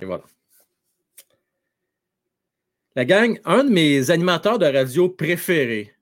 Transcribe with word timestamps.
Et 0.00 0.04
voilà. 0.04 0.24
La 2.94 3.04
gang, 3.04 3.40
un 3.44 3.64
de 3.64 3.70
mes 3.70 4.10
animateurs 4.10 4.58
de 4.58 4.66
radio 4.66 5.08
préférés, 5.08 5.94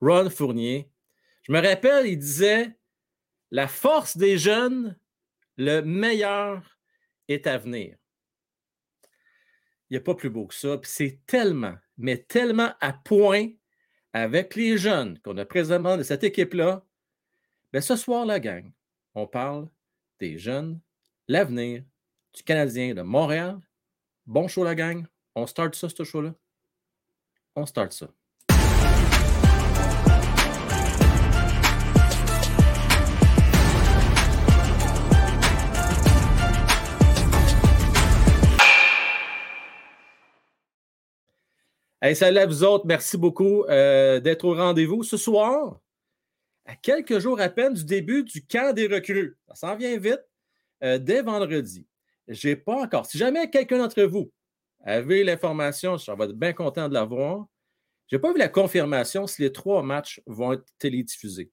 Ron 0.00 0.30
Fournier, 0.30 0.90
je 1.42 1.52
me 1.52 1.60
rappelle, 1.60 2.06
il 2.06 2.18
disait 2.18 2.76
La 3.50 3.68
force 3.68 4.16
des 4.16 4.38
jeunes, 4.38 4.98
le 5.56 5.80
meilleur 5.80 6.78
est 7.28 7.46
à 7.46 7.58
venir. 7.58 7.96
Il 9.88 9.94
n'y 9.94 9.96
a 9.96 10.02
pas 10.02 10.14
plus 10.14 10.30
beau 10.30 10.46
que 10.46 10.54
ça. 10.54 10.76
Puis 10.76 10.90
c'est 10.92 11.20
tellement, 11.26 11.76
mais 11.96 12.18
tellement 12.18 12.74
à 12.80 12.92
point 12.92 13.48
avec 14.12 14.54
les 14.54 14.76
jeunes 14.76 15.18
qu'on 15.20 15.38
a 15.38 15.44
présentement 15.44 15.96
de 15.96 16.02
cette 16.02 16.24
équipe-là. 16.24 16.84
Bien, 17.72 17.80
ce 17.80 17.96
soir, 17.96 18.26
la 18.26 18.40
gang, 18.40 18.70
on 19.14 19.26
parle 19.26 19.68
des 20.20 20.38
jeunes, 20.38 20.80
l'avenir 21.28 21.82
du 22.34 22.42
Canadien 22.42 22.94
de 22.94 23.02
Montréal. 23.02 23.58
Bon 24.26 24.48
show, 24.48 24.64
la 24.64 24.74
gang. 24.74 25.06
On 25.34 25.46
start 25.46 25.74
ça, 25.74 25.88
ce 25.88 26.04
show-là. 26.04 26.34
On 27.54 27.66
start 27.66 27.92
ça. 27.92 28.08
Salut 42.14 42.38
à 42.38 42.46
vous 42.46 42.62
autres. 42.62 42.86
Merci 42.86 43.18
beaucoup 43.18 43.64
euh, 43.64 44.20
d'être 44.20 44.44
au 44.44 44.54
rendez-vous 44.54 45.02
ce 45.02 45.16
soir. 45.16 45.80
À 46.64 46.76
quelques 46.76 47.18
jours 47.18 47.40
à 47.40 47.48
peine 47.48 47.74
du 47.74 47.84
début 47.84 48.22
du 48.22 48.46
camp 48.46 48.72
des 48.72 48.86
recrues. 48.86 49.36
Ça 49.48 49.54
s'en 49.54 49.76
vient 49.76 49.98
vite. 49.98 50.24
Euh, 50.84 50.98
dès 50.98 51.22
vendredi. 51.22 51.86
Je 52.28 52.48
n'ai 52.48 52.56
pas 52.56 52.76
encore. 52.82 53.06
Si 53.06 53.18
jamais 53.18 53.50
quelqu'un 53.50 53.78
d'entre 53.78 54.02
vous 54.02 54.30
avez 54.84 55.24
l'information, 55.24 55.96
je 55.96 56.10
vais 56.12 56.24
être 56.24 56.32
bien 56.32 56.52
content 56.52 56.88
de 56.88 56.94
l'avoir. 56.94 57.46
Je 58.06 58.16
n'ai 58.16 58.20
pas 58.20 58.32
vu 58.32 58.38
la 58.38 58.48
confirmation 58.48 59.26
si 59.26 59.42
les 59.42 59.52
trois 59.52 59.82
matchs 59.82 60.20
vont 60.26 60.52
être 60.52 60.64
télédiffusés. 60.78 61.50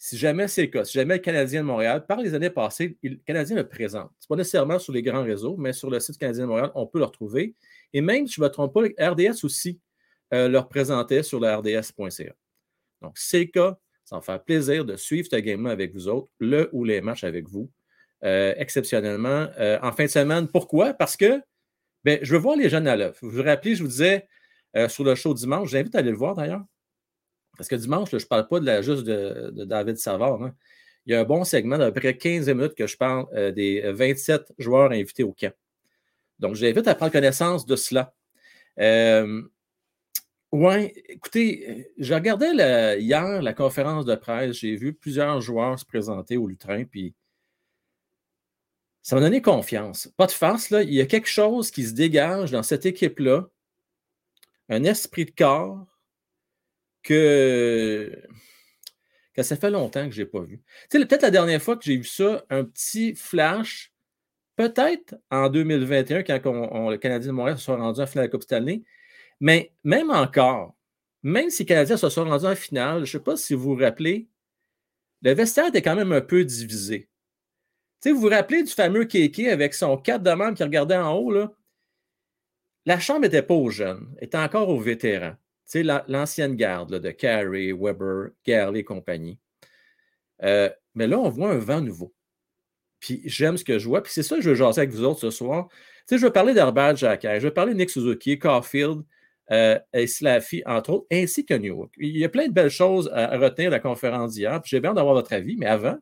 Si 0.00 0.16
jamais 0.16 0.46
c'est 0.46 0.62
le 0.62 0.68
cas, 0.68 0.84
si 0.84 0.92
jamais 0.92 1.16
le 1.16 1.20
Canadien 1.20 1.62
de 1.62 1.66
Montréal, 1.66 2.06
par 2.06 2.20
les 2.20 2.34
années 2.34 2.50
passées, 2.50 2.96
le 3.02 3.16
Canadien 3.16 3.56
le 3.56 3.68
présente. 3.68 4.10
Ce 4.20 4.26
n'est 4.26 4.28
pas 4.28 4.36
nécessairement 4.36 4.78
sur 4.78 4.92
les 4.92 5.02
grands 5.02 5.24
réseaux, 5.24 5.56
mais 5.56 5.72
sur 5.72 5.90
le 5.90 5.98
site 5.98 6.18
Canadien 6.18 6.44
de 6.44 6.48
Montréal, 6.48 6.70
on 6.76 6.86
peut 6.86 7.00
le 7.00 7.04
retrouver. 7.04 7.56
Et 7.92 8.00
même, 8.00 8.28
si 8.28 8.34
je 8.34 8.40
ne 8.40 8.46
me 8.46 8.52
trompe 8.52 8.72
pas, 8.74 9.10
RDS 9.10 9.44
aussi 9.44 9.80
euh, 10.32 10.48
le 10.48 10.58
représentait 10.58 11.24
sur 11.24 11.40
le 11.40 11.52
rds.ca. 11.52 12.32
Donc, 13.02 13.18
c'est 13.18 13.40
le 13.40 13.44
cas. 13.46 13.78
Ça 14.04 14.16
va 14.16 14.22
faire 14.22 14.42
plaisir 14.42 14.84
de 14.84 14.96
suivre 14.96 15.28
ce 15.30 15.36
game-là 15.36 15.70
avec 15.70 15.92
vous 15.92 16.08
autres, 16.08 16.30
le 16.38 16.70
ou 16.72 16.84
les 16.84 17.00
matchs 17.00 17.24
avec 17.24 17.48
vous, 17.48 17.70
exceptionnellement, 18.22 19.48
euh, 19.58 19.78
en 19.82 19.92
fin 19.92 20.04
de 20.04 20.10
semaine. 20.10 20.48
Pourquoi? 20.48 20.94
Parce 20.94 21.16
que 21.16 21.40
ben, 22.04 22.18
je 22.22 22.32
veux 22.32 22.40
voir 22.40 22.56
les 22.56 22.68
jeunes 22.68 22.86
à 22.86 22.96
l'œuvre. 22.96 23.16
Vous 23.22 23.30
vous 23.30 23.42
rappelez, 23.42 23.74
je 23.74 23.82
vous 23.82 23.88
disais 23.88 24.26
sur 24.88 25.02
le 25.02 25.14
show 25.16 25.34
dimanche, 25.34 25.70
j'invite 25.70 25.94
à 25.96 25.98
aller 25.98 26.10
le 26.10 26.16
voir 26.16 26.34
d'ailleurs. 26.34 26.62
Parce 27.56 27.68
que 27.68 27.74
dimanche, 27.74 28.10
je 28.12 28.16
ne 28.16 28.20
parle 28.22 28.46
pas 28.46 28.60
de 28.60 28.66
la, 28.66 28.82
juste 28.82 29.02
de, 29.02 29.64
David 29.64 29.96
Savard. 29.96 30.42
Hein. 30.42 30.54
Il 31.06 31.12
y 31.12 31.16
a 31.16 31.20
un 31.20 31.24
bon 31.24 31.42
segment 31.42 31.78
d'à 31.78 31.90
peu 31.90 32.00
près 32.00 32.16
15 32.16 32.48
minutes 32.48 32.74
que 32.76 32.86
je 32.86 32.96
parle 32.96 33.26
des 33.54 33.80
27 33.90 34.52
joueurs 34.58 34.92
invités 34.92 35.24
au 35.24 35.32
camp. 35.32 35.52
Donc, 36.38 36.54
j'invite 36.54 36.86
à 36.86 36.94
prendre 36.94 37.12
connaissance 37.12 37.66
de 37.66 37.74
cela. 37.74 38.14
Euh, 38.78 39.42
oui, 40.52 40.92
écoutez, 41.08 41.92
je 41.98 42.14
regardais 42.14 42.98
hier 43.00 43.42
la 43.42 43.52
conférence 43.52 44.04
de 44.06 44.14
presse, 44.14 44.56
j'ai 44.56 44.76
vu 44.76 44.94
plusieurs 44.94 45.40
joueurs 45.40 45.78
se 45.78 45.84
présenter 45.84 46.36
au 46.36 46.46
Lutrin, 46.46 46.84
puis 46.84 47.14
ça 49.08 49.16
m'a 49.16 49.22
donné 49.22 49.40
confiance. 49.40 50.12
Pas 50.18 50.26
de 50.26 50.32
farce, 50.32 50.68
là, 50.68 50.82
il 50.82 50.92
y 50.92 51.00
a 51.00 51.06
quelque 51.06 51.28
chose 51.28 51.70
qui 51.70 51.84
se 51.84 51.94
dégage 51.94 52.50
dans 52.50 52.62
cette 52.62 52.84
équipe-là, 52.84 53.48
un 54.68 54.84
esprit 54.84 55.24
de 55.24 55.30
corps 55.30 55.86
que, 57.02 58.22
ça 59.40 59.56
fait 59.56 59.70
longtemps 59.70 60.06
que 60.06 60.14
je 60.14 60.20
n'ai 60.20 60.28
pas 60.28 60.42
vu. 60.42 60.60
Tu 60.90 60.98
sais, 60.98 61.06
peut-être 61.06 61.22
la 61.22 61.30
dernière 61.30 61.62
fois 61.62 61.78
que 61.78 61.84
j'ai 61.84 61.96
vu 61.96 62.04
ça, 62.04 62.44
un 62.50 62.64
petit 62.64 63.14
flash, 63.14 63.94
Peut-être 64.56 65.14
en 65.30 65.48
2021, 65.48 66.22
quand 66.24 66.90
le 66.90 66.96
Canadien 66.98 67.28
de 67.28 67.32
Montréal 67.32 67.56
se 67.56 67.64
soit 67.64 67.76
rendu 67.76 68.00
en 68.00 68.06
finale 68.06 68.26
de 68.26 68.28
la 68.28 68.30
Coupe 68.32 68.42
Stanley. 68.42 68.82
Mais 69.40 69.72
même 69.84 70.10
encore, 70.10 70.74
même 71.22 71.48
si 71.48 71.62
le 71.62 71.68
Canadien 71.68 71.96
se 71.96 72.10
soit 72.10 72.24
rendu 72.24 72.44
en 72.44 72.56
finale, 72.56 73.06
je 73.06 73.16
ne 73.16 73.20
sais 73.20 73.24
pas 73.24 73.36
si 73.38 73.54
vous 73.54 73.74
vous 73.74 73.76
rappelez, 73.76 74.28
le 75.22 75.32
vestiaire 75.32 75.68
était 75.68 75.80
quand 75.80 75.96
même 75.96 76.12
un 76.12 76.20
peu 76.20 76.44
divisé. 76.44 77.08
Vous 78.06 78.20
vous 78.20 78.28
rappelez 78.28 78.62
du 78.62 78.72
fameux 78.72 79.04
Kéké 79.04 79.50
avec 79.50 79.74
son 79.74 79.96
4 79.96 80.22
de 80.22 80.30
membre 80.32 80.56
qui 80.56 80.62
regardait 80.62 80.96
en 80.96 81.14
haut, 81.14 81.30
là? 81.30 81.52
La 82.86 82.98
chambre 82.98 83.20
n'était 83.20 83.42
pas 83.42 83.54
aux 83.54 83.70
jeunes, 83.70 84.14
elle 84.18 84.28
était 84.28 84.38
encore 84.38 84.68
aux 84.70 84.80
vétérans. 84.80 85.34
L'ancienne 85.74 86.56
garde 86.56 86.98
de 86.98 87.10
Carey, 87.10 87.72
Weber, 87.72 88.30
Garley 88.46 88.80
et 88.80 88.84
compagnie. 88.84 89.38
Euh, 90.42 90.70
mais 90.94 91.06
là, 91.06 91.18
on 91.18 91.28
voit 91.28 91.50
un 91.50 91.58
vent 91.58 91.82
nouveau. 91.82 92.14
Puis 93.00 93.20
j'aime 93.26 93.56
ce 93.56 93.64
que 93.64 93.78
je 93.78 93.86
vois. 93.86 94.02
Puis 94.02 94.12
c'est 94.12 94.22
ça 94.22 94.36
que 94.36 94.42
je 94.42 94.50
veux 94.50 94.54
jaser 94.54 94.80
avec 94.80 94.90
vous 94.90 95.04
autres 95.04 95.20
ce 95.20 95.30
soir. 95.30 95.68
Tu 95.68 96.14
sais, 96.14 96.18
je 96.18 96.24
veux 96.24 96.32
parler 96.32 96.54
d'Herbert 96.54 96.96
Jacquet, 96.96 97.40
je 97.40 97.46
veux 97.46 97.52
parler 97.52 97.74
de 97.74 97.78
Nick 97.78 97.90
Suzuki, 97.90 98.38
Caulfield 98.38 99.02
euh, 99.50 99.78
et 99.92 100.06
entre 100.66 100.90
autres, 100.90 101.06
ainsi 101.12 101.44
que 101.44 101.54
New 101.54 101.88
Il 101.98 102.16
y 102.16 102.24
a 102.24 102.28
plein 102.28 102.48
de 102.48 102.52
belles 102.52 102.70
choses 102.70 103.10
à, 103.12 103.36
retenir 103.38 103.70
de 103.70 103.76
la 103.76 103.80
conférence 103.80 104.32
d'hier. 104.32 104.60
J'ai 104.64 104.80
bien 104.80 104.94
d'avoir 104.94 105.14
votre 105.14 105.32
avis, 105.32 105.56
mais 105.56 105.66
avant, 105.66 105.96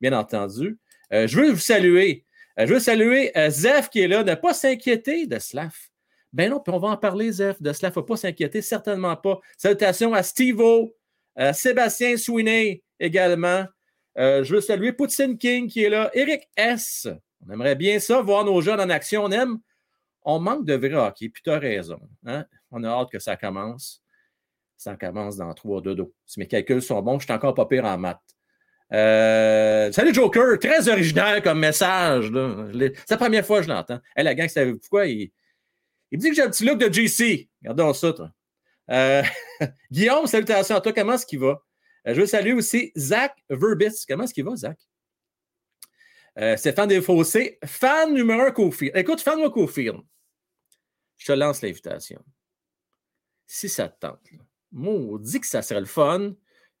bien 0.00 0.12
entendu, 0.12 0.78
euh, 1.12 1.26
je 1.26 1.40
veux 1.40 1.50
vous 1.50 1.58
saluer. 1.58 2.24
Euh, 2.58 2.66
je 2.66 2.74
veux 2.74 2.80
saluer 2.80 3.32
Zef 3.48 3.90
qui 3.90 4.00
est 4.00 4.08
là. 4.08 4.24
Ne 4.24 4.34
pas 4.34 4.54
s'inquiéter 4.54 5.26
de 5.26 5.38
Slaff. 5.38 5.90
Ben 6.32 6.50
non, 6.50 6.60
puis 6.60 6.72
on 6.74 6.78
va 6.78 6.88
en 6.88 6.96
parler, 6.96 7.32
Zef, 7.32 7.60
de 7.62 7.72
Slaff. 7.72 7.90
Il 7.90 7.98
ne 7.98 8.02
faut 8.02 8.06
pas 8.06 8.16
s'inquiéter, 8.16 8.62
certainement 8.62 9.16
pas. 9.16 9.40
Salutations 9.56 10.12
à 10.12 10.22
Steve-O, 10.22 10.94
Sébastien 11.52 12.16
Sweeney 12.16 12.82
également. 12.98 13.66
Euh, 14.18 14.42
je 14.44 14.54
veux 14.54 14.60
saluer 14.60 14.92
Poutine 14.92 15.36
King 15.36 15.68
qui 15.68 15.84
est 15.84 15.90
là. 15.90 16.10
Eric 16.14 16.48
S. 16.56 17.08
On 17.46 17.52
aimerait 17.52 17.74
bien 17.74 17.98
ça, 17.98 18.20
voir 18.22 18.44
nos 18.44 18.60
jeunes 18.60 18.80
en 18.80 18.90
action. 18.90 19.24
On 19.24 19.30
aime. 19.30 19.58
On 20.22 20.40
manque 20.40 20.64
de 20.64 20.74
vrai 20.74 20.94
hockey, 20.94 21.28
puis 21.28 21.42
tu 21.42 21.50
as 21.50 21.58
raison. 21.58 22.00
Hein? 22.24 22.44
On 22.70 22.82
a 22.82 22.88
hâte 22.88 23.10
que 23.10 23.18
ça 23.18 23.36
commence. 23.36 24.02
Ça 24.76 24.96
commence 24.96 25.36
dans 25.36 25.52
3 25.54 25.82
2 25.82 26.12
Si 26.24 26.40
mes 26.40 26.48
calculs 26.48 26.82
sont 26.82 27.00
bons, 27.00 27.18
je 27.18 27.24
suis 27.24 27.32
encore 27.32 27.54
pas 27.54 27.66
pire 27.66 27.84
en 27.84 27.96
maths. 27.96 28.35
Euh, 28.92 29.90
salut 29.90 30.14
Joker, 30.14 30.58
très 30.58 30.88
original 30.88 31.42
comme 31.42 31.58
message. 31.58 32.30
C'est 32.30 33.10
la 33.10 33.16
première 33.16 33.44
fois 33.44 33.58
que 33.58 33.64
je 33.64 33.68
l'entends. 33.68 34.00
la 34.16 34.34
gang, 34.34 34.48
savez 34.48 34.74
pourquoi? 34.74 35.06
Il, 35.06 35.30
me 36.12 36.18
dit 36.18 36.30
que 36.30 36.36
j'ai 36.36 36.42
un 36.42 36.50
petit 36.50 36.64
look 36.64 36.78
de 36.78 36.92
JC. 36.92 37.48
Regardons 37.62 37.92
ça, 37.92 38.12
toi. 38.12 38.30
Euh, 38.90 39.22
Guillaume, 39.90 40.26
salutations 40.26 40.76
à 40.76 40.80
toi. 40.80 40.92
Comment 40.92 41.14
est-ce 41.14 41.26
qu'il 41.26 41.40
va? 41.40 41.62
Euh, 42.06 42.14
je 42.14 42.20
veux 42.20 42.26
saluer 42.26 42.52
aussi 42.52 42.92
Zach 42.96 43.34
Verbis. 43.50 44.04
Comment 44.06 44.24
est-ce 44.24 44.34
qu'il 44.34 44.44
va, 44.44 44.56
Zach? 44.56 44.78
Stéphane 46.58 46.90
Desfossés, 46.90 47.58
fan 47.64 48.12
numéro 48.12 48.42
un 48.42 48.50
Cofield. 48.50 48.94
Écoute, 48.94 49.22
fan 49.22 49.36
numéro 49.36 49.50
Cofield. 49.50 50.00
Je 51.16 51.26
te 51.26 51.32
lance 51.32 51.62
l'invitation. 51.62 52.22
Si 53.46 53.70
ça 53.70 53.88
te 53.88 53.98
tente, 53.98 54.20
moi, 54.70 54.92
on 54.92 55.16
dit 55.16 55.40
que 55.40 55.46
ça 55.46 55.62
serait 55.62 55.80
le 55.80 55.86
fun 55.86 56.34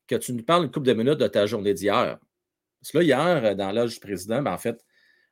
que 0.06 0.16
tu 0.16 0.32
nous 0.32 0.42
parles 0.42 0.64
une 0.64 0.70
couple 0.70 0.86
de 0.86 0.94
minutes 0.94 1.18
de 1.18 1.26
ta 1.26 1.46
journée 1.46 1.74
d'hier. 1.74 2.18
Parce 2.80 2.92
que 2.92 2.98
là, 2.98 3.04
hier, 3.04 3.44
euh, 3.44 3.54
dans 3.54 3.72
l'âge 3.72 3.94
du 3.94 4.00
président, 4.00 4.42
ben, 4.42 4.52
en 4.52 4.58
fait, 4.58 4.84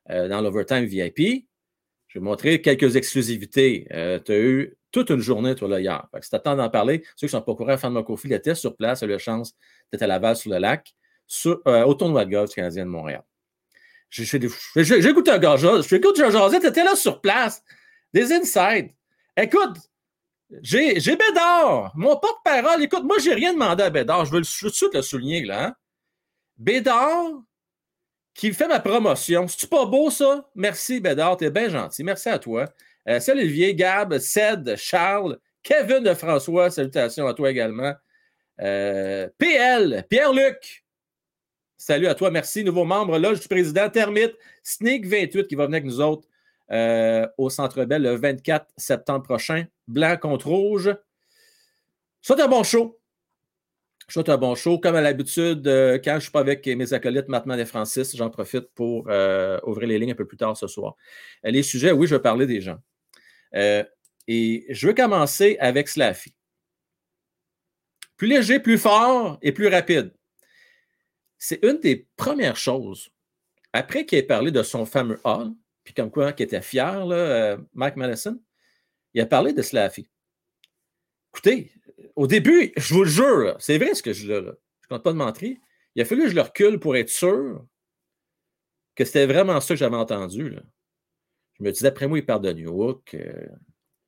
dans 0.07 0.39
l'overtime 0.39 0.85
VIP, 0.85 1.47
je 2.07 2.19
vais 2.19 2.23
montrer 2.23 2.61
quelques 2.61 2.95
exclusivités. 2.95 3.87
tu 4.23 4.31
as 4.31 4.37
eu 4.37 4.77
toute 4.95 5.09
une 5.09 5.19
journée, 5.19 5.55
toi, 5.55 5.67
là, 5.67 5.81
hier. 5.81 6.07
Que 6.13 6.21
si 6.21 6.29
tu 6.29 6.35
attends 6.37 6.55
d'en 6.55 6.69
parler, 6.69 7.03
ceux 7.17 7.27
qui 7.27 7.31
sont 7.31 7.41
pas 7.41 7.51
au 7.51 7.55
courant, 7.55 7.77
fan 7.77 7.93
de 7.93 7.99
Cofield 7.99 8.33
était 8.33 8.55
sur 8.55 8.77
place, 8.77 9.03
a 9.03 9.05
eu 9.05 9.09
la 9.09 9.17
chance 9.17 9.53
d'être 9.91 10.03
à 10.03 10.07
Laval 10.07 10.37
sur 10.37 10.51
le 10.51 10.57
lac, 10.57 10.95
sur, 11.27 11.61
euh, 11.67 11.83
au 11.83 11.95
tournoi 11.95 12.23
de 12.23 12.31
golf 12.31 12.49
du 12.49 12.55
Canadien 12.55 12.85
de 12.85 12.89
Montréal. 12.89 13.23
J'ai 14.09 15.09
écouté 15.09 15.31
un 15.31 15.37
gars, 15.37 15.57
j'écoute 15.57 16.17
Jean 16.17 16.29
José, 16.29 16.61
tu 16.61 16.67
étais 16.67 16.85
là 16.85 16.95
sur 16.95 17.19
place. 17.19 17.61
Des 18.13 18.31
insides. 18.31 18.91
Écoute, 19.35 19.77
j'ai 20.61 20.99
Bédard, 20.99 21.91
mon 21.95 22.17
porte-parole. 22.17 22.83
Écoute, 22.83 23.03
moi, 23.03 23.17
j'ai 23.19 23.33
rien 23.33 23.53
demandé 23.53 23.83
à 23.83 23.89
Bédard. 23.89 24.25
Je 24.25 24.31
veux 24.31 24.41
tout 24.41 24.69
de 24.69 24.73
suite 24.73 24.93
le 24.93 25.01
souligner, 25.01 25.43
là. 25.43 25.65
Hein. 25.65 25.75
Bédard, 26.57 27.43
qui 28.33 28.53
fait 28.53 28.67
ma 28.67 28.79
promotion. 28.79 29.47
C'est-tu 29.47 29.67
pas 29.67 29.85
beau, 29.85 30.09
ça? 30.11 30.49
Merci, 30.55 30.99
Bédard. 30.99 31.37
T'es 31.37 31.49
bien 31.49 31.69
gentil. 31.69 32.03
Merci 32.03 32.29
à 32.29 32.39
toi. 32.39 32.65
Euh, 33.07 33.19
salut 33.19 33.41
Olivier, 33.41 33.75
Gab, 33.75 34.17
Ced, 34.19 34.75
Charles, 34.77 35.39
Kevin 35.63 36.03
de 36.03 36.13
François. 36.13 36.69
Salutations 36.69 37.27
à 37.27 37.33
toi 37.33 37.49
également. 37.49 37.93
Euh, 38.61 39.27
PL, 39.37 40.05
Pierre-Luc. 40.09 40.85
Salut 41.77 42.07
à 42.07 42.15
toi, 42.15 42.31
merci. 42.31 42.63
Nouveau 42.63 42.85
membre, 42.85 43.17
loge 43.19 43.41
du 43.41 43.47
président, 43.47 43.89
Termite, 43.89 44.33
Sneak 44.63 45.05
28 45.05 45.47
qui 45.47 45.55
va 45.55 45.65
venir 45.65 45.77
avec 45.77 45.85
nous 45.85 46.01
autres 46.01 46.27
euh, 46.71 47.27
au 47.37 47.49
Centre 47.49 47.85
Bell 47.85 48.01
le 48.01 48.15
24 48.15 48.67
septembre 48.77 49.23
prochain. 49.23 49.65
Blanc 49.87 50.17
contre 50.17 50.47
rouge. 50.47 50.95
C'est 52.21 52.39
un 52.39 52.47
bon 52.47 52.63
show. 52.63 52.99
Souhaite 54.07 54.29
un 54.29 54.37
bon 54.37 54.55
show. 54.55 54.79
Comme 54.79 54.95
à 54.95 55.01
l'habitude, 55.01 55.67
euh, 55.67 55.99
quand 56.03 56.11
je 56.11 56.15
ne 56.15 56.19
suis 56.21 56.31
pas 56.31 56.39
avec 56.39 56.65
mes 56.67 56.93
acolytes 56.93 57.27
Mathman 57.27 57.59
et 57.59 57.65
Francis, 57.65 58.15
j'en 58.15 58.29
profite 58.29 58.67
pour 58.73 59.05
euh, 59.09 59.59
ouvrir 59.63 59.87
les 59.87 59.99
lignes 59.99 60.11
un 60.11 60.15
peu 60.15 60.27
plus 60.27 60.37
tard 60.37 60.55
ce 60.57 60.67
soir. 60.67 60.95
Les 61.43 61.63
sujets, 61.63 61.91
oui, 61.91 62.07
je 62.07 62.15
vais 62.15 62.21
parler 62.21 62.45
des 62.45 62.61
gens. 62.61 62.77
et 63.53 64.65
je 64.69 64.87
veux 64.87 64.93
commencer 64.93 65.57
avec 65.59 65.87
Slaffy. 65.87 66.35
Plus 68.17 68.27
léger, 68.27 68.59
plus 68.59 68.77
fort 68.77 69.37
et 69.41 69.51
plus 69.51 69.67
rapide. 69.67 70.13
C'est 71.37 71.63
une 71.63 71.79
des 71.79 72.07
premières 72.15 72.55
choses. 72.55 73.09
Après 73.73 74.05
qu'il 74.05 74.17
ait 74.17 74.23
parlé 74.23 74.51
de 74.51 74.63
son 74.63 74.85
fameux 74.85 75.19
hall, 75.25 75.51
puis 75.85 75.93
comme 75.93 76.11
quoi 76.11 76.33
qu'il 76.33 76.45
était 76.45 76.61
fier, 76.61 77.05
là, 77.05 77.57
Mike 77.73 77.95
Madison, 77.95 78.41
il 79.13 79.21
a 79.21 79.25
parlé 79.25 79.53
de 79.53 79.61
Slaffy. 79.61 80.09
Écoutez, 81.31 81.71
au 82.15 82.27
début, 82.27 82.73
je 82.75 82.93
vous 82.93 83.03
le 83.03 83.09
jure, 83.09 83.55
c'est 83.59 83.77
vrai 83.77 83.93
ce 83.93 84.03
que 84.03 84.11
je 84.11 84.21
dis 84.21 84.27
là. 84.27 84.41
Je 84.41 84.87
ne 84.93 84.97
compte 84.97 85.03
pas 85.03 85.13
de 85.13 85.17
mentir. 85.17 85.57
Il 85.95 86.01
a 86.01 86.05
fallu 86.05 86.23
que 86.23 86.29
je 86.29 86.35
le 86.35 86.41
recule 86.41 86.79
pour 86.79 86.95
être 86.97 87.09
sûr 87.09 87.65
que 88.95 89.05
c'était 89.05 89.25
vraiment 89.25 89.59
ça 89.61 89.73
que 89.73 89.79
j'avais 89.79 89.95
entendu. 89.95 90.49
Là. 90.49 90.61
Je 91.59 91.63
me 91.63 91.71
disais, 91.71 91.87
après 91.87 92.07
moi, 92.07 92.19
il 92.19 92.25
parle 92.25 92.41
de 92.41 92.53
New 92.53 92.77
York, 92.77 93.13
euh, 93.13 93.47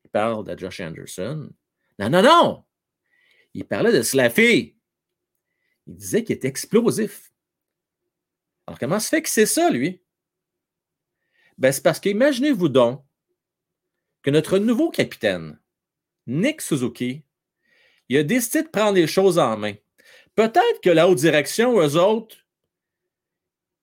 il 0.04 0.10
parle 0.10 0.46
de 0.46 0.58
Josh 0.58 0.80
Anderson. 0.82 1.50
Non, 2.00 2.10
non, 2.10 2.22
non! 2.22 2.66
Il 3.54 3.66
parlait 3.66 3.92
de 3.92 4.02
Slaffy. 4.02 4.78
Il 5.88 5.96
disait 5.96 6.24
qu'il 6.24 6.36
était 6.36 6.48
explosif. 6.48 7.32
Alors, 8.66 8.80
comment 8.80 9.00
se 9.00 9.10
fait 9.10 9.22
que 9.22 9.30
c'est 9.30 9.46
ça, 9.46 9.70
lui? 9.70 10.02
Ben, 11.58 11.72
c'est 11.72 11.84
parce 11.84 12.00
qu'imaginez-vous 12.00 12.70
donc 12.70 13.04
que 14.22 14.30
notre 14.30 14.60
nouveau 14.60 14.90
capitaine, 14.90 15.60
Nick 16.28 16.62
Suzuki, 16.62 17.24
il 18.10 18.18
a 18.18 18.24
décidé 18.24 18.64
de 18.64 18.68
prendre 18.68 18.96
les 18.96 19.08
choses 19.08 19.40
en 19.40 19.58
main. 19.58 19.74
Peut-être 20.36 20.82
que 20.84 20.90
la 20.90 21.08
haute 21.08 21.18
direction, 21.18 21.80
eux 21.80 21.96
autres, 21.96 22.38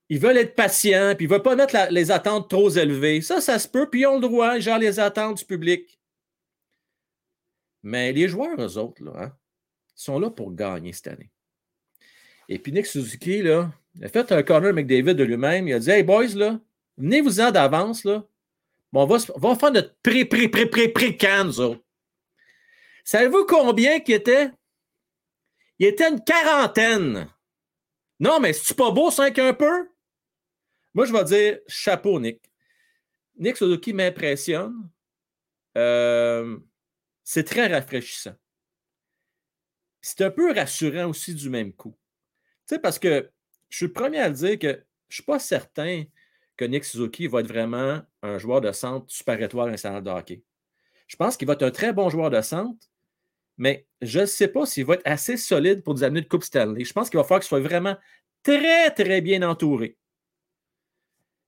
ils 0.09 0.19
veulent 0.19 0.37
être 0.37 0.55
patients, 0.55 1.15
puis 1.17 1.25
ils 1.25 1.29
ne 1.29 1.35
veulent 1.35 1.43
pas 1.43 1.57
mettre 1.57 1.77
les 1.91 2.11
attentes 2.11 2.49
trop 2.49 2.71
élevées. 2.71 3.23
Ça, 3.23 3.41
ça 3.41 3.59
se 3.59 3.67
peut, 3.67 3.89
puis 3.89 4.03
ils 4.03 4.07
ont 4.07 4.17
le 4.17 4.21
droit, 4.21 4.59
genre 4.59 4.79
les 4.79 5.01
attentes 5.01 5.39
du 5.39 5.45
public. 5.45 5.99
Mais 7.83 8.13
les 8.13 8.29
joueurs, 8.29 8.61
eux 8.61 8.79
autres, 8.79 9.03
là, 9.03 9.13
hein, 9.17 9.33
sont 9.95 10.19
là 10.19 10.31
pour 10.31 10.53
gagner 10.55 10.93
cette 10.93 11.09
année. 11.09 11.31
Et 12.49 12.59
puis 12.59 12.73
Nick 12.73 12.87
Suzuki, 12.87 13.43
là, 13.43 13.73
il 13.95 14.05
a 14.05 14.09
fait 14.09 14.31
un 14.33 14.43
corner 14.43 14.73
McDavid 14.73 15.15
de 15.15 15.25
lui-même. 15.25 15.69
Il 15.69 15.75
a 15.75 15.79
dit 15.79 15.91
Hey 15.91 16.03
boys, 16.03 16.35
là, 16.35 16.61
venez-vous-en 16.97 17.51
d'avance, 17.51 18.05
là. 18.05 18.25
Bon, 18.93 19.03
on, 19.03 19.07
va, 19.07 19.19
va 19.37 19.57
faire 19.57 19.73
notre 19.73 19.95
pré-pré-pré-pré-pré-can, 20.03 21.51
Savez-vous 23.05 23.45
combien 23.45 24.01
qui 24.01 24.13
était? 24.13 24.51
Il 25.79 25.87
était 25.87 26.09
une 26.09 26.23
quarantaine. 26.23 27.29
Non, 28.21 28.41
mais 28.41 28.53
c'est 28.53 28.77
pas 28.77 28.91
beau, 28.91 29.11
5 29.11 29.39
un 29.39 29.53
peu? 29.53 29.89
Moi, 30.95 31.05
je 31.05 31.13
vais 31.13 31.25
dire 31.25 31.59
chapeau, 31.67 32.21
Nick. 32.21 32.41
Nick 33.37 33.57
Suzuki 33.57 33.93
m'impressionne. 33.93 34.89
Euh, 35.77 36.59
c'est 37.25 37.45
très 37.45 37.67
rafraîchissant. 37.67 38.37
C'est 40.01 40.21
un 40.21 40.31
peu 40.31 40.53
rassurant 40.53 41.09
aussi 41.09 41.35
du 41.35 41.51
même 41.51 41.73
coup. 41.73 41.97
Tu 42.69 42.75
sais, 42.75 42.79
parce 42.79 42.99
que 42.99 43.31
je 43.69 43.77
suis 43.77 43.87
le 43.87 43.93
premier 43.93 44.21
à 44.21 44.29
le 44.29 44.35
dire 44.35 44.59
que 44.59 44.69
je 44.69 44.73
ne 44.73 44.85
suis 45.15 45.23
pas 45.23 45.39
certain 45.39 46.05
que 46.57 46.65
Nick 46.65 46.85
Suzuki 46.85 47.27
va 47.27 47.41
être 47.41 47.49
vraiment 47.49 48.03
un 48.23 48.39
joueur 48.39 48.61
de 48.61 48.73
centre 48.73 49.07
super 49.09 49.41
étoile 49.43 49.71
national 49.71 50.03
de 50.03 50.11
hockey. 50.11 50.43
Je 51.07 51.17
pense 51.17 51.37
qu'il 51.37 51.47
va 51.47 51.55
être 51.55 51.63
un 51.63 51.71
très 51.71 51.93
bon 51.93 52.09
joueur 52.09 52.31
de 52.31 52.41
centre, 52.41 52.89
mais 53.57 53.87
je 54.01 54.21
ne 54.21 54.27
sais 54.27 54.49
pas 54.49 54.67
s'il 54.67 54.85
va 54.85 54.95
être 54.95 55.07
assez 55.07 55.37
solide 55.37 55.83
pour 55.83 55.95
nous 55.95 56.05
amener 56.05 56.23
de 56.23 56.29
Coupe 56.29 56.45
Stanley. 56.45 56.85
Je 56.85 56.93
pense 56.93 57.11
qu'il 57.11 57.19
va 57.19 57.25
falloir 57.25 57.41
qu'il 57.41 57.49
soit 57.49 57.61
vraiment 57.61 57.97
très, 58.43 58.91
très 58.91 59.21
bien 59.21 59.43
entouré. 59.43 59.97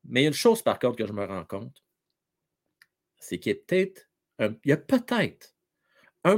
Mais 0.04 0.20
il 0.20 0.24
y 0.24 0.26
a 0.26 0.28
une 0.28 0.34
chose, 0.34 0.62
par 0.62 0.78
contre, 0.78 0.96
que 0.96 1.06
je 1.06 1.12
me 1.12 1.24
rends 1.24 1.44
compte, 1.44 1.82
c'est 3.18 3.38
qu'il 3.38 3.52
y 3.52 3.56
a 3.56 3.58
peut-être 3.58 4.08
un 4.38 4.52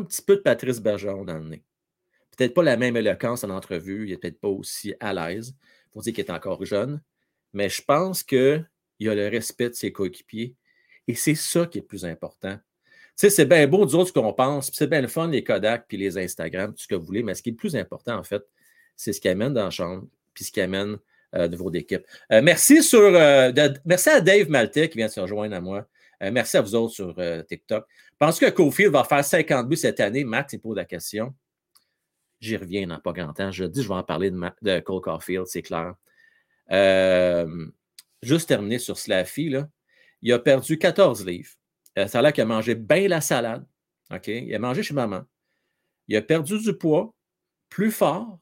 petit 0.03 0.23
peu 0.23 0.37
de 0.37 0.41
Patrice 0.41 0.81
Bergeron 0.81 1.25
dans 1.25 1.39
le 1.39 1.49
nez. 1.49 1.65
Peut-être 2.37 2.55
pas 2.55 2.63
la 2.63 2.77
même 2.77 2.97
éloquence 2.97 3.45
en 3.45 3.51
entrevue, 3.51 4.07
il 4.07 4.11
n'est 4.11 4.17
peut-être 4.17 4.41
pas 4.41 4.49
aussi 4.49 4.95
à 5.01 5.13
l'aise. 5.13 5.57
Il 5.95 6.03
dire 6.03 6.13
qu'il 6.15 6.25
est 6.25 6.31
encore 6.31 6.65
jeune. 6.65 7.03
Mais 7.53 7.69
je 7.69 7.83
pense 7.83 8.23
qu'il 8.23 8.67
a 9.01 9.15
le 9.15 9.29
respect 9.29 9.71
de 9.71 9.75
ses 9.75 9.93
coéquipiers. 9.93 10.55
Et 11.07 11.15
c'est 11.15 11.35
ça 11.35 11.67
qui 11.67 11.79
est 11.79 11.81
le 11.83 11.87
plus 11.87 12.05
important 12.05 12.59
sais, 13.19 13.31
c'est 13.31 13.47
bien 13.47 13.67
beau, 13.67 13.85
dire 13.85 14.07
ce 14.07 14.13
qu'on 14.13 14.33
pense, 14.33 14.71
c'est 14.73 14.87
bien 14.87 15.01
le 15.01 15.09
fun, 15.09 15.27
les 15.27 15.43
Kodak, 15.43 15.87
puis 15.89 15.97
les 15.97 16.17
Instagram, 16.17 16.73
tout 16.73 16.83
ce 16.83 16.87
que 16.87 16.95
vous 16.95 17.05
voulez, 17.05 17.25
mais 17.25 17.35
ce 17.35 17.43
qui 17.43 17.49
est 17.49 17.53
le 17.53 17.57
plus 17.57 17.75
important, 17.75 18.17
en 18.17 18.23
fait, 18.23 18.45
c'est 18.95 19.13
ce 19.13 19.21
qui 19.21 19.29
amène 19.29 19.53
dans 19.53 19.65
la 19.65 19.71
chambre, 19.71 20.07
puis 20.33 20.45
ce 20.45 20.53
qui 20.53 20.61
amène 20.61 20.99
euh, 21.35 21.49
de 21.49 21.57
vos 21.57 21.73
équipes. 21.73 22.05
Euh, 22.33 22.41
euh, 22.41 23.75
merci 23.85 24.09
à 24.09 24.21
Dave 24.21 24.49
Maltais 24.49 24.89
qui 24.89 24.99
vient 24.99 25.09
de 25.09 25.13
se 25.13 25.19
rejoindre 25.19 25.57
à 25.57 25.61
moi. 25.61 25.89
merci 26.21 26.57
à 26.57 26.63
vous 26.63 26.77
autres 26.77 26.95
sur 26.95 27.17
TikTok. 27.49 27.85
Pense 28.19 28.39
que 28.39 28.49
Cofield 28.51 28.93
va 28.93 29.03
faire 29.03 29.25
50 29.25 29.69
buts 29.69 29.77
cette 29.77 29.99
année? 29.99 30.23
Matt, 30.23 30.53
il 30.53 30.61
pose 30.61 30.77
la 30.77 30.85
question. 30.85 31.35
J'y 32.41 32.57
reviens 32.57 32.87
dans 32.87 33.01
pas 33.01 33.13
grand 33.13 33.33
temps. 33.33 33.51
Je 33.51 33.65
dis, 33.65 33.83
je 33.83 33.89
vais 33.89 33.95
en 33.95 34.05
parler 34.05 34.31
de, 34.31 34.41
de 34.63 34.79
Cole 34.79 35.01
Caulfield, 35.01 35.47
c'est 35.47 35.63
clair. 35.63 35.95
Juste 38.23 38.49
terminer 38.49 38.79
sur 38.79 38.99
Slaffy, 38.99 39.49
là. 39.49 39.69
il 40.23 40.33
a 40.33 40.39
perdu 40.39 40.79
14 40.79 41.25
livres. 41.27 41.53
Euh, 41.99 42.07
ça 42.07 42.19
a 42.19 42.23
l'air 42.23 42.33
qu'il 42.33 42.43
a 42.43 42.47
mangé 42.47 42.75
bien 42.75 43.09
la 43.09 43.21
salade. 43.21 43.67
Il 44.27 44.55
a 44.55 44.59
mangé 44.59 44.83
chez 44.83 44.95
maman. 44.95 45.25
Il 46.07 46.17
a 46.17 46.23
perdu 46.23 46.59
du 46.59 46.77
poids, 46.77 47.15
plus 47.69 47.91
fort. 47.91 48.39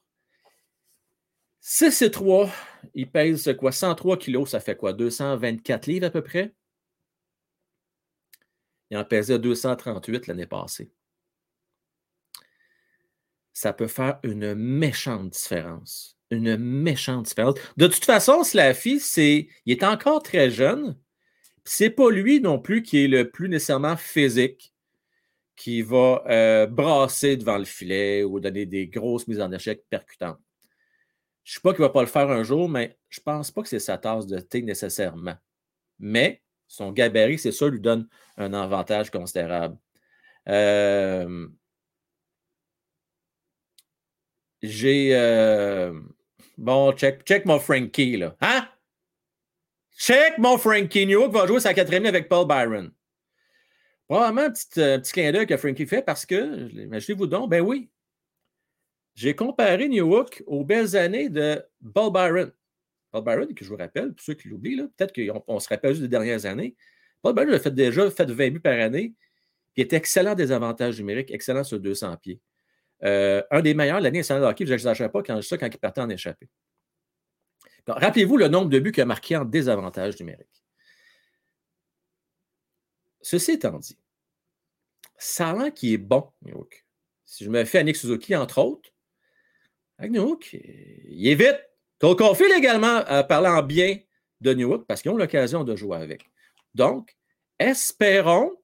6 1.59 2.01
et 2.03 2.11
3, 2.11 2.49
il 2.93 3.09
pèse 3.11 3.53
quoi? 3.57 3.73
103 3.73 4.17
kilos, 4.17 4.51
ça 4.51 4.61
fait 4.61 4.77
quoi? 4.77 4.93
224 4.93 5.87
livres 5.87 6.05
à 6.05 6.09
peu 6.09 6.21
près? 6.21 6.53
Il 8.89 8.97
en 8.97 9.03
pesait 9.03 9.37
238 9.37 10.27
l'année 10.27 10.45
passée. 10.47 10.89
Ça 13.57 13.73
peut 13.73 13.87
faire 13.87 14.19
une 14.21 14.53
méchante 14.53 15.31
différence. 15.31 16.15
Une 16.29 16.57
méchante 16.57 17.25
différence. 17.25 17.55
De 17.75 17.87
toute 17.87 18.05
façon, 18.05 18.43
Slaffy, 18.43 18.99
c'est, 18.99 19.47
il 19.65 19.71
est 19.71 19.83
encore 19.83 20.21
très 20.21 20.51
jeune, 20.51 20.95
c'est 21.63 21.89
pas 21.89 22.11
lui 22.11 22.39
non 22.39 22.59
plus 22.59 22.83
qui 22.83 23.03
est 23.03 23.07
le 23.07 23.31
plus 23.31 23.49
nécessairement 23.49 23.97
physique, 23.97 24.75
qui 25.55 25.81
va 25.81 26.23
euh, 26.27 26.67
brasser 26.67 27.35
devant 27.35 27.57
le 27.57 27.65
filet 27.65 28.23
ou 28.23 28.39
donner 28.39 28.67
des 28.67 28.85
grosses 28.85 29.27
mises 29.27 29.41
en 29.41 29.51
échec 29.51 29.83
percutantes. 29.89 30.37
Je 31.43 31.53
ne 31.53 31.55
sais 31.55 31.61
pas 31.63 31.73
qu'il 31.73 31.81
ne 31.81 31.87
va 31.87 31.93
pas 31.93 32.01
le 32.01 32.07
faire 32.07 32.29
un 32.29 32.43
jour, 32.43 32.69
mais 32.69 32.95
je 33.09 33.21
ne 33.21 33.23
pense 33.23 33.49
pas 33.49 33.63
que 33.63 33.69
c'est 33.69 33.79
sa 33.79 33.97
tasse 33.97 34.27
de 34.27 34.39
thé 34.39 34.61
nécessairement. 34.61 35.37
Mais 35.97 36.43
son 36.67 36.91
gabarit, 36.91 37.39
c'est 37.39 37.51
ça, 37.51 37.67
lui 37.67 37.81
donne 37.81 38.07
un 38.37 38.53
avantage 38.53 39.09
considérable. 39.09 39.79
Euh, 40.47 41.47
j'ai. 44.61 45.09
Euh, 45.13 45.99
bon, 46.57 46.91
check, 46.93 47.23
check 47.23 47.45
mon 47.45 47.59
Frankie, 47.59 48.17
là. 48.17 48.35
Hein? 48.41 48.67
Check 49.97 50.37
mon 50.37 50.57
Frankie 50.57 51.07
New 51.07 51.29
va 51.31 51.47
jouer 51.47 51.59
sa 51.59 51.73
quatrième 51.73 52.05
avec 52.05 52.29
Paul 52.29 52.47
Byron. 52.47 52.91
Probablement 54.07 54.43
un 54.43 54.51
petit, 54.51 54.79
euh, 54.79 54.99
petit 54.99 55.11
clin 55.11 55.31
d'œil 55.31 55.47
que 55.47 55.57
Frankie 55.57 55.85
fait 55.85 56.01
parce 56.01 56.25
que, 56.25 56.69
imaginez-vous 56.71 57.27
donc, 57.27 57.49
ben 57.49 57.61
oui, 57.61 57.89
j'ai 59.15 59.35
comparé 59.35 59.89
New 59.89 60.07
York 60.07 60.43
aux 60.45 60.63
belles 60.63 60.95
années 60.95 61.29
de 61.29 61.61
Paul 61.93 62.13
Byron. 62.13 62.51
Paul 63.11 63.23
Byron, 63.23 63.53
que 63.53 63.65
je 63.65 63.69
vous 63.69 63.75
rappelle, 63.75 64.13
pour 64.13 64.23
ceux 64.23 64.35
qui 64.35 64.47
l'oublient, 64.47 64.87
peut-être 64.95 65.13
qu'on 65.45 65.59
se 65.59 65.67
rappelle 65.67 65.91
juste 65.91 66.03
des 66.03 66.07
dernières 66.07 66.45
années. 66.45 66.75
Paul 67.23 67.33
Byron 67.33 67.55
a 67.55 67.59
fait 67.59 67.73
déjà 67.73 68.09
fait 68.11 68.29
20 68.29 68.51
buts 68.51 68.59
par 68.59 68.79
année, 68.79 69.15
puis 69.73 69.81
était 69.81 69.95
excellent 69.95 70.35
des 70.35 70.51
avantages 70.51 70.99
numériques, 70.99 71.31
excellent 71.31 71.63
sur 71.63 71.79
200 71.79 72.15
pieds. 72.17 72.39
Euh, 73.03 73.43
un 73.51 73.61
des 73.61 73.73
meilleurs 73.73 73.99
de 73.99 74.03
l'année 74.03 74.19
nationale 74.19 74.43
de 74.43 74.47
hockey, 74.47 74.65
je 74.65 74.71
n'exagère 74.71 75.11
pas 75.11 75.21
quand 75.21 75.39
je 75.39 75.55
quand 75.55 75.67
il 75.67 75.77
partait 75.77 76.01
en 76.01 76.09
échappée. 76.09 76.49
Rappelez-vous 77.87 78.37
le 78.37 78.47
nombre 78.47 78.69
de 78.69 78.79
buts 78.79 78.91
qu'il 78.91 79.03
a 79.03 79.05
marqué 79.05 79.37
en 79.37 79.45
désavantage 79.45 80.19
numérique. 80.19 80.63
Ceci 83.21 83.51
étant 83.51 83.79
dit, 83.79 83.97
ça 85.17 85.71
qui 85.71 85.93
est 85.93 85.97
bon, 85.97 86.31
Si 87.25 87.43
je 87.43 87.49
me 87.49 87.63
fais 87.65 87.79
à 87.79 87.93
Suzuki, 87.93 88.35
entre 88.35 88.59
autres, 88.59 88.89
avec 89.97 90.11
il 90.13 91.27
est 91.27 91.35
vite. 91.35 91.59
Cole 91.99 92.15
Caulfield 92.15 92.53
également 92.55 93.03
euh, 93.09 93.23
parlant 93.23 93.63
bien 93.63 93.97
de 94.41 94.53
New 94.53 94.77
parce 94.79 95.01
qu'ils 95.01 95.11
ont 95.11 95.17
l'occasion 95.17 95.63
de 95.63 95.75
jouer 95.75 95.97
avec. 95.97 96.29
Donc, 96.75 97.17
espérons 97.57 98.55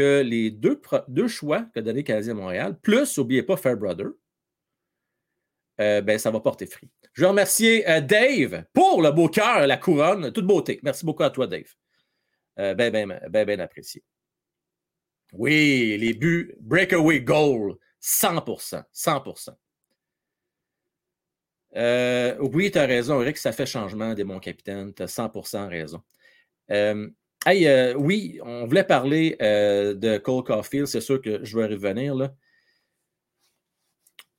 les 0.00 0.50
deux, 0.50 0.80
choix 1.26 1.62
que 1.74 1.80
donné 1.80 2.04
Canadien 2.04 2.34
Montréal, 2.34 2.78
plus, 2.80 3.16
n'oubliez 3.18 3.42
pas 3.42 3.56
Fairbrother, 3.56 4.06
euh, 5.80 6.00
ben, 6.00 6.18
ça 6.18 6.30
va 6.30 6.40
porter 6.40 6.66
fruit. 6.66 6.90
Je 7.12 7.22
veux 7.22 7.28
remercier 7.28 7.88
euh, 7.88 8.00
Dave 8.00 8.64
pour 8.72 9.00
le 9.00 9.10
beau 9.12 9.28
cœur, 9.28 9.66
la 9.66 9.76
couronne, 9.76 10.32
toute 10.32 10.46
beauté. 10.46 10.80
Merci 10.82 11.04
beaucoup 11.04 11.22
à 11.22 11.30
toi, 11.30 11.46
Dave. 11.46 11.72
Euh, 12.58 12.74
ben, 12.74 12.92
ben, 12.92 13.20
ben, 13.28 13.44
ben 13.44 13.60
apprécié. 13.60 14.02
Oui, 15.32 15.96
les 15.98 16.14
buts, 16.14 16.54
breakaway 16.60 17.20
goal, 17.20 17.76
100%, 18.00 18.82
100%. 18.92 19.50
Euh, 21.76 22.36
oui, 22.40 22.70
tu 22.70 22.78
as 22.78 22.86
raison, 22.86 23.20
Eric, 23.20 23.36
ça 23.36 23.52
fait 23.52 23.66
changement 23.66 24.14
des 24.14 24.24
mon 24.24 24.40
capitaine. 24.40 24.92
Tu 24.94 25.02
as 25.02 25.06
100% 25.06 25.68
raison. 25.68 26.02
Hey, 27.46 27.94
oui, 27.94 28.40
on 28.42 28.66
voulait 28.66 28.84
parler 28.84 29.36
de 29.40 30.18
Cole 30.18 30.44
Caulfield. 30.44 30.86
C'est 30.86 31.00
sûr 31.00 31.20
que 31.20 31.44
je 31.44 31.58
vais 31.58 31.66
revenir. 31.66 32.30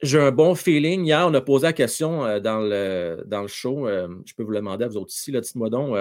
J'ai 0.02 0.20
un 0.20 0.32
bon 0.32 0.56
feeling. 0.56 1.06
Hier, 1.06 1.28
on 1.28 1.34
a 1.34 1.42
posé 1.42 1.68
la 1.68 1.74
question 1.74 2.40
dans, 2.40 2.60
le, 2.60 3.24
dans 3.28 3.42
le 3.42 3.48
show. 3.48 3.88
je 3.88 4.34
peux 4.36 4.44
vous 4.44 4.52
le 4.52 4.58
demander 4.58 4.86
à 4.86 4.88
vous 4.88 4.98
autres 4.98 5.14
ici. 5.14 5.32
Dites-moi 5.32 5.70
donc. 5.70 5.96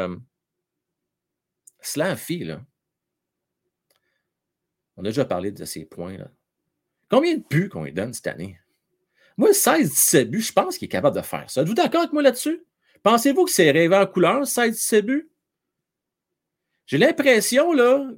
Slavi, 1.81 2.45
là. 2.45 2.61
On 4.97 5.03
a 5.03 5.09
déjà 5.09 5.25
parlé 5.25 5.53
de 5.53 5.65
ces 5.65 5.85
points. 5.85 6.17
Là. 6.17 6.29
Combien 7.09 7.37
de 7.37 7.45
buts 7.49 7.69
qu'on 7.69 7.85
lui 7.85 7.93
donne 7.93 8.13
cette 8.13 8.27
année? 8.27 8.59
Moi, 9.37 9.53
16-17 9.53 10.25
buts, 10.25 10.41
je 10.41 10.53
pense 10.53 10.77
qu'il 10.77 10.87
est 10.87 10.91
capable 10.91 11.17
de 11.17 11.23
faire 11.23 11.49
ça. 11.49 11.63
Êtes-vous 11.63 11.75
d'accord 11.75 12.01
avec 12.01 12.13
moi 12.13 12.23
là-dessus? 12.23 12.65
Pensez-vous 13.05 13.45
que 13.45 13.51
c'est 13.53 13.71
rêvé 13.71 13.95
en 13.95 14.07
couleur, 14.07 14.43
16-17 14.43 15.03
buts? 15.03 15.31
J'ai 16.89 16.99
l'impression 16.99 17.73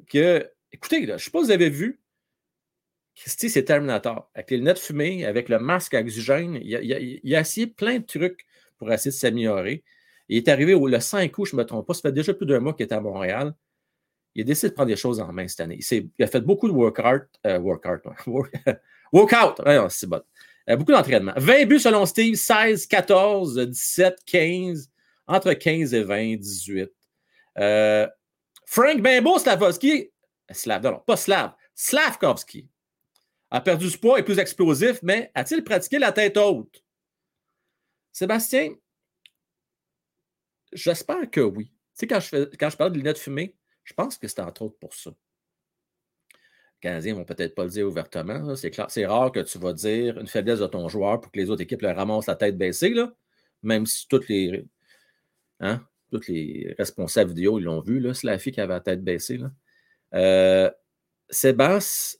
que. 0.08 0.50
Écoutez, 0.72 1.04
je 1.06 1.12
ne 1.12 1.18
sais 1.18 1.30
pas 1.30 1.40
si 1.40 1.44
vous 1.44 1.50
avez 1.50 1.68
vu. 1.68 2.00
Christy, 3.14 3.50
c'est 3.50 3.64
Terminator. 3.64 4.30
Avec 4.34 4.50
les 4.50 4.56
lunettes 4.56 4.78
fumées, 4.78 5.26
avec 5.26 5.50
le 5.50 5.58
masque 5.58 5.92
à 5.92 6.00
oxygène, 6.00 6.58
il 6.62 6.74
a, 7.34 7.40
essayé 7.40 7.66
plein 7.66 7.98
de 7.98 8.06
trucs 8.06 8.46
pour 8.78 8.90
essayer 8.90 9.10
de 9.10 9.16
s'améliorer. 9.16 9.84
Il 10.30 10.38
est 10.38 10.48
arrivé 10.48 10.74
le 10.74 11.00
5 11.00 11.36
août, 11.36 11.44
je 11.44 11.54
ne 11.54 11.60
me 11.60 11.66
trompe 11.66 11.86
pas. 11.86 11.92
Ça 11.92 12.00
fait 12.00 12.12
déjà 12.12 12.32
plus 12.32 12.46
d'un 12.46 12.60
mois 12.60 12.72
qu'il 12.72 12.86
est 12.86 12.92
à 12.92 13.00
Montréal 13.00 13.52
il 14.34 14.42
a 14.42 14.44
décidé 14.44 14.70
de 14.70 14.74
prendre 14.74 14.88
des 14.88 14.96
choses 14.96 15.20
en 15.20 15.32
main 15.32 15.48
cette 15.48 15.60
année. 15.60 15.80
Il, 15.90 16.24
a 16.24 16.26
fait 16.26 16.40
beaucoup 16.40 16.68
de 16.68 16.72
workout. 16.72 17.28
Euh, 17.46 17.58
workout, 17.58 18.02
workout, 19.12 19.60
c'est 19.90 20.08
bon. 20.08 20.22
Euh, 20.68 20.76
beaucoup 20.76 20.92
d'entraînement. 20.92 21.32
20 21.36 21.66
buts 21.66 21.80
selon 21.80 22.06
Steve, 22.06 22.36
16, 22.36 22.86
14, 22.86 23.58
17, 23.58 24.18
15, 24.26 24.90
entre 25.26 25.52
15 25.52 25.94
et 25.94 26.02
20, 26.02 26.36
18. 26.36 26.90
Euh, 27.58 28.06
Frank 28.70 29.02
Bimbo 29.02 29.36
Slavovski, 29.36 30.12
Slav, 30.48 30.84
non, 30.84 31.00
pas 31.04 31.16
Slav, 31.16 31.56
Slavkovski, 31.74 32.68
a 33.50 33.60
perdu 33.60 33.90
ce 33.90 33.98
poids, 33.98 34.20
est 34.20 34.22
plus 34.22 34.38
explosif, 34.38 35.00
mais 35.02 35.32
a-t-il 35.34 35.64
pratiqué 35.64 35.98
la 35.98 36.12
tête 36.12 36.36
haute? 36.36 36.84
Sébastien, 38.12 38.76
j'espère 40.72 41.28
que 41.32 41.40
oui. 41.40 41.64
Tu 41.64 41.72
sais, 41.94 42.06
quand 42.06 42.20
je, 42.20 42.44
quand 42.56 42.70
je 42.70 42.76
parle 42.76 42.92
de 42.92 42.98
lunettes 42.98 43.18
fumées, 43.18 43.56
je 43.82 43.92
pense 43.92 44.16
que 44.16 44.28
c'est 44.28 44.40
entre 44.40 44.62
autres 44.62 44.78
pour 44.78 44.94
ça. 44.94 45.10
Les 46.30 46.80
Canadiens 46.80 47.14
ne 47.14 47.18
vont 47.18 47.24
peut-être 47.24 47.56
pas 47.56 47.64
le 47.64 47.70
dire 47.70 47.88
ouvertement. 47.88 48.54
C'est, 48.54 49.04
rare 49.04 49.32
que 49.32 49.40
tu 49.40 49.58
vas 49.58 49.72
dire 49.72 50.16
une 50.16 50.28
faiblesse 50.28 50.60
de 50.60 50.66
ton 50.68 50.88
joueur 50.88 51.20
pour 51.20 51.32
que 51.32 51.40
les 51.40 51.50
autres 51.50 51.62
équipes 51.62 51.82
le 51.82 51.90
ramassent 51.90 52.28
la 52.28 52.36
tête 52.36 52.56
baissée, 52.56 52.94
même 53.64 53.84
si 53.84 54.06
toutes 54.06 54.28
les, 54.28 54.64
hein, 55.58 55.84
toutes 56.10 56.28
les 56.28 56.74
responsables 56.78 57.30
vidéo 57.30 57.58
ils 57.58 57.64
l'ont 57.64 57.80
vu. 57.80 58.00
Là, 58.00 58.14
c'est 58.14 58.26
la 58.26 58.38
fille 58.38 58.52
qui 58.52 58.60
avait 58.60 58.74
la 58.74 58.80
tête 58.80 59.02
baissée. 59.02 59.38
Là. 59.38 59.50
Euh, 60.14 60.70
Sébastien, 61.28 62.18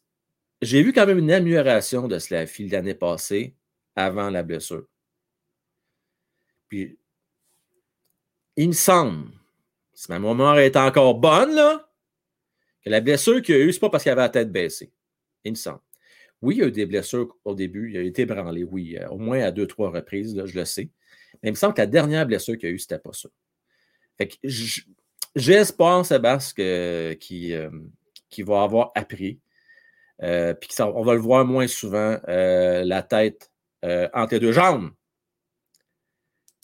j'ai 0.63 0.83
vu 0.83 0.93
quand 0.93 1.07
même 1.07 1.19
une 1.19 1.33
amélioration 1.33 2.07
de 2.07 2.19
Slavi 2.19 2.69
l'année 2.69 2.95
passée 2.95 3.57
avant 3.97 4.31
la 4.31 4.43
blessure. 4.43 4.87
Puis, 6.69 6.99
il 8.57 8.69
me 8.69 8.73
semble 8.73 9.31
si 10.01 10.11
ma 10.11 10.19
mémoire 10.19 10.59
est 10.59 10.77
encore 10.77 11.15
bonne, 11.15 11.55
là, 11.55 11.91
que 12.83 12.89
la 12.89 13.03
blessure 13.03 13.43
qu'il 13.43 13.55
a 13.55 13.59
eue, 13.59 13.71
ce 13.71 13.77
n'est 13.77 13.81
pas 13.81 13.91
parce 13.91 14.03
qu'il 14.03 14.13
avait 14.13 14.23
la 14.23 14.31
tête 14.31 14.51
baissée. 14.51 14.93
Il 15.45 15.53
me 15.53 15.57
semble. 15.57 15.81
Oui, 16.41 16.57
il 16.57 16.59
y 16.61 16.63
a 16.63 16.69
eu 16.69 16.73
des 16.73 16.87
blessures 16.87 17.37
au 17.45 17.55
début. 17.55 17.91
Il 17.91 17.99
a 17.99 18.01
été 18.01 18.25
branlé, 18.25 18.65
oui, 18.65 18.97
euh, 18.97 19.09
au 19.09 19.19
moins 19.19 19.41
à 19.43 19.51
deux, 19.51 19.67
trois 19.67 19.91
reprises, 19.91 20.41
je 20.47 20.59
le 20.59 20.65
sais. 20.65 20.89
Mais 21.43 21.51
il 21.51 21.53
me 21.53 21.57
semble 21.57 21.75
que 21.75 21.83
la 21.83 21.87
dernière 21.87 22.27
blessure 22.27 22.57
qu'il 22.57 22.71
a 22.71 22.73
eue, 22.73 22.79
ce 22.79 22.85
n'était 22.85 22.99
pas 22.99 23.13
ça. 23.13 23.29
J'espère, 25.37 26.05
Sébastien, 26.05 27.15
qu'il 27.21 27.55
euh, 27.55 27.71
va 28.41 28.63
avoir 28.63 28.93
appris. 28.95 29.41
Euh, 30.23 30.55
puis 30.55 30.71
on 30.81 31.03
va 31.03 31.15
le 31.15 31.21
voir 31.21 31.45
moins 31.45 31.67
souvent, 31.67 32.19
la 32.27 33.03
tête 33.03 33.51
entre 33.83 34.35
les 34.35 34.41
deux 34.41 34.53
jambes. 34.53 34.91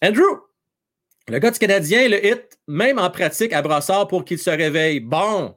Andrew! 0.03 0.47
Le 1.29 1.39
gars 1.41 1.51
du 1.51 1.59
Canadien, 1.59 2.09
le 2.09 2.25
hit, 2.25 2.61
même 2.69 3.01
en 3.01 3.11
pratique 3.11 3.53
à 3.53 3.61
Brassard 3.61 4.07
pour 4.07 4.25
qu'il 4.25 4.39
se 4.39 4.51
réveille. 4.51 5.01
Bon, 5.01 5.57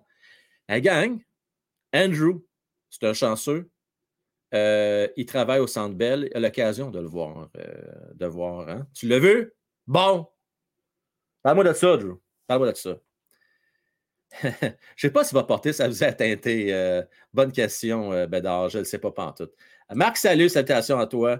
la 0.68 0.82
gang, 0.82 1.20
Andrew, 1.94 2.41
c'est 2.89 3.03
un 3.06 3.13
chanceux. 3.13 3.70
Euh, 4.53 5.08
il 5.15 5.25
travaille 5.25 5.60
au 5.60 5.68
Centre 5.68 5.96
Bell. 5.96 6.27
Il 6.32 6.38
a 6.38 6.39
l'occasion 6.39 6.89
de 6.89 7.00
le 7.00 7.08
voir. 7.08 7.50
Euh, 7.58 8.13
de 8.15 8.25
voir 8.25 8.68
hein. 8.68 8.88
Tu 8.94 9.08
l'as 9.08 9.20
vu? 9.20 9.51
Bon. 9.86 10.27
Parle-moi 11.41 11.63
de 11.63 11.74
ça, 11.74 11.98
Drew. 11.98 12.19
Parle-moi 12.48 12.72
de 12.72 12.77
ça. 12.77 12.98
Je 14.43 14.48
ne 14.48 14.72
sais 14.96 15.12
pas 15.12 15.24
s'il 15.24 15.36
va 15.36 15.43
porter, 15.43 15.74
ça 15.74 15.88
vous 15.88 16.03
a 16.03 16.12
teinté. 16.12 16.74
Euh, 16.74 17.01
bonne 17.34 17.51
question, 17.51 18.27
Bédard. 18.27 18.69
Je 18.69 18.77
ne 18.77 18.81
le 18.84 18.86
sais 18.86 19.00
pas 19.00 19.12
pantoute. 19.12 19.53
Marc, 19.93 20.17
salut, 20.17 20.50
salutations 20.50 21.00
à 21.00 21.08
toi. 21.08 21.39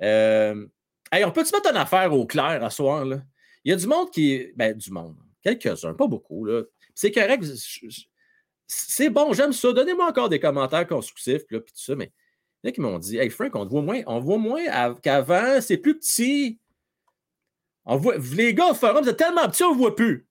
Hey, 0.00 1.24
on 1.24 1.30
peut-tu 1.30 1.54
mettre 1.54 1.70
une 1.70 1.76
affaire 1.76 2.12
au 2.12 2.26
clair 2.26 2.62
à 2.64 2.70
soir? 2.70 3.04
Là? 3.04 3.22
Il 3.64 3.70
y 3.70 3.72
a 3.72 3.76
du 3.76 3.86
monde 3.86 4.10
qui. 4.10 4.52
Ben, 4.56 4.76
du 4.76 4.90
monde. 4.90 5.16
Quelques-uns, 5.42 5.94
pas 5.94 6.06
beaucoup. 6.06 6.44
Là. 6.44 6.62
C'est 6.94 7.12
correct. 7.12 7.44
C'est 8.66 9.10
bon, 9.10 9.32
j'aime 9.32 9.52
ça. 9.52 9.72
Donnez-moi 9.72 10.06
encore 10.06 10.28
des 10.28 10.40
commentaires 10.40 10.86
constructifs, 10.86 11.46
puis 11.46 11.58
tout 11.58 11.66
ça, 11.74 11.94
mais 11.94 12.12
il 12.62 12.66
y 12.66 12.68
en 12.68 12.70
a 12.70 12.72
qui 12.72 12.80
m'ont 12.80 12.98
dit 12.98 13.18
Hey 13.18 13.30
Frank, 13.30 13.54
on 13.54 13.64
te 13.64 13.70
voit 13.70 13.82
moins, 13.82 14.00
on 14.06 14.20
voit 14.20 14.38
moins 14.38 14.94
qu'avant, 15.02 15.60
c'est 15.60 15.76
plus 15.76 15.98
petit. 15.98 16.58
On 17.86 17.96
voit, 17.96 18.16
les 18.16 18.54
gars 18.54 18.70
au 18.70 18.74
forum, 18.74 19.02
vous 19.04 19.10
êtes 19.10 19.16
tellement 19.16 19.48
petits, 19.48 19.62
on 19.62 19.72
ne 19.72 19.78
voit 19.78 19.94
plus. 19.94 20.26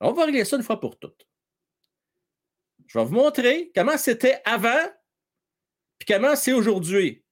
On 0.00 0.12
va 0.12 0.24
régler 0.24 0.44
ça 0.44 0.56
une 0.56 0.62
fois 0.62 0.80
pour 0.80 0.98
toutes. 0.98 1.26
Je 2.86 2.98
vais 2.98 3.04
vous 3.04 3.14
montrer 3.14 3.70
comment 3.74 3.96
c'était 3.96 4.40
avant, 4.44 4.90
puis 5.98 6.06
comment 6.06 6.34
c'est 6.34 6.52
aujourd'hui. 6.52 7.24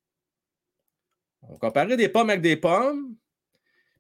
On 1.42 1.58
comparait 1.58 1.96
des 1.96 2.08
pommes 2.08 2.30
avec 2.30 2.42
des 2.42 2.56
pommes, 2.56 3.16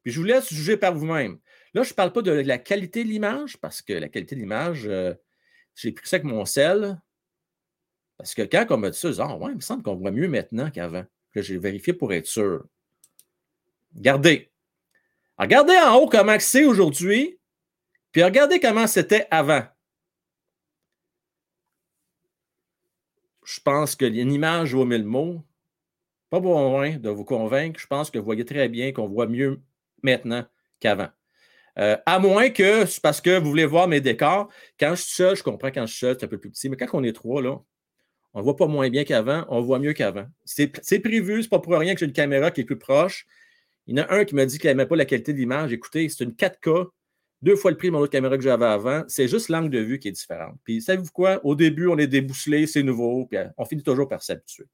puis 0.02 0.12
je 0.12 0.20
vous 0.20 0.26
laisse 0.26 0.52
juger 0.52 0.76
par 0.76 0.94
vous-même. 0.94 1.40
Là, 1.74 1.82
je 1.82 1.90
ne 1.90 1.94
parle 1.94 2.12
pas 2.12 2.22
de 2.22 2.30
la 2.30 2.58
qualité 2.58 3.02
de 3.04 3.08
l'image, 3.08 3.58
parce 3.58 3.82
que 3.82 3.92
la 3.92 4.08
qualité 4.08 4.36
de 4.36 4.40
l'image, 4.40 4.86
euh, 4.86 5.14
j'ai 5.74 5.92
pris 5.92 6.08
ça 6.08 6.16
avec 6.16 6.24
mon 6.24 6.44
sel. 6.44 7.00
Parce 8.16 8.34
que 8.34 8.42
quand 8.42 8.66
on 8.70 8.76
m'a 8.76 8.90
dit 8.90 8.98
ça, 8.98 9.10
ah 9.18 9.36
ouais, 9.36 9.52
il 9.52 9.56
me 9.56 9.60
semble 9.60 9.82
qu'on 9.82 9.96
voit 9.96 10.10
mieux 10.10 10.28
maintenant 10.28 10.70
qu'avant. 10.70 11.04
Là, 11.34 11.42
j'ai 11.42 11.58
vérifié 11.58 11.92
pour 11.92 12.12
être 12.12 12.26
sûr. 12.26 12.64
Regardez. 13.96 14.49
Regardez 15.40 15.74
en 15.78 15.96
haut 15.96 16.06
comment 16.06 16.38
c'est 16.38 16.66
aujourd'hui, 16.66 17.40
puis 18.12 18.22
regardez 18.22 18.60
comment 18.60 18.86
c'était 18.86 19.26
avant. 19.30 19.62
Je 23.46 23.58
pense 23.60 23.96
que 23.96 24.04
une 24.04 24.32
image 24.32 24.74
vaut 24.74 24.84
mille 24.84 25.04
mots. 25.04 25.42
Pas 26.28 26.40
besoin 26.40 26.98
de 26.98 27.08
vous 27.08 27.24
convaincre. 27.24 27.80
Je 27.80 27.86
pense 27.86 28.10
que 28.10 28.18
vous 28.18 28.24
voyez 28.24 28.44
très 28.44 28.68
bien 28.68 28.92
qu'on 28.92 29.08
voit 29.08 29.26
mieux 29.26 29.62
maintenant 30.02 30.44
qu'avant. 30.78 31.08
Euh, 31.78 31.96
à 32.04 32.18
moins 32.18 32.50
que 32.50 32.84
c'est 32.84 33.00
parce 33.00 33.22
que 33.22 33.38
vous 33.38 33.48
voulez 33.48 33.64
voir 33.64 33.88
mes 33.88 34.02
décors. 34.02 34.50
Quand 34.78 34.90
je 34.90 35.02
suis 35.02 35.14
seul, 35.14 35.36
je 35.36 35.42
comprends 35.42 35.70
quand 35.70 35.86
je 35.86 35.92
suis 35.92 36.00
seul, 36.00 36.16
c'est 36.20 36.26
un 36.26 36.28
peu 36.28 36.38
plus 36.38 36.50
petit. 36.50 36.68
Mais 36.68 36.76
quand 36.76 36.86
on 36.92 37.02
est 37.02 37.14
trois, 37.14 37.40
là, 37.40 37.58
on 38.34 38.40
ne 38.40 38.44
voit 38.44 38.56
pas 38.56 38.66
moins 38.66 38.90
bien 38.90 39.04
qu'avant, 39.04 39.46
on 39.48 39.62
voit 39.62 39.78
mieux 39.78 39.94
qu'avant. 39.94 40.26
C'est 40.44 40.68
prévu, 41.00 41.42
c'est 41.42 41.48
pas 41.48 41.60
pour 41.60 41.72
rien 41.72 41.94
que 41.94 42.00
j'ai 42.00 42.06
une 42.06 42.12
caméra 42.12 42.50
qui 42.50 42.60
est 42.60 42.64
plus 42.64 42.78
proche. 42.78 43.26
Il 43.90 43.98
y 43.98 44.00
en 44.00 44.04
a 44.04 44.14
un 44.14 44.24
qui 44.24 44.36
m'a 44.36 44.46
dit 44.46 44.56
qu'il 44.60 44.70
n'aimait 44.70 44.86
pas 44.86 44.94
la 44.94 45.04
qualité 45.04 45.32
de 45.32 45.38
l'image. 45.38 45.72
Écoutez, 45.72 46.08
c'est 46.08 46.22
une 46.22 46.30
4K, 46.30 46.90
deux 47.42 47.56
fois 47.56 47.72
le 47.72 47.76
prix 47.76 47.88
de 47.88 47.92
mon 47.92 47.98
autre 47.98 48.12
caméra 48.12 48.36
que 48.36 48.42
j'avais 48.44 48.66
avant. 48.66 49.02
C'est 49.08 49.26
juste 49.26 49.48
l'angle 49.48 49.68
de 49.68 49.80
vue 49.80 49.98
qui 49.98 50.06
est 50.06 50.12
différent. 50.12 50.52
Puis, 50.62 50.80
savez-vous 50.80 51.10
quoi? 51.10 51.44
Au 51.44 51.56
début, 51.56 51.88
on 51.88 51.98
est 51.98 52.06
débousselé, 52.06 52.68
c'est 52.68 52.84
nouveau, 52.84 53.26
puis 53.26 53.40
on 53.58 53.64
finit 53.64 53.82
toujours 53.82 54.08
par 54.08 54.22
s'habituer. 54.22 54.66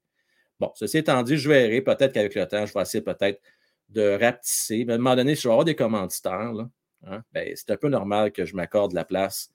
Bon, 0.59 0.71
ceci 0.75 0.99
étant 0.99 1.23
dit, 1.23 1.35
je 1.35 1.49
verrai. 1.49 1.81
Peut-être 1.81 2.13
qu'avec 2.13 2.35
le 2.35 2.45
temps, 2.45 2.63
je 2.67 2.73
vais 2.75 2.81
essayer 2.81 3.03
peut-être 3.03 3.41
de 3.89 4.19
rapetisser. 4.21 4.85
Mais 4.85 4.93
à 4.93 4.95
un 4.97 4.99
moment 4.99 5.15
donné, 5.15 5.33
si 5.33 5.41
je 5.41 5.47
vais 5.47 5.53
avoir 5.53 5.65
des 5.65 5.75
commanditaires, 5.75 6.53
hein, 7.07 7.23
ben, 7.31 7.53
c'est 7.55 7.71
un 7.71 7.77
peu 7.77 7.89
normal 7.89 8.31
que 8.31 8.45
je 8.45 8.55
m'accorde 8.55 8.93
la 8.93 9.03
place 9.03 9.49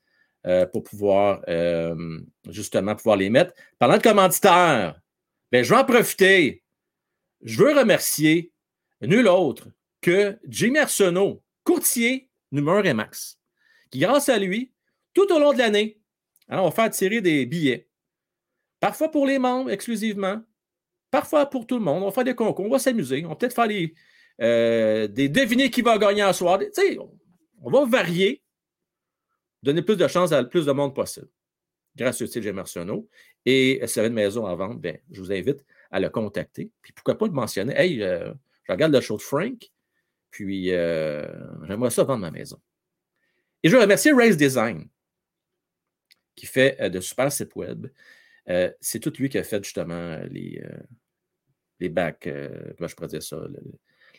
euh, 0.45 0.66
pour 0.66 0.83
pouvoir 0.83 1.40
euh, 1.47 2.19
justement 2.49 2.97
pouvoir 2.97 3.16
les 3.16 3.31
mettre. 3.31 3.52
Parlant 3.78 3.99
de 3.99 4.02
commanditaires, 4.02 5.00
ben, 5.52 5.62
je 5.62 5.71
vais 5.71 5.81
en 5.81 5.85
profiter. 5.85 6.64
Je 7.42 7.59
veux 7.59 7.78
remercier 7.78 8.52
nul 9.07 9.29
autre 9.29 9.69
que 10.01 10.39
Jimmy 10.49 10.79
Arsenault, 10.79 11.43
courtier 11.65 12.29
numéro 12.51 12.83
Max, 12.95 13.39
qui, 13.91 14.01
grâce 14.01 14.29
à 14.29 14.39
lui, 14.39 14.73
tout 15.15 15.31
au 15.33 15.39
long 15.39 15.53
de 15.53 15.59
l'année, 15.59 16.01
on 16.49 16.65
va 16.65 16.71
faire 16.71 16.91
tirer 16.91 17.21
des 17.21 17.47
billets. 17.47 17.89
Parfois 18.81 19.11
pour 19.11 19.27
les 19.27 19.39
membres 19.39 19.71
exclusivement, 19.71 20.43
parfois 21.11 21.47
pour 21.47 21.67
tout 21.67 21.79
le 21.79 21.85
monde. 21.85 22.03
On 22.03 22.07
va 22.07 22.13
faire 22.13 22.25
des 22.25 22.35
concours, 22.35 22.67
on 22.67 22.71
va 22.71 22.81
s'amuser. 22.81 23.25
On 23.25 23.29
va 23.29 23.37
peut-être 23.37 23.55
faire 23.55 23.69
des, 23.69 23.95
euh, 24.41 25.07
des 25.07 25.29
devinez 25.29 25.71
qui 25.71 25.83
va 25.83 25.99
gagner 25.99 26.25
en 26.25 26.33
soir. 26.33 26.59
on 27.61 27.71
va 27.71 27.85
varier, 27.85 28.43
donner 29.63 29.83
plus 29.83 29.97
de 29.97 30.09
chance 30.09 30.33
à 30.33 30.43
plus 30.43 30.67
de 30.67 30.73
monde 30.73 30.95
possible. 30.95 31.29
Grâce 31.95 32.21
au 32.23 32.27
style 32.27 32.43
Gemerciono. 32.43 33.09
Et 33.45 33.81
si 33.87 33.95
vous 33.95 33.99
avez 34.01 34.09
une 34.09 34.15
maison 34.15 34.47
à 34.47 34.55
vendre, 34.55 34.81
ben, 34.81 34.99
je 35.11 35.21
vous 35.21 35.31
invite 35.31 35.65
à 35.91 36.01
le 36.01 36.09
contacter. 36.09 36.71
Puis 36.81 36.93
pourquoi 36.93 37.17
pas 37.17 37.27
le 37.27 37.33
mentionner. 37.33 37.75
Hey, 37.77 38.03
euh, 38.03 38.33
Je 38.64 38.73
regarde 38.73 38.95
le 38.95 39.00
show 39.00 39.16
de 39.16 39.23
Frank, 39.23 39.71
puis 40.31 40.73
euh, 40.73 41.26
j'aimerais 41.66 41.90
ça 41.90 42.04
vendre 42.04 42.21
ma 42.21 42.31
maison. 42.31 42.61
Et 43.62 43.69
je 43.69 43.76
veux 43.76 43.83
remercier 43.83 44.12
Race 44.12 44.37
Design, 44.37 44.88
qui 46.35 46.47
fait 46.47 46.81
euh, 46.81 46.88
de 46.88 47.00
super 47.00 47.31
sites 47.31 47.54
web. 47.54 47.87
Euh, 48.49 48.73
c'est 48.81 48.99
tout 48.99 49.12
lui 49.19 49.28
qui 49.28 49.38
a 49.38 49.45
fait 49.45 49.62
justement 49.62 50.19
les, 50.31 50.62
les 51.78 51.92
comment 51.92 52.88
je 52.88 52.95
pourrais 52.95 53.09
dire 53.09 53.23
ça, 53.23 53.40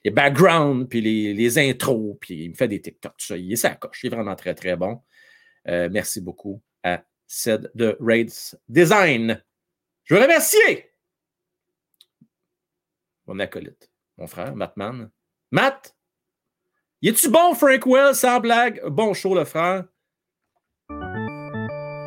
les 0.05 0.11
backgrounds, 0.11 0.87
puis 0.87 1.01
les, 1.01 1.57
intros, 1.57 2.17
puis 2.19 2.45
il 2.45 2.49
me 2.49 2.55
fait 2.55 2.67
des 2.67 2.81
TikToks, 2.81 3.19
ça. 3.19 3.37
Il 3.37 3.51
est 3.51 3.57
sa 3.57 3.75
coche. 3.75 4.03
Il 4.03 4.07
est 4.07 4.15
vraiment 4.15 4.35
très, 4.35 4.55
très 4.55 4.75
bon. 4.75 5.01
merci 5.65 6.21
beaucoup 6.21 6.61
à 6.83 7.03
Ced 7.27 7.71
de 7.75 7.97
Race 7.99 8.55
Design. 8.67 9.41
Je 10.03 10.15
veux 10.15 10.21
remercier 10.21 10.93
mon 13.25 13.39
acolyte, 13.39 13.89
mon 14.17 14.27
frère, 14.27 14.55
Matt 14.55 14.77
Mann. 14.77 15.09
Matt, 15.51 15.95
y 17.01 17.09
es-tu 17.09 17.29
bon, 17.29 17.53
Frank 17.55 17.85
Wells, 17.85 18.15
sans 18.15 18.39
blague? 18.39 18.81
Bon 18.87 19.13
show, 19.13 19.35
le 19.35 19.45
frère. 19.45 19.85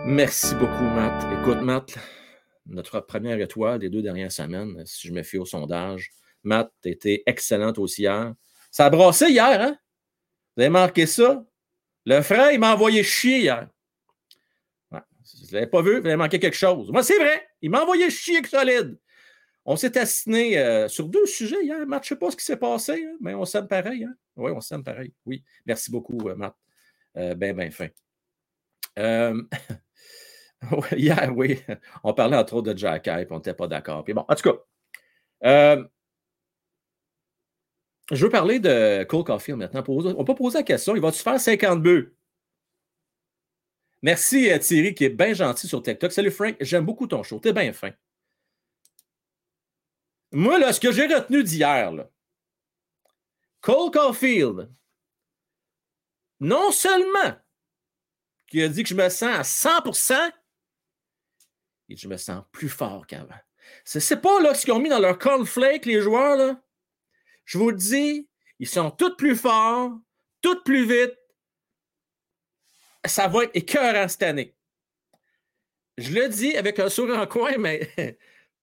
Merci 0.07 0.55
beaucoup, 0.55 0.85
Matt. 0.85 1.27
Écoute, 1.41 1.61
Matt, 1.63 1.99
notre 2.67 3.01
première 3.01 3.41
étoile 3.41 3.81
des 3.81 3.91
deux 3.91 4.03
dernières 4.03 4.33
semaines, 4.33 4.85
si 4.87 5.09
je 5.09 5.13
me 5.13 5.23
fie 5.23 5.39
au 5.39 5.45
sondage. 5.45 6.11
Matt, 6.45 6.73
été 6.85 7.23
excellente 7.27 7.79
aussi 7.79 8.03
hier. 8.03 8.35
Ça 8.71 8.87
a 8.87 8.91
brassé 8.91 9.31
hier, 9.31 9.61
hein? 9.61 9.77
Vous 10.57 10.63
avez 10.63 10.71
marqué 10.71 11.07
ça? 11.07 11.45
Le 12.05 12.23
frère, 12.23 12.53
il 12.53 12.61
m'a 12.61 12.73
envoyé 12.73 13.03
chier 13.03 13.39
hier. 13.39 13.69
Ouais. 14.93 15.01
Vous 15.41 15.47
ne 15.49 15.53
l'avez 15.55 15.67
pas 15.67 15.83
vu, 15.83 16.01
vous 16.01 16.07
avez 16.07 16.17
manqué 16.17 16.39
quelque 16.39 16.57
chose. 16.57 16.91
Moi, 16.93 17.03
c'est 17.03 17.19
vrai. 17.19 17.47
Il 17.61 17.71
m'a 17.71 17.83
envoyé 17.83 18.09
chier 18.11 18.45
solide. 18.47 18.97
On 19.69 19.75
s'est 19.75 19.99
assigné 19.99 20.59
euh, 20.59 20.87
sur 20.87 21.09
deux 21.09 21.27
sujets 21.27 21.65
hier, 21.65 21.85
Matt. 21.87 22.05
Je 22.05 22.15
ne 22.15 22.17
sais 22.17 22.21
pas 22.21 22.31
ce 22.31 22.37
qui 22.37 22.45
s'est 22.45 22.57
passé, 22.57 23.05
hein, 23.05 23.17
mais 23.21 23.35
on 23.35 23.45
s'aime 23.45 23.67
pareil. 23.67 24.05
Hein? 24.05 24.15
Oui, 24.37 24.53
on 24.55 24.61
s'aime 24.61 24.85
pareil. 24.85 25.13
Oui. 25.27 25.43
Merci 25.67 25.91
beaucoup, 25.91 26.29
euh, 26.29 26.37
Matt. 26.37 26.55
Euh, 27.17 27.35
ben, 27.35 27.57
ben 27.57 27.73
fin. 27.73 27.89
hier, 30.97 31.33
oui. 31.37 31.61
On 32.05 32.15
parlait 32.15 32.37
entre 32.37 32.55
autres 32.55 32.73
de 32.73 32.79
Jack 32.79 33.09
Hype, 33.09 33.33
on 33.33 33.37
n'était 33.37 33.55
pas 33.55 33.67
d'accord. 33.67 34.05
Puis 34.05 34.15
bon, 34.15 34.25
en 34.29 34.35
tout 34.37 34.53
cas, 35.43 35.79
je 38.13 38.25
veux 38.25 38.31
parler 38.31 38.61
de 38.61 39.03
Cole 39.05 39.25
Caulfield 39.25 39.59
maintenant. 39.59 39.83
On 39.89 40.25
peut 40.25 40.35
poser 40.37 40.59
la 40.59 40.63
question 40.63 40.95
il 40.95 41.03
va-tu 41.03 41.23
faire 41.23 41.41
50 41.41 41.83
buts? 41.83 42.15
Merci 44.03 44.49
Thierry 44.61 44.95
qui 44.95 45.05
est 45.05 45.11
bien 45.11 45.35
gentil 45.35 45.67
sur 45.67 45.83
TikTok. 45.83 46.13
Salut 46.13 46.31
Frank, 46.31 46.57
j'aime 46.61 46.85
beaucoup 46.85 47.09
ton 47.09 47.25
show. 47.25 47.41
T'es 47.41 47.53
bien 47.53 47.73
fin. 47.73 47.91
Moi, 50.33 50.59
là, 50.59 50.73
ce 50.73 50.81
que 50.81 50.93
j'ai 50.93 51.07
retenu 51.07 51.43
d'hier, 51.43 51.93
Cole 53.61 53.91
Caulfield, 53.91 54.71
non 56.41 56.71
seulement 56.71 57.37
qui 58.49 58.63
a 58.63 58.69
dit 58.69 58.83
que 58.83 58.89
je 58.89 58.95
me 58.95 59.09
sens 59.09 59.23
à 59.23 59.43
100% 59.43 60.33
et 61.89 61.97
je 61.97 62.09
me 62.09 62.17
sens 62.17 62.45
plus 62.53 62.69
fort 62.69 63.07
qu'avant. 63.07 63.35
C'est 63.85 64.21
pas 64.21 64.41
là 64.41 64.55
ce 64.55 64.65
qu'ils 64.65 64.75
ont 64.75 64.79
mis 64.79 64.89
dans 64.89 64.99
leur 64.99 65.19
cornflake, 65.19 65.87
les 65.87 66.01
joueurs. 66.01 66.37
Là. 66.37 66.63
Je 67.45 67.59
vous 67.59 67.71
le 67.71 67.77
dis, 67.77 68.29
ils 68.59 68.69
sont 68.69 68.91
tous 68.91 69.17
plus 69.17 69.37
forts, 69.37 69.93
tous 70.41 70.63
plus 70.63 70.87
vite. 70.87 71.17
Ça 73.05 73.29
va 73.29 73.45
être 73.45 73.55
écœurant 73.55 74.09
cette 74.09 74.23
année. 74.23 74.57
Je 75.99 76.13
le 76.13 76.29
dis 76.29 76.57
avec 76.57 76.79
un 76.79 76.89
sourire 76.89 77.19
en 77.19 77.27
coin, 77.27 77.57
mais 77.57 77.91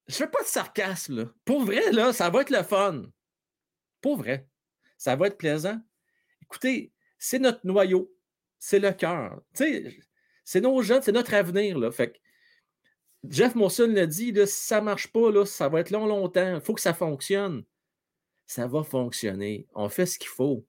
je 0.08 0.16
fais 0.16 0.28
pas 0.28 0.42
de 0.42 0.48
sarcasme. 0.48 1.16
Là. 1.18 1.26
Pour 1.46 1.64
vrai, 1.64 1.92
là, 1.92 2.14
ça 2.14 2.30
va 2.30 2.42
être 2.42 2.50
le 2.50 2.64
fun. 2.64 3.06
Pour 4.02 4.18
vrai. 4.18 4.48
Ça 4.98 5.16
va 5.16 5.28
être 5.28 5.38
plaisant. 5.38 5.80
Écoutez, 6.42 6.92
c'est 7.18 7.40
notre 7.40 7.66
noyau. 7.66 8.14
C'est 8.60 8.80
le 8.80 8.92
cœur. 8.92 9.42
C'est 9.54 10.62
nos 10.62 10.82
jeunes, 10.82 11.02
c'est 11.02 11.12
notre 11.12 11.34
avenir. 11.34 11.78
Là. 11.78 11.92
Fait 11.92 12.20
Jeff 13.30 13.56
Monson 13.56 13.88
l'a 13.88 14.06
dit, 14.06 14.32
là, 14.32 14.46
si 14.46 14.66
ça 14.66 14.82
marche 14.82 15.08
pas, 15.08 15.32
là, 15.32 15.46
ça 15.46 15.70
va 15.70 15.80
être 15.80 15.92
long, 15.92 16.06
longtemps. 16.06 16.56
Il 16.56 16.62
faut 16.62 16.74
que 16.74 16.82
ça 16.82 16.94
fonctionne. 16.94 17.64
Ça 18.46 18.68
va 18.68 18.84
fonctionner. 18.84 19.68
On 19.74 19.88
fait 19.90 20.06
ce 20.06 20.20
qu'il 20.20 20.30
faut. 20.30 20.66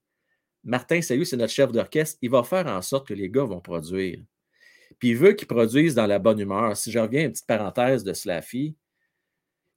Martin 0.62 1.02
Salut, 1.02 1.24
c'est 1.24 1.36
notre 1.36 1.52
chef 1.52 1.72
d'orchestre. 1.72 2.18
Il 2.22 2.30
va 2.30 2.42
faire 2.44 2.66
en 2.66 2.80
sorte 2.80 3.08
que 3.08 3.14
les 3.14 3.28
gars 3.28 3.44
vont 3.44 3.60
produire. 3.60 4.24
Puis 4.98 5.10
il 5.10 5.16
veut 5.16 5.32
qu'ils 5.32 5.48
produisent 5.48 5.94
dans 5.94 6.06
la 6.06 6.18
bonne 6.18 6.38
humeur. 6.38 6.76
Si 6.76 6.90
je 6.90 6.98
reviens 6.98 7.22
à 7.22 7.24
une 7.24 7.32
petite 7.32 7.46
parenthèse 7.46 8.04
de 8.04 8.12
Slaffy, 8.12 8.76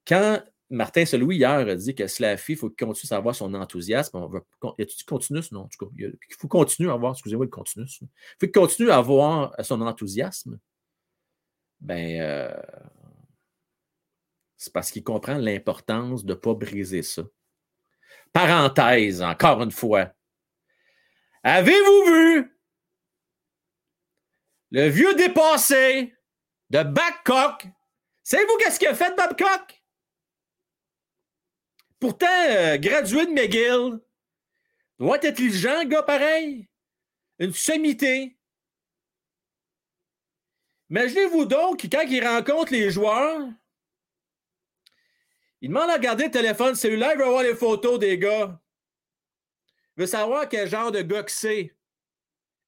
quand 0.07 0.41
Martin 0.69 1.05
Seloui, 1.05 1.37
hier, 1.37 1.49
a 1.49 1.75
dit 1.75 1.95
que 1.95 2.07
Slaffy, 2.07 2.53
il 2.53 2.57
faut 2.57 2.69
qu'il 2.69 2.85
continue 2.85 3.13
à 3.13 3.17
avoir 3.17 3.35
son 3.35 3.53
enthousiasme. 3.53 4.17
Non, 4.17 4.25
en 4.25 5.67
tout 5.67 5.85
cas, 5.85 5.91
il 5.97 6.35
faut 6.37 6.47
continuer 6.47 6.89
à 6.89 6.93
avoir, 6.93 7.13
excusez-moi, 7.13 7.47
le. 7.49 8.07
Il 8.09 8.35
faut 8.39 8.45
qu'il 8.47 8.51
continue 8.51 8.89
à 8.89 8.97
avoir 8.97 9.55
son 9.63 9.81
enthousiasme. 9.81 10.59
Ben, 11.79 12.19
euh, 12.21 12.61
c'est 14.57 14.73
parce 14.73 14.91
qu'il 14.91 15.03
comprend 15.03 15.37
l'importance 15.37 16.25
de 16.25 16.33
ne 16.33 16.37
pas 16.37 16.53
briser 16.53 17.03
ça. 17.03 17.23
Parenthèse, 18.33 19.21
encore 19.21 19.61
une 19.61 19.71
fois. 19.71 20.11
Avez-vous 21.43 22.11
vu 22.11 22.59
le 24.71 24.87
vieux 24.89 25.13
dépassé 25.15 26.13
de 26.71 26.83
Babcock? 26.83 27.67
Savez-vous 28.23 28.57
qu'est-ce 28.57 28.79
qu'il 28.79 28.89
a 28.89 28.95
fait, 28.95 29.15
Babcock? 29.15 29.76
Pourtant, 31.99 32.27
euh, 32.49 32.77
gradué 32.77 33.25
de 33.25 33.31
McGill, 33.31 33.99
doit 34.99 35.17
être 35.17 35.25
intelligent, 35.25 35.83
gars 35.85 36.03
pareil. 36.03 36.67
Une 37.39 37.53
sommité. 37.53 38.37
Imaginez-vous 40.89 41.45
donc 41.45 41.85
quand 41.91 42.05
il 42.07 42.25
rencontre 42.25 42.71
les 42.71 42.89
joueurs, 42.89 43.49
il 45.61 45.69
demande 45.69 45.89
à 45.89 45.95
regarder 45.95 46.25
le 46.25 46.31
téléphone 46.31 46.75
cellulaire, 46.75 47.13
il 47.13 47.19
veut 47.19 47.25
voir 47.29 47.43
les 47.43 47.55
photos 47.55 47.99
des 47.99 48.17
gars. 48.17 48.59
Il 49.95 50.01
veut 50.01 50.07
savoir 50.07 50.47
quel 50.47 50.69
genre 50.69 50.91
de 50.91 51.01
gars 51.01 51.23
que 51.23 51.31
c'est. 51.31 51.75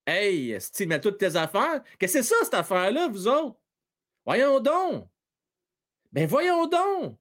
Hey, 0.06 0.58
tu 0.74 0.88
mets 0.88 1.00
toutes 1.00 1.20
tes 1.20 1.36
affaires. 1.36 1.84
Qu'est-ce 2.00 2.18
que 2.18 2.24
c'est 2.24 2.30
ça, 2.30 2.36
cette 2.44 2.56
affaire-là, 2.56 3.08
vous 3.08 3.28
autres? 3.28 3.60
Voyons 4.26 4.60
donc. 4.60 5.08
Ben 6.12 6.28
voyons 6.28 6.66
donc. 6.66 7.18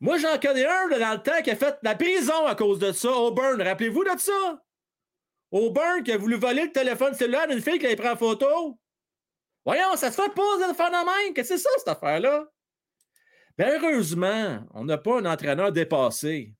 Moi, 0.00 0.18
j'en 0.18 0.38
connais 0.38 0.64
un 0.64 0.88
dans 0.88 1.12
le 1.12 1.22
temps 1.22 1.42
qui 1.42 1.50
a 1.50 1.56
fait 1.56 1.76
la 1.82 1.96
prison 1.96 2.46
à 2.46 2.54
cause 2.54 2.78
de 2.78 2.92
ça, 2.92 3.10
Auburn. 3.10 3.60
Rappelez-vous 3.60 4.04
de 4.04 4.18
ça? 4.18 4.62
Auburn 5.50 6.02
qui 6.04 6.12
a 6.12 6.16
voulu 6.16 6.36
voler 6.36 6.64
le 6.64 6.72
téléphone 6.72 7.14
cellulaire 7.14 7.48
d'une 7.48 7.60
fille 7.60 7.78
qui 7.78 7.86
avait 7.86 7.96
pris 7.96 8.16
photo. 8.16 8.78
Voyons, 9.64 9.96
ça 9.96 10.10
se 10.12 10.20
fait 10.22 10.32
pas 10.34 10.68
de 10.68 10.74
faire 10.74 10.90
même. 10.90 11.34
Qu'est-ce 11.34 11.50
que 11.50 11.56
c'est 11.56 11.62
ça, 11.62 11.70
cette 11.78 11.88
affaire-là? 11.88 12.46
Ben, 13.56 13.82
heureusement, 13.82 14.64
on 14.72 14.84
n'a 14.84 14.98
pas 14.98 15.18
un 15.18 15.24
entraîneur 15.24 15.72
dépassé. 15.72 16.54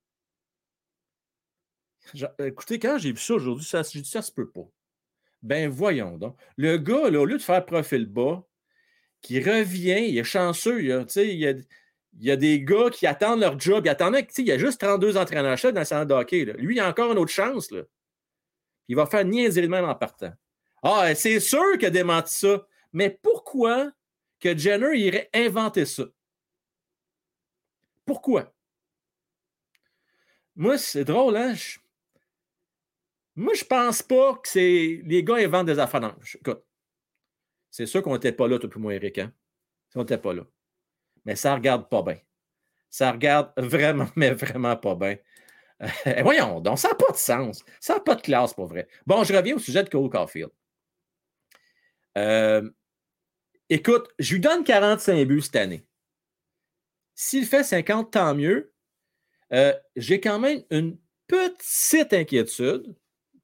Écoutez, 2.38 2.78
quand 2.78 2.98
j'ai 2.98 3.12
vu 3.12 3.18
ça 3.18 3.34
aujourd'hui, 3.34 3.64
ça, 3.64 3.82
j'ai 3.82 4.02
ça 4.02 4.22
se 4.22 4.32
peut 4.32 4.50
pas. 4.50 4.68
Ben 5.42 5.68
voyons 5.70 6.18
donc. 6.18 6.36
Le 6.56 6.78
gars, 6.78 7.10
là, 7.10 7.20
au 7.20 7.24
lieu 7.24 7.36
de 7.36 7.42
faire 7.42 7.64
profil 7.64 8.06
bas, 8.06 8.42
qui 9.20 9.40
revient, 9.40 10.08
il 10.08 10.18
est 10.18 10.24
chanceux, 10.24 10.82
il, 10.82 10.92
a, 10.92 11.54
il 12.20 12.26
y 12.26 12.30
a 12.30 12.36
des 12.36 12.60
gars 12.60 12.90
qui 12.90 13.06
attendent 13.06 13.40
leur 13.40 13.58
job. 13.58 13.86
Ils 13.86 13.90
attendent, 13.90 14.16
il 14.36 14.44
y 14.44 14.52
a 14.52 14.58
juste 14.58 14.80
32 14.80 15.16
entraîneurs-chefs 15.16 15.72
dans 15.72 15.80
le 15.80 15.86
salon 15.86 16.04
de 16.04 16.14
hockey. 16.14 16.44
Lui, 16.58 16.76
il 16.76 16.80
a 16.80 16.88
encore 16.88 17.12
une 17.12 17.18
autre 17.18 17.32
chance. 17.32 17.72
Il 18.88 18.96
va 18.96 19.06
faire 19.06 19.24
niaiser 19.24 19.62
le 19.62 19.68
même 19.68 19.84
en 19.84 19.94
partant. 19.94 20.32
Ah, 20.82 21.14
c'est 21.14 21.40
sûr 21.40 21.78
qu'il 21.78 21.86
a 21.86 21.90
démenti 21.90 22.34
ça. 22.34 22.66
Mais 22.92 23.10
pourquoi 23.10 23.92
que 24.40 24.56
Jenner 24.56 24.98
irait 24.98 25.30
inventer 25.32 25.84
ça? 25.84 26.04
Pourquoi? 28.04 28.52
Moi, 30.56 30.78
c'est 30.78 31.04
drôle, 31.04 31.36
hein? 31.36 31.54
Moi, 33.36 33.54
je 33.54 33.64
pense 33.64 34.02
pas 34.02 34.34
que 34.34 34.48
c'est 34.48 35.02
les 35.04 35.22
gars 35.22 35.36
inventent 35.36 35.66
des 35.66 35.78
affaires. 35.78 36.16
Écoute, 36.34 36.64
c'est 37.70 37.86
sûr 37.86 38.02
qu'on 38.02 38.14
n'était 38.14 38.32
pas 38.32 38.48
là, 38.48 38.58
tout 38.58 38.68
plus 38.68 38.80
moi, 38.80 38.94
Eric. 38.94 39.18
Hein? 39.18 39.32
On 39.94 40.00
n'était 40.00 40.18
pas 40.18 40.32
là 40.32 40.44
mais 41.28 41.36
ça 41.36 41.54
regarde 41.54 41.90
pas 41.90 42.00
bien. 42.00 42.18
Ça 42.88 43.12
regarde 43.12 43.52
vraiment, 43.58 44.08
mais 44.16 44.30
vraiment 44.30 44.76
pas 44.76 44.94
bien. 44.94 45.18
Euh, 45.82 46.22
voyons 46.22 46.60
donc, 46.62 46.78
ça 46.78 46.88
n'a 46.88 46.94
pas 46.94 47.12
de 47.12 47.18
sens. 47.18 47.62
Ça 47.80 47.94
n'a 47.94 48.00
pas 48.00 48.14
de 48.14 48.22
classe, 48.22 48.54
pour 48.54 48.66
vrai. 48.66 48.88
Bon, 49.06 49.22
je 49.24 49.34
reviens 49.34 49.56
au 49.56 49.58
sujet 49.58 49.84
de 49.84 49.90
Cole 49.90 50.08
Caulfield. 50.08 50.50
Euh, 52.16 52.68
écoute, 53.68 54.08
je 54.18 54.32
lui 54.32 54.40
donne 54.40 54.64
45 54.64 55.22
buts 55.26 55.42
cette 55.42 55.56
année. 55.56 55.86
S'il 57.14 57.44
fait 57.44 57.62
50, 57.62 58.10
tant 58.10 58.34
mieux. 58.34 58.72
Euh, 59.52 59.74
j'ai 59.96 60.22
quand 60.22 60.38
même 60.38 60.64
une 60.70 60.98
petite 61.26 62.14
inquiétude. 62.14 62.96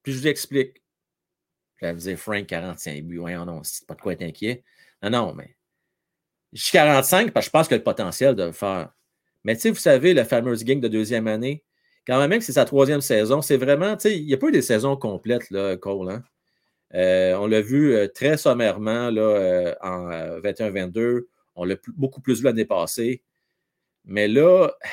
Puis 0.02 0.14
je 0.14 0.20
vous 0.20 0.26
explique. 0.26 0.82
Je 1.76 1.86
vais 1.86 1.92
vous 1.92 2.00
dire, 2.00 2.18
Frank, 2.18 2.46
45 2.46 3.04
buts. 3.04 3.18
Voyons, 3.18 3.44
non, 3.44 3.62
c'est 3.62 3.86
pas 3.86 3.94
de 3.94 4.00
quoi 4.00 4.14
être 4.14 4.22
inquiet. 4.22 4.64
Non, 5.02 5.10
non, 5.10 5.34
mais 5.34 5.54
je 6.54 6.62
suis 6.62 6.72
45 6.72 7.32
parce 7.32 7.46
que 7.46 7.48
je 7.48 7.50
pense 7.50 7.68
qu'il 7.68 7.74
a 7.74 7.78
le 7.78 7.84
potentiel 7.84 8.34
de 8.34 8.44
le 8.44 8.52
faire. 8.52 8.90
Mais 9.44 9.54
tu 9.56 9.62
sais, 9.62 9.70
vous 9.70 9.76
savez, 9.76 10.14
la 10.14 10.24
fameuse 10.24 10.64
gang 10.64 10.80
de 10.80 10.88
deuxième 10.88 11.26
année 11.26 11.64
quand 12.06 12.18
même 12.28 12.38
que 12.38 12.44
c'est 12.44 12.52
sa 12.52 12.64
troisième 12.64 13.00
saison, 13.00 13.42
c'est 13.42 13.56
vraiment, 13.56 13.96
tu 13.96 14.02
sais, 14.02 14.18
il 14.18 14.26
n'y 14.26 14.34
a 14.34 14.36
pas 14.36 14.48
eu 14.48 14.52
des 14.52 14.62
saisons 14.62 14.96
complètes, 14.96 15.50
là, 15.50 15.76
Cole. 15.76 16.10
Hein? 16.10 16.22
Euh, 16.94 17.34
on 17.36 17.46
l'a 17.46 17.60
vu 17.60 17.94
euh, 17.94 18.08
très 18.08 18.36
sommairement 18.36 19.10
là, 19.10 19.22
euh, 19.22 19.74
en 19.82 20.08
21-22. 20.40 21.26
On 21.56 21.64
l'a 21.64 21.76
beaucoup 21.96 22.20
plus 22.20 22.38
vu 22.38 22.44
l'année 22.44 22.64
passée. 22.66 23.22
Mais 24.04 24.28
là, 24.28 24.70
tu 24.82 24.88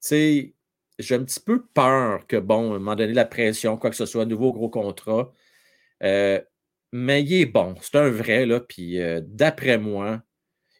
sais, 0.00 0.54
j'ai 0.98 1.14
un 1.14 1.24
petit 1.24 1.40
peu 1.40 1.64
peur 1.74 2.26
que, 2.26 2.36
bon, 2.36 2.72
à 2.72 2.76
un 2.76 2.78
moment 2.78 2.96
donné, 2.96 3.12
la 3.12 3.26
pression, 3.26 3.76
quoi 3.76 3.90
que 3.90 3.96
ce 3.96 4.06
soit, 4.06 4.22
un 4.22 4.26
nouveau 4.26 4.52
gros 4.52 4.70
contrat. 4.70 5.32
Mais 6.92 7.22
il 7.22 7.32
est 7.34 7.46
bon. 7.46 7.74
C'est 7.80 7.96
un 7.96 8.10
vrai, 8.10 8.46
là. 8.46 8.60
Puis 8.60 8.98
d'après 9.22 9.78
moi, 9.78 10.22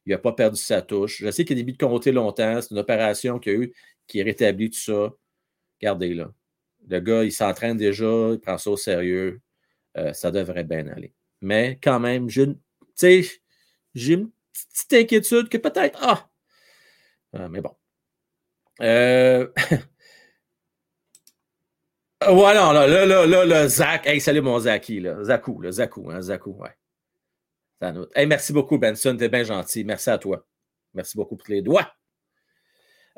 il 0.07 0.13
n'a 0.13 0.19
pas 0.19 0.33
perdu 0.33 0.61
sa 0.61 0.83
touche. 0.83 1.19
Je 1.21 1.31
sais 1.31 1.45
qu'il 1.45 1.59
a 1.59 1.63
des 1.63 1.73
de 1.73 1.77
compter 1.77 2.13
longtemps. 2.13 2.61
C'est 2.63 2.71
une 2.71 2.79
opération 2.79 3.39
qu'il 3.39 3.53
a 3.53 3.57
eu 3.57 3.75
qui 4.07 4.23
rétablit 4.23 4.71
tout 4.71 4.79
ça. 4.79 5.13
Regardez, 5.81 6.15
là. 6.15 6.33
Le 6.89 7.01
gars, 7.01 7.25
il 7.25 7.33
s'entraîne 7.33 7.77
déjà, 7.77 8.31
il 8.33 8.41
prend 8.41 8.57
ça 8.57 8.71
au 8.71 8.77
sérieux. 8.77 9.41
Euh, 9.99 10.13
ça 10.13 10.31
devrait 10.31 10.65
bien 10.65 10.87
aller. 10.89 11.13
Mais 11.41 11.79
quand 11.83 12.01
même, 12.01 12.31
j'ai 12.31 12.45
une, 12.45 12.59
j'ai 13.95 14.15
une 14.15 14.31
petite 14.53 14.93
inquiétude 14.95 15.49
que 15.49 15.59
peut-être. 15.59 15.99
Ah! 16.03 16.29
ah 17.35 17.49
mais 17.49 17.61
bon. 17.61 17.77
Euh... 18.81 19.49
voilà, 22.27 22.73
là, 22.73 22.87
là, 22.87 23.07
là, 23.07 23.27
là, 23.27 23.45
là, 23.45 23.69
Zach. 23.69 24.07
Hey, 24.07 24.21
salut 24.21 24.41
mon 24.41 24.59
Zaki, 24.59 25.01
là. 25.01 25.23
Zakou, 25.23 25.61
là, 25.61 25.71
Zakou, 25.71 26.11
hein, 26.11 26.21
Zakou, 26.21 26.53
ouais. 26.53 26.75
Hey, 28.15 28.27
merci 28.27 28.53
beaucoup, 28.53 28.79
Benson. 28.79 29.17
T'es 29.17 29.29
bien 29.29 29.45
gentil. 29.45 29.85
Merci 29.85 30.11
à 30.11 30.19
toi. 30.19 30.45
Merci 30.95 31.17
beaucoup 31.17 31.37
pour 31.37 31.49
les 31.49 31.63
doigts. 31.63 31.93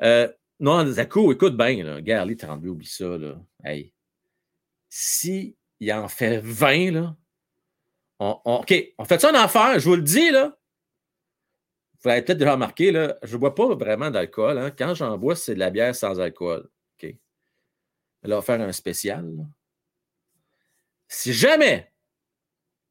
Euh, 0.03 0.31
non, 0.59 0.85
Zakou, 0.85 1.31
écoute 1.31 1.57
bien, 1.57 1.83
là. 1.83 1.95
Regarde, 1.95 2.35
32, 2.37 2.69
oublie 2.69 2.85
ça, 2.85 3.17
là. 3.17 3.35
Hey. 3.63 3.93
Si 4.89 5.57
il 5.79 5.91
en 5.93 6.07
fait 6.07 6.37
20, 6.37 6.91
là, 6.91 7.15
OK, 8.19 8.73
on 8.99 9.05
fait 9.05 9.19
ça 9.19 9.31
en 9.31 9.35
affaire, 9.35 9.79
je 9.79 9.89
vous 9.89 9.95
le 9.95 10.03
dis, 10.03 10.29
là. 10.29 10.55
Vous 12.03 12.09
avez 12.09 12.21
peut-être 12.21 12.37
déjà 12.37 12.53
remarqué, 12.53 12.91
là, 12.91 13.17
je 13.23 13.33
ne 13.33 13.39
bois 13.39 13.55
pas 13.55 13.73
vraiment 13.75 14.11
d'alcool. 14.11 14.57
Hein. 14.57 14.71
Quand 14.71 14.93
j'en 14.93 15.17
bois, 15.17 15.35
c'est 15.35 15.55
de 15.55 15.59
la 15.59 15.69
bière 15.71 15.95
sans 15.95 16.19
alcool. 16.19 16.69
Va 18.23 18.41
faire 18.41 18.61
un 18.61 18.71
spécial. 18.71 19.29
Si 21.07 21.33
jamais 21.33 21.91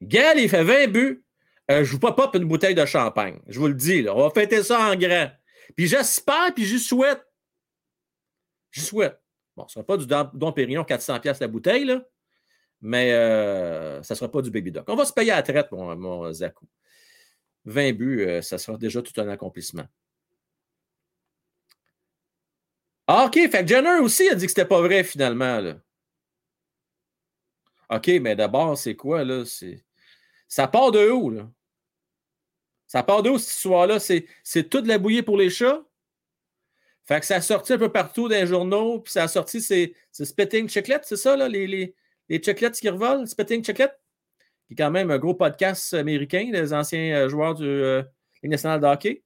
Gal, 0.02 0.38
il 0.38 0.48
fait 0.48 0.64
20 0.64 0.88
buts, 0.88 1.24
euh, 1.70 1.84
je 1.84 1.92
vous 1.92 1.98
pas 1.98 2.30
une 2.34 2.46
bouteille 2.46 2.74
de 2.74 2.84
champagne. 2.84 3.38
Je 3.46 3.58
vous 3.58 3.68
le 3.68 3.74
dis, 3.74 4.06
on 4.08 4.22
va 4.22 4.30
fêter 4.30 4.62
ça 4.62 4.90
en 4.90 4.96
grand. 4.96 5.30
Puis 5.76 5.86
j'espère, 5.86 6.52
puis 6.54 6.64
j'y 6.64 6.78
souhaite. 6.78 7.22
J'y 8.72 8.80
souhaite. 8.80 9.20
Bon, 9.56 9.68
ce 9.68 9.78
ne 9.78 9.84
sera 9.84 9.86
pas 9.86 9.96
du 9.96 10.06
Don 10.38 10.52
Pérignon 10.52 10.82
400$ 10.82 11.40
la 11.40 11.48
bouteille, 11.48 12.00
mais 12.80 13.12
euh, 13.12 14.02
ça 14.02 14.14
ne 14.14 14.18
sera 14.18 14.30
pas 14.30 14.42
du 14.42 14.50
Baby 14.50 14.72
Doc. 14.72 14.84
On 14.88 14.96
va 14.96 15.04
se 15.04 15.12
payer 15.12 15.32
à 15.32 15.36
la 15.36 15.42
traite, 15.42 15.70
mon, 15.70 15.94
mon 15.96 16.32
Zakou. 16.32 16.66
20 17.66 17.92
buts, 17.92 18.24
euh, 18.26 18.42
ça 18.42 18.58
sera 18.58 18.78
déjà 18.78 19.02
tout 19.02 19.18
un 19.20 19.28
accomplissement. 19.28 19.86
Ah, 23.12 23.24
OK, 23.26 23.34
fait 23.50 23.64
que 23.64 23.66
Jenner 23.66 23.98
aussi 23.98 24.28
a 24.28 24.36
dit 24.36 24.46
que 24.46 24.52
c'était 24.52 24.64
pas 24.64 24.80
vrai 24.80 25.02
finalement. 25.02 25.60
OK, 27.90 28.06
mais 28.20 28.36
d'abord, 28.36 28.78
c'est 28.78 28.94
quoi, 28.94 29.24
là? 29.24 29.42
Ça 30.46 30.68
part 30.68 30.92
de 30.92 31.10
où, 31.10 31.30
là? 31.30 31.50
Ça 32.86 33.02
part 33.02 33.24
de 33.24 33.30
où, 33.30 33.38
cette 33.38 33.56
histoire-là? 33.56 33.98
C'est 33.98 34.70
toute 34.70 34.86
la 34.86 34.98
bouillie 34.98 35.22
pour 35.22 35.36
les 35.36 35.50
chats? 35.50 35.82
Fait 37.04 37.18
que 37.18 37.26
ça 37.26 37.36
a 37.36 37.40
sorti 37.40 37.72
un 37.72 37.78
peu 37.78 37.90
partout 37.90 38.28
dans 38.28 38.36
les 38.36 38.46
journaux, 38.46 39.00
puis 39.00 39.12
ça 39.12 39.24
a 39.24 39.28
sorti 39.28 39.60
ces, 39.60 39.96
spitting 40.12 40.68
chiclets, 40.68 41.00
c'est 41.02 41.16
ça, 41.16 41.36
là, 41.36 41.48
les, 41.48 41.66
les, 41.66 41.96
les 42.28 42.40
qui 42.40 42.88
revolent, 42.88 43.26
spitting 43.26 43.64
chiclets, 43.64 43.92
qui 44.68 44.74
est 44.74 44.76
quand 44.76 44.92
même 44.92 45.10
un 45.10 45.18
gros 45.18 45.34
podcast 45.34 45.94
américain 45.94 46.48
des 46.52 46.72
anciens 46.72 47.12
euh, 47.16 47.28
joueurs 47.28 47.56
du 47.56 47.66
euh, 47.66 48.04
national 48.44 48.80
de 48.80 48.86
hockey. 48.86 49.24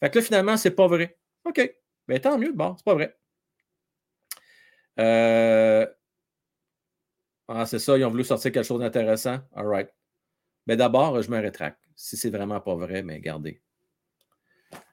Fait 0.00 0.08
que 0.08 0.18
là, 0.18 0.24
finalement, 0.24 0.56
c'est 0.56 0.70
pas 0.70 0.86
vrai. 0.86 1.18
OK. 1.44 1.74
Ben, 2.08 2.18
tant 2.18 2.38
mieux, 2.38 2.52
bon, 2.52 2.74
c'est 2.74 2.84
pas 2.86 2.94
vrai. 2.94 3.17
Euh... 4.98 5.86
Ah, 7.48 7.64
c'est 7.64 7.78
ça, 7.78 7.96
ils 7.96 8.04
ont 8.04 8.10
voulu 8.10 8.24
sortir 8.24 8.52
quelque 8.52 8.66
chose 8.66 8.80
d'intéressant. 8.80 9.38
All 9.54 9.66
right. 9.66 9.88
Mais 10.66 10.76
d'abord, 10.76 11.20
je 11.22 11.30
me 11.30 11.40
rétracte. 11.40 11.80
Si 11.96 12.16
c'est 12.16 12.30
vraiment 12.30 12.60
pas 12.60 12.74
vrai, 12.74 13.02
mais 13.02 13.20
gardez. 13.20 13.62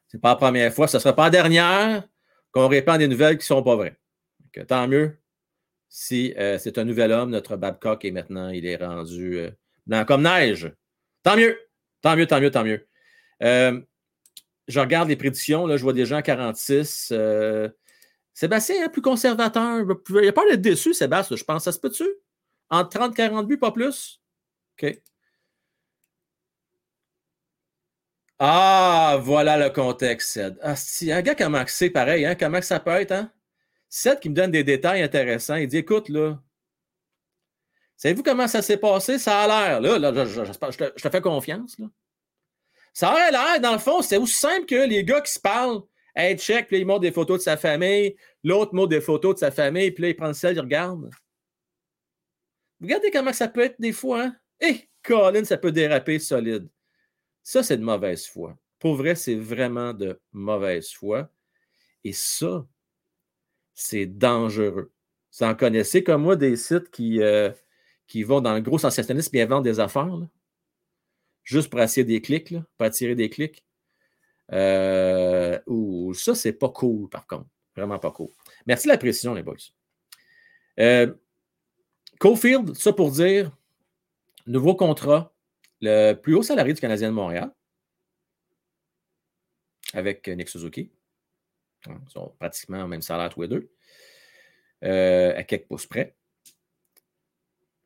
C'est 0.07 0.21
pas 0.21 0.29
la 0.29 0.35
première 0.37 0.73
fois, 0.73 0.87
ce 0.87 0.97
ne 0.97 1.01
sera 1.01 1.13
pas 1.13 1.25
la 1.25 1.29
dernière 1.31 2.07
qu'on 2.51 2.69
répand 2.69 2.97
des 2.97 3.07
nouvelles 3.07 3.37
qui 3.37 3.43
ne 3.43 3.55
sont 3.55 3.63
pas 3.63 3.75
vraies. 3.75 3.97
tant 4.67 4.87
mieux 4.87 5.17
si 5.89 6.33
euh, 6.37 6.57
c'est 6.57 6.77
un 6.77 6.83
nouvel 6.83 7.11
homme, 7.11 7.29
notre 7.29 7.57
Babcock, 7.57 8.03
et 8.05 8.11
maintenant 8.11 8.49
il 8.49 8.65
est 8.65 8.75
rendu 8.77 9.37
euh, 9.37 9.51
blanc 9.85 10.03
comme 10.05 10.23
neige. 10.23 10.73
Tant 11.23 11.37
mieux, 11.37 11.57
tant 12.01 12.15
mieux, 12.15 12.27
tant 12.27 12.41
mieux, 12.41 12.51
tant 12.51 12.63
mieux. 12.63 12.87
Je 13.41 14.79
regarde 14.79 15.09
les 15.09 15.15
prédictions, 15.15 15.67
là, 15.67 15.77
je 15.77 15.83
vois 15.83 15.93
des 15.93 16.05
gens 16.05 16.17
à 16.17 16.21
46. 16.21 17.13
Sébastien 18.35 18.85
hein, 18.85 18.89
plus 18.89 19.01
conservateur. 19.01 19.79
Il 20.09 20.27
a 20.27 20.33
pas 20.33 20.45
d'être 20.45 20.61
déçu, 20.61 20.93
Sébastien, 20.93 21.37
je 21.37 21.43
pense. 21.43 21.63
Ça 21.63 21.71
se 21.71 21.79
peut-tu? 21.79 22.05
Entre 22.69 22.89
30 22.89 23.15
40 23.15 23.47
buts, 23.47 23.57
pas 23.57 23.71
plus? 23.71 24.21
OK. 24.77 25.01
Ah, 28.37 29.17
voilà 29.21 29.57
le 29.57 29.69
contexte, 29.69 30.33
Ced. 30.33 30.57
Ah, 30.61 30.75
si, 30.75 31.11
un 31.11 31.21
gars 31.21 31.35
comme 31.35 31.63
c'est 31.67 31.89
pareil, 31.89 32.25
hein, 32.25 32.35
comment 32.35 32.61
ça 32.61 32.81
peut 32.81 32.91
être, 32.91 33.13
hein? 33.13 33.31
Ced 33.87 34.19
qui 34.19 34.29
me 34.29 34.35
donne 34.35 34.51
des 34.51 34.65
détails 34.65 35.01
intéressants. 35.01 35.55
Il 35.55 35.67
dit 35.69 35.77
Écoute, 35.77 36.09
là, 36.09 36.37
savez-vous 37.95 38.23
comment 38.23 38.49
ça 38.49 38.61
s'est 38.61 38.75
passé? 38.77 39.17
Ça 39.17 39.43
a 39.43 39.47
l'air, 39.47 39.79
là, 39.79 40.11
là 40.11 40.25
je, 40.25 40.41
te, 40.41 41.09
fais 41.09 41.21
confiance, 41.21 41.79
là. 41.79 41.87
Ça 42.93 43.11
aurait 43.11 43.31
l'air, 43.31 43.61
dans 43.61 43.73
le 43.73 43.79
fond, 43.79 44.01
c'est 44.01 44.17
aussi 44.17 44.35
simple 44.35 44.65
que 44.65 44.87
les 44.87 45.03
gars 45.05 45.21
qui 45.21 45.31
se 45.31 45.39
parlent, 45.39 45.81
hey, 46.15 46.37
check, 46.37 46.67
puis 46.67 46.77
là, 46.77 46.81
ils 46.81 46.85
montrent 46.85 47.01
des 47.01 47.11
photos 47.11 47.39
de 47.39 47.43
sa 47.43 47.57
famille, 47.57 48.15
l'autre 48.43 48.73
montre 48.73 48.89
des 48.89 49.01
photos 49.01 49.35
de 49.35 49.39
sa 49.39 49.51
famille, 49.51 49.91
puis 49.91 50.03
là, 50.03 50.09
il 50.09 50.15
prend 50.15 50.33
celle, 50.33 50.55
il 50.55 50.61
regarde. 50.61 51.09
Regardez 52.81 53.11
comment 53.11 53.33
ça 53.33 53.47
peut 53.47 53.61
être 53.61 53.79
des 53.79 53.93
fois, 53.93 54.23
hein? 54.23 54.35
Hé, 54.59 54.89
Colin, 55.03 55.43
ça 55.43 55.57
peut 55.57 55.71
déraper 55.71 56.19
solide. 56.19 56.69
Ça, 57.43 57.63
c'est 57.63 57.77
de 57.77 57.83
mauvaise 57.83 58.27
foi. 58.27 58.57
Pour 58.79 58.95
vrai, 58.95 59.15
c'est 59.15 59.35
vraiment 59.35 59.93
de 59.93 60.19
mauvaise 60.31 60.91
foi. 60.91 61.29
Et 62.03 62.13
ça, 62.13 62.65
c'est 63.73 64.05
dangereux. 64.05 64.91
Vous 65.37 65.45
en 65.45 65.55
connaissez 65.55 66.03
comme 66.03 66.23
moi 66.23 66.35
des 66.35 66.55
sites 66.55 66.89
qui, 66.91 67.21
euh, 67.21 67.51
qui 68.07 68.23
vont 68.23 68.41
dans 68.41 68.53
le 68.53 68.61
gros 68.61 68.77
sensationnalisme 68.77 69.35
et 69.35 69.41
inventent 69.41 69.63
des 69.63 69.79
affaires, 69.79 70.19
juste 71.43 71.69
pour 71.69 71.79
attirer 71.79 72.05
des 72.05 72.21
clics, 72.21 72.51
là, 72.51 72.65
pour 72.77 72.85
attirer 72.85 73.15
des 73.15 73.29
clics. 73.29 73.65
Euh, 74.51 75.59
ou 75.67 76.13
ça, 76.13 76.35
c'est 76.35 76.53
pas 76.53 76.69
cool, 76.69 77.09
par 77.09 77.25
contre. 77.27 77.47
Vraiment 77.75 77.99
pas 77.99 78.11
cool. 78.11 78.29
Merci 78.65 78.87
de 78.87 78.93
la 78.93 78.97
précision, 78.97 79.33
les 79.33 79.43
boys. 79.43 79.55
Euh, 80.79 81.13
Cofield, 82.19 82.75
ça 82.75 82.93
pour 82.93 83.11
dire, 83.11 83.51
nouveau 84.45 84.75
contrat, 84.75 85.33
le 85.81 86.13
plus 86.13 86.35
haut 86.35 86.43
salarié 86.43 86.73
du 86.73 86.81
Canadien 86.81 87.09
de 87.09 87.15
Montréal, 87.15 87.51
avec 89.93 90.27
Nick 90.27 90.49
Suzuki. 90.49 90.91
Ils 91.87 92.11
sont 92.11 92.33
pratiquement 92.39 92.83
au 92.83 92.87
même 92.87 93.01
salaire 93.01 93.29
tous 93.29 93.41
les 93.41 93.47
deux, 93.47 93.69
euh, 94.83 95.35
à 95.35 95.43
quelques 95.43 95.67
pouces 95.67 95.85
près. 95.85 96.15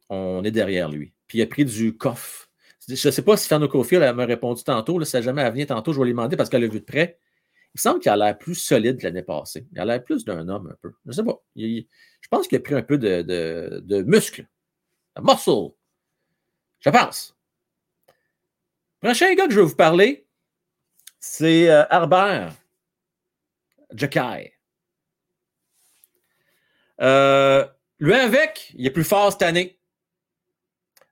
On 0.09 0.43
est 0.43 0.51
derrière 0.51 0.89
lui. 0.89 1.13
Puis 1.27 1.39
il 1.39 1.41
a 1.41 1.47
pris 1.47 1.65
du 1.65 1.95
coffre. 1.97 2.48
Je 2.95 3.07
ne 3.07 3.11
sais 3.11 3.21
pas 3.21 3.37
si 3.37 3.47
Fernando 3.47 3.71
Cofield 3.71 4.15
m'a 4.15 4.25
répondu 4.25 4.63
tantôt, 4.63 4.97
là, 4.97 5.05
ça 5.05 5.19
n'a 5.19 5.21
jamais 5.23 5.43
à 5.43 5.49
venir 5.49 5.67
tantôt, 5.67 5.93
je 5.93 5.99
vais 5.99 6.05
lui 6.05 6.11
demander 6.11 6.35
parce 6.35 6.49
qu'elle 6.49 6.61
l'a 6.61 6.67
vu 6.67 6.79
de 6.79 6.85
près. 6.85 7.19
Il 7.75 7.79
semble 7.79 7.99
qu'il 7.99 8.11
a 8.11 8.17
l'air 8.17 8.37
plus 8.37 8.55
solide 8.55 9.01
l'année 9.03 9.21
passée. 9.21 9.67
Il 9.71 9.79
a 9.79 9.85
l'air 9.85 10.03
plus 10.03 10.25
d'un 10.25 10.47
homme 10.49 10.71
un 10.71 10.75
peu. 10.81 10.91
Je 11.05 11.09
ne 11.09 11.13
sais 11.13 11.23
pas. 11.23 11.39
je 11.55 12.27
pense 12.31 12.47
qu'il 12.47 12.57
a 12.57 12.61
pris 12.61 12.73
un 12.73 12.81
peu 12.81 12.97
de, 12.97 13.21
de, 13.21 13.81
de 13.85 14.01
muscle, 14.01 14.47
de 15.15 15.21
muscle. 15.21 15.75
Je 16.79 16.89
pense. 16.89 17.37
Prochain 19.01 19.33
gars 19.35 19.47
que 19.47 19.53
je 19.53 19.59
vais 19.59 19.65
vous 19.65 19.75
parler, 19.75 20.27
c'est 21.19 21.69
euh, 21.69 21.85
Harbert 21.89 22.53
Jacky. 23.93 24.51
Euh, 27.01 27.65
lui 27.99 28.13
avec, 28.13 28.73
il 28.75 28.85
est 28.85 28.91
plus 28.91 29.03
fort 29.03 29.31
cette 29.31 29.43
année. 29.43 29.78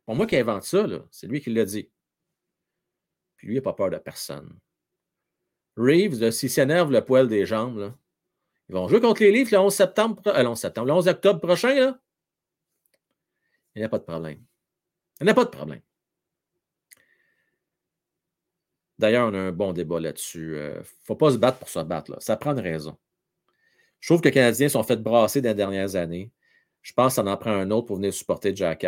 Pour 0.07 0.15
moi 0.15 0.25
qui 0.25 0.37
invente 0.37 0.63
ça, 0.63 0.87
c'est 1.11 1.27
lui 1.27 1.41
qui 1.41 1.49
l'a 1.49 1.65
dit. 1.65 1.91
Puis 3.35 3.47
lui, 3.47 3.55
il 3.55 3.57
n'a 3.57 3.61
pas 3.61 3.73
peur 3.73 3.89
de 3.89 3.97
personne. 3.97 4.57
Reeves, 5.75 6.31
s'il 6.31 6.49
s'énerve 6.49 6.93
le 6.93 7.03
poil 7.03 7.27
des 7.27 7.45
jambes, 7.45 7.93
ils 8.69 8.73
vont 8.73 8.87
jouer 8.87 9.01
contre 9.01 9.21
les 9.21 9.33
livres 9.33 9.49
le 9.51 9.59
11 9.59 9.75
septembre, 9.75 10.21
euh, 10.27 10.41
le 10.41 10.47
11 10.47 10.57
septembre, 10.57 10.87
le 10.87 10.93
11 10.93 11.07
octobre 11.09 11.41
prochain. 11.41 11.75
Là. 11.75 11.99
Il 13.75 13.79
n'y 13.79 13.83
a 13.83 13.89
pas 13.89 13.99
de 13.99 14.05
problème. 14.05 14.41
Il 15.19 15.25
n'y 15.25 15.29
a 15.29 15.33
pas 15.33 15.43
de 15.43 15.49
problème. 15.49 15.81
D'ailleurs, 18.97 19.27
on 19.27 19.33
a 19.33 19.39
un 19.39 19.51
bon 19.51 19.73
débat 19.73 19.99
là-dessus. 19.99 20.53
Il 20.53 20.57
euh, 20.57 20.79
ne 20.79 20.83
faut 21.03 21.17
pas 21.17 21.31
se 21.31 21.37
battre 21.37 21.59
pour 21.59 21.69
se 21.69 21.79
battre. 21.79 22.15
Ça 22.23 22.37
prend 22.37 22.53
une 22.53 22.61
raison. 22.61 22.97
Je 23.99 24.07
trouve 24.07 24.21
que 24.21 24.29
les 24.29 24.33
Canadiens 24.33 24.69
sont 24.69 24.83
fait 24.83 25.03
brasser 25.03 25.41
dans 25.41 25.49
les 25.49 25.55
dernières 25.55 25.97
années. 25.97 26.31
Je 26.81 26.93
pense 26.93 27.17
que 27.17 27.21
ça 27.21 27.29
en 27.29 27.35
prend 27.35 27.51
un 27.51 27.71
autre 27.71 27.87
pour 27.87 27.97
venir 27.97 28.13
supporter 28.13 28.55
Jack 28.55 28.85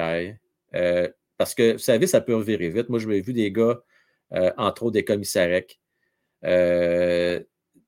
euh, 0.75 1.09
parce 1.37 1.55
que, 1.55 1.73
vous 1.73 1.79
savez, 1.79 2.07
ça 2.07 2.21
peut 2.21 2.35
revirer 2.35 2.69
vite. 2.69 2.89
Moi, 2.89 2.99
je 2.99 3.07
m'ai 3.07 3.21
vu 3.21 3.33
des 3.33 3.51
gars, 3.51 3.81
euh, 4.33 4.51
entre 4.57 4.83
autres 4.83 4.93
des 4.93 5.05
commissaires. 5.05 5.63
Euh, 6.45 7.41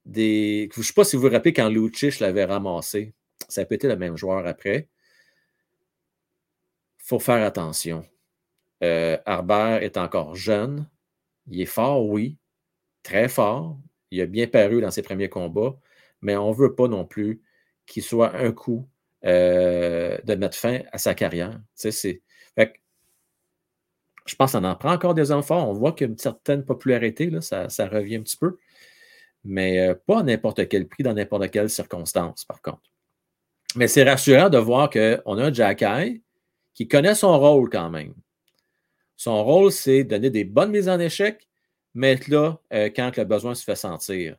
des... 0.05 0.69
Je 0.73 0.79
ne 0.79 0.83
sais 0.83 0.93
pas 0.93 1.03
si 1.03 1.15
vous 1.15 1.23
vous 1.23 1.29
rappelez 1.29 1.53
quand 1.53 1.69
Lucic 1.69 2.19
l'avait 2.19 2.45
ramassé. 2.45 3.13
Ça 3.47 3.65
peut 3.65 3.75
être 3.75 3.85
le 3.85 3.97
même 3.97 4.17
joueur 4.17 4.45
après. 4.47 4.87
Il 6.99 7.03
faut 7.05 7.19
faire 7.19 7.45
attention. 7.45 8.05
Harbert 8.81 9.83
est 9.83 9.97
encore 9.97 10.35
jeune. 10.35 10.89
Il 11.47 11.61
est 11.61 11.65
fort, 11.65 12.05
oui. 12.05 12.37
Très 13.03 13.27
fort. 13.27 13.77
Il 14.11 14.21
a 14.21 14.25
bien 14.25 14.47
paru 14.47 14.81
dans 14.81 14.91
ses 14.91 15.01
premiers 15.01 15.29
combats. 15.29 15.75
Mais 16.21 16.37
on 16.37 16.51
ne 16.51 16.55
veut 16.55 16.75
pas 16.75 16.87
non 16.87 17.05
plus 17.05 17.41
qu'il 17.85 18.03
soit 18.03 18.35
un 18.35 18.51
coup 18.51 18.87
de 19.23 20.35
mettre 20.35 20.57
fin 20.57 20.81
à 20.91 20.97
sa 20.97 21.13
carrière. 21.13 21.59
Je 24.25 24.36
pense 24.36 24.51
qu'on 24.53 24.63
en 24.63 24.75
prend 24.75 24.93
encore 24.93 25.13
des 25.13 25.31
enfants. 25.31 25.69
On 25.69 25.73
voit 25.73 25.93
qu'il 25.93 26.07
y 26.07 26.10
a 26.10 26.12
une 26.12 26.17
certaine 26.17 26.63
popularité, 26.63 27.29
là, 27.29 27.41
ça, 27.41 27.88
revient 27.88 28.17
un 28.17 28.21
petit 28.21 28.38
peu. 28.38 28.57
Mais 29.43 29.79
euh, 29.79 29.95
pas 29.95 30.19
à 30.19 30.23
n'importe 30.23 30.67
quel 30.67 30.88
prix, 30.88 31.03
dans 31.03 31.13
n'importe 31.13 31.49
quelle 31.49 31.69
circonstance, 31.69 32.45
par 32.45 32.62
contre. 32.62 32.81
Mais 33.75 33.88
c'est 33.88 34.03
rassurant 34.03 34.49
de 34.49 34.57
voir 34.57 34.89
qu'on 34.89 35.38
a 35.38 35.45
un 35.45 35.53
Jack 35.53 35.84
qui 36.73 36.88
connaît 36.88 37.15
son 37.15 37.39
rôle 37.39 37.69
quand 37.69 37.89
même. 37.89 38.13
Son 39.17 39.43
rôle, 39.43 39.71
c'est 39.71 40.03
donner 40.03 40.29
des 40.29 40.43
bonnes 40.43 40.71
mises 40.71 40.89
en 40.89 40.99
échec, 40.99 41.47
mais 41.93 42.13
être 42.13 42.27
là 42.27 42.60
euh, 42.73 42.89
quand 42.95 43.15
le 43.17 43.23
besoin 43.23 43.55
se 43.55 43.63
fait 43.63 43.75
sentir. 43.75 44.36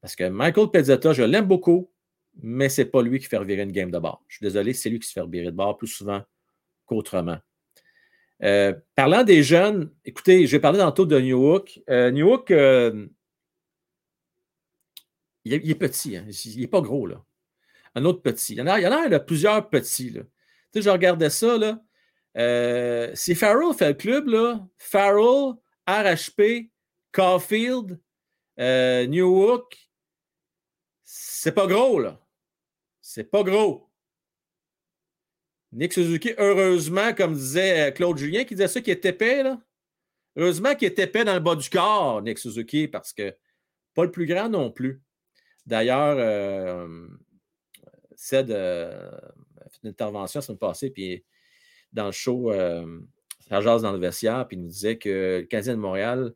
Parce 0.00 0.16
que 0.16 0.28
Michael 0.28 0.70
Pezzetta, 0.70 1.12
je 1.12 1.22
l'aime 1.22 1.46
beaucoup, 1.46 1.90
mais 2.42 2.68
ce 2.68 2.82
n'est 2.82 2.88
pas 2.88 3.02
lui 3.02 3.18
qui 3.20 3.26
fait 3.26 3.36
revirer 3.36 3.62
une 3.62 3.72
game 3.72 3.90
de 3.90 3.98
bord. 3.98 4.24
Je 4.28 4.36
suis 4.36 4.44
désolé, 4.44 4.72
c'est 4.72 4.90
lui 4.90 4.98
qui 4.98 5.06
se 5.06 5.12
fait 5.12 5.20
revirer 5.20 5.46
de 5.46 5.56
bord 5.56 5.76
plus 5.76 5.88
souvent 5.88 6.22
qu'autrement. 6.86 7.38
Euh, 8.44 8.74
parlant 8.94 9.22
des 9.24 9.42
jeunes, 9.42 9.92
écoutez, 10.04 10.46
je 10.46 10.52
vais 10.52 10.60
parler 10.60 10.78
tantôt 10.78 11.06
de 11.06 11.20
New 11.20 11.54
Hook. 11.54 11.80
Euh, 11.88 12.10
New 12.10 12.32
Hook, 12.32 12.50
il, 15.44 15.52
est, 15.52 15.74
petit, 15.74 16.16
hein. 16.16 16.26
il 16.28 16.60
n'est 16.60 16.66
pas 16.66 16.80
gros. 16.80 17.06
Là 17.06 17.24
un 17.94 18.04
autre 18.04 18.22
petit. 18.22 18.54
Il 18.54 18.58
y 18.58 18.62
en 18.62 18.66
a, 18.66 19.20
plusieurs 19.20 19.68
petits. 19.68 20.10
Là. 20.10 20.22
Tu 20.22 20.28
sais, 20.74 20.82
je 20.82 20.90
regardais 20.90 21.30
ça. 21.30 21.58
Là. 21.58 21.82
Euh, 22.36 23.10
si 23.14 23.34
Farrell 23.34 23.74
fait 23.74 23.88
le 23.88 23.94
club, 23.94 24.28
là, 24.28 24.66
Farrell, 24.78 25.54
RHP, 25.86 26.70
Caulfield, 27.12 28.00
euh, 28.58 29.06
New 29.06 29.26
Hook, 29.26 29.76
c'est 31.04 31.52
pas 31.52 31.66
gros, 31.66 31.98
là. 31.98 32.20
C'est 33.00 33.30
pas 33.30 33.42
gros. 33.42 33.90
Nick 35.72 35.92
Suzuki, 35.92 36.32
heureusement, 36.38 37.14
comme 37.14 37.34
disait 37.34 37.88
euh, 37.88 37.90
Claude 37.90 38.18
Julien, 38.18 38.44
qui 38.44 38.54
disait 38.54 38.68
ça, 38.68 38.80
qui 38.80 38.90
est 38.90 39.04
épais, 39.04 39.42
là. 39.42 39.60
Heureusement 40.36 40.74
qu'il 40.74 40.86
est 40.86 40.98
épais 40.98 41.24
dans 41.24 41.34
le 41.34 41.40
bas 41.40 41.56
du 41.56 41.68
corps, 41.68 42.22
Nick 42.22 42.38
Suzuki, 42.38 42.88
parce 42.88 43.12
que 43.12 43.36
pas 43.94 44.04
le 44.04 44.10
plus 44.10 44.26
grand 44.26 44.48
non 44.48 44.70
plus. 44.70 45.02
D'ailleurs, 45.66 46.16
euh, 46.18 47.06
Ced 48.16 48.50
euh, 48.50 49.10
a 49.60 49.68
fait 49.68 49.78
une 49.84 49.90
intervention 49.90 50.38
la 50.38 50.42
semaine 50.42 50.58
passée, 50.58 50.90
puis 50.90 51.24
dans 51.92 52.06
le 52.06 52.12
show, 52.12 52.50
euh, 52.50 53.00
ça 53.48 53.60
dans 53.60 53.92
le 53.92 53.98
vestiaire, 53.98 54.46
puis 54.48 54.56
il 54.56 54.62
nous 54.62 54.68
disait 54.68 54.96
que 54.96 55.40
le 55.40 55.46
Canadien 55.46 55.74
de 55.74 55.80
Montréal 55.80 56.32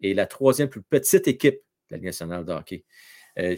est 0.00 0.14
la 0.14 0.26
troisième 0.26 0.68
plus 0.68 0.82
petite 0.82 1.26
équipe 1.26 1.56
de 1.56 1.60
la 1.90 1.96
Ligue 1.96 2.06
nationale 2.06 2.44
de 2.44 2.52
hockey. 2.52 2.84
Euh, 3.38 3.56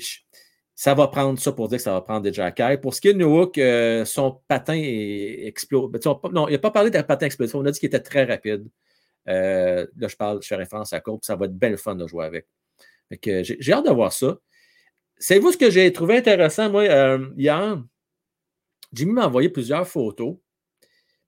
ça 0.74 0.94
va 0.94 1.08
prendre 1.08 1.38
ça 1.38 1.52
pour 1.52 1.68
dire 1.68 1.78
que 1.78 1.84
ça 1.84 1.92
va 1.92 2.00
prendre 2.00 2.22
des 2.22 2.32
jackets. 2.32 2.78
Pour 2.78 2.94
ce 2.94 3.00
qui 3.00 3.08
est 3.08 3.14
de 3.14 3.18
Newhook, 3.18 3.60
son 4.06 4.40
patin 4.48 4.74
explose. 4.74 5.90
Ben, 5.90 6.00
non, 6.32 6.48
il 6.48 6.52
n'a 6.52 6.58
pas 6.58 6.70
parlé 6.70 6.90
d'un 6.90 7.02
patin 7.02 7.26
explosif. 7.26 7.54
On 7.54 7.64
a 7.64 7.70
dit 7.70 7.78
qu'il 7.78 7.86
était 7.86 8.00
très 8.00 8.24
rapide. 8.24 8.66
là, 9.26 9.86
je 9.96 10.16
parle, 10.16 10.42
je 10.42 10.48
fais 10.48 10.56
référence 10.56 10.92
à 10.92 11.00
Courbe. 11.00 11.20
Ça 11.22 11.36
va 11.36 11.46
être 11.46 11.56
belle 11.56 11.78
fun 11.78 11.94
de 11.94 12.06
jouer 12.06 12.24
avec. 12.24 12.46
j'ai 13.22 13.72
hâte 13.72 13.86
de 13.86 13.92
voir 13.92 14.12
ça. 14.12 14.38
C'est 15.18 15.38
vous 15.38 15.52
ce 15.52 15.56
que 15.56 15.70
j'ai 15.70 15.92
trouvé 15.92 16.18
intéressant, 16.18 16.70
moi, 16.70 16.82
euh, 16.82 17.30
hier? 17.36 17.82
Jimmy 18.92 19.12
m'a 19.12 19.26
envoyé 19.26 19.48
plusieurs 19.48 19.86
photos. 19.86 20.36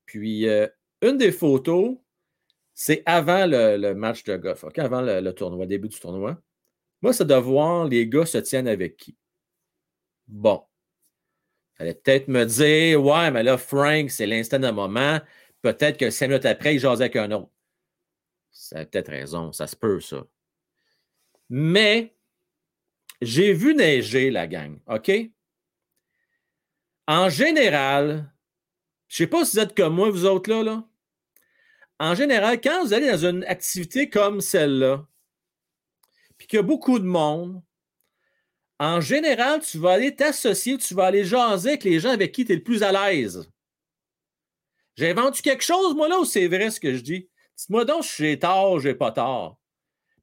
Puis, 0.04 0.48
euh, 0.48 0.66
une 1.02 1.18
des 1.18 1.32
photos, 1.32 1.96
c'est 2.74 3.02
avant 3.06 3.46
le, 3.46 3.94
match 3.94 4.24
de 4.24 4.36
golf, 4.36 4.64
avant 4.76 5.00
le, 5.00 5.30
tournoi, 5.32 5.66
début 5.66 5.88
du 5.88 5.98
tournoi. 5.98 6.40
Moi, 7.02 7.12
c'est 7.12 7.26
de 7.26 7.34
voir 7.34 7.86
les 7.86 8.06
gars 8.06 8.26
se 8.26 8.38
tiennent 8.38 8.68
avec 8.68 8.96
qui. 8.96 9.16
Bon. 10.28 10.64
Il 11.78 11.82
allait 11.82 11.94
peut-être 11.94 12.28
me 12.28 12.44
dire, 12.44 13.04
ouais, 13.04 13.30
mais 13.30 13.42
là, 13.42 13.58
Frank, 13.58 14.10
c'est 14.10 14.26
l'instant 14.26 14.58
d'un 14.58 14.72
moment. 14.72 15.20
Peut-être 15.62 15.98
que 15.98 16.10
cinq 16.10 16.28
minutes 16.28 16.46
après, 16.46 16.74
il 16.74 16.78
jasait 16.78 17.04
avec 17.04 17.16
un 17.16 17.30
autre. 17.32 17.50
Ça 18.50 18.78
a 18.78 18.84
peut-être 18.86 19.10
raison, 19.10 19.52
ça 19.52 19.66
se 19.66 19.76
peut, 19.76 20.00
ça. 20.00 20.24
Mais 21.50 22.16
j'ai 23.20 23.52
vu 23.52 23.74
neiger 23.74 24.30
la 24.30 24.46
gang, 24.46 24.78
OK? 24.86 25.10
En 27.06 27.28
général, 27.28 28.32
je 29.08 29.22
ne 29.22 29.26
sais 29.26 29.30
pas 29.30 29.44
si 29.44 29.56
vous 29.56 29.62
êtes 29.62 29.76
comme 29.76 29.94
moi, 29.94 30.10
vous 30.10 30.24
autres 30.24 30.50
là, 30.50 30.62
là. 30.62 30.88
En 31.98 32.14
général, 32.14 32.60
quand 32.60 32.84
vous 32.84 32.92
allez 32.92 33.10
dans 33.10 33.26
une 33.26 33.44
activité 33.44 34.10
comme 34.10 34.40
celle-là, 34.40 35.06
puis 36.36 36.46
qu'il 36.46 36.58
y 36.58 36.60
a 36.60 36.62
beaucoup 36.62 36.98
de 36.98 37.04
monde, 37.04 37.62
en 38.78 39.00
général, 39.00 39.60
tu 39.60 39.78
vas 39.78 39.92
aller 39.92 40.14
t'associer, 40.14 40.76
tu 40.78 40.94
vas 40.94 41.06
aller 41.06 41.24
jaser 41.24 41.70
avec 41.70 41.84
les 41.84 42.00
gens 42.00 42.10
avec 42.10 42.32
qui 42.32 42.44
tu 42.44 42.52
es 42.52 42.56
le 42.56 42.62
plus 42.62 42.82
à 42.82 42.92
l'aise. 42.92 43.48
J'ai 44.96 45.10
inventé 45.10 45.42
quelque 45.42 45.64
chose, 45.64 45.94
moi, 45.94 46.08
là, 46.08 46.18
ou 46.18 46.24
c'est 46.24 46.48
vrai 46.48 46.70
ce 46.70 46.80
que 46.80 46.94
je 46.94 47.00
dis? 47.00 47.28
Dites-moi 47.56 47.84
donc 47.84 48.04
si 48.04 48.22
j'ai 48.22 48.38
tort, 48.38 48.80
j'ai 48.80 48.94
pas 48.94 49.12
tort. 49.12 49.58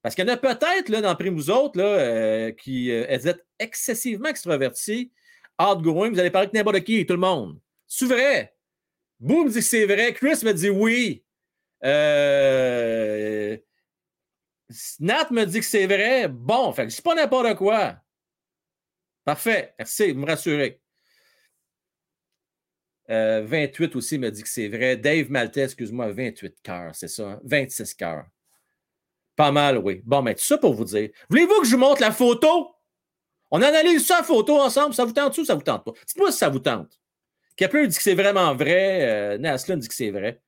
Parce 0.01 0.15
qu'il 0.15 0.27
y 0.27 0.29
en 0.29 0.33
a 0.33 0.37
peut-être 0.37 0.89
là, 0.89 1.01
dans 1.01 1.17
vous 1.31 1.49
autres 1.49 1.79
là, 1.79 1.85
euh, 1.85 2.51
qui 2.51 2.91
euh, 2.91 3.07
êtes 3.07 3.45
excessivement 3.57 4.29
extravertis, 4.29 5.11
outgoing, 5.59 6.11
vous 6.11 6.19
allez 6.19 6.29
parler 6.29 6.47
avec 6.47 6.53
n'importe 6.53 6.83
qui, 6.83 7.05
tout 7.05 7.13
le 7.13 7.19
monde. 7.19 7.59
C'est 7.87 8.05
vrai? 8.05 8.53
Boom 9.19 9.47
dit 9.47 9.55
que 9.55 9.61
c'est 9.61 9.85
vrai. 9.85 10.13
Chris 10.13 10.43
me 10.43 10.51
dit 10.51 10.69
oui. 10.69 11.23
Euh, 11.85 13.57
Nat 14.99 15.31
me 15.31 15.45
dit 15.45 15.59
que 15.59 15.65
c'est 15.65 15.87
vrai. 15.87 16.27
Bon, 16.27 16.73
fait 16.73 16.87
que 16.87 16.91
c'est 16.91 17.03
pas 17.03 17.15
n'importe 17.15 17.55
quoi. 17.55 18.02
Parfait. 19.25 19.73
Merci, 19.77 20.11
vous 20.11 20.19
me 20.19 20.25
rassurez. 20.25 20.81
28 23.07 23.95
aussi 23.95 24.17
me 24.17 24.31
dit 24.31 24.43
que 24.43 24.49
c'est 24.49 24.67
vrai. 24.67 24.97
Dave 24.97 25.29
Maltais, 25.29 25.63
excuse-moi, 25.63 26.11
28 26.11 26.55
cœurs, 26.63 26.95
c'est 26.95 27.07
ça. 27.07 27.39
26 27.43 27.81
hein? 27.81 27.95
cœurs. 27.97 28.25
Pas 29.35 29.51
mal, 29.51 29.77
oui. 29.79 30.01
Bon, 30.05 30.21
mais 30.21 30.35
tout 30.35 30.43
ça 30.43 30.57
pour 30.57 30.73
vous 30.73 30.85
dire. 30.85 31.09
Voulez-vous 31.29 31.61
que 31.61 31.67
je 31.67 31.71
vous 31.71 31.79
montre 31.79 32.01
la 32.01 32.11
photo? 32.11 32.75
On 33.51 33.61
analyse 33.61 34.05
ça, 34.05 34.17
la 34.17 34.23
photo 34.23 34.59
ensemble. 34.59 34.93
Ça 34.93 35.05
vous 35.05 35.13
tente 35.13 35.37
ou 35.37 35.45
ça 35.45 35.55
vous 35.55 35.61
tente 35.61 35.83
pas? 35.83 35.91
Dites-moi 36.07 36.31
si 36.31 36.37
ça 36.37 36.49
vous 36.49 36.59
tente. 36.59 36.99
Quelqu'un 37.55 37.85
dit 37.85 37.95
que 37.95 38.01
c'est 38.01 38.15
vraiment 38.15 38.55
vrai. 38.55 39.37
Euh, 39.37 39.75
dit 39.77 39.87
que 39.87 39.93
c'est 39.93 40.11
vrai. 40.11 40.41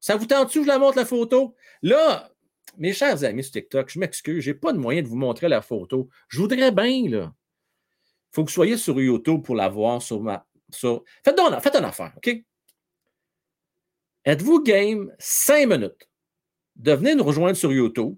Ça 0.00 0.16
vous 0.16 0.26
tente-tu 0.26 0.62
je 0.62 0.68
la 0.68 0.78
montre 0.78 0.96
la 0.96 1.04
photo? 1.04 1.56
Là, 1.82 2.30
mes 2.76 2.92
chers 2.92 3.24
amis 3.24 3.42
sur 3.42 3.52
TikTok, 3.52 3.90
je 3.90 3.98
m'excuse, 3.98 4.44
je 4.44 4.50
n'ai 4.50 4.54
pas 4.56 4.72
de 4.72 4.78
moyen 4.78 5.02
de 5.02 5.08
vous 5.08 5.16
montrer 5.16 5.48
la 5.48 5.62
photo. 5.62 6.08
Je 6.28 6.38
voudrais 6.38 6.70
bien, 6.70 7.08
là. 7.08 7.34
Faut 8.32 8.44
que 8.44 8.50
vous 8.50 8.54
soyez 8.54 8.76
sur 8.76 9.00
YouTube 9.00 9.42
pour 9.42 9.56
la 9.56 9.68
voir 9.68 10.02
sur 10.02 10.20
ma. 10.20 10.46
Sur... 10.70 11.02
Faites, 11.24 11.36
donc, 11.36 11.58
faites 11.60 11.76
une 11.76 11.84
affaire, 11.84 12.12
OK? 12.16 12.44
Êtes-vous 14.24 14.62
game 14.62 15.12
cinq 15.18 15.68
minutes 15.68 16.08
de 16.76 16.92
venir 16.92 17.16
nous 17.16 17.24
rejoindre 17.24 17.56
sur 17.56 17.72
YouTube? 17.72 18.16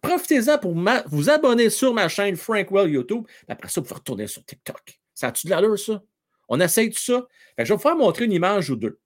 Profitez-en 0.00 0.58
pour 0.58 0.74
vous 1.06 1.30
abonner 1.30 1.70
sur 1.70 1.94
ma 1.94 2.08
chaîne 2.08 2.36
Frankwell 2.36 2.90
YouTube. 2.90 3.26
Après 3.48 3.68
ça, 3.68 3.80
vous 3.80 3.86
pouvez 3.86 3.98
retourner 3.98 4.26
sur 4.26 4.44
TikTok. 4.44 5.00
Ça 5.14 5.28
a-tu 5.28 5.46
de 5.46 5.52
l'allure, 5.52 5.78
ça? 5.78 6.02
On 6.48 6.60
essaye 6.60 6.90
tout 6.90 6.98
ça? 6.98 7.26
je 7.56 7.64
vais 7.64 7.74
vous 7.74 7.80
faire 7.80 7.96
montrer 7.96 8.24
une 8.24 8.32
image 8.32 8.70
ou 8.70 8.76
deux. 8.76 8.98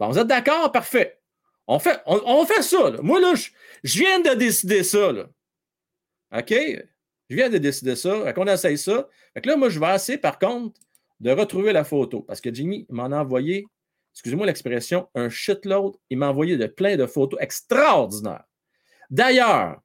Vous 0.00 0.18
êtes 0.18 0.26
d'accord? 0.26 0.70
Parfait. 0.72 1.18
On 1.66 1.78
fait, 1.78 2.00
on, 2.06 2.46
fait 2.46 2.62
ça. 2.62 2.90
Moi, 3.02 3.20
là, 3.20 3.34
je, 3.34 3.98
viens 3.98 4.20
de 4.20 4.34
décider 4.34 4.82
ça. 4.82 5.12
Là. 5.12 5.26
OK? 6.32 6.54
Je 7.28 7.36
viens 7.36 7.50
de 7.50 7.58
décider 7.58 7.96
ça. 7.96 8.32
On 8.36 8.46
essaye 8.46 8.78
ça. 8.78 9.08
Fait 9.34 9.44
là, 9.44 9.56
moi, 9.56 9.68
je 9.68 9.78
vais 9.78 9.94
essayer, 9.94 10.18
par 10.18 10.38
contre, 10.38 10.80
de 11.20 11.30
retrouver 11.30 11.72
la 11.72 11.84
photo. 11.84 12.22
Parce 12.22 12.40
que 12.40 12.52
Jimmy 12.52 12.86
m'en 12.88 13.04
a 13.12 13.20
envoyé, 13.20 13.66
excusez-moi 14.14 14.46
l'expression, 14.46 15.08
un 15.14 15.28
shitload. 15.28 15.94
Il 16.10 16.18
m'a 16.18 16.30
envoyé 16.30 16.56
de 16.56 16.66
plein 16.66 16.96
de 16.96 17.06
photos 17.06 17.38
extraordinaires. 17.40 18.44
D'ailleurs, 19.10 19.80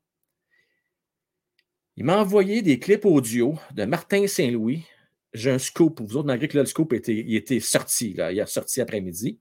il 1.96 2.06
m'a 2.06 2.18
envoyé 2.20 2.62
des 2.62 2.80
clips 2.80 3.06
audio 3.06 3.56
de 3.74 3.86
Martin 3.86 4.26
Saint-Louis. 4.28 4.86
J'ai 5.34 5.52
un 5.52 5.60
scoop 5.60 5.98
pour 5.98 6.08
vous 6.08 6.18
autres, 6.18 6.28
malgré 6.28 6.48
que 6.48 6.58
le 6.58 6.66
scoop 6.66 6.94
était, 6.94 7.14
il 7.16 7.36
était 7.36 7.60
sorti, 7.60 8.14
là, 8.14 8.32
il 8.32 8.40
a 8.40 8.46
sorti 8.46 8.82
après-midi. 8.82 9.40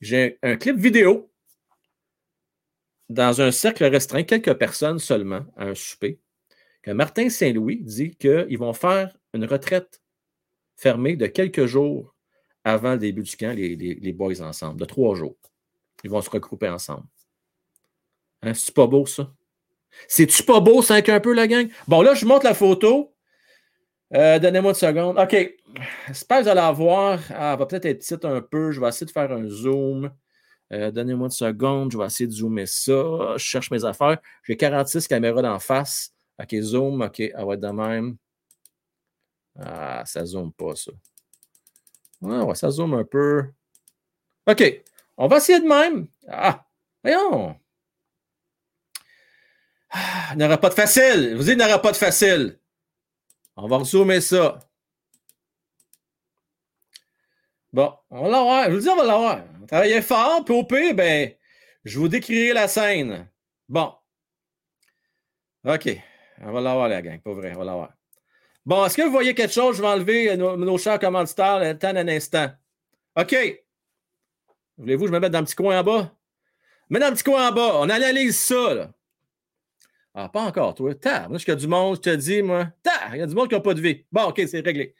J'ai 0.00 0.38
un 0.42 0.56
clip 0.56 0.76
vidéo 0.76 1.30
dans 3.08 3.40
un 3.40 3.50
cercle 3.50 3.84
restreint, 3.84 4.22
quelques 4.22 4.54
personnes 4.54 4.98
seulement, 4.98 5.44
à 5.56 5.66
un 5.66 5.74
souper, 5.74 6.18
que 6.82 6.90
Martin 6.90 7.28
Saint-Louis 7.30 7.80
dit 7.82 8.16
qu'ils 8.16 8.58
vont 8.58 8.72
faire 8.72 9.16
une 9.34 9.44
retraite 9.44 10.02
fermée 10.76 11.16
de 11.16 11.26
quelques 11.26 11.66
jours 11.66 12.14
avant 12.64 12.92
le 12.92 12.98
début 12.98 13.22
du 13.22 13.36
camp, 13.36 13.56
les, 13.56 14.12
boys 14.12 14.40
ensemble, 14.40 14.78
de 14.80 14.84
trois 14.84 15.14
jours. 15.14 15.36
Ils 16.04 16.10
vont 16.10 16.20
se 16.20 16.30
regrouper 16.30 16.68
ensemble. 16.68 17.04
Hein, 18.42 18.54
C'est 18.54 18.74
pas 18.74 18.86
beau, 18.86 19.06
ça? 19.06 19.32
C'est-tu 20.08 20.42
pas 20.42 20.60
beau, 20.60 20.82
5 20.82 21.08
un 21.08 21.20
peu, 21.20 21.32
la 21.34 21.46
gang? 21.46 21.68
Bon, 21.86 22.02
là, 22.02 22.14
je 22.14 22.24
montre 22.24 22.44
la 22.44 22.54
photo. 22.54 23.14
Euh, 24.14 24.38
donnez-moi 24.38 24.70
une 24.70 24.76
seconde. 24.76 25.18
OK. 25.18 25.54
J'espère 26.08 26.38
que 26.38 26.42
vous 26.44 26.48
allez 26.48 26.60
la 26.60 26.72
voir. 26.72 27.20
Ah, 27.30 27.52
elle 27.52 27.58
va 27.58 27.66
peut-être 27.66 27.84
être 27.86 27.98
petite 27.98 28.24
un 28.24 28.40
peu. 28.40 28.70
Je 28.72 28.80
vais 28.80 28.88
essayer 28.88 29.06
de 29.06 29.10
faire 29.10 29.32
un 29.32 29.46
zoom. 29.48 30.10
Euh, 30.72 30.90
donnez-moi 30.90 31.26
une 31.26 31.30
seconde. 31.30 31.92
Je 31.92 31.98
vais 31.98 32.06
essayer 32.06 32.26
de 32.26 32.32
zoomer 32.32 32.66
ça. 32.66 33.36
Je 33.36 33.44
cherche 33.44 33.70
mes 33.70 33.84
affaires. 33.84 34.18
J'ai 34.44 34.56
46 34.56 35.08
caméras 35.08 35.42
d'en 35.42 35.58
face. 35.58 36.11
OK, 36.38 36.54
zoom. 36.60 37.02
OK, 37.02 37.20
elle 37.20 37.44
va 37.44 37.54
être 37.54 37.60
de 37.60 37.68
même. 37.68 38.16
Ah, 39.58 40.02
ça 40.06 40.24
zoome 40.24 40.52
pas, 40.52 40.74
ça. 40.76 40.92
Ah, 42.24 42.44
ouais, 42.44 42.54
ça 42.54 42.70
zoome 42.70 42.94
un 42.94 43.04
peu. 43.04 43.52
OK. 44.46 44.82
On 45.16 45.26
va 45.28 45.36
essayer 45.36 45.60
de 45.60 45.66
même. 45.66 46.08
Ah, 46.28 46.66
voyons. 47.02 47.56
Ah, 49.90 50.30
il 50.32 50.38
n'y 50.38 50.44
aura 50.44 50.58
pas 50.58 50.70
de 50.70 50.74
facile. 50.74 51.34
vous 51.36 51.42
dites, 51.42 51.52
il 51.52 51.58
n'y 51.58 51.64
aura 51.64 51.80
pas 51.80 51.92
de 51.92 51.96
facile. 51.96 52.58
On 53.56 53.68
va 53.68 53.84
zoomer 53.84 54.20
ça. 54.20 54.58
Bon, 57.72 57.94
on 58.10 58.22
va 58.22 58.28
l'avoir. 58.28 58.64
Je 58.70 58.74
vous 58.74 58.80
dis, 58.80 58.88
on 58.88 58.96
va 58.96 59.04
l'avoir. 59.04 59.44
Travaillez 59.66 60.02
fort, 60.02 60.44
puis 60.44 60.54
au 60.54 60.64
pire, 60.64 60.94
ben, 60.94 61.32
je 61.84 61.98
vous 61.98 62.08
décrirai 62.08 62.52
la 62.52 62.68
scène. 62.68 63.28
Bon. 63.68 63.94
OK. 65.64 66.02
On 66.42 66.52
va 66.52 66.60
l'avoir, 66.60 66.88
la 66.88 67.02
gang. 67.02 67.20
Pas 67.20 67.32
vrai, 67.32 67.52
on 67.54 67.58
va 67.58 67.64
l'avoir. 67.64 67.92
Bon, 68.66 68.84
est-ce 68.84 68.96
que 68.96 69.02
vous 69.02 69.10
voyez 69.10 69.34
quelque 69.34 69.52
chose? 69.52 69.76
Je 69.76 69.82
vais 69.82 69.88
enlever 69.88 70.36
nos, 70.36 70.78
chers 70.78 70.98
commanditaires 70.98 71.60
le 71.60 71.74
d'un 71.74 72.08
instant. 72.08 72.50
OK. 73.16 73.36
Voulez-vous 74.78 75.04
que 75.04 75.08
je 75.08 75.12
me 75.12 75.20
mette 75.20 75.32
dans 75.32 75.40
le 75.40 75.44
petit 75.44 75.54
coin 75.54 75.78
en 75.78 75.82
bas? 75.82 76.12
Mets 76.90 76.98
dans 76.98 77.08
le 77.08 77.14
petit 77.14 77.24
coin 77.24 77.48
en 77.48 77.52
bas. 77.52 77.72
On 77.76 77.88
analyse 77.88 78.38
ça, 78.38 78.74
là. 78.74 78.90
Ah, 80.14 80.28
pas 80.28 80.42
encore, 80.42 80.74
toi. 80.74 80.94
Ta, 80.94 81.28
moi, 81.28 81.38
je 81.38 81.46
y 81.46 81.50
a 81.50 81.54
du 81.54 81.66
monde, 81.66 81.96
je 81.96 82.00
te 82.02 82.14
dis, 82.14 82.42
moi. 82.42 82.68
Ta, 82.82 83.14
il 83.14 83.18
y 83.18 83.22
a 83.22 83.26
du 83.26 83.34
monde 83.34 83.48
qui 83.48 83.54
n'a 83.54 83.60
pas 83.60 83.74
de 83.74 83.80
vie. 83.80 84.04
Bon, 84.12 84.24
OK, 84.24 84.42
c'est 84.46 84.60
réglé. 84.60 84.94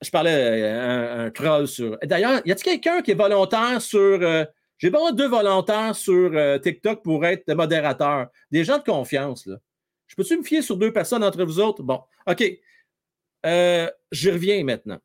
Je 0.00 0.10
parlais 0.10 0.34
euh, 0.34 1.26
un, 1.28 1.62
un 1.62 1.66
sur. 1.66 1.98
D'ailleurs, 2.02 2.40
y 2.44 2.52
a-t-il 2.52 2.64
quelqu'un 2.64 3.02
qui 3.02 3.10
est 3.10 3.14
volontaire 3.14 3.80
sur. 3.80 3.98
Euh, 4.22 4.44
j'ai 4.78 4.90
besoin 4.90 5.12
de 5.12 5.16
deux 5.16 5.28
volontaires 5.28 5.94
sur 5.94 6.30
euh, 6.34 6.58
TikTok 6.58 7.02
pour 7.02 7.24
être 7.24 7.52
modérateur? 7.52 8.28
Des 8.50 8.64
gens 8.64 8.78
de 8.78 8.84
confiance, 8.84 9.46
là. 9.46 9.56
Je 10.06 10.14
peux-tu 10.14 10.36
me 10.36 10.42
fier 10.42 10.62
sur 10.62 10.76
deux 10.76 10.92
personnes 10.92 11.24
entre 11.24 11.44
vous 11.44 11.60
autres? 11.60 11.82
Bon, 11.82 12.02
OK. 12.26 12.44
Euh, 13.44 13.90
je 14.10 14.30
reviens 14.30 14.62
maintenant. 14.64 15.00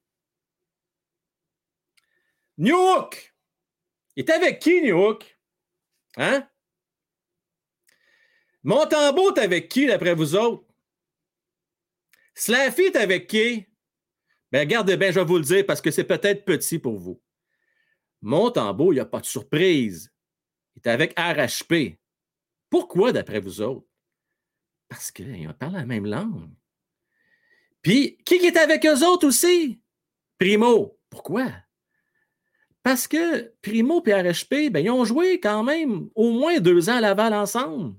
New 2.57 2.75
Hook. 2.75 3.33
Il 4.15 4.25
est 4.25 4.31
avec 4.31 4.59
qui, 4.59 4.81
New 4.81 4.97
Hook? 4.97 5.37
Hein? 6.17 6.47
Montembeau 8.63 9.33
est 9.33 9.39
avec 9.39 9.69
qui, 9.69 9.87
d'après 9.87 10.13
vous 10.13 10.35
autres? 10.35 10.65
Slaffy 12.35 12.83
est 12.83 12.95
avec 12.95 13.27
qui? 13.27 13.65
Ben, 14.51 14.59
regardez 14.59 14.97
bien, 14.97 15.11
je 15.11 15.19
vais 15.19 15.25
vous 15.25 15.37
le 15.37 15.43
dire 15.43 15.65
parce 15.65 15.81
que 15.81 15.91
c'est 15.91 16.03
peut-être 16.03 16.45
petit 16.45 16.77
pour 16.77 16.97
vous. 16.97 17.21
Montembeau, 18.21 18.91
il 18.91 18.95
n'y 18.95 19.01
a 19.01 19.05
pas 19.05 19.21
de 19.21 19.25
surprise. 19.25 20.13
Il 20.75 20.81
est 20.85 20.91
avec 20.91 21.17
RHP. 21.17 21.97
Pourquoi, 22.69 23.11
d'après 23.11 23.39
vous 23.39 23.61
autres? 23.61 23.87
Parce 24.91 25.09
qu'ils 25.09 25.47
parlent 25.53 25.71
la 25.71 25.85
même 25.85 26.05
langue. 26.05 26.49
Puis, 27.81 28.17
qui 28.25 28.35
est 28.35 28.57
avec 28.57 28.85
eux 28.85 29.07
autres 29.07 29.25
aussi? 29.25 29.79
Primo. 30.37 30.99
Pourquoi? 31.09 31.49
Parce 32.83 33.07
que 33.07 33.53
Primo 33.61 34.03
et 34.05 34.13
RHP, 34.13 34.69
ben, 34.69 34.83
ils 34.83 34.89
ont 34.89 35.05
joué 35.05 35.39
quand 35.39 35.63
même 35.63 36.09
au 36.13 36.31
moins 36.31 36.59
deux 36.59 36.89
ans 36.89 36.97
à 36.97 37.01
Laval 37.01 37.33
ensemble. 37.33 37.95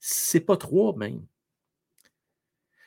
C'est 0.00 0.40
pas 0.40 0.56
trois 0.56 0.96
même. 0.96 1.26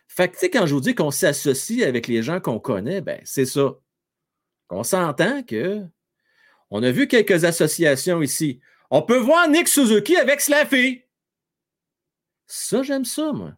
Fait 0.07 0.29
que, 0.29 0.43
quand 0.47 0.65
je 0.65 0.73
vous 0.73 0.81
dis 0.81 0.95
qu'on 0.95 1.11
s'associe 1.11 1.83
avec 1.83 2.07
les 2.07 2.23
gens 2.23 2.39
qu'on 2.39 2.59
connaît, 2.59 3.01
ben, 3.01 3.21
c'est 3.25 3.45
ça. 3.45 3.75
On 4.71 4.83
s'entend 4.83 5.43
que 5.43 5.85
on 6.71 6.81
a 6.81 6.89
vu 6.89 7.07
quelques 7.07 7.45
associations 7.45 8.23
ici. 8.23 8.59
On 8.89 9.03
peut 9.03 9.19
voir 9.19 9.47
Nick 9.49 9.67
Suzuki 9.67 10.17
avec 10.17 10.41
Slaffy. 10.41 11.03
Ça, 12.53 12.83
j'aime 12.83 13.05
ça, 13.05 13.31
moi. 13.31 13.53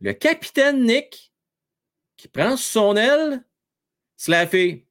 Le 0.00 0.12
capitaine 0.12 0.82
Nick 0.82 1.32
qui 2.16 2.26
prend 2.26 2.56
son 2.56 2.96
aile, 2.96 3.44
Slaffy. 4.16 4.84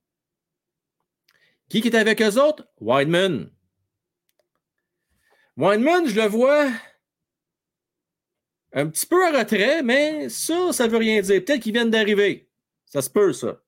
Qui 1.67 1.79
est 1.79 1.93
avec 1.93 2.21
eux 2.21 2.41
autres? 2.41 2.65
Wideman. 2.79 3.51
Wideman, 5.57 6.07
je 6.07 6.15
le 6.15 6.27
vois 6.27 6.71
un 8.71 8.87
petit 8.87 9.05
peu 9.05 9.27
en 9.27 9.37
retrait, 9.37 9.83
mais 9.83 10.29
ça, 10.29 10.71
ça 10.71 10.87
ne 10.87 10.91
veut 10.91 10.97
rien 10.97 11.19
dire. 11.19 11.43
Peut-être 11.43 11.63
qu'ils 11.63 11.73
viennent 11.73 11.91
d'arriver. 11.91 12.49
Ça 12.85 13.01
se 13.01 13.09
peut, 13.09 13.33
ça. 13.33 13.61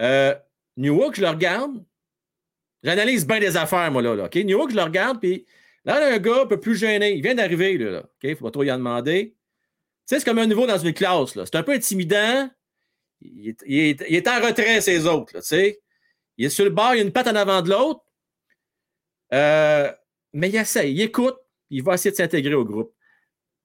Euh, 0.00 0.32
New 0.76 0.96
York, 0.96 1.16
je 1.16 1.22
le 1.22 1.28
regarde. 1.30 1.84
J'analyse 2.84 3.26
bien 3.26 3.40
des 3.40 3.56
affaires, 3.56 3.90
moi, 3.90 4.00
là. 4.00 4.28
New 4.32 4.58
York, 4.58 4.70
je 4.70 4.76
le 4.76 4.82
regarde, 4.84 5.18
puis 5.18 5.44
Là, 5.86 6.14
un 6.14 6.18
gars 6.18 6.42
un 6.42 6.46
peu 6.46 6.58
plus 6.60 6.74
gêné. 6.74 7.14
Il 7.14 7.22
vient 7.22 7.34
d'arriver, 7.34 7.78
là. 7.78 8.00
OK? 8.00 8.08
Il 8.24 8.30
ne 8.30 8.34
faut 8.34 8.44
pas 8.44 8.50
trop 8.50 8.64
y 8.64 8.72
en 8.72 8.78
demander. 8.78 9.34
Tu 9.34 10.14
sais, 10.14 10.18
c'est 10.18 10.24
comme 10.24 10.38
un 10.38 10.46
nouveau 10.46 10.66
dans 10.66 10.78
une 10.78 10.92
classe, 10.92 11.32
C'est 11.34 11.54
un 11.54 11.62
peu 11.62 11.72
intimidant. 11.72 12.50
Il 13.20 13.54
est, 13.66 14.28
en 14.28 14.40
retrait, 14.40 14.80
ces 14.80 15.06
autres, 15.06 15.32
tu 15.32 15.42
sais. 15.42 15.80
Il 16.36 16.46
est 16.46 16.50
sur 16.50 16.64
le 16.64 16.70
bord, 16.70 16.94
il 16.94 17.00
a 17.00 17.02
une 17.02 17.12
patte 17.12 17.28
en 17.28 17.34
avant 17.34 17.62
de 17.62 17.70
l'autre. 17.70 18.00
Euh, 19.32 19.90
mais 20.32 20.50
il 20.50 20.56
essaie, 20.56 20.92
il 20.92 21.00
écoute, 21.00 21.36
il 21.70 21.82
va 21.82 21.94
essayer 21.94 22.10
de 22.10 22.16
s'intégrer 22.16 22.54
au 22.54 22.64
groupe. 22.64 22.94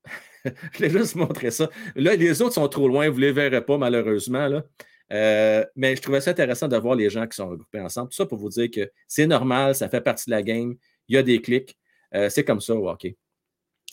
je 0.46 0.80
vais 0.80 0.90
juste 0.90 1.16
montrer 1.16 1.52
ça. 1.52 1.70
Là, 1.96 2.16
les 2.16 2.42
autres 2.42 2.54
sont 2.54 2.68
trop 2.70 2.88
loin, 2.88 3.10
vous 3.10 3.20
ne 3.20 3.26
les 3.26 3.32
verrez 3.32 3.64
pas, 3.64 3.78
malheureusement. 3.78 4.48
Là. 4.48 4.64
Euh, 5.12 5.66
mais 5.76 5.96
je 5.96 6.02
trouvais 6.02 6.22
ça 6.22 6.32
intéressant 6.32 6.68
de 6.68 6.78
voir 6.78 6.96
les 6.96 7.10
gens 7.10 7.28
qui 7.28 7.36
sont 7.36 7.50
regroupés 7.50 7.82
ensemble. 7.82 8.10
Tout 8.10 8.16
ça 8.16 8.26
pour 8.26 8.38
vous 8.38 8.50
dire 8.50 8.72
que 8.72 8.90
c'est 9.08 9.28
normal, 9.28 9.76
ça 9.76 9.90
fait 9.90 10.02
partie 10.02 10.30
de 10.30 10.32
la 10.32 10.42
game. 10.42 10.76
Il 11.10 11.16
y 11.16 11.18
a 11.18 11.24
des 11.24 11.42
clics. 11.42 11.78
Euh, 12.15 12.30
c'est 12.30 12.43
comme 12.43 12.62
ça 12.62 12.76
au 12.76 12.89
hockey. 12.89 13.17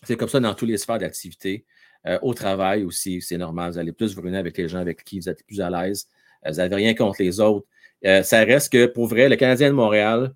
C'est 0.05 0.17
comme 0.17 0.29
ça 0.29 0.41
dans 0.41 0.55
tous 0.55 0.67
les 0.67 0.79
sphères 0.79 0.99
d'activité. 0.99 1.65
Euh, 2.07 2.19
au 2.23 2.35
travail 2.35 2.85
aussi, 2.85 3.21
c'est 3.21 3.39
normal. 3.39 3.73
Vous 3.73 3.79
allez 3.79 3.93
plus 3.93 4.15
vous 4.15 4.27
avec 4.27 4.57
les 4.57 4.69
gens 4.69 4.79
avec 4.79 5.05
qui 5.05 5.19
vous 5.21 5.29
êtes 5.29 5.45
plus 5.45 5.61
à 5.61 5.71
l'aise. 5.71 6.09
Euh, 6.47 6.51
vous 6.51 6.57
n'avez 6.57 6.77
rien 6.77 6.95
contre 6.95 7.23
les 7.23 7.41
autres. 7.41 7.67
ça 8.03 8.45
reste 8.45 8.73
que, 8.73 8.87
pour 8.87 9.07
vrai, 9.07 9.29
le 9.29 9.37
Canadien 9.37 9.69
de 9.69 9.75
Montréal, 9.75 10.35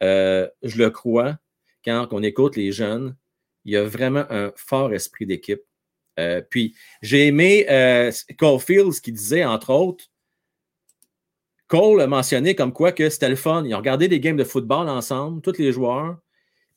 je 0.00 0.78
le 0.78 0.90
crois, 0.90 1.38
quand 1.84 2.08
on 2.12 2.22
écoute 2.22 2.56
les 2.56 2.72
jeunes, 2.72 3.16
il 3.64 3.72
y 3.72 3.76
a 3.76 3.84
vraiment 3.84 4.24
un 4.30 4.52
fort 4.56 4.92
esprit 4.92 5.26
d'équipe. 5.26 5.62
puis, 6.50 6.74
j'ai 7.02 7.28
aimé 7.28 7.66
Cole 8.36 8.58
Fields 8.58 9.00
qui 9.00 9.12
disait, 9.12 9.44
entre 9.44 9.70
autres, 9.70 10.06
Cole 11.68 12.00
a 12.00 12.06
mentionné 12.06 12.54
comme 12.54 12.72
quoi 12.72 12.92
que 12.92 13.08
c'était 13.10 13.28
le 13.28 13.36
fun. 13.36 13.62
Ils 13.64 13.74
ont 13.74 13.78
regardé 13.78 14.08
des 14.08 14.20
games 14.20 14.36
de 14.36 14.44
football 14.44 14.88
ensemble, 14.88 15.42
tous 15.42 15.58
les 15.58 15.70
joueurs. 15.70 16.16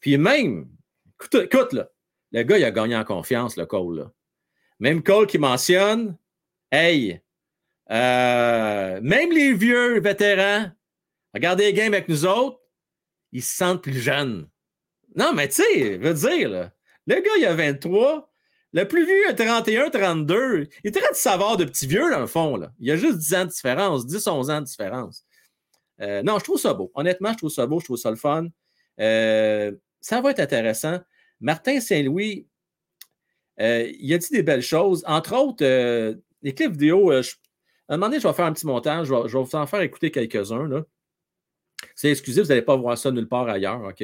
Puis 0.01 0.17
même, 0.17 0.67
écoute, 1.33 1.73
là, 1.73 1.89
le 2.31 2.43
gars, 2.43 2.57
il 2.57 2.63
a 2.63 2.71
gagné 2.71 2.95
en 2.95 3.03
confiance, 3.03 3.55
le 3.55 3.65
Cole. 3.65 4.09
Même 4.79 5.03
Cole 5.03 5.27
qui 5.27 5.37
mentionne, 5.37 6.17
hey, 6.71 7.21
euh, 7.91 8.99
même 9.01 9.31
les 9.31 9.53
vieux 9.53 9.99
vétérans, 9.99 10.71
regardez 11.33 11.65
les 11.65 11.73
games 11.73 11.93
avec 11.93 12.09
nous 12.09 12.25
autres, 12.25 12.59
ils 13.31 13.43
se 13.43 13.55
sentent 13.55 13.83
plus 13.83 13.99
jeunes. 13.99 14.49
Non, 15.15 15.33
mais 15.33 15.47
tu 15.47 15.61
sais, 15.61 15.97
veux 15.97 16.13
dire, 16.13 16.49
là, 16.49 16.71
le 17.07 17.15
gars, 17.15 17.37
il 17.37 17.45
a 17.45 17.53
23. 17.53 18.31
Le 18.73 18.87
plus 18.87 19.05
vieux 19.05 19.29
a 19.29 19.33
31, 19.33 19.89
32. 19.89 20.69
Il 20.83 20.87
est 20.87 20.91
très 20.91 21.09
de 21.09 21.15
savoir 21.15 21.57
de 21.57 21.65
petit 21.65 21.87
vieux, 21.87 22.09
dans 22.09 22.19
le 22.19 22.27
fond. 22.27 22.55
Là. 22.55 22.71
Il 22.79 22.87
y 22.87 22.91
a 22.91 22.95
juste 22.95 23.17
10 23.17 23.33
ans 23.35 23.45
de 23.45 23.49
différence, 23.49 24.05
10, 24.05 24.27
11 24.27 24.49
ans 24.49 24.61
de 24.61 24.65
différence. 24.65 25.25
Euh, 25.99 26.23
non, 26.23 26.39
je 26.39 26.45
trouve 26.45 26.59
ça 26.59 26.73
beau. 26.73 26.91
Honnêtement, 26.95 27.33
je 27.33 27.37
trouve 27.37 27.49
ça 27.49 27.67
beau, 27.67 27.79
je 27.79 27.85
trouve 27.85 27.97
ça 27.97 28.09
le 28.09 28.15
fun. 28.15 28.47
Euh, 28.99 29.73
ça 30.01 30.19
va 30.19 30.31
être 30.31 30.39
intéressant. 30.39 30.99
Martin 31.39 31.79
Saint-Louis, 31.79 32.47
euh, 33.59 33.91
il 33.99 34.13
a 34.13 34.17
dit 34.17 34.29
des 34.31 34.43
belles 34.43 34.61
choses. 34.61 35.03
Entre 35.07 35.35
autres, 35.35 35.63
euh, 35.63 36.15
les 36.41 36.53
clips 36.53 36.71
vidéo, 36.71 37.11
euh, 37.11 37.21
à 37.87 37.93
un 37.93 37.97
moment 37.97 38.07
donné, 38.07 38.19
je 38.19 38.27
vais 38.27 38.33
faire 38.33 38.45
un 38.45 38.53
petit 38.53 38.65
montage, 38.65 39.07
je 39.07 39.13
vais, 39.13 39.43
vous 39.43 39.55
en 39.55 39.67
faire 39.67 39.81
écouter 39.81 40.11
quelques-uns. 40.11 40.83
C'est 41.95 42.11
excusez, 42.11 42.41
vous 42.41 42.47
n'allez 42.47 42.61
pas 42.61 42.75
voir 42.75 42.97
ça 42.97 43.11
nulle 43.11 43.27
part 43.27 43.47
ailleurs, 43.47 43.81
OK? 43.83 44.03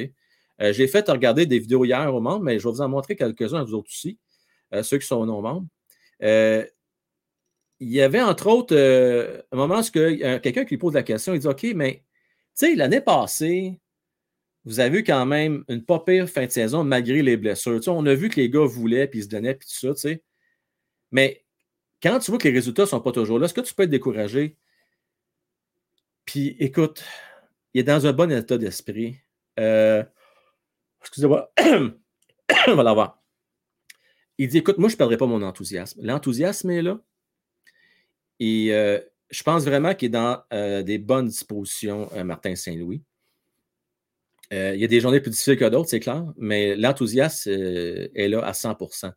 J'ai 0.60 0.88
fait 0.88 1.08
regarder 1.08 1.46
des 1.46 1.60
vidéos 1.60 1.84
hier 1.84 2.12
au 2.12 2.20
monde, 2.20 2.42
mais 2.42 2.58
je 2.58 2.64
vais 2.64 2.72
vous 2.72 2.80
en 2.80 2.88
montrer 2.88 3.14
quelques-uns 3.14 3.60
à 3.60 3.64
vous 3.64 3.74
autres 3.74 3.90
aussi, 3.90 4.18
ceux 4.82 4.98
qui 4.98 5.06
sont 5.06 5.24
non 5.24 5.40
membres. 5.40 5.68
il 6.20 6.68
y 7.80 8.00
avait 8.00 8.20
entre 8.20 8.48
autres 8.48 8.76
un 9.52 9.56
moment 9.56 9.78
où 9.78 9.90
quelqu'un 9.92 10.64
qui 10.64 10.70
lui 10.70 10.78
pose 10.78 10.94
la 10.94 11.04
question, 11.04 11.32
il 11.32 11.38
dit 11.38 11.46
OK, 11.46 11.64
mais 11.76 12.02
tu 12.58 12.66
sais, 12.66 12.74
l'année 12.74 13.00
passée, 13.00 13.80
vous 14.68 14.80
avez 14.80 14.98
vu 14.98 15.02
quand 15.02 15.24
même 15.24 15.64
une 15.68 15.82
pas 15.82 15.98
pire 16.00 16.28
fin 16.28 16.44
de 16.44 16.50
saison 16.50 16.84
malgré 16.84 17.22
les 17.22 17.38
blessures. 17.38 17.80
on 17.86 18.04
a 18.04 18.14
vu 18.14 18.28
que 18.28 18.36
les 18.36 18.50
gars 18.50 18.66
voulaient, 18.66 19.08
puis 19.08 19.20
ils 19.20 19.22
se 19.22 19.28
donnaient, 19.28 19.54
puis 19.54 19.66
tout 19.66 19.96
ça. 19.96 20.10
Mais 21.10 21.42
quand 22.02 22.18
tu 22.18 22.30
vois 22.30 22.38
que 22.38 22.46
les 22.46 22.54
résultats 22.54 22.82
ne 22.82 22.88
sont 22.88 23.00
pas 23.00 23.12
toujours 23.12 23.38
là, 23.38 23.46
est-ce 23.46 23.54
que 23.54 23.62
tu 23.62 23.72
peux 23.72 23.84
être 23.84 23.90
découragé? 23.90 24.58
Puis 26.26 26.54
écoute, 26.60 27.02
il 27.72 27.80
est 27.80 27.84
dans 27.84 28.06
un 28.06 28.12
bon 28.12 28.30
état 28.30 28.58
d'esprit. 28.58 29.16
Euh, 29.58 30.04
excusez-moi, 31.00 31.50
on 32.66 32.74
va 32.74 32.82
l'avoir. 32.82 33.22
Il 34.36 34.48
dit 34.48 34.58
Écoute, 34.58 34.76
moi, 34.76 34.90
je 34.90 34.96
ne 34.96 34.98
perdrai 34.98 35.16
pas 35.16 35.24
mon 35.24 35.40
enthousiasme. 35.40 35.98
L'enthousiasme 36.02 36.68
est 36.68 36.82
là. 36.82 37.00
Et 38.38 38.74
euh, 38.74 39.00
je 39.30 39.42
pense 39.42 39.64
vraiment 39.64 39.94
qu'il 39.94 40.08
est 40.08 40.10
dans 40.10 40.42
euh, 40.52 40.82
des 40.82 40.98
bonnes 40.98 41.28
dispositions, 41.28 42.10
Martin 42.22 42.54
Saint-Louis. 42.54 43.02
Il 44.50 44.80
y 44.80 44.84
a 44.84 44.88
des 44.88 45.00
journées 45.00 45.20
plus 45.20 45.30
difficiles 45.30 45.58
que 45.58 45.64
d'autres, 45.66 45.90
c'est 45.90 46.00
clair, 46.00 46.24
mais 46.36 46.74
l'enthousiasme 46.74 47.50
est 47.50 48.28
là 48.28 48.40
à 48.40 48.52
100% 48.52 49.12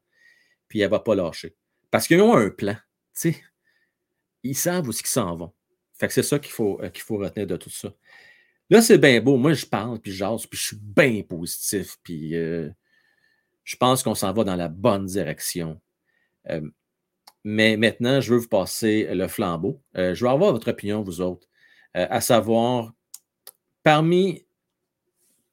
Puis 0.68 0.80
elle 0.80 0.88
ne 0.88 0.92
va 0.92 1.00
pas 1.00 1.16
lâcher. 1.16 1.56
Parce 1.90 2.08
qu'ils 2.08 2.22
ont 2.22 2.36
un 2.36 2.50
plan. 2.50 2.76
Ils 4.44 4.56
savent 4.56 4.88
où 4.88 4.92
ils 4.92 5.08
s'en 5.08 5.36
vont. 5.36 5.54
Fait 5.94 6.08
que 6.08 6.14
c'est 6.14 6.24
ça 6.24 6.40
qu'il 6.40 6.52
faut, 6.52 6.82
qu'il 6.94 7.04
faut 7.04 7.18
retenir 7.18 7.48
de 7.48 7.58
tout 7.58 7.70
ça. 7.70 7.94
Là, 8.72 8.82
c'est 8.82 8.98
bien 8.98 9.20
beau. 9.20 9.36
Moi, 9.36 9.52
je 9.52 9.66
parle, 9.66 10.00
puis 10.00 10.14
j'ose, 10.14 10.48
puis 10.48 10.58
je 10.58 10.68
suis 10.68 10.78
bien 10.82 11.24
positif, 11.24 11.98
puis 12.04 12.38
euh, 12.38 12.70
je 13.66 13.76
pense 13.76 14.02
qu'on 14.02 14.16
s'en 14.16 14.32
va 14.32 14.46
dans 14.46 14.56
la 14.56 14.70
bonne 14.70 15.08
direction. 15.08 15.82
Euh, 16.50 16.62
mais 17.44 17.76
maintenant, 17.76 18.22
je 18.22 18.34
veux 18.34 18.40
vous 18.40 18.48
passer 18.48 19.14
le 19.14 19.28
flambeau. 19.28 19.82
Euh, 19.98 20.16
je 20.16 20.24
veux 20.24 20.32
avoir 20.32 20.54
votre 20.54 20.72
opinion, 20.72 21.04
vous 21.04 21.20
autres, 21.20 21.50
à 21.94 22.22
savoir, 22.22 22.94
parmi 23.84 24.46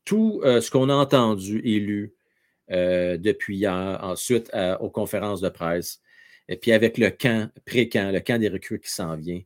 tout 0.08 0.40
ce 0.42 0.70
qu'on 0.70 0.88
a 0.88 0.94
entendu 0.94 1.60
et 1.64 1.78
lu 1.78 2.14
depuis 2.70 3.58
hier, 3.58 3.98
ensuite 4.02 4.50
aux 4.80 4.88
conférences 4.88 5.42
de 5.42 5.50
presse, 5.50 6.00
et 6.48 6.56
puis 6.56 6.72
avec 6.72 6.96
le 6.96 7.10
camp, 7.10 7.50
pré-camp, 7.66 8.10
le 8.10 8.20
camp 8.20 8.40
des 8.40 8.48
recrues 8.48 8.80
qui 8.80 8.90
s'en 8.90 9.16
vient, 9.16 9.42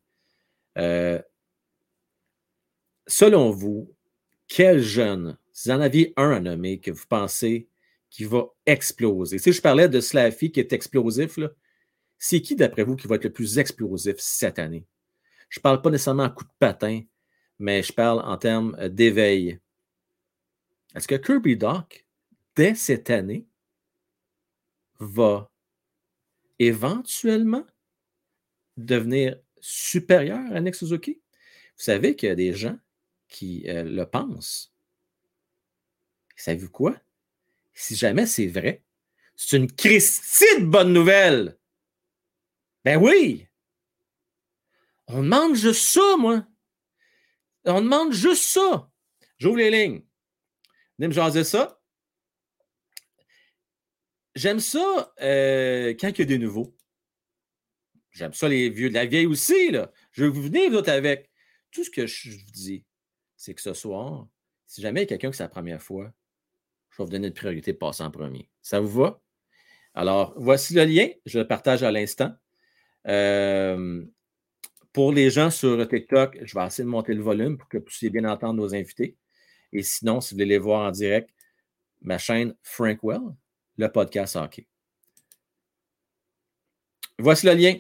selon 3.09 3.51
vous, 3.51 3.93
quel 4.47 4.81
jeune, 4.81 5.37
si 5.53 5.69
vous 5.69 5.75
en 5.75 5.81
aviez 5.81 6.13
un 6.17 6.47
à 6.47 6.57
que 6.77 6.93
vous 6.93 7.07
pensez 7.09 7.67
qui 8.09 8.23
va 8.25 8.45
exploser? 8.67 9.39
Si 9.39 9.53
je 9.53 9.61
parlais 9.61 9.89
de 9.89 10.01
Slaffy 10.01 10.53
qui 10.53 10.61
est 10.61 10.73
explosif, 10.73 11.41
c'est 12.19 12.41
qui 12.41 12.55
d'après 12.55 12.85
vous 12.85 12.95
qui 12.95 13.09
va 13.09 13.17
être 13.17 13.25
le 13.25 13.33
plus 13.33 13.59
explosif 13.59 14.15
cette 14.19 14.61
année? 14.61 14.85
Je 15.49 15.59
ne 15.59 15.63
parle 15.63 15.83
pas 15.83 15.91
nécessairement 15.91 16.25
en 16.25 16.31
coup 16.31 16.45
de 16.45 16.51
patin, 16.59 17.01
mais 17.59 17.83
je 17.83 17.93
parle 17.93 18.21
en 18.25 18.37
termes 18.37 18.77
euh, 18.79 18.89
d'éveil. 18.89 19.59
Est-ce 20.95 21.09
que 21.09 21.15
Kirby 21.15 21.57
Doc, 21.57 22.07
dès 22.55 22.75
cette 22.75 23.11
année, 23.11 23.47
va 24.99 25.51
éventuellement 26.59 27.67
devenir 28.77 29.39
supérieur 29.61 30.41
à 30.53 30.61
Nick? 30.61 30.77
Vous 30.83 30.99
savez 31.77 32.15
qu'il 32.15 32.29
y 32.29 32.33
a 32.33 32.37
des 32.37 32.53
gens 32.53 32.79
qui 33.29 33.69
euh, 33.69 33.83
le 33.85 34.05
pensent. 34.05 34.73
Savez-vous 36.37 36.71
quoi? 36.71 37.01
Si 37.73 37.97
jamais 37.97 38.27
c'est 38.27 38.49
vrai, 38.49 38.83
c'est 39.37 39.57
une 39.57 39.71
Christie 39.71 40.61
de 40.61 40.67
bonne 40.67 40.93
nouvelle. 40.93 41.59
Ben 42.85 43.01
oui! 43.01 43.47
On 45.07 45.23
demande 45.23 45.55
juste 45.55 45.89
ça, 45.89 46.17
moi. 46.17 46.47
On 47.65 47.81
demande 47.81 48.13
juste 48.13 48.45
ça. 48.45 48.91
J'ouvre 49.39 49.59
les 49.59 49.71
lignes. 49.71 50.03
Venez 51.03 51.09
me 51.09 51.15
jaser 51.15 51.43
ça. 51.43 51.81
J'aime 54.37 54.61
ça 54.61 55.13
euh, 55.21 55.95
quand 55.99 56.11
il 56.11 56.19
y 56.21 56.23
a 56.23 56.27
des 56.27 56.39
nouveaux. 56.39 56.77
J'aime 58.13 58.33
ça 58.33 58.49
les 58.49 58.71
vieux 58.71 58.89
de 58.89 58.95
la 58.95 59.07
vieille 59.07 59.27
aussi. 59.27 59.73
Là. 59.73 59.91
Je 60.13 60.23
vais 60.23 60.31
vous 60.31 60.43
venir 60.43 60.71
d'autres 60.71 60.93
avec. 60.93 61.29
Tout 61.73 61.83
ce 61.83 61.91
que 61.91 62.07
je 62.07 62.31
vous 62.31 62.53
dis, 62.53 62.85
c'est 63.37 63.53
que 63.53 63.61
ce 63.61 63.75
soir, 63.75 64.29
si 64.69 64.81
jamais 64.81 65.01
il 65.01 65.03
y 65.03 65.07
a 65.07 65.09
quelqu'un 65.09 65.31
que 65.33 65.37
c'est 65.37 65.43
la 65.43 65.49
première 65.49 65.83
fois, 65.83 66.13
je 66.91 66.99
vais 66.99 67.05
vous 67.05 67.11
donner 67.11 67.27
une 67.27 67.35
priorité 67.35 67.73
de 67.73 67.79
passer 67.79 68.05
en 68.05 68.13
premier. 68.13 68.49
Ça 68.61 68.79
vous 68.79 69.03
va? 69.03 69.21
Alors, 69.95 70.35
voici 70.37 70.73
le 70.73 70.85
lien. 70.85 71.09
Je 71.27 71.41
le 71.41 71.49
partage 71.49 71.83
à 71.83 71.91
l'instant. 71.91 72.33
Euh, 73.09 74.05
pour 74.93 75.11
les 75.11 75.31
gens 75.31 75.51
sur 75.51 75.85
TikTok, 75.89 76.39
je 76.45 76.57
vais 76.57 76.65
essayer 76.65 76.85
de 76.85 76.89
monter 76.89 77.13
le 77.13 77.25
volume 77.25 77.59
pour 77.59 77.69
que 77.69 77.79
vous 77.79 77.85
puissiez 77.87 78.11
bien 78.11 78.25
entendre 78.25 78.55
nos 78.55 78.73
invités. 78.73 79.17
Et 79.73 79.83
sinon, 79.83 80.21
si 80.21 80.35
vous 80.35 80.37
voulez 80.37 80.47
les 80.47 80.59
voir 80.59 80.87
en 80.87 80.91
direct, 80.91 81.31
ma 82.01 82.19
chaîne 82.19 82.55
Frankwell, 82.63 83.21
le 83.77 83.89
podcast 83.89 84.37
hockey. 84.37 84.67
Voici 87.19 87.47
le 87.47 87.55
lien. 87.55 87.77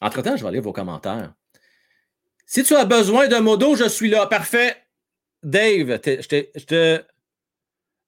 Entre-temps, 0.00 0.36
je 0.36 0.42
vais 0.42 0.48
aller 0.48 0.60
vos 0.60 0.72
commentaires. 0.72 1.34
Si 2.46 2.62
tu 2.62 2.74
as 2.74 2.84
besoin 2.84 3.28
d'un 3.28 3.40
modo, 3.40 3.74
je 3.74 3.88
suis 3.88 4.08
là. 4.08 4.26
Parfait. 4.26 4.76
Dave. 5.42 6.00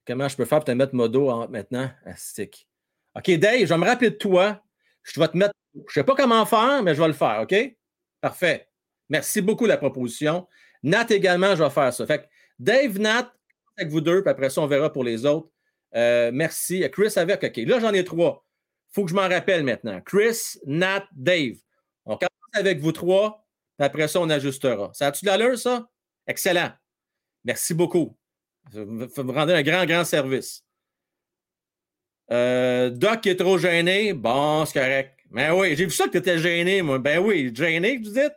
Comment 0.07 0.29
je 0.29 0.37
peux 0.37 0.45
faire 0.45 0.59
pour 0.59 0.65
te 0.65 0.71
mettre 0.71 0.95
modo 0.95 1.47
maintenant? 1.49 1.91
Astic. 2.05 2.69
OK, 3.15 3.31
Dave, 3.33 3.61
je 3.61 3.67
vais 3.67 3.79
me 3.79 3.87
rappeler 3.87 4.11
de 4.11 4.17
toi. 4.17 4.63
Je 5.03 5.19
vais 5.19 5.29
te 5.29 5.37
mettre. 5.37 5.55
Je 5.75 5.81
ne 5.81 5.89
sais 5.93 6.05
pas 6.05 6.15
comment 6.15 6.45
faire, 6.47 6.83
mais 6.83 6.95
je 6.95 7.01
vais 7.01 7.09
le 7.09 7.13
faire. 7.13 7.41
OK? 7.43 7.55
Parfait. 8.21 8.69
Merci 9.09 9.41
beaucoup 9.41 9.67
la 9.67 9.77
proposition. 9.77 10.47
Nat 10.83 11.07
également, 11.11 11.55
je 11.57 11.63
vais 11.63 11.71
faire 11.71 11.93
ça. 11.93 12.07
Fait 12.07 12.23
que 12.23 12.27
Dave, 12.61 12.99
Nat, 12.99 13.33
avec 13.79 13.91
vous 13.91 14.03
deux, 14.03 14.21
puis 14.21 14.31
après 14.31 14.51
ça, 14.51 14.61
on 14.61 14.67
verra 14.67 14.93
pour 14.93 15.03
les 15.03 15.25
autres. 15.25 15.49
Euh, 15.97 16.31
merci. 16.33 16.85
Chris 16.93 17.15
avec. 17.17 17.43
OK, 17.43 17.57
là, 17.57 17.81
j'en 17.81 17.95
ai 17.95 18.05
trois. 18.05 18.47
Faut 18.93 19.05
que 19.05 19.11
je 19.11 19.15
m'en 19.15 19.29
rappelle 19.29 19.65
maintenant. 19.65 20.01
Chris, 20.03 20.59
Nat, 20.67 21.09
Dave. 21.13 21.57
On 22.05 22.19
commence 22.19 22.31
avec 22.53 22.79
vous 22.79 22.93
trois. 22.93 23.47
Après 23.79 24.09
ça, 24.09 24.21
on 24.21 24.29
ajustera. 24.29 24.91
Ça 24.93 25.07
a-tu 25.07 25.25
de 25.25 25.31
l'allure, 25.31 25.59
ça? 25.59 25.89
Excellent. 26.27 26.71
Merci 27.45 27.73
beaucoup. 27.73 28.15
Vous 28.73 28.85
me 28.85 29.33
rendez 29.33 29.55
un 29.55 29.63
grand, 29.63 29.87
grand 29.87 30.05
service. 30.05 30.63
Euh, 32.31 32.91
Doc 32.91 33.27
est 33.27 33.37
trop 33.37 33.57
gêné. 33.57 34.13
Bon, 34.13 34.67
c'est 34.67 34.79
correct. 34.79 35.19
Mais 35.31 35.51
oui, 35.51 35.75
j'ai 35.77 35.87
vu 35.87 35.93
ça 35.93 36.05
que 36.05 36.11
tu 36.11 36.19
étais 36.19 36.39
gêné, 36.39 36.83
moi. 36.83 36.99
Ben 36.99 37.21
oui, 37.21 37.51
gêné, 37.55 37.97
vous 37.97 38.11
dites? 38.11 38.37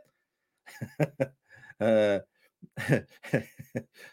euh... 1.82 2.20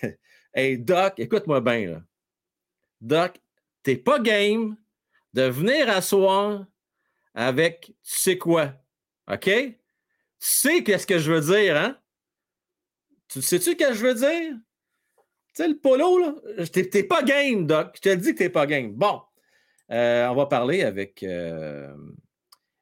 hey, 0.54 0.78
Doc, 0.78 1.14
écoute-moi 1.18 1.60
bien. 1.60 1.90
Là. 1.90 2.02
Doc, 3.00 3.40
t'es 3.82 3.96
pas 3.96 4.18
game 4.18 4.76
de 5.34 5.42
venir 5.42 5.88
asseoir 5.88 6.66
avec 7.34 7.86
tu 7.86 7.94
sais 8.02 8.38
quoi. 8.38 8.74
OK? 9.30 9.44
Tu 9.44 9.78
sais 10.38 10.82
qu'est-ce 10.82 11.06
que 11.06 11.18
je 11.18 11.32
veux 11.32 11.40
dire, 11.40 11.76
hein? 11.76 11.98
Tu 13.28 13.40
sais-tu 13.40 13.76
que 13.76 13.94
je 13.94 14.06
veux 14.06 14.14
dire? 14.14 14.54
Tu 15.54 15.62
sais, 15.62 15.68
le 15.68 15.78
polo, 15.78 16.18
là, 16.18 16.34
t'es 16.66 17.04
pas 17.04 17.22
game, 17.22 17.66
Doc. 17.66 17.92
Je 17.96 18.00
te 18.00 18.14
dis 18.14 18.32
que 18.32 18.38
t'es 18.38 18.50
pas 18.50 18.66
game. 18.66 18.92
Bon, 18.92 19.22
euh, 19.90 20.26
on 20.28 20.34
va 20.34 20.46
parler 20.46 20.82
avec 20.82 21.22
euh, 21.22 21.94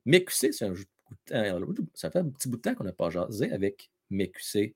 Mécucé. 0.04 0.52
Ça 0.52 0.72
fait 0.72 2.18
un 2.18 2.28
petit 2.30 2.48
bout 2.48 2.56
de 2.56 2.62
temps 2.62 2.74
qu'on 2.74 2.84
n'a 2.84 2.92
pas 2.92 3.10
jasé 3.10 3.50
avec 3.52 3.90
Mécucé. 4.08 4.74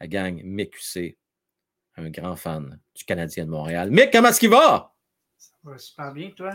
La 0.00 0.06
gang 0.06 0.40
Mécucé. 0.44 1.18
Un 2.00 2.08
grand 2.08 2.36
fan 2.36 2.78
du 2.94 3.04
Canadien 3.04 3.44
de 3.44 3.50
Montréal. 3.50 3.90
Mick, 3.90 4.10
comment 4.10 4.28
est-ce 4.28 4.40
qu'il 4.40 4.48
va? 4.48 4.94
Ça 5.36 5.52
va 5.62 5.76
super 5.76 6.12
bien, 6.12 6.30
toi? 6.30 6.52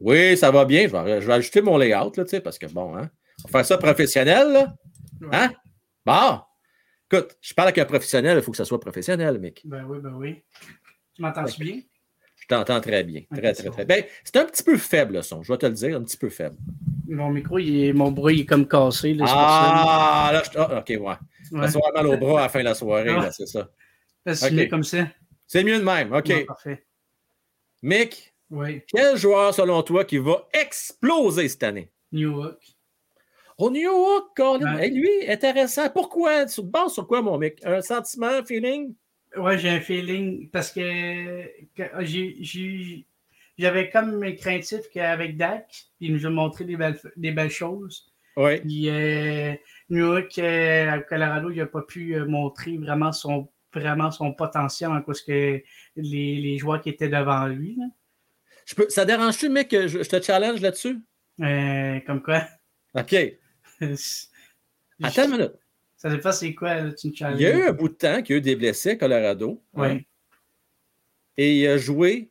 Oui, 0.00 0.36
ça 0.36 0.50
va 0.50 0.64
bien. 0.64 0.88
Je 0.88 0.96
vais, 0.96 1.20
je 1.20 1.26
vais 1.26 1.32
ajouter 1.34 1.62
mon 1.62 1.76
layout, 1.78 2.12
là, 2.16 2.24
parce 2.42 2.58
que 2.58 2.66
bon, 2.66 2.96
hein? 2.96 3.08
On 3.44 3.48
va 3.48 3.60
faire 3.60 3.66
ça 3.66 3.78
professionnel, 3.78 4.52
là. 4.52 4.74
Hein? 5.32 5.52
Bon. 6.04 6.40
Écoute, 7.10 7.36
je 7.40 7.54
parle 7.54 7.68
avec 7.68 7.78
un 7.78 7.84
professionnel, 7.84 8.38
il 8.38 8.42
faut 8.42 8.50
que 8.50 8.56
ça 8.56 8.64
soit 8.64 8.80
professionnel, 8.80 9.38
mec. 9.38 9.62
Ben 9.64 9.84
oui, 9.88 9.98
ben 10.00 10.14
oui. 10.14 10.42
Tu 11.14 11.22
m'entends 11.22 11.44
bien? 11.58 11.80
Je 12.36 12.46
t'entends 12.48 12.80
très 12.80 13.04
bien. 13.04 13.22
Très, 13.32 13.52
très, 13.52 13.70
très, 13.70 13.84
bien. 13.84 14.02
C'est 14.24 14.36
un 14.38 14.44
petit 14.44 14.64
peu 14.64 14.76
faible, 14.76 15.14
le 15.14 15.22
son. 15.22 15.42
Je 15.44 15.52
vais 15.52 15.58
te 15.58 15.66
le 15.66 15.72
dire, 15.72 15.96
un 15.96 16.02
petit 16.02 16.16
peu 16.16 16.30
faible. 16.30 16.56
Mon 17.06 17.30
micro, 17.30 17.58
mon 17.94 18.10
bruit 18.10 18.40
est 18.40 18.46
comme 18.46 18.66
cassé. 18.66 19.16
ah, 19.20 20.30
là, 20.32 20.42
je... 20.44 20.58
Ah, 20.58 20.78
OK, 20.78 20.88
ouais. 20.88 20.98
ouais. 20.98 21.68
Ça 21.68 21.78
va 21.78 22.02
mal 22.02 22.06
au 22.08 22.16
bras 22.16 22.40
à 22.40 22.42
la 22.44 22.48
fin 22.48 22.60
de 22.60 22.64
la 22.64 22.74
soirée, 22.74 23.14
ah. 23.16 23.30
c'est 23.30 23.46
ça. 23.46 23.68
C'est 24.26 24.50
mieux 24.52 24.66
comme 24.66 24.84
ça. 24.84 25.08
C'est 25.46 25.64
mieux 25.64 25.78
de 25.78 25.84
même, 25.84 26.12
OK. 26.12 26.46
parfait. 26.46 26.84
Mick, 27.82 28.34
oui. 28.50 28.82
quel 28.86 29.16
joueur, 29.16 29.54
selon 29.54 29.82
toi, 29.82 30.04
qui 30.04 30.18
va 30.18 30.48
exploser 30.52 31.48
cette 31.48 31.62
année? 31.62 31.90
New 32.12 32.30
York. 32.40 32.76
Au 33.58 33.70
New 33.70 33.80
York, 33.80 34.28
Colin. 34.36 34.76
lui, 34.88 35.28
intéressant. 35.28 35.90
Pourquoi? 35.90 36.46
Tu 36.46 36.62
bases 36.62 36.94
sur 36.94 37.06
quoi, 37.06 37.20
mon 37.20 37.36
mec? 37.36 37.60
Un 37.64 37.82
sentiment, 37.82 38.28
un 38.28 38.44
feeling? 38.44 38.94
Ouais, 39.36 39.58
j'ai 39.58 39.68
un 39.68 39.80
feeling 39.80 40.48
parce 40.50 40.72
que, 40.72 41.44
j'avais 43.58 43.90
comme 43.90 44.18
mes 44.18 44.36
craintifs 44.36 44.88
qu'avec 44.92 45.36
Dak, 45.36 45.66
il 46.00 46.14
nous 46.14 46.26
a 46.26 46.30
montré 46.30 46.64
des 46.64 46.76
belles, 46.76 46.98
des 47.16 47.32
belles 47.32 47.50
choses. 47.50 48.10
Oui. 48.36 48.60
Puis, 48.60 48.88
euh, 48.88 49.54
New 49.90 50.06
York, 50.06 50.38
euh, 50.38 50.90
à 50.90 50.98
Colorado, 51.00 51.50
il 51.50 51.58
n'a 51.58 51.66
pas 51.66 51.82
pu 51.82 52.14
euh, 52.14 52.26
montrer 52.26 52.78
vraiment 52.78 53.12
son, 53.12 53.48
vraiment 53.72 54.10
son 54.10 54.32
potentiel 54.32 54.90
en 54.90 55.00
cause 55.02 55.22
que 55.22 55.62
les, 55.96 56.36
les 56.40 56.58
joueurs 56.58 56.80
qui 56.80 56.88
étaient 56.90 57.08
devant 57.08 57.46
lui. 57.46 57.78
Je 58.66 58.74
peux, 58.74 58.88
ça 58.88 59.04
dérange-tu, 59.04 59.48
mec, 59.48 59.68
que 59.68 59.86
je, 59.88 60.02
je 60.02 60.08
te 60.08 60.20
challenge 60.20 60.60
là-dessus? 60.60 60.98
Euh, 61.40 62.00
comme 62.06 62.22
quoi? 62.22 62.42
OK. 62.94 63.14
Attends 65.02 65.24
une 65.24 65.30
minute. 65.30 65.52
Ça 65.96 66.08
dépend 66.10 66.32
c'est 66.32 66.54
quoi, 66.54 66.74
là, 66.74 66.92
tu 66.92 67.08
me 67.08 67.12
Il 67.12 67.16
challenges. 67.16 67.40
y 67.40 67.46
a 67.46 67.56
eu 67.58 67.62
un 67.64 67.72
bout 67.72 67.88
de 67.88 67.94
temps 67.94 68.22
qu'il 68.22 68.34
y 68.34 68.36
a 68.36 68.38
eu 68.38 68.42
des 68.42 68.56
blessés 68.56 68.90
à 68.90 68.96
Colorado. 68.96 69.62
hein, 69.76 69.80
Oui. 69.94 70.06
et 71.36 71.60
il 71.60 71.66
a 71.68 71.76
joué 71.78 72.30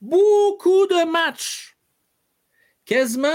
beaucoup 0.00 0.86
de 0.86 1.10
matchs. 1.10 1.76
Quasiment 2.84 3.28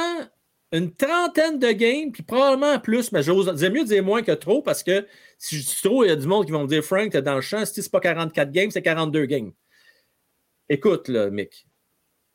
une 0.72 0.94
trentaine 0.94 1.60
de 1.60 1.72
games, 1.72 2.12
puis 2.12 2.24
probablement 2.24 2.80
plus, 2.80 3.12
mais 3.12 3.24
j'ose 3.24 3.54
dire 3.54 3.72
mieux 3.72 3.86
dire 3.86 4.04
moins 4.04 4.22
que 4.22 4.34
trop, 4.34 4.62
parce 4.62 4.84
que 4.84 5.08
si 5.38 5.58
je 5.58 5.66
dis 5.66 5.82
trop, 5.82 6.04
il 6.04 6.10
y 6.10 6.12
a 6.12 6.16
du 6.16 6.28
monde 6.28 6.46
qui 6.46 6.52
vont 6.52 6.64
me 6.64 6.68
dire 6.68 6.84
Frank, 6.84 7.12
t'es 7.12 7.22
dans 7.22 7.36
le 7.36 7.42
champ, 7.42 7.66
si 7.66 7.82
c'est 7.82 7.92
pas 7.92 8.00
44 8.00 8.52
games, 8.52 8.72
c'est 8.72 8.82
42 8.82 9.26
games. 9.26 9.52
Écoute, 10.70 11.08
là, 11.08 11.30
Mick, 11.30 11.66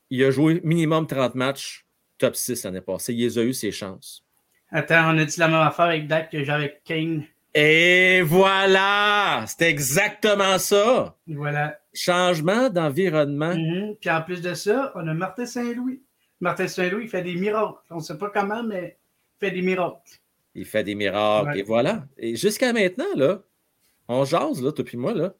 il 0.08 0.24
a 0.24 0.30
joué 0.30 0.60
minimum 0.64 1.06
30 1.06 1.34
matchs, 1.34 1.86
top 2.16 2.34
6 2.34 2.64
l'année 2.64 2.80
passée. 2.80 3.12
Il 3.12 3.20
les 3.20 3.38
a 3.38 3.42
eu 3.42 3.52
ses 3.52 3.72
chances. 3.72 4.24
Attends, 4.70 5.14
on 5.14 5.18
a 5.18 5.24
dit 5.24 5.38
la 5.38 5.48
même 5.48 5.60
affaire 5.60 5.86
avec 5.86 6.06
Dak 6.06 6.30
que 6.30 6.42
j'ai 6.42 6.52
avec 6.52 6.82
Kane. 6.84 7.24
Et 7.54 8.22
voilà! 8.22 9.44
C'est 9.46 9.68
exactement 9.68 10.58
ça! 10.58 11.18
Voilà. 11.26 11.78
Changement 11.92 12.70
d'environnement. 12.70 13.54
Mhm. 13.54 13.96
Puis 14.00 14.08
en 14.08 14.22
plus 14.22 14.40
de 14.40 14.54
ça, 14.54 14.92
on 14.94 15.06
a 15.06 15.12
Martin 15.12 15.44
Saint-Louis. 15.44 16.02
Martin 16.43 16.66
Saint-Louis, 16.66 17.05
il 17.05 17.09
fait 17.09 17.22
des 17.22 17.36
miracles. 17.36 17.78
On 17.88 17.99
ne 17.99 18.01
sait 18.01 18.18
pas 18.18 18.28
comment, 18.28 18.64
mais 18.64 18.99
il 19.36 19.47
fait 19.47 19.53
des 19.53 19.62
miracles. 19.62 20.18
Il 20.57 20.66
fait 20.66 20.82
des 20.82 20.97
miracles. 20.97 21.51
Ouais. 21.51 21.59
Et 21.61 21.62
voilà. 21.62 22.05
Et 22.18 22.34
jusqu'à 22.34 22.72
maintenant, 22.72 23.14
là, 23.14 23.43
on 24.09 24.24
jase, 24.24 24.61
là, 24.61 24.72
toi 24.72 24.84
puis 24.84 24.97
moi, 24.97 25.14
là. 25.14 25.34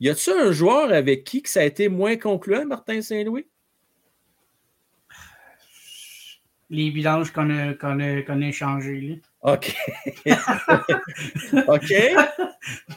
Y 0.00 0.10
a-tu 0.10 0.30
un 0.30 0.52
joueur 0.52 0.92
avec 0.92 1.24
qui 1.24 1.40
que 1.40 1.48
ça 1.48 1.60
a 1.60 1.64
été 1.64 1.88
moins 1.88 2.16
concluant, 2.16 2.66
Martin 2.66 3.00
Saint-Louis? 3.00 3.46
Les 6.68 6.90
vidanges 6.90 7.32
qu'on 7.32 7.48
a, 7.48 7.70
a, 7.70 7.74
qu'on 7.74 8.42
a 8.42 8.46
échangés. 8.46 9.22
OK. 9.44 9.76
OK. 11.68 11.92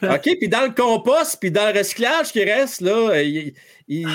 OK. 0.02 0.22
Puis 0.40 0.48
dans 0.48 0.64
le 0.66 0.74
compost, 0.74 1.38
puis 1.40 1.52
dans 1.52 1.72
le 1.72 1.78
recyclage 1.78 2.32
qui 2.32 2.44
reste, 2.44 2.80
là, 2.82 3.22
il, 3.22 3.54
il- 3.88 4.08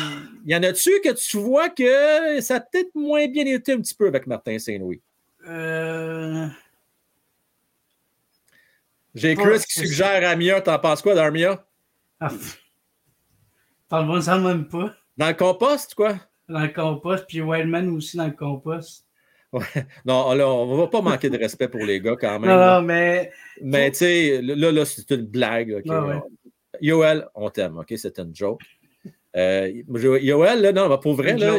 il 0.44 0.50
y 0.50 0.56
en 0.56 0.62
a-tu 0.62 0.90
que 1.04 1.12
tu 1.12 1.36
vois 1.36 1.68
que 1.68 2.40
ça 2.40 2.56
a 2.56 2.60
peut-être 2.60 2.94
moins 2.94 3.26
bien 3.28 3.44
été 3.46 3.72
un 3.72 3.80
petit 3.80 3.94
peu 3.94 4.06
avec 4.08 4.26
Martin 4.26 4.58
Saint-Louis? 4.58 5.00
Euh, 5.46 6.46
J'ai 9.14 9.34
Chris 9.34 9.60
qui 9.68 9.80
suggère 9.80 10.26
Armia. 10.28 10.60
T'en 10.62 10.78
penses 10.78 11.02
quoi 11.02 11.14
d'Armia? 11.14 11.64
ah. 12.20 12.30
Parle-moi 13.88 14.22
ça 14.22 14.38
même 14.38 14.66
pas. 14.68 14.94
Dans 15.18 15.28
le 15.28 15.34
compost, 15.34 15.94
quoi? 15.94 16.18
Dans 16.48 16.60
le 16.60 16.68
compost, 16.68 17.26
puis 17.28 17.42
Wildman 17.42 17.90
aussi 17.94 18.16
dans 18.16 18.24
le 18.24 18.32
compost. 18.32 19.04
Non, 20.04 20.32
là, 20.32 20.48
on 20.48 20.76
va 20.76 20.86
pas 20.86 21.00
manquer 21.02 21.28
de 21.30 21.38
respect 21.38 21.68
pour 21.68 21.84
les 21.84 22.00
gars 22.00 22.16
quand 22.18 22.40
même. 22.40 22.50
Non, 22.50 22.56
là. 22.56 22.80
non, 22.80 22.86
mais 22.86 23.30
Mais 23.60 23.90
tu 23.90 23.98
sais, 23.98 24.40
là, 24.42 24.72
là, 24.72 24.84
c'est 24.84 25.10
une 25.10 25.26
blague. 25.26 25.72
ok? 25.78 25.84
Ouais, 25.84 26.14
ouais. 26.14 26.20
Yoel, 26.80 27.28
on 27.34 27.50
t'aime, 27.50 27.78
OK? 27.78 27.92
C'est 27.96 28.18
une 28.18 28.34
joke. 28.34 28.62
Euh, 29.36 29.70
Yoel, 29.88 30.62
là, 30.62 30.72
non, 30.72 30.98
pour 30.98 31.14
vrai, 31.14 31.36
là. 31.36 31.58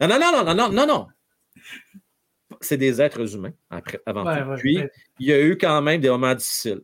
Non, 0.00 0.08
non, 0.08 0.18
non, 0.18 0.32
non, 0.32 0.44
non, 0.44 0.54
non, 0.54 0.72
non, 0.72 0.86
non. 0.86 1.06
C'est 2.60 2.76
des 2.76 3.00
êtres 3.00 3.34
humains, 3.34 3.52
après, 3.70 4.00
avant 4.06 4.24
Ouais, 4.24 4.42
tout. 4.42 4.60
Puis, 4.60 4.78
il 5.18 5.26
y 5.26 5.32
a 5.32 5.40
eu 5.40 5.56
quand 5.58 5.80
même 5.82 6.00
des 6.00 6.08
moments 6.10 6.34
difficiles. 6.34 6.82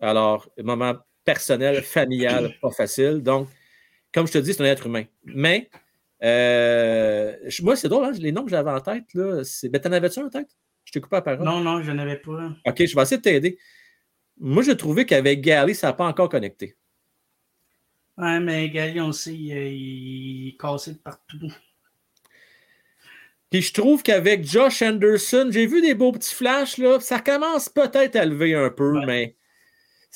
Alors, 0.00 0.48
des 0.56 0.62
moments 0.62 0.94
personnels, 1.24 1.82
familial, 1.82 2.54
pas 2.60 2.70
facile. 2.70 3.22
Donc, 3.22 3.48
comme 4.12 4.26
je 4.26 4.32
te 4.32 4.38
dis, 4.38 4.52
c'est 4.54 4.62
un 4.62 4.66
être 4.66 4.86
humain. 4.86 5.04
Mais, 5.24 5.68
euh, 6.24 7.36
moi, 7.62 7.76
c'est 7.76 7.88
drôle, 7.88 8.04
hein, 8.06 8.12
les 8.18 8.32
noms 8.32 8.44
que 8.44 8.50
j'avais 8.50 8.70
en 8.70 8.80
tête, 8.80 9.04
là, 9.14 9.44
c'est. 9.44 9.68
Ben, 9.68 9.80
t'en 9.80 9.92
avais-tu 9.92 10.20
en 10.20 10.28
tête? 10.30 10.48
Je 10.84 10.92
t'ai 10.92 11.00
coupé 11.00 11.16
la 11.16 11.22
parole. 11.22 11.44
Non, 11.44 11.60
non, 11.60 11.82
je 11.82 11.90
n'avais 11.92 12.16
pas. 12.18 12.50
OK, 12.66 12.84
je 12.84 12.94
vais 12.94 13.02
essayer 13.02 13.16
de 13.18 13.22
t'aider. 13.22 13.58
Moi, 14.38 14.62
j'ai 14.62 14.76
trouvé 14.76 15.06
qu'avec 15.06 15.40
Gally, 15.40 15.74
ça 15.74 15.88
n'a 15.88 15.92
pas 15.92 16.06
encore 16.06 16.28
connecté. 16.28 16.76
Ouais, 18.16 18.38
mais 18.40 18.68
Gali, 18.70 19.00
on 19.00 19.12
sait, 19.12 19.34
il, 19.34 19.48
il 19.52 20.48
est 20.48 20.56
cassé 20.60 20.92
de 20.92 20.98
partout. 20.98 21.50
Puis 23.50 23.62
je 23.62 23.72
trouve 23.72 24.02
qu'avec 24.02 24.44
Josh 24.44 24.82
Anderson, 24.82 25.48
j'ai 25.50 25.66
vu 25.66 25.80
des 25.80 25.94
beaux 25.94 26.12
petits 26.12 26.34
flashs, 26.34 26.78
là. 26.78 26.98
Ça 27.00 27.20
commence 27.20 27.68
peut-être 27.68 28.16
à 28.16 28.24
lever 28.24 28.54
un 28.54 28.70
peu, 28.70 28.98
Ouais. 28.98 29.06
mais 29.06 29.36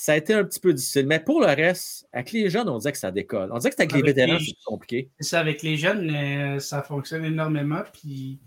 ça 0.00 0.12
a 0.12 0.16
été 0.16 0.32
un 0.32 0.44
petit 0.44 0.60
peu 0.60 0.72
difficile. 0.72 1.06
Mais 1.08 1.18
pour 1.18 1.40
le 1.40 1.46
reste, 1.48 2.06
avec 2.12 2.30
les 2.30 2.48
jeunes, 2.50 2.68
on 2.68 2.78
disait 2.78 2.92
que 2.92 2.98
ça 2.98 3.10
décolle. 3.10 3.50
On 3.52 3.56
disait 3.56 3.70
que 3.70 3.74
c'était 3.74 3.92
avec 3.92 4.04
les 4.04 4.10
Avec 4.10 4.14
vétérans, 4.16 4.38
les- 4.38 4.44
c'est 4.44 4.64
compliqué. 4.64 5.10
C'est 5.18 5.28
ça, 5.30 5.40
avec 5.40 5.62
les 5.64 5.76
jeunes, 5.76 6.08
euh, 6.14 6.60
ça 6.60 6.82
fonctionne 6.82 7.24
énormément. 7.24 7.82
Puis 7.92 8.38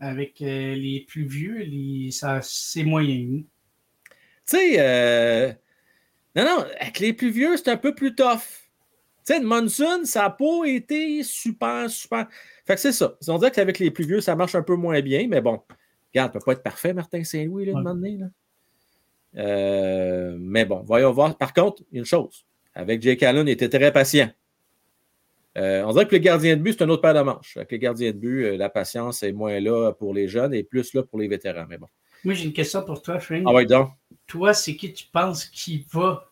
avec 0.00 0.40
euh, 0.40 0.74
les 0.74 1.04
plus 1.06 1.26
vieux, 1.26 1.58
les, 1.58 2.08
c'est 2.40 2.84
moyen. 2.84 3.42
Tu 4.46 4.56
sais, 4.56 4.76
euh, 4.78 5.52
non, 6.34 6.44
non, 6.44 6.64
avec 6.80 7.00
les 7.00 7.12
plus 7.12 7.30
vieux, 7.30 7.56
c'est 7.58 7.68
un 7.68 7.76
peu 7.76 7.94
plus 7.94 8.14
tough. 8.14 8.38
Tu 9.26 9.34
sais, 9.34 9.40
Monsoon, 9.40 10.06
ça 10.06 10.22
n'a 10.22 10.30
pas 10.30 10.64
été 10.64 11.22
super, 11.22 11.90
super. 11.90 12.28
Fait 12.66 12.76
que 12.76 12.80
c'est 12.80 12.92
ça. 12.92 13.14
On 13.28 13.36
dirait 13.36 13.50
qu'avec 13.50 13.78
les 13.78 13.90
plus 13.90 14.06
vieux, 14.06 14.22
ça 14.22 14.34
marche 14.36 14.54
un 14.54 14.62
peu 14.62 14.74
moins 14.74 15.02
bien, 15.02 15.26
mais 15.28 15.42
bon, 15.42 15.60
regarde, 16.14 16.32
ça 16.32 16.38
peut 16.38 16.44
pas 16.46 16.52
être 16.52 16.62
parfait, 16.62 16.94
Martin 16.94 17.22
Saint-Louis, 17.24 17.66
là, 17.66 17.72
de 17.72 17.76
Ouais. 17.76 17.84
donné, 17.84 18.16
là. 18.16 18.26
Euh, 19.36 20.36
mais 20.38 20.64
bon, 20.64 20.82
voyons 20.84 21.12
voir. 21.12 21.36
Par 21.36 21.52
contre, 21.52 21.82
une 21.92 22.04
chose, 22.04 22.46
avec 22.74 23.02
Jake 23.02 23.22
Allen, 23.22 23.46
il 23.46 23.52
était 23.52 23.68
très 23.68 23.92
patient. 23.92 24.30
Euh, 25.56 25.82
on 25.84 25.92
dirait 25.92 26.06
que 26.06 26.14
le 26.14 26.20
gardien 26.20 26.56
de 26.56 26.62
but, 26.62 26.74
c'est 26.78 26.84
un 26.84 26.88
autre 26.88 27.02
paire 27.02 27.14
de 27.14 27.20
manches. 27.20 27.56
Avec 27.56 27.72
les 27.72 27.78
gardiens 27.78 28.12
de 28.12 28.16
but, 28.16 28.44
euh, 28.44 28.56
la 28.56 28.68
patience 28.68 29.22
est 29.22 29.32
moins 29.32 29.58
là 29.60 29.92
pour 29.92 30.14
les 30.14 30.28
jeunes 30.28 30.54
et 30.54 30.62
plus 30.62 30.94
là 30.94 31.02
pour 31.02 31.18
les 31.18 31.26
vétérans. 31.26 31.66
Mais 31.68 31.78
bon. 31.78 31.88
Moi, 32.24 32.34
j'ai 32.34 32.44
une 32.44 32.52
question 32.52 32.82
pour 32.84 33.02
toi, 33.02 33.18
Frank. 33.18 33.42
Ah 33.46 33.52
ouais, 33.52 33.66
donc? 33.66 33.90
Toi, 34.26 34.54
c'est 34.54 34.76
qui 34.76 34.92
tu 34.92 35.06
penses 35.06 35.46
qui 35.46 35.84
va 35.92 36.30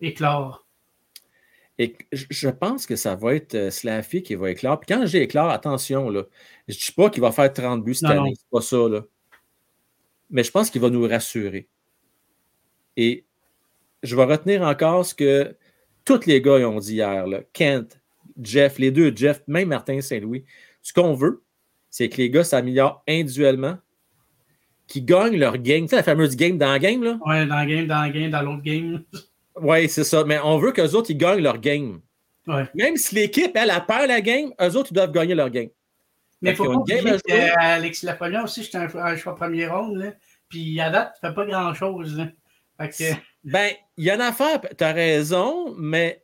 éclore? 0.00 0.64
Et 1.78 1.94
je 2.12 2.48
pense 2.48 2.86
que 2.86 2.96
ça 2.96 3.14
va 3.16 3.34
être 3.34 3.70
Slaffy 3.70 4.22
qui 4.22 4.34
va 4.34 4.50
éclore. 4.50 4.80
Puis 4.80 4.94
quand 4.94 5.04
j'ai 5.06 5.22
éclore, 5.22 5.50
attention, 5.50 6.08
là, 6.08 6.24
je 6.68 6.74
ne 6.74 6.78
dis 6.78 6.92
pas 6.92 7.10
qu'il 7.10 7.20
va 7.20 7.32
faire 7.32 7.52
30 7.52 7.84
buts 7.84 7.94
cette 7.94 8.08
Non, 8.08 8.14
non. 8.14 8.22
année. 8.22 8.34
C'est 8.36 8.50
pas 8.50 8.62
ça, 8.62 8.88
là. 8.88 9.02
Mais 10.30 10.42
je 10.42 10.50
pense 10.50 10.70
qu'il 10.70 10.80
va 10.80 10.88
nous 10.88 11.06
rassurer. 11.06 11.68
Et 12.96 13.24
je 14.02 14.16
vais 14.16 14.24
retenir 14.24 14.62
encore 14.62 15.04
ce 15.04 15.14
que 15.14 15.56
tous 16.04 16.26
les 16.26 16.40
gars 16.40 16.68
ont 16.68 16.78
dit 16.78 16.94
hier. 16.94 17.26
Là. 17.26 17.40
Kent, 17.52 18.00
Jeff, 18.40 18.78
les 18.78 18.90
deux 18.90 19.14
Jeff, 19.14 19.42
même 19.46 19.68
Martin 19.68 20.00
Saint-Louis. 20.00 20.44
Ce 20.82 20.92
qu'on 20.92 21.14
veut, 21.14 21.42
c'est 21.90 22.08
que 22.08 22.16
les 22.18 22.30
gars 22.30 22.44
s'améliorent 22.44 23.02
individuellement, 23.08 23.78
qu'ils 24.86 25.04
gagnent 25.04 25.36
leur 25.36 25.58
game. 25.58 25.82
Tu 25.82 25.88
sais, 25.88 25.96
la 25.96 26.02
fameuse 26.02 26.36
game 26.36 26.58
dans 26.58 26.70
la 26.70 26.78
game, 26.78 27.02
là? 27.02 27.18
Ouais, 27.26 27.46
dans 27.46 27.60
le 27.60 27.66
game, 27.66 27.86
dans 27.86 28.04
le 28.04 28.12
game, 28.12 28.30
dans 28.30 28.42
l'autre 28.42 28.62
game. 28.62 29.02
Oui, 29.58 29.88
c'est 29.88 30.04
ça. 30.04 30.22
Mais 30.22 30.38
on 30.44 30.58
veut 30.58 30.70
qu'eux 30.70 30.90
autres, 30.90 31.10
ils 31.10 31.16
gagnent 31.16 31.40
leur 31.40 31.56
game. 31.56 32.02
Ouais. 32.46 32.68
Même 32.74 32.98
si 32.98 33.14
l'équipe, 33.14 33.52
elle, 33.54 33.70
a 33.70 33.80
peur 33.80 34.06
la 34.06 34.20
game, 34.20 34.52
eux 34.60 34.76
autres, 34.76 34.90
ils 34.90 34.94
doivent 34.94 35.12
gagner 35.12 35.34
leur 35.34 35.48
game. 35.48 35.70
Mais 36.42 36.50
Fait 36.50 36.56
faut 36.56 36.64
pas 36.64 36.74
oublier 36.74 37.00
jouer. 37.00 37.18
qu'Alexis 37.24 38.04
Lafrenière 38.04 38.44
aussi, 38.44 38.62
j'étais 38.62 38.76
un, 38.76 38.94
un 38.94 39.16
choix 39.16 39.34
premier 39.34 39.66
ronde. 39.66 39.96
Là. 39.96 40.12
Puis 40.50 40.78
à 40.78 40.90
date, 40.90 41.14
il 41.16 41.26
fait 41.26 41.34
pas 41.34 41.46
grand-chose. 41.46 42.22
Que 42.78 43.14
Ben, 43.44 43.70
il 43.96 44.04
y 44.04 44.10
a 44.10 44.14
une 44.16 44.20
affaire, 44.20 44.60
tu 44.76 44.84
as 44.84 44.92
raison, 44.92 45.74
mais 45.78 46.22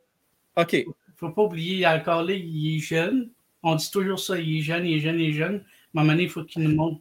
OK. 0.57 0.85
faut 1.17 1.31
pas 1.31 1.43
oublier, 1.43 1.87
encore 1.87 2.23
là, 2.25 2.35
il 2.35 2.77
est 2.77 2.81
jeune. 2.81 3.31
On 3.63 3.75
dit 3.77 3.91
toujours 3.91 4.19
ça, 4.19 4.39
il 4.39 4.59
est 4.59 4.63
jeune, 4.63 4.85
il 4.87 4.97
est 4.97 5.01
jeune, 5.01 5.19
il 5.21 5.31
est 5.31 5.33
jeune. 5.33 5.55
À 5.95 6.01
un 6.01 6.03
moment 6.03 6.13
donné, 6.13 6.25
il 6.25 6.29
faut 6.31 6.45
qu'il 6.45 6.63
nous 6.63 6.75
montre. 6.75 7.01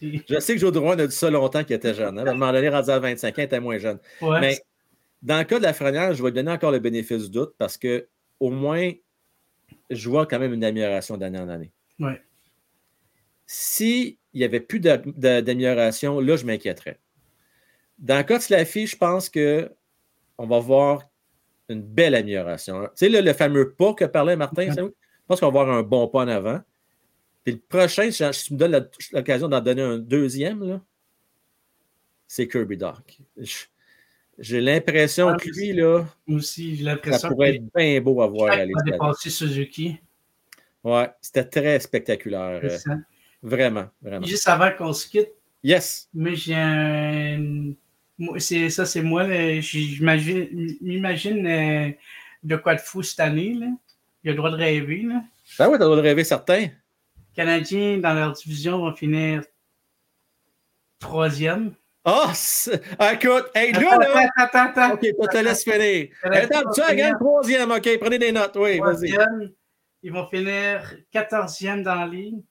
Je 0.00 0.38
sais 0.40 0.54
que 0.54 0.60
Joe 0.60 0.72
Drouin 0.72 0.98
a 0.98 1.06
dit 1.06 1.14
ça 1.14 1.30
longtemps 1.30 1.64
qu'il 1.64 1.74
était 1.76 1.94
jeune. 1.94 2.18
Hein? 2.18 2.26
À 2.26 2.30
un 2.30 2.34
moment 2.34 2.52
donné, 2.52 2.68
rendu 2.68 2.90
à 2.90 2.98
25 2.98 3.28
ans, 3.30 3.42
il 3.42 3.44
était 3.44 3.60
moins 3.60 3.78
jeune. 3.78 3.98
Ouais, 4.20 4.40
Mais 4.40 4.58
dans 5.22 5.38
le 5.38 5.44
cas 5.44 5.58
de 5.58 5.64
la 5.64 5.72
Frenière, 5.72 6.14
je 6.14 6.22
vais 6.22 6.28
lui 6.30 6.34
donner 6.34 6.50
encore 6.52 6.70
le 6.72 6.78
bénéfice 6.78 7.24
du 7.24 7.30
doute 7.30 7.54
parce 7.58 7.76
que 7.76 8.08
au 8.40 8.50
moins, 8.50 8.90
je 9.90 10.08
vois 10.08 10.26
quand 10.26 10.38
même 10.38 10.52
une 10.54 10.64
amélioration 10.64 11.16
d'année 11.16 11.38
en 11.38 11.48
année. 11.48 11.72
Ouais. 11.98 12.20
S'il 13.46 14.16
n'y 14.34 14.44
avait 14.44 14.60
plus 14.60 14.78
d'a- 14.80 14.98
d'a- 14.98 15.42
d'amélioration, 15.42 16.20
là, 16.20 16.36
je 16.36 16.44
m'inquiéterais. 16.44 16.98
Dans 17.98 18.24
Slaffy, 18.40 18.86
je 18.86 18.96
pense 18.96 19.28
que 19.28 19.70
on 20.38 20.46
va 20.46 20.60
voir 20.60 21.02
une 21.68 21.82
belle 21.82 22.14
amélioration. 22.14 22.82
Tu 22.84 22.88
sais, 22.94 23.08
là, 23.08 23.20
le 23.20 23.32
fameux 23.32 23.72
pas 23.72 23.92
que 23.94 24.04
parlait 24.04 24.36
Martin, 24.36 24.72
je 24.72 24.82
pense 25.26 25.40
qu'on 25.40 25.50
va 25.50 25.60
avoir 25.60 25.76
un 25.76 25.82
bon 25.82 26.06
pas 26.08 26.20
en 26.20 26.28
avant. 26.28 26.60
Puis 27.44 27.54
le 27.54 27.60
prochain, 27.60 28.10
si 28.10 28.44
tu 28.44 28.54
me 28.54 28.58
donnes 28.58 28.88
l'occasion 29.12 29.48
d'en 29.48 29.60
donner 29.60 29.82
un 29.82 29.98
deuxième, 29.98 30.80
c'est 32.26 32.46
Kirby 32.46 32.76
Doc. 32.76 33.18
J'ai 34.38 34.60
l'impression 34.60 35.28
Ah, 35.28 35.36
que 35.36 35.48
lui, 35.48 35.72
là, 35.72 36.04
aussi, 36.28 36.84
ça 37.10 37.28
pourrait 37.28 37.56
être 37.56 37.64
bien 37.74 38.00
beau 38.00 38.22
à 38.22 38.28
voir 38.28 38.56
va 38.56 38.82
dépasser 38.84 39.30
Suzuki. 39.30 39.98
Ouais, 40.84 41.10
c'était 41.20 41.44
très 41.44 41.80
spectaculaire. 41.80 42.60
Euh, 42.62 42.68
ça. 42.78 42.94
Vraiment, 43.42 43.86
vraiment. 44.00 44.24
Juste 44.26 44.48
avant 44.48 44.70
qu'on 44.76 44.92
se 44.92 45.08
quitte, 45.08 45.30
Yes. 45.64 46.08
moi, 46.14 46.34
j'ai 46.34 46.54
un. 46.54 47.72
C'est- 48.38 48.70
Ça, 48.70 48.84
c'est 48.86 49.02
moi. 49.02 49.24
j'imagine- 49.60 50.76
m'imagine 50.80 51.46
euh, 51.46 51.90
de 52.42 52.56
quoi 52.56 52.74
de 52.74 52.80
fou 52.80 53.02
cette 53.02 53.20
année. 53.20 53.54
Là. 53.54 53.66
Il 54.24 54.30
a 54.30 54.32
le 54.32 54.36
droit 54.36 54.50
de 54.50 54.56
rêver. 54.56 55.02
Là. 55.02 55.22
Ben 55.58 55.68
oui, 55.68 55.72
t'as 55.78 55.84
le 55.84 55.84
droit 55.84 55.96
de 55.96 56.02
rêver 56.02 56.24
certain. 56.24 56.68
Canadiens, 57.34 57.98
dans 57.98 58.14
leur 58.14 58.32
division, 58.32 58.78
vont 58.78 58.94
finir 58.94 59.42
troisième. 60.98 61.74
Ah, 62.04 62.32
oh, 62.32 63.04
écoute, 63.12 63.50
hey, 63.54 63.72
là, 63.72 63.80
là. 63.98 64.30
Attends, 64.36 64.58
attends, 64.58 64.82
attends. 64.82 64.94
OK, 64.94 65.00
tu 65.00 65.12
te 65.30 65.36
laisse 65.38 65.62
finir. 65.62 66.08
Attends, 66.22 66.70
tu 66.72 66.80
regardes 66.80 67.18
troisième, 67.18 67.70
OK, 67.70 67.98
prenez 68.00 68.18
des 68.18 68.32
notes, 68.32 68.56
oui, 68.56 68.78
vas-y. 68.78 69.14
Ils 70.02 70.12
vont 70.12 70.26
finir 70.28 70.94
quatorzième 71.12 71.82
dans 71.82 71.96
la 71.96 72.06
ligue. 72.06 72.42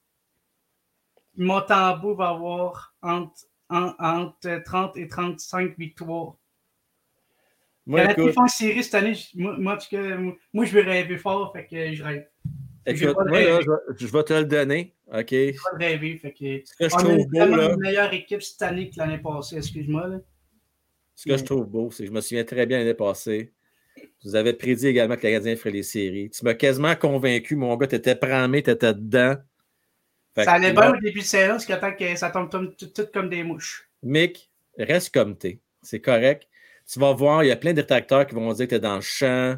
Montembeau 1.37 2.15
va 2.15 2.29
avoir 2.29 2.93
entre, 3.01 3.33
entre 3.69 4.63
30 4.63 4.97
et 4.97 5.07
35 5.07 5.77
victoires. 5.77 6.35
Moi, 7.85 8.01
a 8.01 8.11
écoute... 8.11 8.33
font 8.33 8.47
série 8.47 8.83
cette 8.83 8.95
année. 8.95 9.13
Moi, 9.35 9.55
moi, 9.57 9.77
moi, 10.53 10.65
je 10.65 10.73
vais 10.73 10.81
rêver 10.81 11.17
fort, 11.17 11.53
fait 11.53 11.65
que 11.65 11.93
je 11.93 12.03
rêve. 12.03 12.27
Écoute, 12.85 13.15
moi, 13.27 13.39
là, 13.41 13.59
je, 13.97 14.07
vais 14.07 14.23
te 14.23 14.33
le 14.33 14.45
donner. 14.45 14.93
OK? 15.07 15.29
Je 15.29 15.77
vais 15.77 15.87
rêver. 15.87 16.17
Fait 16.17 16.31
que, 16.31 16.65
Ce 16.65 16.75
que 16.75 16.89
je 16.89 16.95
trouve 16.95 17.27
beau, 17.27 17.55
là. 17.55 17.73
une 17.73 17.79
meilleure 17.79 18.13
équipe 18.13 18.41
cette 18.41 18.61
année 18.61 18.89
que 18.89 18.97
l'année 18.97 19.17
passée, 19.17 19.57
excuse-moi. 19.57 20.09
Ce 21.15 21.29
que 21.29 21.37
je 21.37 21.43
trouve 21.43 21.65
beau, 21.65 21.89
c'est 21.91 22.03
que 22.03 22.09
je 22.09 22.13
me 22.13 22.21
souviens 22.21 22.43
très 22.43 22.65
bien 22.65 22.77
l'année 22.79 22.93
passée. 22.93 23.53
Vous 24.23 24.35
avez 24.35 24.53
prédit 24.53 24.87
également 24.87 25.15
que 25.15 25.23
les 25.23 25.31
Canadiens 25.31 25.55
feraient 25.55 25.71
les 25.71 25.83
séries. 25.83 26.29
Tu 26.29 26.43
m'as 26.43 26.53
quasiment 26.53 26.95
convaincu, 26.95 27.55
mon 27.55 27.75
gars, 27.75 27.87
tu 27.87 27.95
étais 27.95 28.15
pramé, 28.15 28.61
tu 28.61 28.69
étais 28.69 28.93
dedans. 28.93 29.35
Ça 30.37 30.53
allait 30.53 30.73
bien 30.73 30.93
au 30.93 30.97
début 30.97 31.19
de 31.19 31.25
saison, 31.25 31.53
parce 31.53 31.65
que 31.95 32.15
ça 32.15 32.29
tombe 32.31 32.49
tout, 32.49 32.87
tout, 32.87 33.07
comme 33.13 33.29
des 33.29 33.43
mouches. 33.43 33.89
Mick, 34.03 34.49
reste 34.77 35.13
comme 35.13 35.37
t'es. 35.37 35.59
C'est 35.81 36.01
correct. 36.01 36.47
Tu 36.91 36.99
vas 36.99 37.13
voir, 37.13 37.43
il 37.43 37.47
y 37.47 37.51
a 37.51 37.55
plein 37.55 37.71
de 37.71 37.81
détracteurs 37.81 38.25
qui 38.25 38.35
vont 38.35 38.51
dire 38.53 38.65
que 38.65 38.69
tu 38.71 38.75
es 38.75 38.79
dans 38.79 38.95
le 38.95 39.01
champ. 39.01 39.57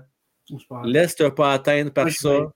Laisse-toi 0.84 1.34
pas 1.36 1.54
atteindre 1.54 1.92
par 1.92 2.10
ça. 2.10 2.52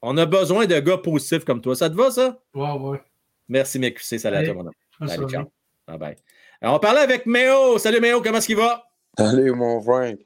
On 0.00 0.16
a 0.16 0.26
besoin 0.26 0.66
de 0.66 0.78
gars 0.78 0.98
positifs 0.98 1.44
comme 1.44 1.60
toi. 1.60 1.74
Ça 1.74 1.90
te 1.90 1.96
va, 1.96 2.10
ça? 2.10 2.38
Ouais, 2.54 2.72
ouais. 2.72 3.02
Merci, 3.48 3.80
QC. 3.80 4.18
Salut 4.18 4.36
à 4.36 4.44
toi, 4.44 4.54
mon 4.54 4.66
homme. 4.66 5.08
Salut, 5.08 5.28
ciao. 5.28 5.50
Bye 5.88 5.98
bye. 5.98 6.16
Alors, 6.60 6.76
on 6.76 6.78
parlait 6.78 7.00
avec 7.00 7.26
Méo. 7.26 7.78
Salut, 7.78 8.00
Méo. 8.00 8.20
Comment 8.20 8.38
est-ce 8.38 8.46
qu'il 8.46 8.56
va? 8.56 8.84
Salut, 9.16 9.50
mon 9.52 9.80
Frank. 9.80 10.18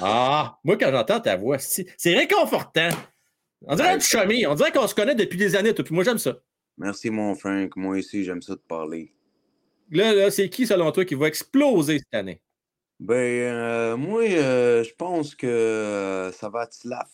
Ah, 0.00 0.58
moi, 0.62 0.76
quand 0.76 0.90
j'entends 0.90 1.20
ta 1.20 1.36
voix, 1.36 1.58
c'est 1.58 2.14
réconfortant. 2.14 2.90
On 3.66 3.76
dirait 3.76 3.90
un 3.90 4.00
chummy. 4.00 4.46
On 4.46 4.54
dirait 4.54 4.72
qu'on 4.72 4.86
se 4.86 4.94
connaît 4.94 5.14
depuis 5.14 5.38
des 5.38 5.56
années, 5.56 5.74
toi. 5.74 5.84
Puis 5.84 5.94
moi, 5.94 6.04
j'aime 6.04 6.18
ça. 6.18 6.38
Merci, 6.78 7.10
mon 7.10 7.34
Frank. 7.34 7.76
Moi 7.76 7.98
aussi, 7.98 8.24
j'aime 8.24 8.42
ça 8.42 8.54
de 8.54 8.60
parler. 8.60 9.14
Là, 9.90 10.14
là 10.14 10.30
c'est 10.30 10.48
qui, 10.48 10.66
selon 10.66 10.90
toi, 10.90 11.04
qui 11.04 11.14
va 11.14 11.28
exploser 11.28 11.98
cette 11.98 12.14
année? 12.14 12.40
Ben, 12.98 13.14
euh, 13.14 13.96
moi, 13.96 14.22
euh, 14.22 14.84
je 14.84 14.94
pense 14.94 15.34
que 15.34 15.46
euh, 15.46 16.32
ça 16.32 16.48
va 16.48 16.64
être 16.64 16.72
Slaf. 16.72 17.10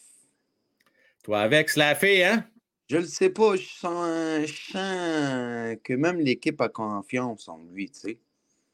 Toi 1.24 1.40
avec 1.40 1.70
Slaffé, 1.70 2.24
hein? 2.24 2.44
Je 2.88 2.98
le 2.98 3.06
sais 3.06 3.30
pas. 3.30 3.56
Je 3.56 3.66
sens, 3.66 4.06
je 4.46 5.74
que 5.76 5.92
même 5.94 6.20
l'équipe 6.20 6.60
a 6.60 6.68
confiance 6.68 7.48
en 7.48 7.58
lui, 7.72 7.90
tu 7.90 8.00
sais. 8.00 8.18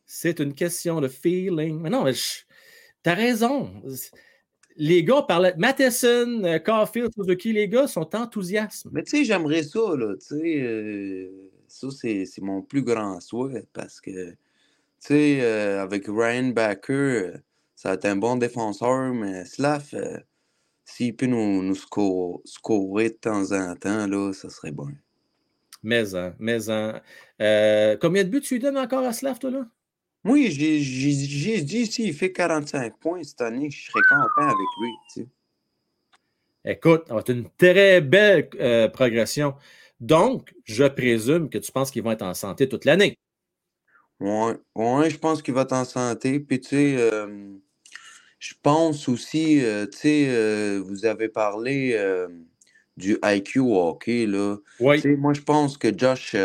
C'est 0.07 0.39
une 0.41 0.55
question 0.55 1.01
de 1.01 1.09
feeling. 1.09 1.81
Mais 1.81 1.91
non, 1.91 2.05
mais 2.05 2.12
t'as 3.03 3.14
raison. 3.14 3.70
Les 4.77 5.05
gars 5.05 5.22
parlaient. 5.22 5.55
Matheson, 5.57 6.61
Caulfield, 6.64 7.12
Suzuki, 7.14 7.53
les 7.53 7.68
gars 7.68 7.87
sont 7.87 8.14
enthousiastes. 8.14 8.87
Mais 8.91 9.03
tu 9.03 9.11
sais, 9.11 9.25
j'aimerais 9.25 9.62
ça, 9.62 9.95
là. 9.97 10.14
Tu 10.16 10.37
sais, 10.37 11.31
ça, 11.68 11.89
c'est 11.91 12.41
mon 12.41 12.62
plus 12.62 12.83
grand 12.83 13.20
souhait 13.20 13.66
parce 13.72 14.01
que 14.01 14.35
tu 15.05 15.09
sais, 15.09 15.41
euh, 15.43 15.83
avec 15.83 16.07
Ryan 16.07 16.49
Backer, 16.49 16.95
euh, 16.95 17.33
ça 17.77 17.91
va 17.91 17.95
être 17.97 18.07
un 18.07 18.16
bon 18.16 18.37
défenseur, 18.37 19.12
mais 19.12 19.45
Slav, 19.45 19.91
euh, 19.93 20.18
s'il 20.87 21.14
peut 21.14 21.27
nous, 21.27 21.62
nous 21.62 21.75
scorer 21.75 23.11
de 23.11 23.14
temps 23.14 23.53
en 23.53 23.77
temps, 23.77 24.07
là, 24.07 24.33
ça 24.33 24.49
serait 24.49 24.70
bon. 24.72 24.89
Mais, 25.83 26.05
mais, 26.39 26.59
combien 28.01 28.25
de 28.25 28.31
buts 28.31 28.41
tu 28.41 28.55
lui 28.55 28.61
donnes 28.61 28.79
encore 28.79 29.05
à 29.05 29.12
Slav, 29.12 29.39
toi, 29.39 29.51
là? 29.51 29.66
Oui, 30.25 30.51
j'ai 30.51 31.61
dit 31.61 31.87
s'il 31.87 32.14
fait 32.14 32.33
45 32.33 32.99
points 32.99 33.22
cette 33.22 33.41
année, 33.41 33.70
je 33.70 33.91
serais 33.91 34.01
content 34.09 34.49
avec 34.49 34.68
lui. 34.81 34.91
Tu 35.12 35.20
sais. 35.20 35.29
Écoute, 36.66 37.05
être 37.11 37.31
une 37.31 37.49
très 37.59 38.01
belle 38.01 38.49
progression. 38.93 39.55
Donc, 40.01 40.55
je 40.64 40.85
présume 40.85 41.49
que 41.49 41.59
tu 41.59 41.70
penses 41.72 41.91
qu'ils 41.91 42.03
vont 42.03 42.12
être 42.12 42.22
en 42.22 42.35
santé 42.35 42.68
toute 42.68 42.85
l'année. 42.85 43.18
Ouais, 44.20 44.57
ouais, 44.75 45.11
je 45.11 45.18
pense 45.18 45.43
qu'il 45.43 45.55
va 45.55 45.62
être 45.62 45.72
en 45.72 45.85
santé. 45.85 46.41
Puis, 46.41 46.61
tu 46.61 46.68
sais, 46.68 46.97
euh, 46.99 47.53
je 48.39 48.55
pense 48.62 49.09
aussi, 49.09 49.64
euh, 49.64 49.87
tu 49.87 49.99
sais, 49.99 50.27
euh, 50.29 50.83
vous 50.85 51.05
avez 51.07 51.29
parlé 51.29 51.99
du 52.97 53.18
IQ 53.25 53.61
hockey, 53.61 54.27
là. 54.27 54.57
Oui. 54.81 55.05
moi, 55.16 55.33
je 55.33 55.41
pense 55.41 55.77
que 55.77 55.97
Josh, 55.97 56.37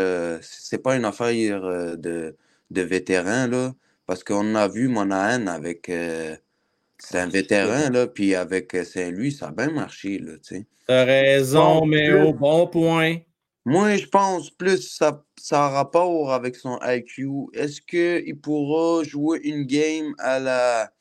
c'est 0.42 0.82
pas 0.82 0.96
une 0.96 1.04
affaire 1.04 1.96
de, 1.96 2.36
de 2.70 2.82
vétéran, 2.82 3.46
là, 3.46 3.74
parce 4.06 4.24
qu'on 4.24 4.54
a 4.54 4.68
vu 4.68 4.88
Monahan 4.88 5.46
avec. 5.46 5.86
c'est 5.86 7.18
un 7.18 7.28
vétéran, 7.28 7.90
là, 7.90 8.06
puis 8.06 8.34
avec 8.34 8.76
Saint-Louis, 8.84 9.32
ça 9.32 9.48
a 9.48 9.52
bien 9.52 9.70
marché, 9.70 10.18
là, 10.18 10.32
tu 10.34 10.56
sais. 10.56 10.66
T'as 10.86 11.04
raison, 11.04 11.86
mais 11.86 12.12
au 12.12 12.32
bon 12.32 12.66
point. 12.66 13.18
Moi, 13.64 13.96
je 13.96 14.06
pense 14.06 14.50
plus 14.50 14.88
ça, 14.88 15.22
ça 15.36 15.66
a 15.66 15.68
rapport 15.68 16.32
avec 16.32 16.56
son 16.56 16.78
IQ. 16.82 17.28
Est-ce 17.52 17.80
qu'il 17.80 18.40
pourra 18.40 19.04
jouer 19.04 19.40
une 19.44 19.64
game 19.64 20.14
à 20.18 20.38
la, 20.38 20.92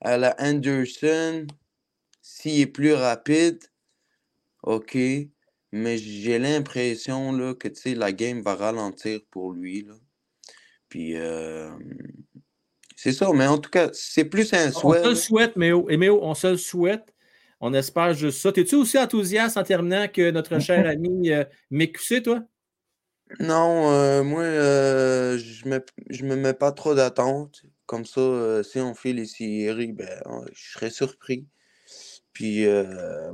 à 0.00 0.16
la 0.18 0.34
Anderson 0.38 1.46
s'il 2.20 2.60
est 2.60 2.66
plus 2.66 2.92
rapide? 2.94 3.60
OK. 4.64 4.96
Mais 5.72 5.96
j'ai 5.96 6.38
l'impression 6.38 7.32
là, 7.32 7.54
que 7.54 7.68
la 7.94 8.12
game 8.12 8.42
va 8.42 8.56
ralentir 8.56 9.20
pour 9.30 9.52
lui. 9.52 9.82
Là. 9.82 9.94
Puis 10.92 11.16
euh, 11.16 11.70
c'est 12.96 13.14
ça, 13.14 13.30
mais 13.34 13.46
en 13.46 13.56
tout 13.56 13.70
cas, 13.70 13.88
c'est 13.94 14.26
plus 14.26 14.52
un 14.52 14.70
souhait. 14.70 14.98
On 15.00 15.04
se 15.04 15.08
le 15.08 15.14
souhaite, 15.14 15.56
Méo. 15.56 15.88
Et 15.88 15.96
Méo, 15.96 16.18
on 16.20 16.34
se 16.34 16.48
le 16.48 16.58
souhaite. 16.58 17.14
On 17.60 17.72
espère 17.72 18.12
juste 18.12 18.40
ça. 18.40 18.50
Es-tu 18.54 18.74
aussi 18.74 18.98
enthousiaste 18.98 19.56
en 19.56 19.62
terminant 19.62 20.06
que 20.06 20.30
notre 20.30 20.58
cher 20.60 20.86
ami 20.86 21.30
euh, 21.30 21.44
toi? 22.22 22.40
Non, 23.40 23.90
euh, 23.90 24.22
moi, 24.22 24.42
euh, 24.42 25.38
je 25.38 25.64
ne 25.66 25.78
me, 25.78 26.34
me 26.34 26.36
mets 26.36 26.52
pas 26.52 26.72
trop 26.72 26.94
d'attente. 26.94 27.62
Comme 27.86 28.04
ça, 28.04 28.20
euh, 28.20 28.62
si 28.62 28.78
on 28.78 28.94
fait 28.94 29.14
les 29.14 29.24
séries, 29.24 29.92
ben, 29.92 30.22
je 30.52 30.72
serais 30.72 30.90
surpris. 30.90 31.46
Puis, 32.34 32.66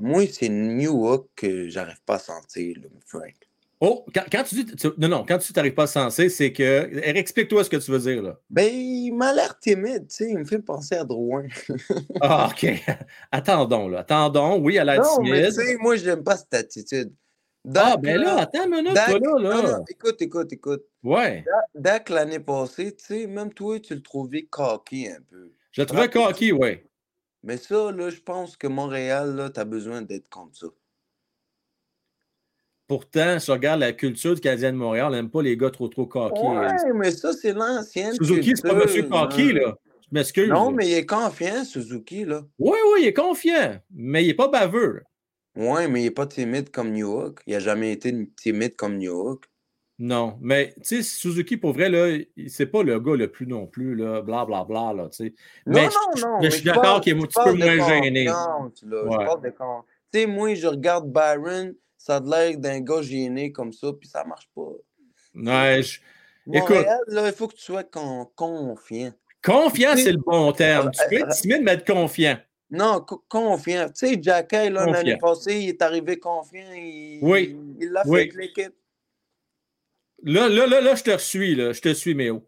moi, 0.01 0.27
c'est 0.31 0.49
New 0.49 1.05
York 1.05 1.29
que 1.35 1.69
j'arrive 1.69 2.01
pas 2.07 2.15
à 2.15 2.21
sentir, 2.21 2.77
Frank. 3.05 3.48
Oh, 3.81 4.05
quand, 4.13 4.43
tu 4.43 4.65
dis. 4.65 4.75
non, 4.99 5.09
non, 5.09 5.25
quand 5.27 5.39
tu 5.39 5.53
n'arrives 5.55 5.75
pas 5.75 5.85
à 5.85 5.87
sentir, 5.87 6.31
c'est 6.31 6.53
que. 6.53 6.91
Explique-toi 7.01 7.63
ce 7.63 7.71
que 7.71 7.77
tu 7.77 7.93
veux 7.93 8.01
dire, 8.01 8.23
là. 8.23 8.41
Ben, 8.51 8.67
il 8.73 9.13
m'a 9.13 9.33
l'air 9.33 9.57
timide, 9.61 10.09
tu 10.09 10.17
sais. 10.17 10.31
Il 10.31 10.39
me 10.39 10.45
fait 10.45 10.59
penser 10.59 10.97
à 10.97 11.05
Drouin. 11.05 11.47
ah, 12.21 12.51
OK. 12.51 12.67
Attendons, 13.31 13.89
là. 13.89 14.01
Attendons. 14.01 14.61
Oui, 14.61 14.79
à 14.79 14.85
la 14.85 14.97
non, 14.97 15.05
timide. 15.17 15.33
mais 15.33 15.47
tu 15.47 15.53
sais, 15.53 15.77
moi, 15.77 15.95
j'aime 15.95 16.25
pas 16.25 16.37
cette 16.37 16.55
attitude. 16.55 17.13
ah, 17.77 17.97
ben 17.97 18.21
là, 18.21 18.39
attends 18.39 18.65
une 18.65 18.71
minute, 18.71 18.95
là, 18.95 19.63
là. 19.63 19.81
écoute, 19.89 20.21
écoute, 20.23 20.53
écoute. 20.53 20.85
Ouais. 21.05 21.45
Dak, 21.75 22.09
l'année 22.11 22.41
passée, 22.41 22.97
tu 22.97 23.05
sais, 23.05 23.27
même 23.29 23.53
toi, 23.53 23.79
tu 23.79 23.95
le 23.95 24.03
trouvais 24.03 24.43
cocky 24.43 25.07
un 25.07 25.21
peu. 25.31 25.53
Je 25.71 25.83
le 25.83 25.87
trouvais 25.87 26.11
cocky, 26.11 26.51
oui. 26.51 26.81
Mais 27.45 27.57
ça, 27.57 27.93
là, 27.93 28.11
je 28.11 28.21
pense 28.21 28.57
que 28.57 28.67
Montréal, 28.67 29.37
là, 29.37 29.51
t'as 29.51 29.65
besoin 29.65 30.03
d'être 30.03 30.29
comme 30.29 30.53
ça. 30.53 30.67
Pourtant, 32.89 33.39
si 33.39 33.47
je 33.47 33.53
regarde 33.53 33.81
la 33.81 33.93
culture 33.93 34.35
du 34.35 34.41
Canadien 34.41 34.73
de 34.73 34.79
Montréal, 34.79 35.09
on 35.09 35.11
n'aime 35.11 35.31
pas 35.31 35.43
les 35.43 35.57
gars 35.59 35.71
trop 35.71 35.89
trop 35.89 36.07
coqués. 36.07 36.41
Ouais, 36.41 36.93
mais 36.95 37.11
ça, 37.11 37.35
c'est 37.35 37.53
l'ancienne. 37.53 38.15
Suzuki, 38.15 38.55
c'est 38.57 38.67
pas 38.67 38.75
monsieur 38.75 39.03
coquille, 39.03 39.53
là. 39.53 39.77
Je 40.01 40.07
m'excuse. 40.11 40.49
Non, 40.49 40.71
mais 40.71 40.89
il 40.89 40.95
est 40.95 41.07
confiant, 41.07 41.65
Suzuki, 41.65 42.25
là. 42.25 42.43
Oui, 42.59 42.79
oui, 42.93 43.01
il 43.03 43.09
est 43.09 43.13
confiant, 43.13 43.77
mais 43.95 44.25
il 44.25 44.29
n'est 44.29 44.35
pas 44.35 44.49
baveux. 44.49 45.03
Oui, 45.55 45.87
mais 45.91 46.01
il 46.01 46.05
n'est 46.05 46.11
pas 46.11 46.27
timide 46.27 46.71
comme 46.71 46.93
New 46.93 47.13
York. 47.13 47.43
Il 47.47 47.53
n'a 47.53 47.61
jamais 47.61 47.93
été 47.93 48.15
timide 48.37 48.75
comme 48.75 48.97
New 48.97 49.13
York. 49.13 49.45
Non, 49.99 50.39
mais 50.41 50.73
tu 50.77 51.03
sais, 51.03 51.03
Suzuki, 51.03 51.57
pour 51.57 51.73
vrai, 51.73 51.91
là, 51.91 52.17
c'est 52.47 52.67
pas 52.67 52.85
le 52.85 53.01
gars 53.01 53.17
le 53.17 53.29
plus 53.29 53.49
non 53.49 53.67
plus, 53.67 53.97
là, 53.97 54.23
blablabla, 54.23 54.65
bla, 54.65 54.93
bla, 54.95 55.09
tu 55.09 55.25
sais. 55.25 55.35
Non, 55.67 55.83
non, 55.83 55.89
non. 56.23 56.39
Mais, 56.41 56.51
je 56.51 56.57
suis 56.57 56.65
d'accord 56.65 57.01
qu'il 57.01 57.15
est 57.15 57.21
un 57.21 57.27
petit 57.27 57.39
peu 57.45 57.53
moins 57.53 57.89
gêné. 57.89 58.27
Non, 58.27 58.71
tu 58.71 58.87
sais, 60.15 60.27
moi, 60.27 60.55
je 60.55 60.69
regarde 60.69 61.13
Byron, 61.13 61.75
ça 62.09 62.17
a 62.17 62.21
l'air 62.21 62.57
d'un 62.57 62.81
gars 62.81 63.03
gêné 63.03 63.53
comme 63.53 63.71
ça, 63.71 63.93
puis 63.93 64.09
ça 64.09 64.25
marche 64.25 64.49
pas. 64.55 64.63
Ouais, 65.35 65.81
écoute. 66.55 66.87
Là, 67.09 67.27
il 67.27 67.35
faut 67.35 67.49
que 67.49 67.55
tu 67.55 67.63
sois 67.63 67.85
confiant. 67.85 69.13
Confiant, 69.45 69.95
c'est 69.95 70.13
le 70.13 70.19
bon 70.19 70.51
terme. 70.53 70.91
Tu 70.91 71.01
peux 71.11 71.17
être 71.17 71.35
timide, 71.35 71.63
mais 71.63 71.73
être 71.73 71.87
confiant. 71.87 72.39
Non, 72.71 73.05
confiant. 73.29 73.89
Tu 73.89 74.07
sais, 74.07 74.19
Jacky, 74.21 74.71
l'année 74.71 75.19
passée, 75.19 75.61
il 75.61 75.69
est 75.69 75.83
arrivé 75.83 76.19
confiant. 76.19 76.73
Il, 76.73 77.19
oui. 77.21 77.59
Il 77.79 77.91
l'a 77.91 78.05
fait 78.05 78.11
avec 78.11 78.35
l'équipe. 78.35 78.75
Là, 80.23 80.49
là, 80.49 80.67
là, 80.67 80.81
là, 80.81 80.95
je 80.95 81.05
te 81.05 81.19
suis, 81.19 81.55
là. 81.55 81.73
Je 81.73 81.81
te 81.81 81.93
suis, 81.93 82.15
Méo. 82.15 82.43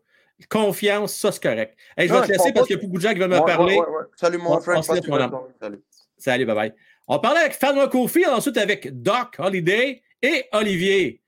Confiance, 0.49 1.15
ça, 1.15 1.33
c'est 1.33 1.43
correct. 1.43 1.77
je 1.99 2.05
vais 2.05 2.21
te 2.23 2.33
laisser 2.33 2.53
parce 2.53 2.67
qu'il 2.67 2.77
y 2.77 2.79
a 2.79 2.83
beaucoup 2.83 2.97
de 2.97 3.03
gens 3.03 3.13
qui 3.13 3.19
veulent 3.19 3.31
me 3.31 3.45
parler. 3.45 3.79
Salut, 4.17 4.39
mon 4.39 4.59
frère. 4.59 4.83
Salut. 4.83 5.83
Salut, 6.17 6.47
bye 6.47 6.55
bye. 6.55 6.75
On 7.13 7.19
parlait 7.19 7.41
avec 7.41 7.55
Fanwa 7.55 7.89
Kofi, 7.89 8.25
ensuite 8.25 8.57
avec 8.57 9.03
Doc 9.03 9.35
Holiday 9.41 10.01
et 10.23 10.45
Olivier. 10.53 11.21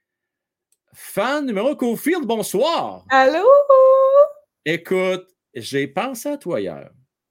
Fan 0.94 1.44
numéro 1.44 1.74
Cofield, 1.74 2.24
bonsoir. 2.24 3.04
Allô? 3.10 3.44
Écoute, 4.64 5.26
j'ai 5.52 5.88
pensé 5.88 6.28
à 6.28 6.36
toi 6.36 6.60
hier. 6.60 6.88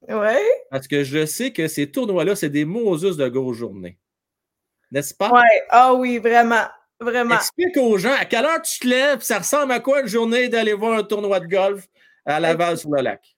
Ouais. 0.09 0.43
Parce 0.69 0.85
que 0.89 1.05
je 1.05 1.25
sais 1.25 1.53
que 1.53 1.69
ces 1.69 1.89
tournois-là, 1.89 2.35
c'est 2.35 2.49
des 2.49 2.65
Moses 2.65 3.15
de 3.15 3.29
grosses 3.29 3.55
journées. 3.55 3.97
N'est-ce 4.91 5.13
pas? 5.13 5.31
Ouais. 5.31 5.63
Ah 5.69 5.93
oui, 5.93 6.17
vraiment. 6.17 6.67
Vraiment. 6.99 7.35
Explique 7.35 7.77
aux 7.77 7.97
gens 7.97 8.15
à 8.19 8.25
quelle 8.25 8.43
heure 8.43 8.61
tu 8.63 8.81
te 8.81 8.87
lèves, 8.87 9.21
ça 9.21 9.37
ressemble 9.37 9.71
à 9.71 9.79
quoi 9.79 10.01
une 10.01 10.07
journée 10.07 10.49
d'aller 10.49 10.73
voir 10.73 10.99
un 10.99 11.03
tournoi 11.03 11.39
de 11.39 11.47
golf 11.47 11.87
à 12.25 12.41
Laval 12.41 12.77
sur 12.77 12.89
le 12.91 13.01
lac? 13.01 13.33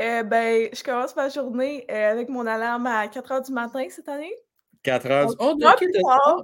Euh, 0.00 0.22
ben, 0.22 0.68
je 0.72 0.82
commence 0.82 1.14
ma 1.14 1.28
journée 1.28 1.84
euh, 1.90 2.12
avec 2.12 2.28
mon 2.28 2.46
alarme 2.46 2.86
à 2.86 3.06
4 3.08 3.30
h 3.32 3.46
du 3.46 3.52
matin 3.52 3.84
cette 3.90 4.08
année. 4.08 4.34
4 4.82 5.10
heures 5.10 5.26
du 5.28 5.36
Oh, 5.38 5.50
OK. 5.62 5.76
plus 5.76 5.92
tard. 5.92 6.42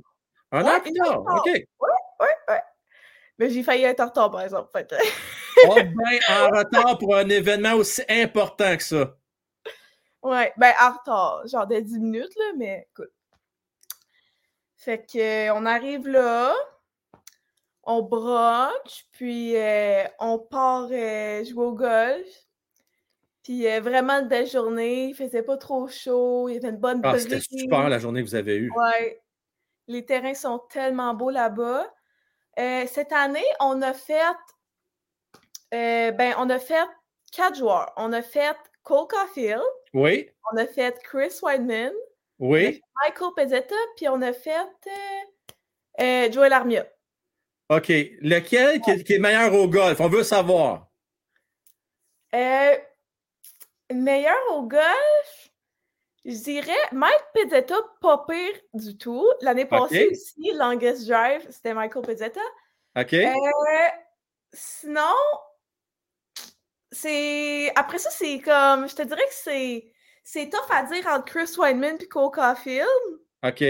Un 0.52 0.62
Ouais, 0.64 0.70
heure 0.70 0.82
plus 0.82 0.92
tard. 0.92 1.20
OK. 1.20 1.46
Ouais, 1.46 2.26
ouais. 2.48 2.62
Mais 3.38 3.50
j'ai 3.50 3.62
failli 3.62 3.84
être 3.84 4.00
en 4.00 4.06
retard, 4.06 4.30
par 4.30 4.42
exemple. 4.42 4.70
Fait 4.72 4.88
que- 4.88 4.94
Oh, 5.68 5.74
ben, 5.74 6.18
en 6.28 6.48
retard 6.58 6.98
pour 6.98 7.16
un 7.16 7.28
événement 7.28 7.72
aussi 7.74 8.02
important 8.08 8.76
que 8.76 8.82
ça. 8.82 9.14
Ouais, 10.22 10.52
ben 10.56 10.72
en 10.80 10.90
retard, 10.92 11.46
genre 11.46 11.66
de 11.66 11.78
10 11.78 11.98
minutes, 12.00 12.34
là, 12.36 12.52
mais 12.56 12.88
écoute. 12.90 13.12
Fait 14.76 14.98
que 15.06 15.18
euh, 15.48 15.54
on 15.54 15.64
arrive 15.66 16.08
là, 16.08 16.52
on 17.84 18.02
broche, 18.02 19.04
puis 19.12 19.56
euh, 19.56 20.04
on 20.18 20.38
part 20.38 20.88
euh, 20.90 21.44
jouer 21.44 21.64
au 21.64 21.72
golf. 21.74 22.26
Puis 23.46 23.64
euh, 23.68 23.78
vraiment 23.78 24.14
une 24.14 24.26
belle 24.26 24.48
journée, 24.48 25.10
il 25.10 25.14
faisait 25.14 25.44
pas 25.44 25.56
trop 25.56 25.86
chaud, 25.86 26.48
il 26.48 26.54
y 26.54 26.56
avait 26.56 26.70
une 26.70 26.78
bonne 26.78 27.00
Ah, 27.04 27.16
c'était 27.16 27.38
super 27.38 27.88
la 27.88 28.00
journée 28.00 28.24
que 28.24 28.26
vous 28.26 28.34
avez 28.34 28.56
eue. 28.56 28.72
Ouais. 28.72 29.22
Les 29.86 30.04
terrains 30.04 30.34
sont 30.34 30.58
tellement 30.68 31.14
beaux 31.14 31.30
là-bas. 31.30 31.86
Euh, 32.58 32.84
cette 32.88 33.12
année, 33.12 33.44
on 33.60 33.82
a 33.82 33.92
fait 33.92 34.20
euh, 35.74 36.10
ben, 36.10 36.34
on 36.38 36.50
a 36.50 36.58
fait 36.58 36.88
quatre 37.30 37.56
joueurs. 37.56 37.92
On 37.96 38.12
a 38.12 38.20
fait 38.20 38.56
Cole 38.82 39.06
Caulfield, 39.06 39.62
Oui, 39.94 40.28
on 40.52 40.56
a 40.56 40.66
fait 40.66 41.00
Chris 41.04 41.38
Weidman, 41.40 41.92
oui. 42.40 42.82
Michael 43.04 43.28
Pezzetta, 43.36 43.76
puis 43.96 44.08
on 44.08 44.22
a 44.22 44.32
fait 44.32 44.56
euh, 46.00 46.32
Joel 46.32 46.52
Armia. 46.52 46.84
OK. 47.68 47.90
Lequel 47.90 48.80
qui 48.80 48.90
est, 48.90 49.04
qui 49.04 49.12
est 49.12 49.18
meilleur 49.20 49.54
au 49.54 49.68
golf? 49.68 50.00
On 50.00 50.08
veut 50.08 50.24
savoir. 50.24 50.88
Meilleur 53.92 54.36
au 54.52 54.62
golf, 54.62 55.50
je 56.24 56.34
dirais 56.42 56.72
Mike 56.92 57.24
Pezzetta, 57.32 57.76
pas 58.00 58.24
pire 58.28 58.60
du 58.74 58.98
tout. 58.98 59.26
L'année 59.42 59.64
passée 59.64 60.08
aussi, 60.10 60.52
Longest 60.54 61.06
Drive, 61.06 61.46
c'était 61.50 61.72
Michael 61.72 62.02
Pezzetta. 62.02 62.40
OK? 62.98 63.12
Euh, 63.12 63.34
sinon, 64.52 65.14
c'est. 66.90 67.70
Après 67.76 67.98
ça, 67.98 68.10
c'est 68.10 68.40
comme. 68.40 68.88
Je 68.88 68.96
te 68.96 69.02
dirais 69.02 69.26
que 69.26 69.34
c'est. 69.34 69.92
C'est 70.24 70.50
tough 70.50 70.68
à 70.70 70.82
dire 70.82 71.06
entre 71.06 71.26
Chris 71.26 71.54
Weidman 71.56 71.98
et 72.00 72.08
Cole 72.08 72.32
Caulfield. 72.32 72.88
OK. 73.44 73.64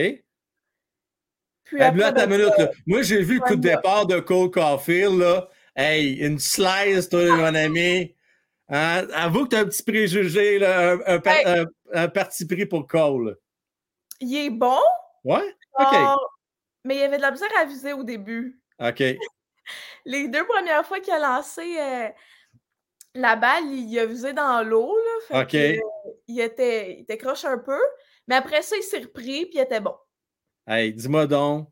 Puis 1.65 1.79
là, 1.79 1.89
après, 1.89 2.13
ben, 2.13 2.31
minute, 2.31 2.57
là. 2.57 2.71
Moi, 2.87 3.03
j'ai 3.03 3.21
vu 3.21 3.35
le 3.35 3.41
coup 3.41 3.57
de 3.57 3.61
départ 3.61 4.07
de 4.07 4.21
Cole 4.21 4.51
Caulfield, 4.51 5.19
là. 5.19 5.51
Hey, 5.75 6.15
une 6.15 6.39
slice, 6.39 7.11
toi, 7.11 7.37
mon 7.37 7.55
ami. 7.55 8.16
Hein? 8.69 9.07
Avoue 9.15 9.45
que 9.45 9.51
tu 9.51 9.57
as 9.57 9.61
un 9.61 9.65
petit 9.67 9.83
préjugé, 9.83 10.59
là, 10.59 10.93
un, 10.93 10.99
un 11.07 11.21
par- 11.21 11.35
Hey. 11.37 11.45
un- 11.47 11.67
un 11.93 12.09
parti 12.09 12.47
pris 12.47 12.67
pour 12.67 12.87
Cole. 12.87 13.37
il 14.21 14.35
est 14.47 14.51
bon, 14.51 14.81
Ouais? 15.25 15.55
OK. 15.79 15.93
genre, 15.93 16.39
mais 16.85 16.97
il 16.97 17.01
y 17.01 17.05
avait 17.05 17.17
de 17.19 17.23
la 17.23 17.31
misère 17.31 17.49
à 17.59 17.65
viser 17.65 17.93
au 17.93 18.03
début. 18.05 18.61
OK. 18.81 19.03
Les 20.05 20.29
deux 20.29 20.47
premières 20.47 20.87
fois 20.87 21.01
qu'il 21.01 21.13
a 21.13 21.19
lancé 21.19 21.77
euh, 21.79 22.09
la 23.15 23.37
balle, 23.37 23.65
il 23.67 23.99
a 23.99 24.07
visé 24.07 24.33
dans 24.33 24.63
l'eau. 24.63 24.97
OK. 25.31 25.49
que, 25.51 25.57
euh, 25.77 25.81
il, 26.29 26.41
était, 26.41 26.95
il 26.95 27.01
était 27.03 27.19
croche 27.19 27.45
un 27.45 27.59
peu. 27.59 27.79
Mais 28.29 28.37
après 28.37 28.63
ça, 28.63 28.77
il 28.77 28.83
s'est 28.83 28.99
repris 28.99 29.47
puis 29.47 29.59
il 29.59 29.61
était 29.61 29.81
bon. 29.81 29.95
Hey, 30.67 30.93
dis-moi 30.93 31.27
donc, 31.27 31.69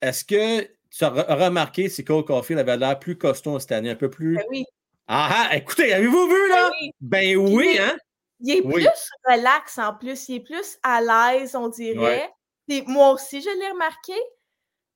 est-ce 0.00 0.24
que 0.24 0.62
tu 0.90 1.04
as 1.04 1.10
re- 1.10 1.44
remarqué 1.44 1.88
si 1.88 2.04
Cole 2.04 2.24
Caulfield 2.24 2.60
avait 2.60 2.76
l'air 2.76 2.98
plus 2.98 3.16
costaud 3.18 3.58
cette 3.58 3.72
année, 3.72 3.90
un 3.90 3.96
peu 3.96 4.10
plus. 4.10 4.36
Ben 4.36 4.44
oui. 4.50 4.64
Ah 5.08 5.48
ah, 5.50 5.56
écoutez, 5.56 5.92
avez-vous 5.92 6.26
vu, 6.28 6.48
ben 6.50 6.56
là? 6.56 6.70
oui. 6.80 6.90
Ben 7.00 7.36
oui, 7.36 7.70
il- 7.74 7.80
hein? 7.80 7.96
Il 8.40 8.50
est 8.56 8.60
Oui. 8.64 8.74
plus 8.84 9.10
relax 9.26 9.78
en 9.78 9.94
plus, 9.94 10.28
il 10.28 10.36
est 10.36 10.40
plus 10.40 10.78
à 10.82 11.00
l'aise, 11.00 11.56
on 11.56 11.68
dirait. 11.68 12.30
Moi 12.86 13.12
aussi, 13.12 13.40
je 13.40 13.48
l'ai 13.58 13.70
remarqué. 13.70 14.12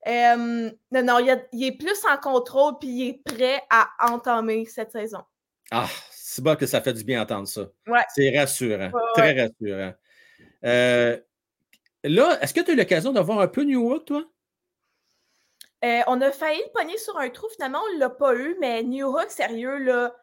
Euh, 0.07 0.69
non, 0.91 1.03
non, 1.03 1.19
il, 1.19 1.29
a- 1.31 1.43
il 1.51 1.63
est 1.65 1.77
plus 1.77 2.05
en 2.05 2.17
contrôle 2.17 2.73
puis 2.79 2.89
il 2.89 3.09
est 3.09 3.21
prêt 3.25 3.61
à 3.69 3.89
entamer 4.11 4.65
cette 4.65 4.91
saison. 4.91 5.23
Ah, 5.71 5.87
c'est 6.11 6.43
bon 6.43 6.55
que 6.55 6.65
ça 6.67 6.81
fait 6.81 6.93
du 6.93 7.03
bien 7.03 7.19
d'entendre 7.19 7.47
ça. 7.47 7.67
Ouais. 7.87 8.01
C'est 8.13 8.37
rassurant, 8.37 8.91
Ouais, 8.91 9.01
très 9.15 9.41
rassurant. 9.41 9.93
Euh, 10.65 11.17
là, 12.03 12.37
est-ce 12.41 12.53
que 12.53 12.59
tu 12.61 12.71
as 12.71 12.73
eu 12.73 12.77
l'occasion 12.77 13.11
de 13.11 13.19
voir 13.19 13.39
un 13.39 13.47
peu 13.47 13.63
New 13.63 13.89
York, 13.89 14.05
toi? 14.05 14.23
Euh, 15.83 16.01
on 16.07 16.21
a 16.21 16.31
failli 16.31 16.61
le 16.65 16.71
pogner 16.73 16.97
sur 16.97 17.17
un 17.19 17.29
trou, 17.29 17.47
finalement, 17.49 17.81
on 17.89 17.93
ne 17.95 17.99
l'a 17.99 18.09
pas 18.09 18.35
eu, 18.35 18.55
mais 18.59 18.83
New 18.83 19.07
Hook, 19.07 19.29
sérieux, 19.29 19.77
là, 19.79 20.15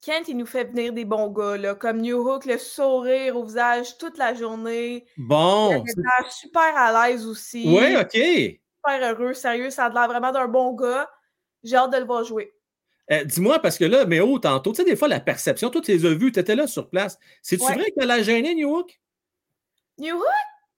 Kent, 0.00 0.28
il 0.28 0.36
nous 0.36 0.46
fait 0.46 0.64
venir 0.64 0.92
des 0.92 1.04
bons 1.04 1.28
gars, 1.28 1.56
là, 1.58 1.74
comme 1.74 2.00
New 2.00 2.16
Hook, 2.26 2.44
le 2.46 2.56
sourire 2.58 3.36
au 3.36 3.44
visage 3.44 3.98
toute 3.98 4.16
la 4.18 4.34
journée. 4.34 5.06
Il 5.18 5.26
Bon. 5.26 5.70
avait 5.70 5.82
l'air 5.96 6.32
super 6.32 6.76
à 6.76 7.08
l'aise 7.08 7.26
aussi. 7.26 7.64
Oui, 7.66 7.96
OK. 7.96 8.12
Super 8.12 9.12
heureux, 9.12 9.34
sérieux, 9.34 9.70
ça 9.70 9.86
a 9.86 9.88
l'air 9.90 10.06
vraiment 10.08 10.32
d'un 10.32 10.48
bon 10.48 10.72
gars. 10.74 11.10
J'ai 11.62 11.76
hâte 11.76 11.92
de 11.92 11.98
le 11.98 12.04
voir 12.04 12.24
jouer. 12.24 12.54
Euh, 13.10 13.24
Dis-moi, 13.24 13.58
parce 13.58 13.78
que 13.78 13.84
là, 13.84 14.04
mais 14.06 14.20
oh, 14.20 14.38
tantôt, 14.38 14.72
tu 14.72 14.76
sais, 14.76 14.84
des 14.84 14.96
fois, 14.96 15.08
la 15.08 15.20
perception, 15.20 15.70
toi, 15.70 15.80
tu 15.80 15.92
les 15.92 16.06
as 16.06 16.14
vus, 16.14 16.32
tu 16.32 16.40
étais 16.40 16.54
là 16.56 16.66
sur 16.66 16.88
place. 16.88 17.18
C'est-tu 17.42 17.64
Ouais. 17.64 17.74
vrai 17.74 17.90
qu'elle 17.90 18.10
a 18.10 18.22
gêné, 18.22 18.54
New 18.54 18.70
York? 18.70 19.00
New 19.98 20.16
Hook? 20.16 20.24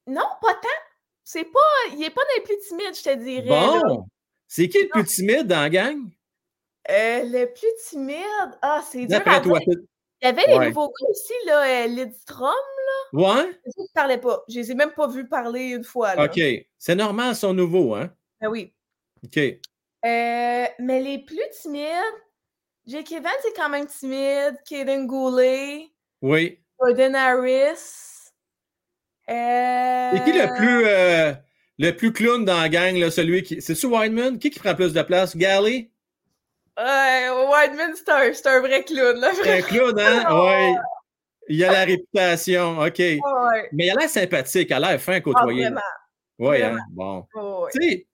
Non, 0.06 0.26
pas 0.40 0.54
tant. 0.54 0.68
C'est 1.30 1.44
pas. 1.44 1.92
Il 1.94 2.02
est 2.02 2.08
pas 2.08 2.22
des 2.36 2.42
plus 2.42 2.56
timides, 2.66 2.94
je 2.96 3.02
te 3.02 3.14
dirais. 3.16 3.42
là. 3.44 3.80
Bon. 3.86 4.06
C'est 4.46 4.66
qui 4.66 4.78
le 4.78 4.88
plus 4.88 5.04
timide 5.04 5.46
dans 5.46 5.60
la 5.60 5.68
gang? 5.68 6.08
Euh, 6.90 7.22
le 7.24 7.44
plus 7.52 7.68
timide? 7.86 8.58
Ah, 8.62 8.82
c'est 8.90 9.04
dur. 9.04 9.20
À 9.26 9.40
toi. 9.40 9.58
dire. 9.58 9.76
Il 10.22 10.24
y 10.24 10.28
avait 10.28 10.46
les 10.46 10.56
Ouais. 10.56 10.68
nouveaux 10.68 10.88
gars 10.88 11.06
aussi, 11.10 11.34
là, 11.44 11.84
euh, 11.84 11.86
Lidstrom. 11.88 12.54
Ouais? 13.12 13.44
Les 13.66 13.72
autres 13.76 13.90
ne 13.90 13.94
parlaient 13.94 14.18
pas. 14.20 14.42
Je 14.48 14.54
les 14.58 14.70
ai 14.72 14.74
même 14.74 14.92
pas 14.92 15.06
vus 15.06 15.28
parler 15.28 15.64
une 15.72 15.84
fois. 15.84 16.14
Là. 16.14 16.24
OK. 16.24 16.40
C'est 16.78 16.94
normal, 16.94 17.34
ils 17.34 17.36
sont 17.36 17.52
nouveaux, 17.52 17.94
hein? 17.94 18.10
Ben 18.40 18.48
oui. 18.48 18.72
OK. 19.22 19.36
Euh, 19.36 20.66
mais 20.78 21.00
les 21.02 21.18
plus 21.18 21.42
timides, 21.60 21.84
Jake 22.86 23.12
Evans 23.12 23.30
est 23.46 23.54
quand 23.54 23.68
même 23.68 23.86
timide. 23.86 24.56
Kaden 24.66 25.06
Goulet, 25.06 25.90
Oui. 26.22 26.58
Jordan 26.80 27.14
Harris. 27.14 28.17
Euh... 29.30 30.12
Et 30.16 30.20
qui 30.24 30.32
le 30.32 30.56
plus, 30.56 30.82
euh, 30.86 31.32
le 31.78 31.90
plus 31.92 32.12
clown 32.12 32.44
dans 32.44 32.60
la 32.60 32.68
gang, 32.68 32.96
là, 32.96 33.10
celui 33.10 33.42
qui. 33.42 33.60
C'est-tu 33.60 33.86
Wideman? 33.86 34.38
Qui 34.38 34.50
qui 34.50 34.58
prend 34.58 34.74
plus 34.74 34.92
de 34.92 35.02
place? 35.02 35.36
Galley? 35.36 35.90
Euh, 36.78 37.46
Whiteman, 37.50 37.92
c'est 37.94 38.08
un, 38.08 38.32
c'est 38.32 38.46
un 38.46 38.60
vrai 38.60 38.84
clown. 38.84 39.18
Là, 39.20 39.30
C'est 39.34 39.58
un 39.58 39.62
clown, 39.62 39.98
hein? 39.98 40.24
Oui. 40.30 40.74
Il 41.50 41.64
a 41.64 41.72
la 41.72 41.84
réputation. 41.84 42.78
OK. 42.78 43.00
Ah 43.00 43.48
ouais. 43.50 43.68
Mais 43.72 43.86
il 43.86 43.90
a 43.90 43.94
l'air 43.94 44.08
sympathique, 44.10 44.68
il 44.70 44.72
a 44.74 44.78
l'air 44.80 45.00
fin 45.00 45.14
à 45.14 45.16
Ah, 45.16 45.20
côtoyer. 45.20 45.62
vraiment. 45.62 45.80
oui, 46.38 46.62
hein? 46.62 46.76
Bon. 46.90 47.24
Ah. 47.34 47.66
Tu 47.74 47.82
sais, 47.82 48.06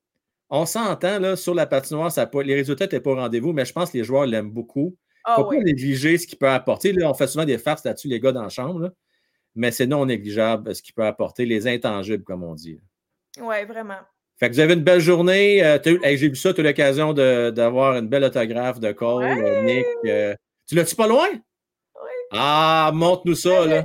on 0.49 0.67
s'entend, 0.67 1.19
là, 1.19 1.35
sur 1.37 1.53
la 1.55 1.67
patinoire, 1.67 2.12
ça 2.12 2.27
pas- 2.27 2.43
les 2.45 2.55
résultats 2.55 2.85
n'étaient 2.85 3.01
pas 3.01 3.11
au 3.11 3.17
rendez-vous, 3.17 3.53
mais 3.53 3.65
je 3.65 3.73
pense 3.73 3.91
que 3.91 3.99
les 3.99 4.05
joueurs 4.05 4.25
l'aiment 4.27 4.51
beaucoup. 4.53 4.97
Ah 5.25 5.37
faut 5.37 5.49
ouais. 5.49 5.57
pas 5.59 5.62
négliger 5.65 6.17
ce 6.17 6.27
qu'il 6.27 6.39
peut 6.39 6.49
apporter. 6.49 6.93
Là, 6.93 7.11
on 7.11 7.15
fait 7.15 7.27
souvent 7.27 7.45
des 7.45 7.59
farces 7.59 7.85
là-dessus, 7.85 8.09
les 8.09 8.21
gars 8.21 8.31
dans 8.33 8.43
la 8.43 8.51
chambre, 8.51 8.79
là. 8.81 8.91
Mais 9.55 9.71
c'est 9.71 9.87
non 9.87 10.07
négligeable 10.07 10.75
ce 10.75 10.83
qu'il 10.83 10.95
peut 10.95 11.05
apporter, 11.07 11.47
les 11.47 11.67
intangibles, 11.67 12.25
comme 12.25 12.43
on 12.43 12.55
dit. 12.55 12.81
Ouais, 13.41 13.65
vraiment. 13.65 13.99
Fait 14.39 14.49
que 14.49 14.55
vous 14.55 14.61
avez 14.61 14.75
une 14.75 14.83
belle 14.83 15.01
journée. 15.01 15.65
euh, 15.65 15.79
hey, 16.03 16.17
J'ai 16.19 16.29
vu 16.29 16.37
ça, 16.37 16.53
tu 16.53 16.61
as 16.61 16.65
l'occasion 16.65 17.13
d'avoir 17.13 17.97
une 17.97 18.09
belle 18.09 18.25
autographe 18.25 18.81
de 18.81 18.91
Cole, 18.93 19.25
Ouais. 19.25 19.43
euh, 19.43 19.63
Nick. 19.63 19.87
euh, 20.07 20.35
tu 20.67 20.75
l'as-tu 20.75 20.97
pas 20.97 21.07
loin? 21.07 21.29
Ah, 22.33 22.91
montre-nous 22.93 23.35
ça, 23.37 23.65
là. 23.67 23.85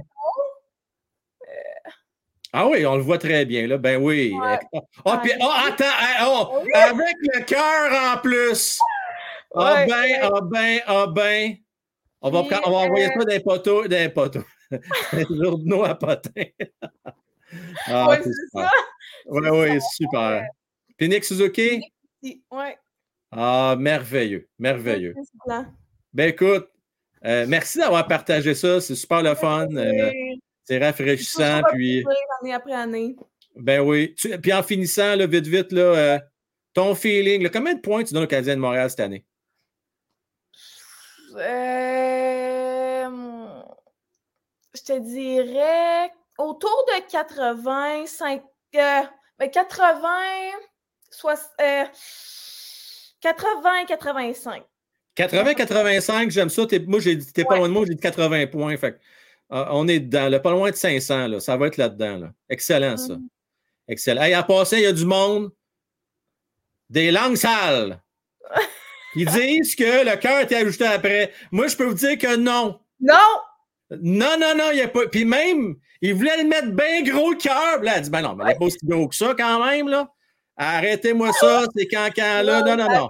Ah 2.51 2.67
oui, 2.67 2.83
on 2.85 2.95
le 2.95 3.03
voit 3.03 3.19
très 3.19 3.45
bien, 3.45 3.67
là. 3.67 3.77
Ben 3.77 4.01
oui. 4.01 4.33
Ouais. 4.33 4.57
Oh, 5.05 5.13
puis, 5.21 5.31
oh, 5.39 5.51
attends, 5.67 6.49
avec 6.73 7.15
le 7.21 7.43
cœur 7.43 8.15
en 8.15 8.17
plus. 8.19 8.79
Ah 9.53 9.75
Ouais, 9.75 9.85
ben, 9.87 10.19
ah 10.23 10.39
ben, 10.41 10.79
ah 10.87 11.07
ben. 11.07 11.55
On 12.21 12.31
va, 12.31 12.43
Puis, 12.43 12.55
on 12.65 12.71
va 12.71 12.77
envoyer 12.77 13.05
euh, 13.05 13.19
ça 13.19 13.25
d'un 13.25 13.39
poteau, 13.39 13.87
d'un 13.87 14.09
poteau. 14.09 14.41
Journaux 15.29 15.83
à 15.83 15.95
potin. 15.95 16.43
ah, 17.87 18.09
Ouais, 18.09 18.21
c'est 18.23 18.31
ça. 18.53 18.69
Oui, 19.25 19.49
oui, 19.49 19.79
super. 19.93 20.47
Puis 20.97 21.09
Nick 21.09 21.23
Suzuki? 21.23 21.81
Ouais. 22.51 22.77
Ah, 23.31 23.75
merveilleux, 23.77 24.47
merveilleux. 24.57 25.15
Ben 26.13 26.29
écoute, 26.29 26.69
euh, 27.25 27.45
merci 27.47 27.77
d'avoir 27.77 28.07
partagé 28.07 28.55
ça. 28.55 28.81
C'est 28.81 28.95
super 28.95 29.21
le 29.21 29.35
fun. 29.35 29.67
euh, 29.75 30.11
c'est 30.63 30.77
rafraîchissant. 30.77 31.61
Puis, 31.71 32.03
année 32.41 32.53
après 32.53 32.73
année. 32.73 33.15
Ben 33.55 33.81
oui. 33.81 34.15
puis 34.41 34.53
en 34.53 34.63
finissant, 34.63 35.15
là, 35.15 35.25
vite, 35.27 35.47
vite, 35.47 35.71
là, 35.71 35.81
euh, 35.81 36.19
ton 36.73 36.95
feeling, 36.95 37.43
là, 37.43 37.49
combien 37.49 37.73
de 37.73 37.81
points 37.81 38.03
tu 38.03 38.13
donnes 38.13 38.23
au 38.23 38.27
Canadien 38.27 38.55
de 38.55 38.61
Montréal 38.61 38.89
cette 38.89 38.99
année? 38.99 39.25
Euh, 41.35 42.28
je 44.75 44.81
te 44.81 44.99
dirais 44.99 46.11
autour 46.37 46.85
de 46.87 47.09
85. 47.09 48.43
Euh, 48.75 49.01
80, 49.39 50.07
80, 53.21 53.85
85. 53.85 54.63
80-85, 55.17 56.31
j'aime 56.31 56.49
ça. 56.49 56.65
moi, 56.87 56.99
j'ai 56.99 57.19
t'es 57.19 57.43
pas 57.43 57.57
loin 57.57 57.67
de 57.67 57.73
moi, 57.73 57.85
j'ai 57.85 57.95
dit 57.95 58.01
80 58.01 58.47
points. 58.47 58.77
Fait, 58.77 58.99
euh, 59.51 59.65
on 59.71 59.87
est 59.87 59.99
dedans, 59.99 60.39
pas 60.39 60.51
loin 60.51 60.71
de 60.71 60.75
500. 60.75 61.27
Là, 61.27 61.39
ça 61.39 61.57
va 61.57 61.67
être 61.67 61.77
là-dedans. 61.77 62.17
Là. 62.17 62.31
Excellent, 62.49 62.95
ça. 62.95 63.15
Mm. 63.15 63.27
Excellent. 63.87 64.21
Hey, 64.21 64.33
à 64.33 64.43
passer, 64.43 64.77
il 64.77 64.83
y 64.83 64.85
a 64.85 64.93
du 64.93 65.05
monde. 65.05 65.51
Des 66.89 67.11
langues 67.11 67.35
sales. 67.35 68.01
Ils 69.15 69.25
disent 69.25 69.75
que 69.75 70.05
le 70.05 70.15
cœur 70.17 70.41
été 70.41 70.55
ajouté 70.55 70.85
après. 70.85 71.33
Moi, 71.51 71.67
je 71.67 71.75
peux 71.75 71.85
vous 71.85 71.95
dire 71.95 72.17
que 72.17 72.35
non. 72.35 72.79
Non! 72.99 73.41
Non, 73.91 74.37
non, 74.39 74.53
non, 74.55 74.71
il 74.71 74.75
n'y 74.75 74.81
a 74.81 74.87
pas. 74.87 75.07
Puis 75.07 75.25
même, 75.25 75.75
il 76.01 76.13
voulait 76.13 76.41
le 76.41 76.47
mettre 76.47 76.71
bien 76.71 77.01
gros 77.03 77.31
le 77.31 77.37
cœur. 77.37 77.81
Là, 77.81 77.93
elle 77.95 78.03
dit, 78.03 78.09
ben 78.09 78.21
non, 78.21 78.35
mais 78.35 78.43
il 78.45 78.47
n'est 78.47 78.55
pas 78.55 78.65
aussi 78.65 78.77
gros 78.83 79.07
que 79.07 79.15
ça 79.15 79.33
quand 79.37 79.65
même, 79.65 79.87
là. 79.87 80.09
Arrêtez-moi 80.57 81.31
ça, 81.33 81.65
c'est 81.75 81.87
quand, 81.87 82.09
quand, 82.15 82.43
là. 82.43 82.61
Non, 82.61 82.75
non, 82.75 82.87
non. 82.87 83.07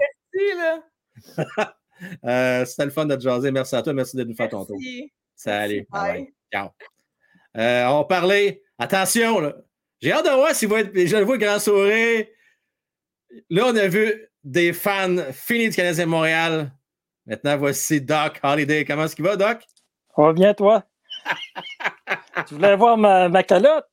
euh, 2.25 2.65
C'était 2.65 2.85
le 2.85 2.91
fun 2.91 3.05
de 3.05 3.15
te 3.15 3.21
jaser. 3.21 3.51
Merci 3.51 3.75
à 3.75 3.81
toi. 3.81 3.93
Merci 3.93 4.15
d'être 4.15 4.27
nous 4.27 4.35
faire 4.35 4.49
ton 4.49 4.65
tour. 4.65 4.77
Salut. 5.35 5.85
Bye. 5.89 6.33
Ciao. 6.53 6.69
Euh, 7.57 7.85
on 7.87 8.05
parlait. 8.05 8.61
Attention, 8.77 9.39
là. 9.39 9.55
J'ai 10.01 10.13
hâte 10.13 10.25
de 10.25 10.31
voir 10.31 10.55
s'il 10.55 10.69
va 10.69 10.79
être. 10.81 10.91
Je 10.93 11.17
le 11.17 11.25
vois, 11.25 11.37
grand 11.37 11.59
sourire. 11.59 12.25
Là, 13.49 13.65
on 13.67 13.75
a 13.75 13.87
vu 13.87 14.27
des 14.43 14.71
fans 14.71 15.17
finis 15.33 15.69
du 15.69 15.75
Canadien 15.75 16.05
Montréal. 16.05 16.71
Maintenant, 17.25 17.57
voici 17.57 17.99
Doc 17.99 18.39
Holiday. 18.41 18.85
Comment 18.85 19.05
est-ce 19.05 19.15
qu'il 19.15 19.25
va, 19.25 19.35
Doc? 19.35 19.59
Reviens, 20.19 20.53
toi. 20.53 20.83
tu 22.47 22.55
voulais 22.55 22.75
voir 22.75 22.97
ma, 22.97 23.29
ma 23.29 23.41
calotte? 23.41 23.85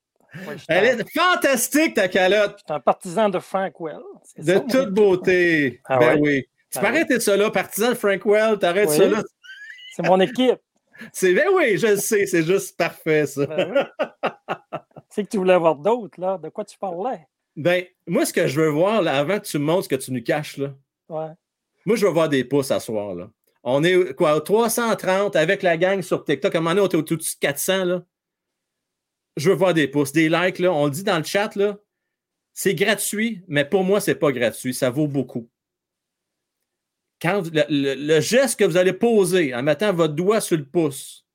Elle 0.69 0.85
est 0.85 1.17
fantastique, 1.17 1.95
ta 1.95 2.09
calotte. 2.09 2.57
Je 2.59 2.65
suis 2.65 2.75
un 2.75 2.81
partisan 2.81 3.29
de 3.29 3.39
Frank 3.39 3.79
Well. 3.79 4.01
De 4.37 4.59
toute 4.59 4.93
beauté. 4.93 5.81
Ah 5.85 5.99
ben 5.99 6.19
oui. 6.21 6.45
Tu 6.73 6.79
ah 6.83 7.05
de 7.05 7.19
ça 7.21 7.37
là, 7.37 7.49
partisan 7.51 7.91
de 7.91 7.95
Frank 7.95 8.25
Well, 8.27 8.59
t'arrêtes 8.59 8.91
ça 8.91 9.07
là. 9.07 9.23
C'est 9.95 10.05
mon 10.05 10.19
équipe. 10.21 10.59
C'est 11.13 11.33
ben 11.33 11.47
oui, 11.55 11.79
je 11.79 11.87
le 11.87 11.97
sais, 11.97 12.27
c'est 12.27 12.43
juste 12.43 12.77
parfait, 12.77 13.27
ça. 13.27 13.47
Ben 13.47 13.89
c'est 15.09 15.25
que 15.25 15.29
tu 15.29 15.37
voulais 15.39 15.55
avoir 15.55 15.77
d'autres, 15.77 16.21
là. 16.21 16.39
De 16.39 16.49
quoi 16.49 16.65
tu 16.65 16.77
parlais? 16.77 17.27
Ben, 17.55 17.85
moi, 18.07 18.27
ce 18.27 18.33
que 18.33 18.49
je 18.49 18.61
veux 18.61 18.69
voir, 18.69 19.01
là, 19.01 19.17
avant 19.17 19.39
que 19.39 19.47
tu 19.47 19.59
me 19.59 19.65
montres 19.65 19.85
ce 19.85 19.89
que 19.89 19.95
tu 19.95 20.13
nous 20.13 20.23
caches, 20.23 20.57
là. 20.59 20.75
Ouais. 21.09 21.31
Moi, 21.87 21.97
je 21.97 22.05
veux 22.05 22.13
voir 22.13 22.29
des 22.29 22.45
pouces 22.45 22.71
à 22.73 22.81
soir, 22.81 23.15
là. 23.15 23.31
On 23.69 23.83
est 23.83 24.15
quoi, 24.15 24.41
330 24.41 25.35
avec 25.35 25.65
la 25.65 25.77
gang 25.77 26.01
sur 26.01 26.25
TikTok. 26.25 26.55
À 26.55 26.59
un 26.59 26.61
moment 26.61 26.77
donné, 26.77 26.87
on 26.87 26.89
est 26.89 27.13
au-dessus 27.13 27.35
de 27.35 27.41
400, 27.41 27.85
là. 27.85 28.03
Je 29.37 29.51
veux 29.51 29.57
voir 29.57 29.75
des 29.75 29.89
pouces, 29.89 30.13
des 30.13 30.29
likes, 30.29 30.61
là. 30.61 30.73
On 30.73 30.85
le 30.85 30.93
dit 30.93 31.03
dans 31.03 31.19
le 31.19 31.25
chat, 31.25 31.57
là. 31.57 31.77
C'est 32.55 32.77
gratuit, 32.77 33.43
mais 33.49 33.65
pour 33.65 33.83
moi, 33.83 34.01
c'est 34.01 34.15
pas 34.15 34.31
gratuit. 34.31 34.73
Ça 34.73 34.89
vaut 34.89 35.09
beaucoup. 35.09 35.51
Le, 37.25 38.21
geste 38.21 38.57
que 38.57 38.65
vous 38.65 38.77
allez 38.77 38.93
poser 38.93 39.53
en 39.53 39.65
mettant 39.65 39.93
votre 39.93 40.15
doigt 40.15 40.41
sur 40.41 40.57
le 40.57 40.65
pouce, 40.65 41.27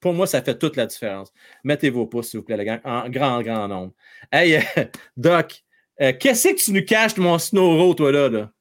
pour 0.00 0.12
moi, 0.12 0.26
ça 0.26 0.42
fait 0.42 0.58
toute 0.58 0.76
la 0.76 0.84
différence. 0.84 1.32
Mettez 1.64 1.88
vos 1.88 2.06
pouces, 2.06 2.28
s'il 2.28 2.40
vous 2.40 2.44
plaît, 2.44 2.58
la 2.58 2.64
gang, 2.66 2.80
en 2.84 3.08
grand, 3.08 3.40
grand 3.40 3.66
nombre. 3.66 3.94
Hey, 4.30 4.62
Doc, 5.16 5.64
euh, 6.02 6.12
qu'est-ce 6.12 6.48
que 6.48 6.62
tu 6.62 6.72
nous 6.72 6.84
caches 6.84 7.14
de 7.14 7.22
mon 7.22 7.38
Snowro, 7.38 7.94
toi, 7.94 8.12
là? 8.12 8.28
là? 8.28 8.52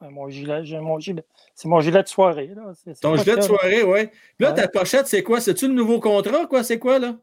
Mon 0.00 0.28
gilet, 0.28 0.64
j'ai 0.64 0.80
mon 0.80 0.98
gilet. 0.98 1.24
C'est 1.58 1.66
mon 1.66 1.80
gilet 1.80 2.04
de 2.04 2.08
soirée. 2.08 2.52
Là. 2.54 2.72
Ton 3.02 3.16
gilet 3.16 3.34
de 3.34 3.40
soirée, 3.40 3.82
oui. 3.82 4.08
Là, 4.38 4.52
ta 4.52 4.68
pochette, 4.68 5.08
c'est 5.08 5.24
quoi? 5.24 5.40
C'est-tu 5.40 5.66
le 5.66 5.74
nouveau 5.74 5.98
contrat, 5.98 6.46
quoi? 6.46 6.62
C'est 6.62 6.78
quoi, 6.78 7.00
là? 7.00 7.16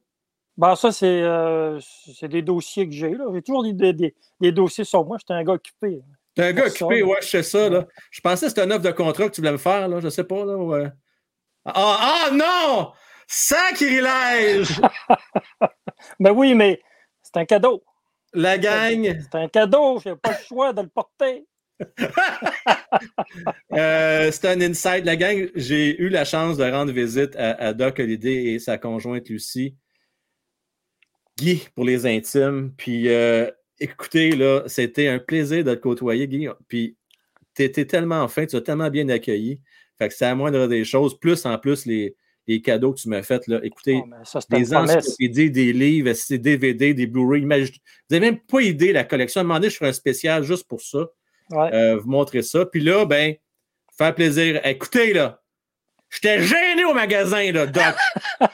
Ben, 0.58 0.76
ça, 0.76 0.92
c'est 0.92 1.22
euh, 1.22 1.80
des 2.24 2.42
dossiers 2.42 2.86
que 2.86 2.94
j'ai. 2.94 3.12
là. 3.12 3.28
J'ai 3.34 3.42
toujours 3.42 3.64
des, 3.64 3.94
des, 3.94 4.14
des, 4.42 4.52
dossiers 4.52 4.84
sur 4.84 5.06
moi. 5.06 5.16
J'étais 5.18 5.36
un 5.36 5.44
gars 5.46 5.54
occupé. 5.54 6.02
T'es 6.34 6.44
un 6.44 6.52
gars 6.52 6.66
occupé, 6.66 7.02
ouais, 7.02 7.18
je 7.22 7.28
sais 7.28 7.44
ça. 7.44 7.70
Là. 7.70 7.88
Je 8.12 8.20
pensais 8.20 8.48
que 8.48 8.50
c'était 8.50 8.64
un 8.64 8.72
offre 8.72 8.82
de 8.82 8.92
contrat 8.92 9.30
que 9.30 9.34
tu 9.34 9.40
voulais 9.40 9.54
me 9.54 9.58
faire, 9.58 9.88
là. 9.88 10.02
Je 10.02 10.10
sais 10.10 10.26
pas, 10.26 10.44
là. 10.44 10.58
Ouais. 10.58 10.90
Ah, 11.64 12.26
ah 12.28 12.30
non! 12.34 12.92
Sacrilège! 13.28 14.82
ben 16.20 16.32
oui, 16.32 16.56
mais 16.56 16.82
c'est 17.22 17.38
un 17.38 17.46
cadeau. 17.46 17.86
La 18.34 18.58
gang. 18.58 19.18
C'est 19.32 19.36
un 19.36 19.48
cadeau, 19.48 20.02
j'ai 20.04 20.18
pas 20.18 20.32
le 20.32 20.46
choix 20.46 20.74
de 20.74 20.82
le 20.82 20.90
porter. 20.90 21.46
euh, 23.74 24.32
c'est 24.32 24.46
un 24.46 24.62
insight. 24.62 25.06
La 25.06 25.16
gang, 25.16 25.50
j'ai 25.56 26.00
eu 26.02 26.10
la 26.10 26.26
chance 26.26 26.58
de 26.58 26.64
rendre 26.64 26.92
visite 26.92 27.36
à, 27.36 27.74
Doc 27.74 28.00
Holiday 28.00 28.54
et 28.54 28.60
sa 28.60 28.78
conjointe 28.78 29.30
Lucie. 29.30 29.76
Guy, 31.38 31.68
pour 31.76 31.84
les 31.84 32.06
intimes. 32.06 32.72
Puis 32.78 33.10
euh, 33.10 33.50
écoutez, 33.80 34.32
là, 34.32 34.64
c'était 34.68 35.08
un 35.08 35.20
plaisir 35.20 35.64
de 35.64 35.76
te 35.76 35.80
côtoyer, 35.80 36.28
Guy. 36.28 36.48
Puis 36.68 36.98
tu 37.56 37.64
étais 37.64 37.86
tellement 37.86 38.28
fin, 38.28 38.46
tu 38.46 38.56
as 38.56 38.62
tellement 38.62 38.90
bien 38.90 39.10
accueilli. 39.10 39.62
Fait 39.98 40.08
que 40.10 40.14
c'est 40.14 40.26
à 40.26 40.36
moindre 40.36 40.68
des 40.68 40.84
choses. 40.86 41.20
Plus 41.20 41.46
en 41.46 41.58
plus, 41.58 41.86
les, 41.86 42.16
les 42.48 42.62
cadeaux 42.62 42.94
que 42.94 43.00
tu 43.00 43.10
m'as 43.10 43.24
faits. 43.24 43.48
Là. 43.48 43.60
Écoutez, 43.64 44.02
oh, 44.04 44.40
des 44.50 44.74
encyclopédies, 44.74 45.52
des 45.52 45.74
livres, 45.74 46.12
des 46.30 46.38
DVD, 46.38 46.94
des 46.94 47.08
Blu-ray. 47.08 47.42
Vous 47.42 47.48
n'avez 47.48 48.26
même 48.26 48.40
pas 48.40 48.62
idée 48.62 48.94
la 48.94 49.04
collection. 49.04 49.44
Donné, 49.44 49.70
je 49.70 49.76
ferai 49.76 49.90
un 49.90 49.94
spécial 49.94 50.44
juste 50.44 50.68
pour 50.68 50.82
ça. 50.82 51.08
Euh, 51.54 51.98
vous 51.98 52.10
montrer 52.10 52.42
ça. 52.42 52.66
Puis 52.66 52.82
là, 52.82 53.06
ben, 53.06 53.36
faire 53.98 54.16
plaisir. 54.16 54.60
Écoutez, 54.66 55.14
là, 55.14 55.42
j'étais 56.10 56.42
gêné 56.42 56.86
au 56.86 56.94
magasin, 56.94 57.52
là, 57.52 57.68
Doc. 57.68 57.96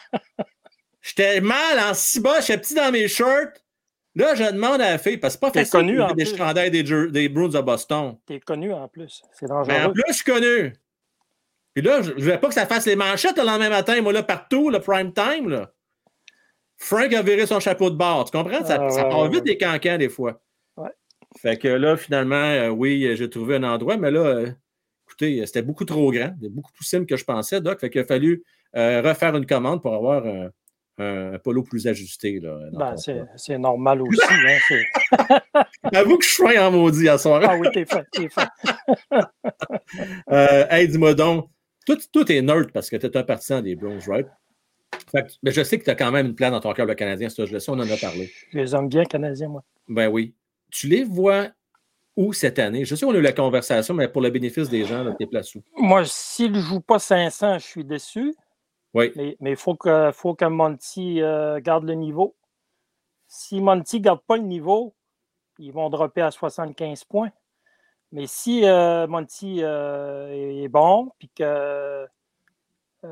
j'étais 1.02 1.42
mal 1.42 1.80
en 1.80 1.94
si 1.94 2.20
bas, 2.20 2.39
j'étais 2.42 2.58
petit 2.58 2.74
dans 2.74 2.92
mes 2.92 3.08
shirts. 3.08 3.64
Là, 4.16 4.36
je 4.36 4.44
demande 4.44 4.82
à 4.82 4.92
la 4.92 4.98
fille, 4.98 5.18
parce 5.18 5.36
que 5.36 5.39
c'est 5.46 5.54
pas 5.54 5.60
facile 5.60 5.72
connu, 5.72 5.96
de 5.96 6.14
des 6.16 6.26
chandails 6.26 6.70
des, 6.70 6.84
des 6.84 7.30
Bruins 7.30 7.48
de 7.48 7.62
Boston. 7.62 8.18
T'es 8.26 8.42
connu 8.42 8.74
en 8.74 8.89
plus. 8.89 9.22
C'est 9.32 9.48
dangereux. 9.48 9.74
Mais 9.74 9.86
en 9.86 9.92
plus, 9.92 10.04
je 10.10 10.14
suis 10.14 10.26
connu. 10.26 10.74
Puis 11.74 11.82
là, 11.82 12.02
je 12.02 12.12
ne 12.12 12.20
veux 12.20 12.38
pas 12.38 12.50
que 12.50 12.54
ça 12.54 12.66
fasse 12.66 12.86
les 12.86 12.98
manchettes 12.98 13.38
le 13.38 13.46
lendemain 13.46 13.70
matin, 13.70 14.02
moi, 14.02 14.12
là, 14.12 14.24
partout, 14.24 14.70
le 14.70 14.80
prime 14.80 15.14
time, 15.14 15.48
là. 15.50 15.72
Frank 16.76 17.14
a 17.14 17.22
viré 17.22 17.46
son 17.46 17.60
chapeau 17.60 17.89
de 17.89 17.96
bord. 17.96 18.26
Tu 18.26 18.38
comprends? 18.38 18.66
Ça, 18.66 18.80
ah, 18.82 19.06
part 19.06 19.30
vite 19.30 19.44
des 19.44 19.58
cancans, 19.58 19.98
des 19.98 20.10
fois. 20.10 20.42
Fait 21.42 21.58
que 21.58 21.68
là, 21.68 21.98
finalement, 21.98 22.36
euh, 22.36 22.70
oui, 22.70 23.16
j'ai 23.16 23.28
trouvé 23.28 23.56
un 23.56 23.64
endroit, 23.64 23.98
mais 23.98 24.12
là, 24.12 24.20
euh, 24.20 24.52
écoutez, 25.08 25.44
c'était 25.48 25.64
beaucoup 25.64 25.86
trop 25.86 26.12
grand, 26.12 26.36
beaucoup 26.52 26.72
plus 26.72 26.86
simple 26.86 27.08
que 27.08 27.18
je 27.18 27.26
pensais, 27.26 27.60
Doc. 27.62 27.80
Fait 27.80 27.89
qu'il 27.89 28.02
a 28.02 28.06
fallu 28.06 28.44
euh, 28.76 29.02
refaire 29.02 29.36
une 29.36 29.48
commande 29.48 29.82
pour 29.82 29.96
avoir 29.96 30.24
un, 30.28 31.39
polo 31.44 31.64
plus 31.64 31.88
ajusté. 31.88 32.39
Là, 32.39 32.60
ben, 32.74 32.96
c'est 33.36 33.58
normal 33.58 34.04
aussi. 34.04 34.20
hein, 34.30 35.64
Avoue 35.96 36.20
que 36.20 36.26
je 36.26 36.30
suis 36.30 36.60
en 36.60 36.70
maudit 36.70 37.10
à 37.10 37.18
soir. 37.18 37.42
Ah 37.44 37.58
oui, 37.58 37.70
t'es 37.74 37.86
fait, 37.86 38.06
t'es 38.12 38.30
fait. 38.30 38.48
hey, 40.70 40.88
dis-moi 40.88 41.16
donc, 41.16 41.50
tout, 41.88 42.32
est 42.32 42.42
nerd 42.44 42.72
parce 42.72 42.88
que 42.92 42.98
tu 42.98 43.08
es 43.08 43.18
un 43.18 43.24
partisan 43.24 43.64
des 43.64 43.76
Browns, 43.76 44.02
right? 44.08 44.28
mais 45.42 45.52
je 45.52 45.64
sais 45.64 45.80
que 45.80 45.86
tu 45.86 45.89
as 45.89 45.96
quand 45.96 46.12
même 46.12 46.28
une 46.28 46.36
place 46.36 46.52
dans 46.52 46.60
ton 46.60 46.74
cœur, 46.74 46.86
le 46.86 46.94
Canadien, 46.94 47.30
ça, 47.30 47.46
je 47.46 47.54
le 47.54 47.60
sais, 47.60 47.72
on 47.72 47.80
en 47.80 47.89
a 47.89 47.98
parlé. 47.98 48.32
Je 48.54 48.60
les 48.60 48.76
aime 48.76 48.88
bien, 48.88 49.04
Canadiens, 49.06 49.50
moi. 49.50 49.64
Ben 49.88 50.08
oui. 50.08 50.36
Tu 50.72 50.88
les 50.88 51.03
vois 51.03 51.49
où 52.17 52.34
cette 52.34 52.59
année? 52.59 52.86
Je 52.86 52.95
sais 52.95 53.05
qu'on 53.05 53.13
a 53.13 53.17
eu 53.17 53.22
la 53.22 53.34
conversation, 53.34 53.93
mais 53.93 54.07
pour 54.07 54.22
le 54.22 54.30
bénéfice 54.30 54.69
des 54.69 54.86
gens, 54.86 55.05
tu 55.15 55.24
es 55.24 55.28
place 55.28 55.53
où? 55.55 55.63
Moi, 55.78 56.03
s'il 56.05 56.51
ne 56.51 56.59
joue 56.59 56.82
pas 56.82 56.99
500, 56.99 57.59
je 57.59 57.65
suis 57.65 57.86
déçu. 57.86 58.36
Oui. 58.93 59.11
Mais 59.15 59.51
il 59.51 59.55
faut 59.55 59.76
que, 59.76 60.11
faut 60.13 60.36
que 60.36 60.45
Monty 60.45 61.22
euh, 61.22 61.59
garde 61.61 61.86
le 61.86 61.93
niveau. 61.93 62.36
Si 63.28 63.61
Monty 63.61 63.97
ne 63.97 64.03
garde 64.03 64.22
pas 64.28 64.38
le 64.38 64.43
niveau, 64.43 64.93
ils 65.59 65.72
vont 65.72 65.89
dropper 65.89 66.22
à 66.22 66.32
75 66.32 67.05
points. 67.05 67.32
Mais 68.11 68.28
si 68.28 68.65
euh, 68.65 69.07
Monty 69.07 69.59
euh, 69.63 70.63
est 70.63 70.67
bon, 70.67 71.11
puis 71.17 71.30
que 71.34 72.05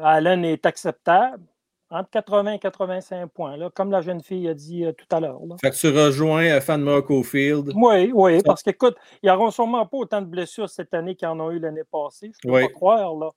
Allen 0.01 0.43
est 0.43 0.65
acceptable, 0.65 1.43
entre 1.91 2.09
80 2.11 2.53
et 2.53 2.59
85 2.59 3.27
points, 3.27 3.57
là, 3.57 3.69
comme 3.69 3.91
la 3.91 4.01
jeune 4.01 4.21
fille 4.21 4.47
a 4.47 4.53
dit 4.53 4.85
tout 4.97 5.15
à 5.15 5.19
l'heure. 5.19 5.39
Fait 5.61 5.71
que 5.71 5.75
tu 5.75 5.87
rejoins 5.89 6.59
Fan 6.61 6.85
Field. 7.23 7.71
Oui, 7.75 8.11
oui, 8.13 8.41
parce 8.43 8.61
qu'écoute, 8.61 8.95
ils 9.23 9.27
n'auront 9.27 9.51
sûrement 9.51 9.85
pas 9.85 9.97
autant 9.97 10.21
de 10.21 10.27
blessures 10.27 10.69
cette 10.69 10.93
année 10.93 11.15
qu'ils 11.15 11.27
en 11.27 11.39
ont 11.39 11.51
eu 11.51 11.59
l'année 11.59 11.83
passée. 11.91 12.31
Je 12.43 12.47
ne 12.47 12.53
peux 12.53 12.61
pas 12.61 12.73
croire. 12.73 13.15
Là. 13.15 13.29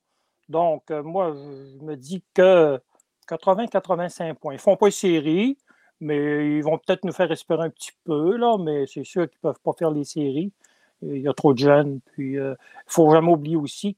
Donc, 0.49 0.89
moi, 0.89 1.33
je 1.33 1.83
me 1.83 1.95
dis 1.95 2.23
que 2.33 2.79
80-85 3.27 4.35
points. 4.35 4.53
Ils 4.53 4.57
ne 4.57 4.61
font 4.61 4.75
pas 4.75 4.87
une 4.87 4.91
série, 4.91 5.57
mais 5.99 6.57
ils 6.57 6.63
vont 6.63 6.77
peut-être 6.77 7.05
nous 7.05 7.13
faire 7.13 7.31
espérer 7.31 7.63
un 7.63 7.69
petit 7.69 7.93
peu, 8.03 8.37
là, 8.37 8.57
mais 8.59 8.85
c'est 8.85 9.03
sûr 9.03 9.29
qu'ils 9.29 9.39
ne 9.43 9.49
peuvent 9.49 9.61
pas 9.63 9.73
faire 9.73 9.91
les 9.91 10.03
séries 10.03 10.51
il 11.11 11.21
y 11.21 11.27
a 11.27 11.33
trop 11.33 11.53
de 11.53 11.59
jeunes. 11.59 11.99
Puis, 12.13 12.33
il 12.33 12.39
euh, 12.39 12.51
ne 12.51 12.55
faut 12.87 13.11
jamais 13.11 13.31
oublier 13.31 13.55
aussi 13.55 13.95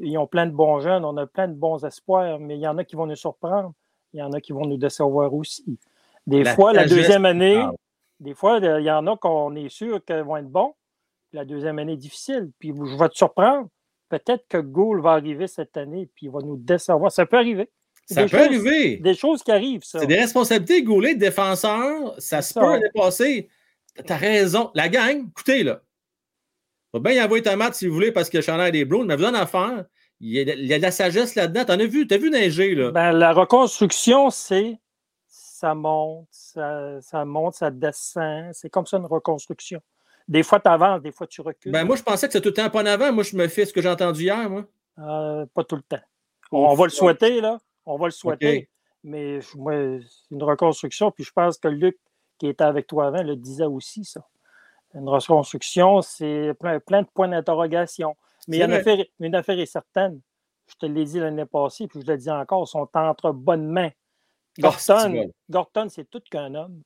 qu'ils 0.00 0.18
ont 0.18 0.26
plein 0.26 0.46
de 0.46 0.52
bons 0.52 0.80
jeunes, 0.80 1.04
on 1.04 1.16
a 1.16 1.26
plein 1.26 1.48
de 1.48 1.54
bons 1.54 1.84
espoirs, 1.84 2.38
mais 2.38 2.56
il 2.56 2.60
y 2.60 2.68
en 2.68 2.78
a 2.78 2.84
qui 2.84 2.96
vont 2.96 3.06
nous 3.06 3.16
surprendre, 3.16 3.72
il 4.12 4.20
y 4.20 4.22
en 4.22 4.32
a 4.32 4.40
qui 4.40 4.52
vont 4.52 4.66
nous 4.66 4.76
décevoir 4.76 5.32
aussi. 5.34 5.78
Des 6.26 6.44
fois, 6.44 6.72
la 6.72 6.86
deuxième 6.86 7.24
année, 7.24 7.64
des 8.20 8.34
fois, 8.34 8.58
il 8.58 8.84
y 8.84 8.90
en 8.90 9.06
a 9.06 9.16
qu'on 9.16 9.54
est 9.54 9.68
sûr 9.68 10.04
qu'ils 10.04 10.16
vont 10.16 10.36
être 10.38 10.48
bons. 10.48 10.74
La 11.32 11.44
deuxième 11.44 11.78
année 11.78 11.92
est 11.92 11.98
difficile. 11.98 12.50
Puis 12.58 12.72
je 12.74 12.98
vais 12.98 13.08
te 13.08 13.16
surprendre. 13.16 13.68
Peut-être 14.08 14.46
que 14.48 14.58
Gould 14.58 15.02
va 15.02 15.12
arriver 15.12 15.48
cette 15.48 15.76
année 15.76 16.08
puis 16.14 16.26
il 16.26 16.32
va 16.32 16.38
nous 16.40 16.56
décevoir. 16.56 17.10
Ça 17.12 17.26
peut 17.26 17.36
arriver. 17.36 17.68
Ça 18.06 18.26
peut 18.26 18.38
arriver. 18.38 18.98
Des 18.98 19.14
choses 19.14 19.42
qui 19.42 19.50
arrivent, 19.50 19.82
ça. 19.82 19.98
C'est 19.98 20.06
des 20.06 20.20
responsabilités, 20.20 20.82
Goulet, 20.82 21.14
défenseur. 21.14 22.14
Ça 22.18 22.40
se 22.40 22.54
peut 22.54 22.80
dépasser. 22.80 23.48
T'as 24.06 24.16
raison. 24.16 24.70
La 24.74 24.88
gang, 24.88 25.28
écoutez, 25.28 25.62
là. 25.62 25.82
Va 26.98 27.10
bien 27.10 27.20
y 27.20 27.24
avoir 27.24 27.42
ta 27.42 27.56
mat 27.56 27.74
si 27.74 27.86
vous 27.86 27.94
voulez 27.94 28.12
parce 28.12 28.30
que 28.30 28.40
Chanel 28.40 28.72
des 28.72 28.84
Browns, 28.84 29.06
mais 29.06 29.16
vous 29.16 29.24
en 29.24 29.34
affaire. 29.34 29.84
Il 30.20 30.30
y, 30.30 30.38
a, 30.38 30.54
il 30.54 30.66
y 30.66 30.72
a 30.72 30.78
de 30.78 30.82
la 30.82 30.90
sagesse 30.90 31.34
là-dedans. 31.34 31.64
T'en 31.66 31.78
as 31.78 31.86
vu, 31.86 32.06
t'as 32.06 32.16
vu 32.16 32.30
neiger, 32.30 32.74
là? 32.74 32.90
Ben, 32.90 33.12
la 33.12 33.32
reconstruction, 33.32 34.30
c'est 34.30 34.78
ça 35.56 35.74
monte, 35.74 36.28
ça, 36.30 37.00
ça 37.00 37.24
monte, 37.24 37.54
ça 37.54 37.70
descend. 37.70 38.50
C'est 38.52 38.68
comme 38.68 38.86
ça 38.86 38.98
une 38.98 39.06
reconstruction. 39.06 39.80
Des 40.28 40.42
fois, 40.42 40.60
tu 40.60 40.68
avances, 40.68 41.02
des 41.02 41.12
fois, 41.12 41.26
tu 41.26 41.40
recules. 41.40 41.72
Ben, 41.72 41.84
moi, 41.84 41.96
je 41.96 42.02
pensais 42.02 42.26
que 42.26 42.32
c'était 42.32 42.42
tout 42.42 42.50
le 42.50 42.62
temps 42.62 42.70
pas 42.70 42.82
en 42.82 42.86
avant. 42.86 43.12
Moi, 43.12 43.24
je 43.24 43.36
me 43.36 43.48
fais 43.48 43.64
ce 43.64 43.72
que 43.72 43.80
j'ai 43.80 43.88
entendu 43.88 44.22
hier, 44.22 44.50
moi. 44.50 44.64
Euh, 44.98 45.46
pas 45.54 45.64
tout 45.64 45.76
le 45.76 45.82
temps. 45.82 46.02
On, 46.50 46.74
va 46.74 46.84
le 46.84 46.90
souhaiter, 46.90 47.40
là. 47.40 47.58
On 47.84 47.96
va 47.96 48.06
le 48.06 48.12
souhaiter. 48.12 48.68
Mais 49.04 49.40
moi, 49.54 49.72
c'est 50.00 50.34
une 50.34 50.42
reconstruction. 50.42 51.10
Puis 51.10 51.24
je 51.24 51.32
pense 51.32 51.58
que 51.58 51.68
Luc, 51.68 51.96
qui 52.38 52.48
était 52.48 52.64
avec 52.64 52.86
toi 52.86 53.06
avant, 53.06 53.22
le 53.22 53.36
disait 53.36 53.64
aussi, 53.64 54.04
ça. 54.04 54.26
Une 54.96 55.08
reconstruction, 55.08 56.00
c'est 56.00 56.54
plein, 56.58 56.80
plein, 56.80 57.02
de 57.02 57.08
points 57.12 57.28
d'interrogation. 57.28 58.16
Mais 58.48 58.62
une 58.62 58.72
affaire, 58.72 59.04
une 59.20 59.34
affaire 59.34 59.58
est 59.58 59.66
certaine. 59.66 60.20
Je 60.66 60.74
te 60.74 60.86
l'ai 60.86 61.04
dit 61.04 61.20
l'année 61.20 61.44
passée, 61.44 61.86
puis 61.86 62.00
je 62.00 62.10
le 62.10 62.16
dis 62.16 62.30
encore, 62.30 62.66
sont 62.66 62.88
entre 62.94 63.30
bonnes 63.32 63.68
mains. 63.68 63.90
Gorton, 64.58 65.30
Gorton 65.50 65.88
c'est 65.90 66.08
tout 66.08 66.22
qu'un 66.30 66.54
homme. 66.54 66.82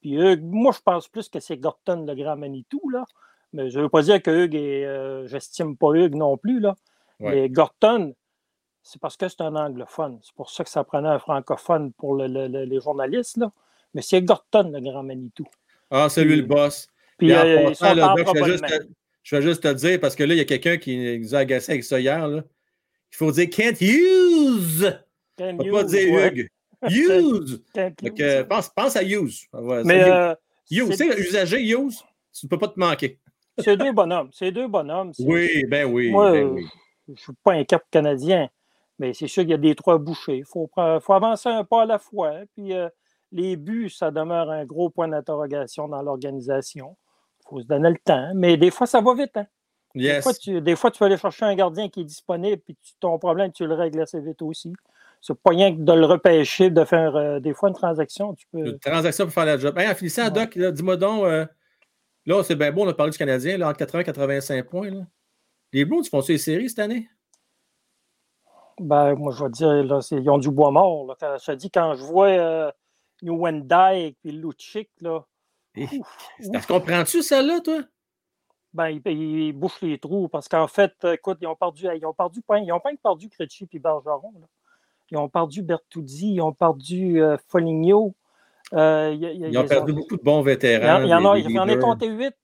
Puis 0.00 0.18
moi, 0.42 0.72
je 0.72 0.80
pense 0.80 1.08
plus 1.08 1.28
que 1.28 1.40
c'est 1.40 1.56
Gorton 1.56 2.04
le 2.06 2.14
grand 2.14 2.36
Manitou, 2.36 2.90
là. 2.90 3.04
Mais 3.52 3.70
je 3.70 3.78
ne 3.78 3.84
veux 3.84 3.88
pas 3.88 4.02
dire 4.02 4.22
que 4.22 4.30
Hugues 4.30 4.54
est. 4.54 4.84
Euh, 4.84 5.26
j'estime 5.26 5.76
pas 5.76 5.92
Hugues 5.94 6.14
non 6.14 6.36
plus, 6.36 6.60
là. 6.60 6.74
Mais 7.18 7.48
Gorton, 7.48 8.14
c'est 8.82 9.00
parce 9.00 9.16
que 9.16 9.28
c'est 9.28 9.40
un 9.40 9.56
anglophone. 9.56 10.18
C'est 10.22 10.34
pour 10.34 10.50
ça 10.50 10.62
que 10.62 10.68
ça 10.68 10.84
prenait 10.84 11.08
un 11.08 11.18
francophone 11.18 11.92
pour 11.94 12.16
les 12.16 12.80
journalistes, 12.80 13.38
là. 13.38 13.50
Mais 13.94 14.02
c'est 14.02 14.20
Gorton 14.20 14.70
le 14.70 14.80
grand 14.80 15.02
Manitou. 15.02 15.46
Ah, 15.90 16.08
c'est 16.10 16.24
lui 16.24 16.36
le 16.36 16.42
boss. 16.42 16.86
Puis, 17.18 17.32
euh, 17.32 17.72
je, 17.72 19.36
vais 19.36 19.42
juste, 19.42 19.62
te 19.62 19.72
dire, 19.72 20.00
parce 20.00 20.14
que 20.14 20.22
là, 20.22 20.34
il 20.34 20.38
y 20.38 20.40
a 20.40 20.44
quelqu'un 20.44 20.76
qui 20.76 21.18
nous 21.18 21.34
a 21.34 21.38
agacé 21.38 21.72
avec 21.72 21.84
ça 21.84 21.98
hier. 21.98 22.28
Là. 22.28 22.42
Il 23.12 23.16
faut 23.16 23.32
dire 23.32 23.48
can't 23.50 23.80
use. 23.80 24.92
Can't 25.36 25.62
use, 25.62 25.72
pas 25.72 25.84
dire 25.84 26.26
Hugues. 26.26 26.48
Use! 26.90 27.62
pense, 28.48 28.68
pense, 28.68 28.96
à 28.96 29.02
use. 29.02 29.46
Mais 29.84 30.04
euh, 30.04 30.34
use. 30.70 30.90
Tu 30.90 30.96
sais, 30.96 31.20
usager, 31.20 31.62
use, 31.62 32.04
tu 32.32 32.46
ne 32.46 32.50
peux 32.50 32.58
pas 32.58 32.68
te 32.68 32.78
manquer. 32.78 33.18
C'est 33.58 33.76
deux 33.76 33.92
bonhommes. 33.92 34.28
C'est 34.32 34.52
deux 34.52 34.68
bonhommes. 34.68 35.12
Oui, 35.18 35.64
ben 35.68 35.90
oui. 35.90 36.10
Moi, 36.10 36.32
ben 36.32 36.48
oui. 36.48 36.66
je 37.06 37.12
ne 37.12 37.16
suis 37.16 37.32
pas 37.42 37.54
un 37.54 37.64
cap 37.64 37.82
canadien, 37.90 38.48
mais 38.98 39.14
c'est 39.14 39.26
sûr 39.26 39.42
qu'il 39.42 39.50
y 39.50 39.54
a 39.54 39.58
des 39.58 39.74
trois 39.74 39.98
bouchées. 39.98 40.38
Il 40.38 40.44
faut, 40.44 40.70
faut, 40.74 41.12
avancer 41.12 41.48
un 41.48 41.64
pas 41.64 41.82
à 41.82 41.86
la 41.86 41.98
fois. 41.98 42.34
Puis 42.54 42.74
euh, 42.74 42.88
les 43.32 43.56
buts, 43.56 43.90
ça 43.90 44.10
demeure 44.10 44.50
un 44.50 44.64
gros 44.64 44.90
point 44.90 45.08
d'interrogation 45.08 45.88
dans 45.88 46.02
l'organisation. 46.02 46.96
Il 47.46 47.50
faut 47.50 47.60
se 47.60 47.66
donner 47.66 47.90
le 47.90 47.98
temps. 47.98 48.32
Mais 48.34 48.56
des 48.56 48.70
fois, 48.70 48.86
ça 48.86 49.00
va 49.00 49.14
vite. 49.14 49.36
Hein? 49.36 49.46
Des, 49.94 50.20
fois, 50.20 50.34
tu, 50.34 50.60
des 50.60 50.76
fois, 50.76 50.90
tu 50.90 50.98
peux 50.98 51.06
aller 51.06 51.16
chercher 51.16 51.46
un 51.46 51.54
gardien 51.54 51.88
qui 51.88 52.02
est 52.02 52.04
disponible, 52.04 52.60
puis 52.60 52.76
ton 53.00 53.18
problème, 53.18 53.50
tu 53.52 53.66
le 53.66 53.74
règles 53.74 54.02
assez 54.02 54.20
vite 54.20 54.42
aussi. 54.42 54.72
C'est 55.22 55.34
pas 55.34 55.50
rien 55.50 55.74
que 55.74 55.80
de 55.80 55.92
le 55.92 56.04
repêcher, 56.04 56.68
de 56.68 56.84
faire 56.84 57.16
euh, 57.16 57.40
des 57.40 57.54
fois 57.54 57.70
une 57.70 57.74
transaction. 57.74 58.34
Tu 58.34 58.46
peux... 58.52 58.66
Une 58.66 58.78
transaction 58.78 59.24
pour 59.24 59.32
faire 59.32 59.46
la 59.46 59.56
job. 59.56 59.76
en 59.78 59.94
finissant, 59.94 60.28
Doc, 60.28 60.58
dis-moi 60.58 60.96
donc, 60.98 61.24
euh, 61.24 61.46
là, 62.26 62.42
c'est 62.42 62.56
bien 62.56 62.70
beau, 62.70 62.84
on 62.84 62.88
a 62.88 62.94
parlé 62.94 63.10
du 63.10 63.18
Canadien, 63.18 63.56
là, 63.56 63.70
entre 63.70 63.78
80 63.78 64.00
et 64.00 64.04
85 64.04 64.68
points. 64.68 64.90
Là. 64.90 65.06
Les 65.72 65.84
Blues, 65.86 66.06
ils 66.06 66.10
font 66.10 66.22
les 66.28 66.38
séries 66.38 66.68
cette 66.68 66.80
année? 66.80 67.08
Ben, 68.78 69.14
moi, 69.14 69.32
je 69.32 69.42
vais 69.42 69.50
dire, 69.50 69.68
là, 69.68 70.06
ils 70.10 70.28
ont 70.28 70.38
du 70.38 70.50
bois 70.50 70.70
mort. 70.70 71.06
Là. 71.06 71.14
Quand, 71.18 71.36
je 71.40 71.46
te 71.46 71.52
dis, 71.52 71.70
quand 71.70 71.94
je 71.94 72.02
vois 72.02 72.28
euh, 72.28 72.70
New 73.22 73.38
Wendy 73.38 74.14
et 74.24 74.32
Luchik, 74.32 74.90
là. 75.00 75.24
Est-ce 75.76 76.66
comprends-tu 76.66 77.22
celle-là, 77.22 77.60
toi? 77.60 77.80
Ben, 78.74 79.00
ils, 79.06 79.52
bouchent 79.52 79.80
les 79.80 79.98
trous 79.98 80.28
parce 80.28 80.48
qu'en 80.48 80.68
fait, 80.68 80.92
écoute, 81.04 81.38
ils 81.40 81.46
ont 81.46 81.56
perdu, 81.56 81.86
ils 81.94 82.04
ont 82.04 82.12
perdu, 82.12 82.42
ils 82.62 82.72
ont 82.72 82.80
pas 82.80 82.90
perdu 83.02 83.30
Krejci 83.30 83.66
et 83.72 83.78
Bergeron. 83.78 84.32
Là. 84.38 84.46
Ils 85.10 85.16
ont 85.16 85.28
perdu 85.28 85.62
Bertuzzi, 85.62 86.34
ils 86.34 86.40
ont 86.42 86.52
perdu 86.52 87.22
euh, 87.22 87.36
Foligno. 87.48 88.14
Euh, 88.74 89.16
ils 89.18 89.56
ont 89.56 89.66
perdu 89.66 89.92
beaucoup 89.92 90.16
de 90.16 90.22
bons 90.22 90.42
vétérans. 90.42 91.02
Il 91.02 91.08
y 91.08 91.14
en, 91.14 91.24
en 91.24 91.68
a 91.68 91.76
compté 91.76 92.08
huit. 92.08 92.34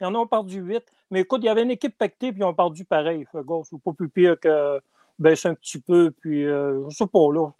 Ils 0.00 0.06
en 0.06 0.14
ont 0.14 0.26
perdu 0.26 0.60
huit. 0.60 0.84
Mais 1.10 1.20
écoute, 1.20 1.40
il 1.42 1.46
y 1.46 1.48
avait 1.50 1.62
une 1.62 1.70
équipe 1.70 1.96
pactée, 1.96 2.32
puis 2.32 2.40
ils 2.40 2.44
ont 2.44 2.54
perdu 2.54 2.84
pareil. 2.84 3.26
C'est 3.32 3.44
pas 3.46 3.92
plus 3.92 4.08
pire 4.08 4.40
que 4.40 4.80
baisser 5.18 5.48
un 5.48 5.54
petit 5.54 5.80
peu, 5.80 6.10
puis 6.10 6.44
euh, 6.44 6.88
je 6.88 6.96
sais 6.96 7.06
pas, 7.06 7.32
là. 7.32 7.50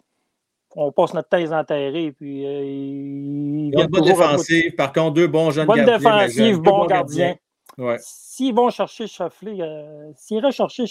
On 0.79 0.91
passe 0.91 1.13
notre 1.15 1.29
thèse 1.29 1.51
enterrée, 1.51 2.11
puis 2.11 2.45
euh, 2.45 2.63
ils 2.63 3.71
viennent 3.71 3.87
bonne 3.87 4.05
défensive. 4.05 4.75
Par 4.75 4.93
contre, 4.93 5.13
deux 5.13 5.27
bons 5.27 5.49
jeunes 5.49 5.65
bonne 5.65 5.77
gardiens. 5.77 5.97
Bonne 5.97 6.19
défensive, 6.19 6.59
bons 6.59 6.85
gardiens. 6.85 7.35
Ouais. 7.79 7.97
S'ils 7.99 8.53
vont 8.53 8.69
chercher 8.69 9.07
Shuffley, 9.07 9.57
euh, 9.59 10.11
s'ils 10.15 10.37
iraient 10.37 10.51
chercher 10.51 10.85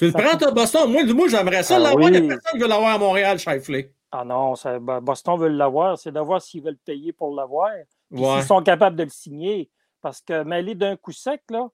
tu 0.00 0.06
le 0.06 0.12
prends, 0.12 0.38
toi, 0.38 0.50
Boston? 0.50 0.90
Moi, 0.90 1.04
moi 1.12 1.28
j'aimerais 1.28 1.62
ça 1.62 1.76
ah 1.76 1.78
l'avoir. 1.78 2.08
Il 2.08 2.22
n'y 2.22 2.32
a 2.32 2.36
personne 2.36 2.52
qui 2.52 2.58
veut 2.58 2.68
l'avoir 2.68 2.94
à 2.94 2.98
Montréal, 2.98 3.38
Shifley. 3.38 3.92
Ah 4.10 4.24
non, 4.24 4.54
ça, 4.54 4.78
ben, 4.78 4.98
Boston 5.02 5.38
veut 5.38 5.48
l'avoir. 5.48 5.98
C'est 5.98 6.10
de 6.10 6.20
voir 6.20 6.40
s'ils 6.40 6.62
veulent 6.62 6.78
payer 6.78 7.12
pour 7.12 7.34
l'avoir. 7.34 7.70
S'ils 8.10 8.42
sont 8.44 8.62
capables 8.62 8.96
de 8.96 9.02
le 9.02 9.10
signer. 9.10 9.68
Parce 10.00 10.22
que 10.22 10.42
mêler 10.42 10.74
d'un 10.74 10.96
coup 10.96 11.12
sec, 11.12 11.42
là, 11.50 11.68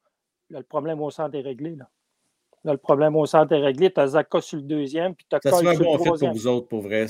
le 0.50 0.62
problème 0.64 1.00
au 1.00 1.08
centre 1.08 1.36
est 1.36 1.40
réglé. 1.40 1.76
Là. 1.76 1.88
Là, 2.64 2.72
le 2.72 2.78
problème 2.78 3.14
au 3.16 3.26
centre 3.26 3.52
est 3.52 3.60
réglé. 3.60 3.92
Tu 3.92 4.00
as 4.00 4.08
Zaka 4.08 4.40
sur 4.40 4.56
le 4.56 4.64
deuxième, 4.64 5.14
puis 5.14 5.26
tu 5.28 5.36
as 5.36 5.40
Ça 5.40 5.56
serait 5.58 5.76
un 5.76 5.78
bon 5.78 5.98
fit 5.98 6.10
pour 6.18 6.32
vous 6.32 6.46
autres, 6.46 6.68
pour 6.68 6.82
vrai. 6.82 7.06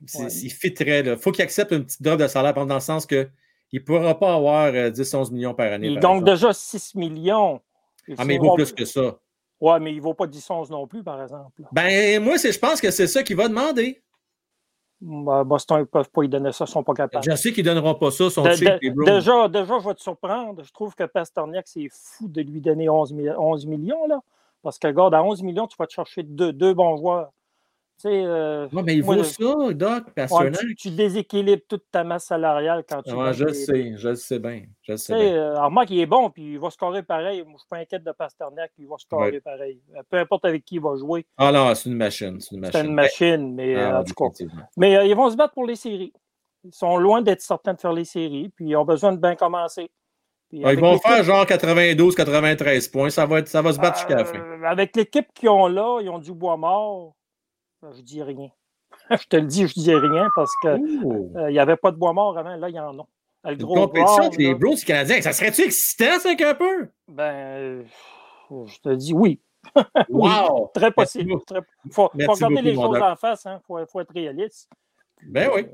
Il 0.00 0.50
fitterait. 0.50 1.00
Il 1.00 1.16
faut 1.16 1.30
qu'il 1.30 1.44
accepte 1.44 1.72
une 1.72 1.84
petite 1.84 2.02
drop 2.02 2.18
de 2.18 2.26
salaire 2.26 2.54
dans 2.54 2.74
le 2.74 2.80
sens 2.80 3.06
qu'il 3.06 3.30
ne 3.72 3.78
pourra 3.78 4.18
pas 4.18 4.34
avoir 4.34 4.72
10-11 4.72 5.28
euh, 5.28 5.34
millions 5.34 5.54
par 5.54 5.72
année. 5.72 5.96
Gagne 5.96 6.24
déjà 6.24 6.52
6 6.52 6.94
millions. 6.94 7.60
Ah, 8.16 8.24
mais 8.24 8.36
il 8.36 8.40
vaut 8.40 8.54
plus 8.54 8.72
que 8.72 8.84
ça. 8.84 9.18
Ouais, 9.60 9.80
mais 9.80 9.92
il 9.92 9.96
ne 9.96 10.02
vaut 10.02 10.14
pas 10.14 10.26
10 10.26 10.50
11 10.50 10.70
non 10.70 10.86
plus, 10.86 11.02
par 11.02 11.20
exemple. 11.20 11.62
Ben, 11.72 12.22
moi, 12.22 12.36
je 12.36 12.58
pense 12.58 12.80
que 12.80 12.90
c'est 12.90 13.08
ça 13.08 13.22
qu'il 13.22 13.36
va 13.36 13.48
demander. 13.48 14.00
Ben, 15.00 15.44
Boston, 15.44 15.78
ils 15.78 15.80
ne 15.80 15.84
peuvent 15.84 16.10
pas 16.10 16.22
y 16.24 16.28
donner 16.28 16.52
ça, 16.52 16.64
ils 16.64 16.70
ne 16.70 16.72
sont 16.72 16.84
pas 16.84 16.94
capables. 16.94 17.24
Je 17.28 17.36
sais 17.36 17.52
qu'ils 17.52 17.64
ne 17.64 17.70
donneront 17.70 17.94
pas 17.94 18.10
ça, 18.10 18.30
son 18.30 18.42
de, 18.42 19.04
déjà, 19.04 19.48
déjà, 19.48 19.78
je 19.78 19.88
vais 19.88 19.94
te 19.94 20.00
surprendre. 20.00 20.62
Je 20.64 20.72
trouve 20.72 20.94
que 20.94 21.04
Pasterniak, 21.04 21.66
c'est 21.68 21.88
fou 21.90 22.28
de 22.28 22.40
lui 22.42 22.60
donner 22.60 22.88
11, 22.88 23.14
11 23.36 23.66
millions, 23.66 24.06
là. 24.06 24.20
Parce 24.62 24.78
que, 24.78 24.88
regarde, 24.88 25.14
à 25.14 25.22
11 25.22 25.42
millions, 25.42 25.66
tu 25.66 25.76
vas 25.78 25.86
te 25.86 25.92
chercher 25.92 26.22
deux, 26.22 26.52
deux 26.52 26.74
bons 26.74 26.96
joueurs. 26.96 27.30
Euh, 28.06 28.68
mais 28.72 28.94
il 28.94 29.02
vaut 29.02 29.22
ça, 29.24 29.72
Doc, 29.72 30.04
tu, 30.60 30.76
tu, 30.76 30.90
déséquilibres 30.90 31.64
toute 31.68 31.84
ta 31.90 32.04
masse 32.04 32.26
salariale 32.26 32.84
quand 32.88 33.02
tu. 33.02 33.12
Ouais, 33.12 33.32
je 33.32 33.44
le 33.44 33.52
sais, 33.52 33.96
je 33.96 34.08
le 34.10 34.14
sais 34.14 34.38
bien. 34.38 34.62
Je 34.82 34.94
sais 34.94 35.14
bien. 35.14 35.34
Euh, 35.34 35.56
alors, 35.56 35.70
Marc, 35.72 35.90
il 35.90 36.00
est 36.00 36.06
bon, 36.06 36.30
puis 36.30 36.52
il 36.52 36.58
va 36.60 36.70
scorer 36.70 37.02
pareil. 37.02 37.42
Moi, 37.42 37.48
je 37.48 37.52
ne 37.54 37.58
suis 37.58 37.68
pas 37.68 37.78
inquiète 37.78 38.04
de 38.04 38.12
Pasternak, 38.12 38.70
il 38.78 38.86
va 38.86 38.96
scorer 38.98 39.40
pareil. 39.40 39.82
Euh, 39.96 40.02
peu 40.08 40.18
importe 40.18 40.44
avec 40.44 40.64
qui 40.64 40.76
il 40.76 40.80
va 40.80 40.94
jouer. 40.96 41.26
Ah 41.38 41.50
non, 41.50 41.74
c'est 41.74 41.88
une 41.88 41.96
machine. 41.96 42.38
C'est 42.40 42.54
une 42.54 42.60
machine, 42.60 42.86
une 42.86 42.94
machine 42.94 43.54
mais 43.54 43.74
ah, 43.74 44.00
en 44.00 44.04
tout 44.04 44.14
cas. 44.14 44.44
Mais 44.76 45.08
ils 45.08 45.16
vont 45.16 45.30
se 45.30 45.36
battre 45.36 45.54
pour 45.54 45.66
les 45.66 45.76
séries. 45.76 46.12
Ils 46.64 46.74
sont 46.74 46.98
loin 46.98 47.20
d'être 47.22 47.40
certains 47.40 47.74
de 47.74 47.80
faire 47.80 47.92
les 47.92 48.04
séries, 48.04 48.48
puis 48.50 48.66
ils 48.68 48.76
ont 48.76 48.84
besoin 48.84 49.12
de 49.12 49.18
bien 49.18 49.34
commencer. 49.34 49.90
Ah, 50.64 50.72
ils 50.72 50.80
vont 50.80 50.98
faire 50.98 51.22
genre 51.24 51.44
92-93 51.44 52.90
points. 52.90 53.10
Ça 53.10 53.26
va, 53.26 53.40
être, 53.40 53.48
ça 53.48 53.60
va 53.60 53.72
se 53.72 53.78
battre 53.78 53.98
jusqu'à 53.98 54.16
la 54.16 54.24
fin. 54.24 54.40
Avec 54.64 54.96
l'équipe 54.96 55.26
qu'ils 55.34 55.50
ont 55.50 55.66
là, 55.66 56.00
ils 56.00 56.08
ont 56.08 56.18
du 56.18 56.32
bois 56.32 56.56
mort. 56.56 57.14
Je 57.82 58.00
dis 58.00 58.22
rien. 58.22 58.48
je 59.10 59.26
te 59.26 59.36
le 59.36 59.46
dis, 59.46 59.66
je 59.66 59.74
dis 59.74 59.94
rien 59.94 60.28
parce 60.34 60.50
qu'il 60.62 60.70
euh, 60.70 61.50
n'y 61.50 61.58
avait 61.58 61.76
pas 61.76 61.90
de 61.90 61.96
bois 61.96 62.12
mort 62.12 62.36
avant. 62.38 62.56
Là, 62.56 62.68
il 62.68 62.74
y 62.74 62.80
en 62.80 62.98
a. 62.98 63.06
Le 63.44 63.56
gros 63.56 63.74
compétition 63.74 64.24
avec 64.24 64.38
les 64.38 64.54
Blues 64.54 64.84
canadiens, 64.84 65.20
ça 65.22 65.32
serait-tu 65.32 65.62
excitant, 65.62 66.18
ça, 66.18 66.30
un 66.30 66.54
peu? 66.54 66.88
Ben, 67.06 67.84
je 68.50 68.78
te 68.80 68.94
dis 68.94 69.12
oui. 69.12 69.40
Wow! 70.08 70.70
très 70.74 70.90
possible. 70.90 71.34
Il 71.84 71.92
faut, 71.92 72.08
regarder 72.08 72.62
les 72.62 72.74
choses 72.74 73.00
en 73.00 73.16
face. 73.16 73.42
Il 73.44 73.48
hein. 73.48 73.60
faut, 73.66 73.78
faut, 73.86 74.00
être 74.00 74.12
réaliste. 74.12 74.68
Ben 75.22 75.50
oui. 75.54 75.66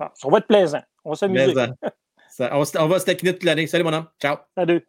Euh, 0.00 0.06
ça 0.14 0.28
va 0.28 0.38
être 0.38 0.46
plaisant. 0.46 0.82
On 1.04 1.12
va 1.12 1.26
on, 2.38 2.64
on, 2.78 2.86
va 2.86 2.98
se 2.98 3.04
taquiner 3.04 3.32
toute 3.32 3.44
l'année. 3.44 3.66
Salut, 3.66 3.84
mon 3.84 3.92
homme. 3.92 4.06
Ciao. 4.20 4.36
Salut. 4.56 4.86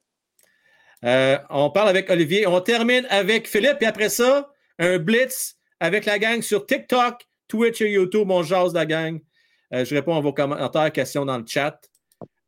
Euh, 1.04 1.38
on 1.50 1.70
parle 1.70 1.90
avec 1.90 2.10
Olivier. 2.10 2.48
On 2.48 2.62
termine 2.62 3.06
avec 3.10 3.48
Philippe. 3.48 3.78
Et 3.82 3.86
après 3.86 4.10
ça, 4.10 4.50
un 4.80 4.98
blitz 5.00 5.56
avec 5.80 6.06
la 6.06 6.18
gang 6.20 6.42
sur 6.42 6.66
TikTok, 6.66 7.28
Twitch 7.48 7.82
et 7.82 7.92
YouTube. 7.92 8.30
On 8.32 8.44
jase 8.44 8.74
la 8.74 8.86
gang. 8.86 9.20
Euh, 9.74 9.84
je 9.84 9.96
réponds 9.96 10.16
à 10.16 10.22
vos 10.22 10.34
commentaires, 10.34 10.92
questions 10.92 11.26
dans 11.26 11.38
le 11.38 11.46
chat. 11.48 11.80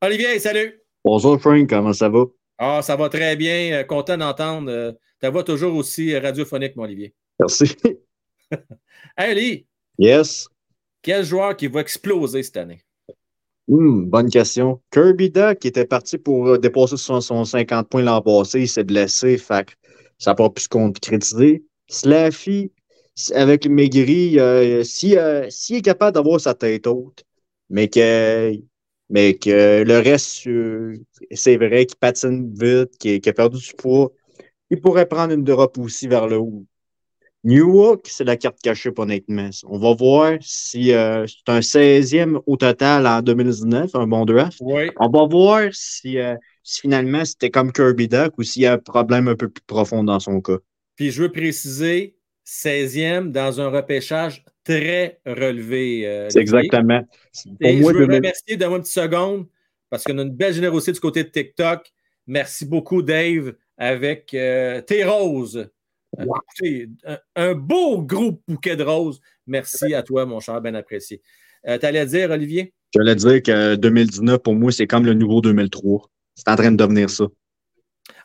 Olivier, 0.02 0.40
salut. 0.40 0.80
Bonjour 1.04 1.40
Frank, 1.42 1.68
comment 1.68 1.94
ça 1.94 2.08
va? 2.08 2.26
Ah, 2.58 2.82
ça 2.82 2.96
va 2.96 3.10
très 3.10 3.36
bien. 3.36 3.74
Euh, 3.74 3.84
content 3.84 4.18
d'entendre 4.18 4.72
euh, 4.72 4.92
ta 5.20 5.30
voix 5.30 5.44
toujours 5.44 5.76
aussi 5.76 6.18
radiophonique, 6.18 6.76
mon 6.76 6.84
Olivier. 6.84 7.14
Merci. 7.40 7.76
hey, 9.18 9.36
Lee. 9.36 9.68
Yes. 9.98 10.48
Quel 11.02 11.26
joueur 11.26 11.58
qui 11.58 11.68
va 11.68 11.82
exploser 11.82 12.44
cette 12.44 12.58
année? 12.58 12.85
Hmm, 13.68 14.06
bonne 14.10 14.30
question. 14.30 14.82
Kirby 14.92 15.32
Duck 15.32 15.60
qui 15.60 15.68
était 15.70 15.86
parti 15.86 16.18
pour 16.20 16.48
euh, 16.50 16.58
dépasser 16.60 16.98
son, 16.98 17.46
50 17.46 17.90
points 17.90 18.04
l'an 18.04 18.22
passé, 18.22 18.62
il 18.62 18.68
s'est 18.68 18.84
blessé, 18.84 19.38
fait 19.38 19.70
ça 20.20 20.32
n'a 20.32 20.36
pas 20.36 20.50
pu 20.50 20.62
se 20.62 20.70
concrétiser. 20.70 21.66
Slaffy, 21.90 22.72
avec 23.34 23.68
Maigri, 23.68 24.40
euh, 24.40 24.84
s'il 24.84 25.18
est 25.18 25.82
capable 25.82 26.14
d'avoir 26.14 26.40
sa 26.40 26.54
tête 26.54 26.86
haute, 26.88 27.24
mais 27.70 27.88
que, 27.90 28.54
mais 29.10 29.36
que 29.36 29.84
le 29.84 30.00
reste, 30.00 30.48
c'est 31.32 31.58
vrai 31.58 31.86
qu'il 31.88 31.98
patine 31.98 32.54
vite, 32.54 32.98
qu'il 33.00 33.22
a 33.28 33.34
perdu 33.34 33.60
du 33.60 33.74
poids, 33.74 34.12
il 34.70 34.80
pourrait 34.82 35.08
prendre 35.08 35.34
une 35.34 35.44
drop 35.44 35.78
aussi 35.80 36.08
vers 36.08 36.28
le 36.28 36.38
haut. 36.38 36.66
Newark, 37.46 38.08
c'est 38.10 38.24
la 38.24 38.38
carte 38.38 38.60
cachée 38.60 38.92
pour 38.92 39.04
honnêtement. 39.04 39.52
On 39.68 39.78
va 39.78 39.94
voir 39.94 40.34
si 40.42 40.92
euh, 40.94 41.28
c'est 41.28 41.52
un 41.52 41.60
16e 41.60 42.40
au 42.48 42.58
total 42.58 43.06
en 43.06 43.22
2019, 43.22 43.92
un 43.94 44.08
bon 44.08 44.26
draft. 44.26 44.58
On 44.62 45.10
va 45.10 45.28
voir 45.28 45.60
euh, 45.60 45.70
si, 45.72 46.18
finalement 46.64 47.24
c'était 47.24 47.52
comme 47.52 47.72
Kirby 47.72 48.08
Duck 48.08 48.34
ou 48.40 48.44
s'il 48.44 48.64
y 48.64 48.66
a 48.66 48.74
un 48.74 48.78
problème 48.80 49.28
un 49.28 49.36
peu 49.36 49.48
plus 49.48 49.64
profond 49.68 50.04
dans 50.04 50.20
son 50.20 50.42
cas. 50.42 50.58
Puis 50.96 51.12
je 51.12 51.22
veux 51.22 51.32
préciser, 51.32 52.18
16e 52.48 53.32
dans 53.32 53.62
un 53.62 53.70
repêchage 53.70 54.44
très 54.64 55.20
relevé. 55.24 56.08
Euh, 56.08 56.30
exactement. 56.30 57.04
Et 57.62 57.78
je 57.78 57.84
veux 57.84 58.06
remercier 58.06 58.58
de 58.58 58.66
moi 58.66 58.78
une 58.78 58.82
petite 58.82 58.94
seconde 58.96 59.46
parce 59.92 60.04
qu'on 60.04 60.18
a 60.18 60.24
une 60.24 60.36
belle 60.36 60.54
générosité 60.56 60.94
du 60.94 61.00
côté 61.00 61.24
de 61.24 61.30
TikTok. 61.30 61.92
Merci 62.26 62.66
beaucoup, 62.66 63.04
Dave, 63.04 63.54
avec 63.78 64.30
tes 64.30 65.04
roses. 65.04 65.70
Euh, 66.20 67.18
un, 67.36 67.54
beau 67.54 68.02
gros 68.02 68.42
bouquet 68.48 68.76
de 68.76 68.84
roses. 68.84 69.20
Merci 69.48 69.94
à 69.94 70.04
toi, 70.04 70.26
mon 70.26 70.40
cher, 70.40 70.62
bien 70.62 70.76
apprécié. 70.76 71.22
Euh, 71.68 71.78
tu 71.78 71.86
allais 71.86 72.06
dire, 72.06 72.30
Olivier? 72.32 72.74
J'allais 72.94 73.16
dire 73.16 73.44
que 73.44 73.76
2019, 73.76 74.40
pour 74.40 74.56
moi, 74.56 74.72
c'est 74.72 74.88
comme 74.88 75.06
le 75.06 75.14
nouveau 75.14 75.42
2003. 75.42 76.10
C'est 76.36 76.50
en 76.50 76.56
train 76.56 76.72
de 76.72 76.78
devenir 76.78 77.10
ça. 77.10 77.26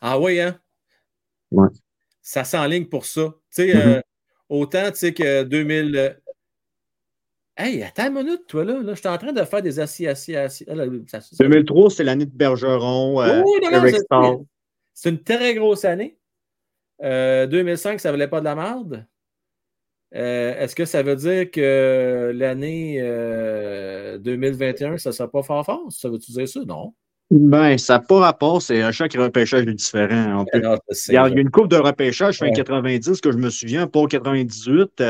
Ah 0.00 0.18
oui, 0.18 0.40
hein? 0.40 0.58
Ouais. 1.50 1.68
Ça 2.22 2.44
s'enligne 2.44 2.86
pour 2.86 3.06
ça. 3.06 3.34
Tu 3.54 3.62
sais, 3.62 3.74
mm-hmm. 3.74 4.02
autant, 4.48 4.90
tu 4.90 4.98
sais, 4.98 5.14
que 5.14 5.42
2000. 5.44 6.20
Hey, 7.56 7.82
attends 7.82 8.06
une 8.06 8.14
minute, 8.14 8.46
toi, 8.46 8.64
là. 8.64 8.80
là 8.80 8.94
je 8.94 9.00
suis 9.00 9.08
en 9.08 9.18
train 9.18 9.32
de 9.32 9.44
faire 9.44 9.62
des 9.62 9.80
assis, 9.80 10.06
assis, 10.06 10.34
assis. 10.34 10.64
2003, 10.66 11.90
c'est 11.90 12.04
l'année 12.04 12.24
de 12.24 12.30
Bergeron, 12.30 13.18
oui, 13.18 13.52
C'est 14.94 15.10
une 15.10 15.22
très 15.22 15.54
grosse 15.54 15.84
année. 15.84 16.19
2005, 17.00 17.94
euh, 17.94 17.98
ça 17.98 18.08
ne 18.08 18.12
valait 18.12 18.28
pas 18.28 18.40
de 18.40 18.44
la 18.44 18.54
merde. 18.54 19.06
Euh, 20.14 20.58
est-ce 20.58 20.74
que 20.74 20.84
ça 20.84 21.02
veut 21.02 21.16
dire 21.16 21.50
que 21.50 22.32
l'année 22.34 23.00
2021, 24.18 24.92
euh, 24.94 24.98
ça 24.98 25.10
ne 25.10 25.14
sera 25.14 25.30
pas 25.30 25.42
fort 25.42 25.64
fort? 25.64 25.86
Ça 25.90 26.08
veut-tu 26.08 26.32
dire 26.32 26.48
ça? 26.48 26.60
Non. 26.66 26.92
Ben, 27.30 27.78
ça 27.78 27.94
n'a 27.94 28.00
pas 28.00 28.18
rapport, 28.18 28.60
c'est 28.60 28.82
un 28.82 28.90
chaque 28.90 29.12
repêchage 29.12 29.64
est 29.64 29.74
différent. 29.74 30.44
il, 30.52 30.62
y 31.14 31.16
a, 31.16 31.28
une 31.28 31.48
coupe 31.48 31.68
de 31.68 31.76
repêchage 31.76 32.38
fin 32.38 32.50
90 32.50 33.20
que 33.20 33.30
je 33.30 33.38
me 33.38 33.50
souviens, 33.50 33.86
pour 33.86 34.08
98. 34.08 35.00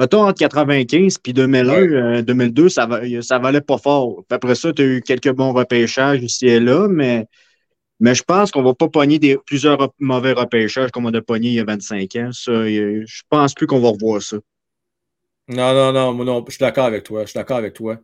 mettons 0.00 0.26
entre 0.26 0.40
95 0.40 1.18
puis 1.18 1.32
2001, 1.32 2.22
2002, 2.22 2.68
ça, 2.68 2.88
ça 3.20 3.38
valait 3.38 3.60
pas 3.60 3.78
fort. 3.78 4.24
après 4.28 4.56
ça, 4.56 4.72
tu 4.72 4.82
as 4.82 4.86
eu 4.86 5.02
quelques 5.02 5.30
bons 5.30 5.52
repêchages 5.52 6.20
ici 6.20 6.48
et 6.48 6.58
là, 6.58 6.88
mais 6.88 7.28
mais 8.00 8.14
je 8.14 8.22
pense 8.22 8.50
qu'on 8.50 8.60
ne 8.60 8.66
va 8.66 8.74
pas 8.74 8.88
pogner 8.88 9.18
des, 9.18 9.36
plusieurs 9.44 9.92
mauvais 9.98 10.32
repêchages 10.32 10.90
comme 10.90 11.06
on 11.06 11.14
a 11.14 11.22
pogné 11.22 11.48
il 11.48 11.54
y 11.54 11.60
a 11.60 11.64
25 11.64 12.16
ans. 12.16 12.30
Ça, 12.32 12.52
je 12.66 13.22
pense 13.28 13.54
plus 13.54 13.66
qu'on 13.66 13.80
va 13.80 13.88
revoir 13.88 14.22
ça. 14.22 14.36
Non, 15.48 15.72
non, 15.72 15.92
non, 15.92 16.24
non, 16.24 16.44
je 16.46 16.52
suis 16.52 16.60
d'accord 16.60 16.84
avec 16.84 17.04
toi. 17.04 17.22
Je 17.22 17.30
suis 17.30 17.38
d'accord 17.38 17.56
avec 17.56 17.74
toi. 17.74 17.98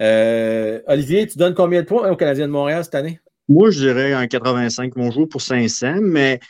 Euh, 0.00 0.80
Olivier, 0.86 1.26
tu 1.26 1.38
donnes 1.38 1.54
combien 1.54 1.82
de 1.82 1.86
points 1.86 2.10
au 2.10 2.16
Canadien 2.16 2.46
de 2.46 2.52
Montréal 2.52 2.82
cette 2.84 2.94
année? 2.94 3.20
Moi, 3.48 3.70
je 3.70 3.80
dirais 3.80 4.12
un 4.12 4.26
85 4.26 4.96
mon 4.96 5.10
jour 5.10 5.28
pour 5.28 5.42
500, 5.42 5.96
mais, 6.00 6.40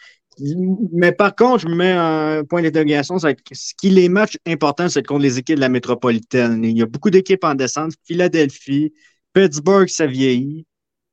mais 0.93 1.13
par 1.13 1.35
contre, 1.35 1.59
je 1.59 1.69
me 1.69 1.75
mets 1.75 1.93
un 1.93 2.45
point 2.45 2.63
d'interrogation. 2.63 3.19
Ce 3.19 3.75
qui 3.77 3.91
les 3.91 4.09
matchs 4.09 4.39
importants, 4.47 4.89
c'est 4.89 5.05
contre 5.05 5.23
les 5.23 5.39
équipes 5.39 5.57
de 5.57 5.61
la 5.61 5.69
métropolitaine. 5.69 6.65
Il 6.65 6.77
y 6.77 6.83
a 6.83 6.87
beaucoup 6.87 7.11
d'équipes 7.11 7.45
en 7.45 7.55
descente. 7.55 7.93
Philadelphie, 8.05 8.93
Pittsburgh, 9.33 9.89
ça 9.89 10.07
vieillit. 10.07 10.67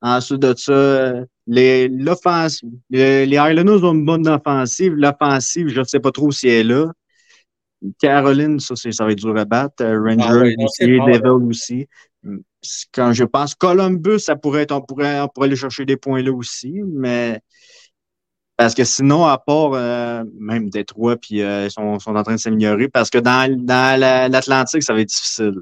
Ensuite 0.05 0.41
de 0.41 0.53
ça, 0.55 1.13
les, 1.47 1.87
les, 1.87 3.25
les 3.25 3.37
Highlanders 3.37 3.83
ont 3.83 3.93
une 3.93 4.05
bonne 4.05 4.27
offensive. 4.27 4.93
L'offensive, 4.93 5.69
je 5.69 5.79
ne 5.79 5.83
sais 5.83 5.99
pas 5.99 6.11
trop 6.11 6.29
si 6.31 6.47
elle 6.47 6.71
est 6.71 6.75
là. 6.75 6.91
Caroline, 7.99 8.59
ça, 8.59 8.75
ça 8.75 9.03
va 9.03 9.11
être 9.11 9.17
dur 9.17 9.35
à 9.35 9.45
battre. 9.45 9.83
Euh, 9.83 9.99
Ranger 9.99 10.55
ah 10.59 10.63
aussi, 10.63 10.85
Devil 10.85 11.47
aussi. 11.49 11.87
Quand 12.93 13.13
je 13.13 13.23
pense 13.23 13.55
Columbus, 13.55 14.19
ça 14.19 14.35
pourrait 14.35 14.61
être, 14.61 14.73
on 14.73 14.81
pourrait, 14.81 15.21
on 15.21 15.27
pourrait 15.27 15.47
aller 15.47 15.55
chercher 15.55 15.85
des 15.85 15.97
points 15.97 16.21
là 16.21 16.31
aussi, 16.31 16.83
mais 16.85 17.41
parce 18.57 18.75
que 18.75 18.83
sinon, 18.83 19.25
à 19.25 19.39
part 19.39 19.73
euh, 19.73 20.23
même 20.39 20.69
Détroit, 20.69 21.17
puis 21.17 21.41
euh, 21.41 21.65
ils 21.65 21.71
sont, 21.71 21.97
sont, 21.97 22.15
en 22.15 22.21
train 22.21 22.35
de 22.35 22.39
s'améliorer, 22.39 22.89
parce 22.89 23.09
que 23.09 23.17
dans, 23.17 23.51
dans 23.57 23.99
l'Atlantique, 23.99 24.83
ça 24.83 24.93
va 24.93 25.01
être 25.01 25.09
difficile. 25.09 25.61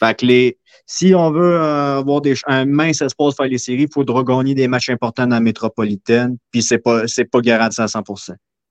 Fait 0.00 0.18
que 0.18 0.26
les, 0.26 0.58
si 0.84 1.14
on 1.14 1.30
veut 1.30 1.54
euh, 1.54 1.98
avoir 1.98 2.20
des, 2.20 2.34
un 2.46 2.66
mince 2.66 3.00
espace 3.02 3.14
pour 3.14 3.34
faire 3.34 3.46
les 3.46 3.58
séries, 3.58 3.84
il 3.84 3.92
faudra 3.92 4.22
gagner 4.22 4.54
des 4.54 4.68
matchs 4.68 4.90
importants 4.90 5.26
dans 5.26 5.36
la 5.36 5.40
métropolitaine, 5.40 6.36
puis 6.50 6.62
c'est 6.62 6.78
pas, 6.78 7.04
pas 7.32 7.40
garanti 7.40 7.80
à 7.80 7.88
100 7.88 8.02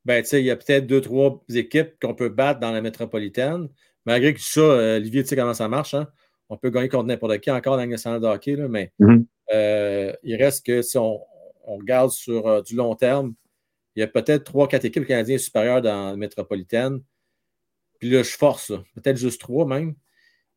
ben, 0.05 0.21
tu 0.21 0.29
sais, 0.29 0.39
il 0.39 0.45
y 0.45 0.51
a 0.51 0.55
peut-être 0.55 0.85
deux, 0.85 1.01
trois 1.01 1.43
équipes 1.49 1.99
qu'on 1.99 2.13
peut 2.13 2.29
battre 2.29 2.59
dans 2.59 2.71
la 2.71 2.81
métropolitaine. 2.81 3.69
Malgré 4.05 4.35
que 4.35 4.39
ça, 4.39 4.61
euh, 4.61 4.97
Olivier, 4.97 5.23
tu 5.23 5.29
sais 5.29 5.35
comment 5.35 5.55
ça 5.55 5.67
marche, 5.67 5.95
hein? 5.95 6.07
On 6.47 6.57
peut 6.57 6.69
gagner 6.69 6.89
contre 6.89 7.07
n'importe 7.07 7.39
qui 7.39 7.49
encore 7.49 7.73
dans 7.73 7.81
la 7.81 7.87
nationale 7.87 8.21
de 8.21 8.27
hockey, 8.27 8.55
là, 8.55 8.67
mais 8.67 8.91
mm-hmm. 8.99 9.25
euh, 9.53 10.13
il 10.21 10.35
reste 10.35 10.63
que 10.63 10.83
si 10.83 10.99
on, 10.99 11.19
regarde 11.65 12.11
sur 12.11 12.61
du 12.61 12.75
long 12.75 12.93
terme, 12.93 13.33
il 13.95 14.01
y 14.01 14.03
a 14.03 14.07
peut-être 14.07 14.43
trois, 14.43 14.67
quatre 14.67 14.85
équipes 14.85 15.07
canadiennes 15.07 15.39
supérieures 15.39 15.81
dans 15.81 16.11
la 16.11 16.15
métropolitaine. 16.15 17.01
Puis 17.99 18.11
là, 18.11 18.21
je 18.21 18.29
force, 18.29 18.71
peut-être 18.93 19.17
juste 19.17 19.41
trois 19.41 19.65
même. 19.65 19.95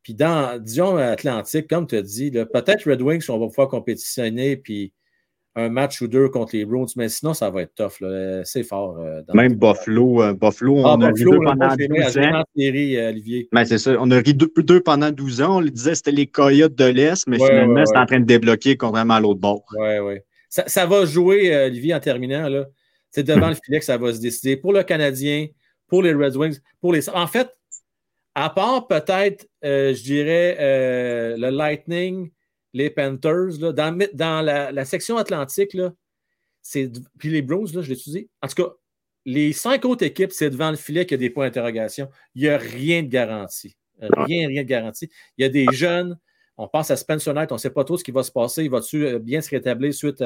Puis 0.02 0.14
dans, 0.14 0.62
disons, 0.62 0.96
Atlantique, 0.96 1.68
comme 1.68 1.86
tu 1.86 1.96
as 1.96 2.02
dit, 2.02 2.30
peut-être 2.30 2.88
Red 2.88 3.02
Wings, 3.02 3.24
on 3.28 3.38
va 3.38 3.46
pouvoir 3.46 3.68
compétitionner, 3.68 4.56
puis 4.56 4.92
un 5.58 5.68
match 5.68 6.00
ou 6.00 6.08
deux 6.08 6.28
contre 6.28 6.56
les 6.56 6.64
Bruins, 6.64 6.86
mais 6.96 7.08
sinon, 7.08 7.34
ça 7.34 7.50
va 7.50 7.62
être 7.62 7.74
tough. 7.74 8.04
C'est 8.44 8.62
fort. 8.62 8.98
Euh, 8.98 9.22
Même 9.34 9.54
Buffalo, 9.54 10.22
euh, 10.22 10.32
Buffalo, 10.32 10.82
ah, 10.84 10.94
on 10.96 11.00
a 11.00 11.08
ri 11.08 11.24
deux 11.24 11.38
pendant 11.40 11.74
12 11.76 12.18
ans. 12.18 12.44
Euh, 12.58 13.08
Olivier. 13.08 13.48
Ben, 13.52 13.64
c'est 13.64 13.78
ça. 13.78 13.96
On 13.98 14.10
a 14.10 14.18
ri 14.18 14.34
deux, 14.34 14.80
pendant 14.80 15.10
12 15.10 15.42
ans. 15.42 15.56
On 15.56 15.60
lui 15.60 15.72
disait 15.72 15.90
que 15.90 15.96
c'était 15.96 16.12
les 16.12 16.26
Coyotes 16.26 16.74
de 16.74 16.84
l'Est, 16.84 17.26
mais 17.26 17.38
finalement, 17.38 17.84
c'est 17.84 17.98
en 17.98 18.06
train 18.06 18.20
de 18.20 18.24
débloquer 18.24 18.76
contrairement 18.76 19.14
à 19.14 19.20
l'autre 19.20 19.40
bord. 19.40 19.64
Oui, 19.76 19.98
oui. 19.98 20.14
Ça, 20.48 20.64
ça, 20.66 20.86
va 20.86 21.04
jouer, 21.04 21.54
Olivier, 21.66 21.94
en 21.94 22.00
terminant. 22.00 22.48
C'est 23.10 23.24
devant 23.24 23.48
le 23.48 23.54
filet 23.64 23.80
que 23.80 23.84
ça 23.84 23.98
va 23.98 24.12
se 24.12 24.20
décider. 24.20 24.56
Pour 24.56 24.72
le 24.72 24.82
Canadien, 24.82 25.48
pour 25.88 26.02
les 26.02 26.14
Red 26.14 26.36
Wings, 26.36 26.58
pour 26.80 26.92
les. 26.92 27.08
En 27.10 27.26
fait, 27.26 27.48
à 28.38 28.50
part 28.50 28.86
peut-être, 28.86 29.48
euh, 29.64 29.92
je 29.92 30.02
dirais, 30.04 30.56
euh, 30.60 31.36
le 31.36 31.50
Lightning, 31.50 32.30
les 32.72 32.88
Panthers, 32.88 33.58
dans, 33.58 34.44
la, 34.44 34.84
section 34.84 35.16
atlantique, 35.16 35.74
là, 35.74 35.92
puis 37.18 37.30
les 37.30 37.42
Bros, 37.42 37.66
là, 37.66 37.82
je 37.82 37.88
l'ai 37.88 37.94
utilisé. 37.94 38.28
En 38.40 38.46
tout 38.46 38.62
cas, 38.62 38.70
les 39.24 39.52
cinq 39.52 39.84
autres 39.84 40.04
équipes, 40.04 40.30
c'est 40.30 40.50
devant 40.50 40.70
le 40.70 40.76
filet 40.76 41.04
qu'il 41.04 41.16
y 41.16 41.20
a 41.20 41.26
des 41.26 41.30
points 41.30 41.46
d'interrogation. 41.46 42.08
Il 42.36 42.42
n'y 42.42 42.48
a 42.48 42.58
rien 42.58 43.02
de 43.02 43.08
garanti. 43.08 43.76
Rien, 44.00 44.46
rien 44.46 44.62
de 44.62 44.68
garanti. 44.68 45.10
Il 45.36 45.42
y 45.42 45.44
a 45.44 45.48
des 45.48 45.66
jeunes. 45.72 46.16
On 46.56 46.68
pense 46.68 46.92
à 46.92 46.96
Spencer 46.96 47.34
Knight, 47.34 47.50
on 47.50 47.56
ne 47.56 47.60
sait 47.60 47.70
pas 47.70 47.82
trop 47.82 47.96
ce 47.96 48.04
qui 48.04 48.12
va 48.12 48.22
se 48.22 48.30
passer. 48.30 48.62
Il 48.62 48.70
va-tu 48.70 49.04
euh, 49.04 49.18
bien 49.18 49.40
se 49.40 49.50
rétablir 49.50 49.92
suite 49.92 50.22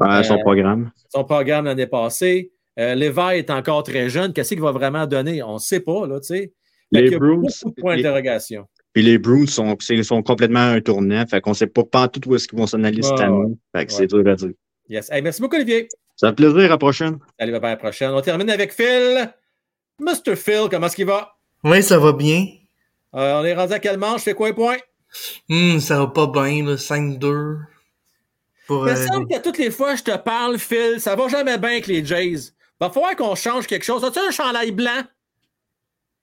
à 0.00 0.22
son 0.22 0.38
programme? 0.38 0.92
Son 1.12 1.24
programme 1.24 1.64
l'année 1.64 1.88
passée? 1.88 2.52
Levi 2.76 3.38
est 3.38 3.50
encore 3.50 3.82
très 3.82 4.08
jeune. 4.08 4.32
Qu'est-ce 4.32 4.50
qu'il 4.50 4.60
va 4.60 4.70
vraiment 4.70 5.08
donner? 5.08 5.42
On 5.42 5.54
ne 5.54 5.58
sait 5.58 5.80
pas, 5.80 6.06
là, 6.06 6.20
tu 6.20 6.26
sais 6.26 6.52
les 6.90 7.16
Bruins. 7.16 7.42
D'interrogation. 7.76 8.66
Puis 8.92 9.02
les 9.02 9.18
Bruins 9.18 9.46
sont, 9.46 9.76
sont 10.02 10.22
complètement 10.22 10.60
un 10.60 10.80
tournant. 10.80 11.24
Fait 11.26 11.40
qu'on 11.40 11.50
ne 11.50 11.54
sait 11.54 11.66
pas, 11.66 11.84
pas 11.84 12.08
tout 12.08 12.26
où 12.28 12.34
est-ce 12.34 12.48
qu'ils 12.48 12.58
vont 12.58 12.66
s'en 12.66 12.82
aller 12.84 13.02
cette 13.02 13.20
année. 13.20 13.54
Fait 13.74 13.86
que 13.86 13.92
c'est 13.92 14.06
dur 14.06 14.26
à 14.26 14.34
dire. 14.34 14.52
Yes. 14.88 15.10
merci 15.22 15.40
beaucoup, 15.40 15.56
Olivier. 15.56 15.88
Ça 16.16 16.28
fait 16.28 16.36
plaisir. 16.36 16.58
À 16.58 16.68
la 16.68 16.78
prochaine. 16.78 17.18
Allez, 17.38 17.54
à 17.54 17.60
la 17.60 17.76
prochaine. 17.76 18.10
On 18.10 18.20
termine 18.20 18.50
avec 18.50 18.72
Phil. 18.72 19.32
Mr. 20.00 20.36
Phil, 20.36 20.68
comment 20.70 20.86
est-ce 20.86 20.96
qu'il 20.96 21.06
va? 21.06 21.36
Oui, 21.64 21.82
ça 21.82 21.98
va 21.98 22.12
bien. 22.12 22.46
Euh, 23.14 23.40
on 23.40 23.44
est 23.44 23.54
rendu 23.54 23.72
à 23.72 23.78
quel 23.78 23.98
manche? 23.98 24.22
Fais 24.22 24.34
quoi 24.34 24.48
un 24.48 24.52
point? 24.52 24.76
Hum, 25.50 25.80
ça 25.80 25.98
va 25.98 26.06
pas 26.06 26.26
bien, 26.26 26.64
5-2. 26.74 27.58
Il 28.70 28.76
me 28.76 28.88
euh, 28.88 29.06
semble 29.06 29.26
que 29.28 29.40
toutes 29.40 29.58
les 29.58 29.70
fois 29.70 29.92
que 29.92 29.98
je 29.98 30.04
te 30.04 30.16
parle, 30.16 30.58
Phil, 30.58 30.96
ça 31.00 31.16
va 31.16 31.28
jamais 31.28 31.56
bien 31.56 31.70
avec 31.70 31.86
les 31.86 32.04
Jays. 32.04 32.52
Va 32.78 32.90
falloir 32.90 33.16
qu'on 33.16 33.34
change 33.34 33.66
quelque 33.66 33.84
chose. 33.84 34.04
As-tu 34.04 34.18
un 34.18 34.30
chandail 34.30 34.72
blanc? 34.72 35.02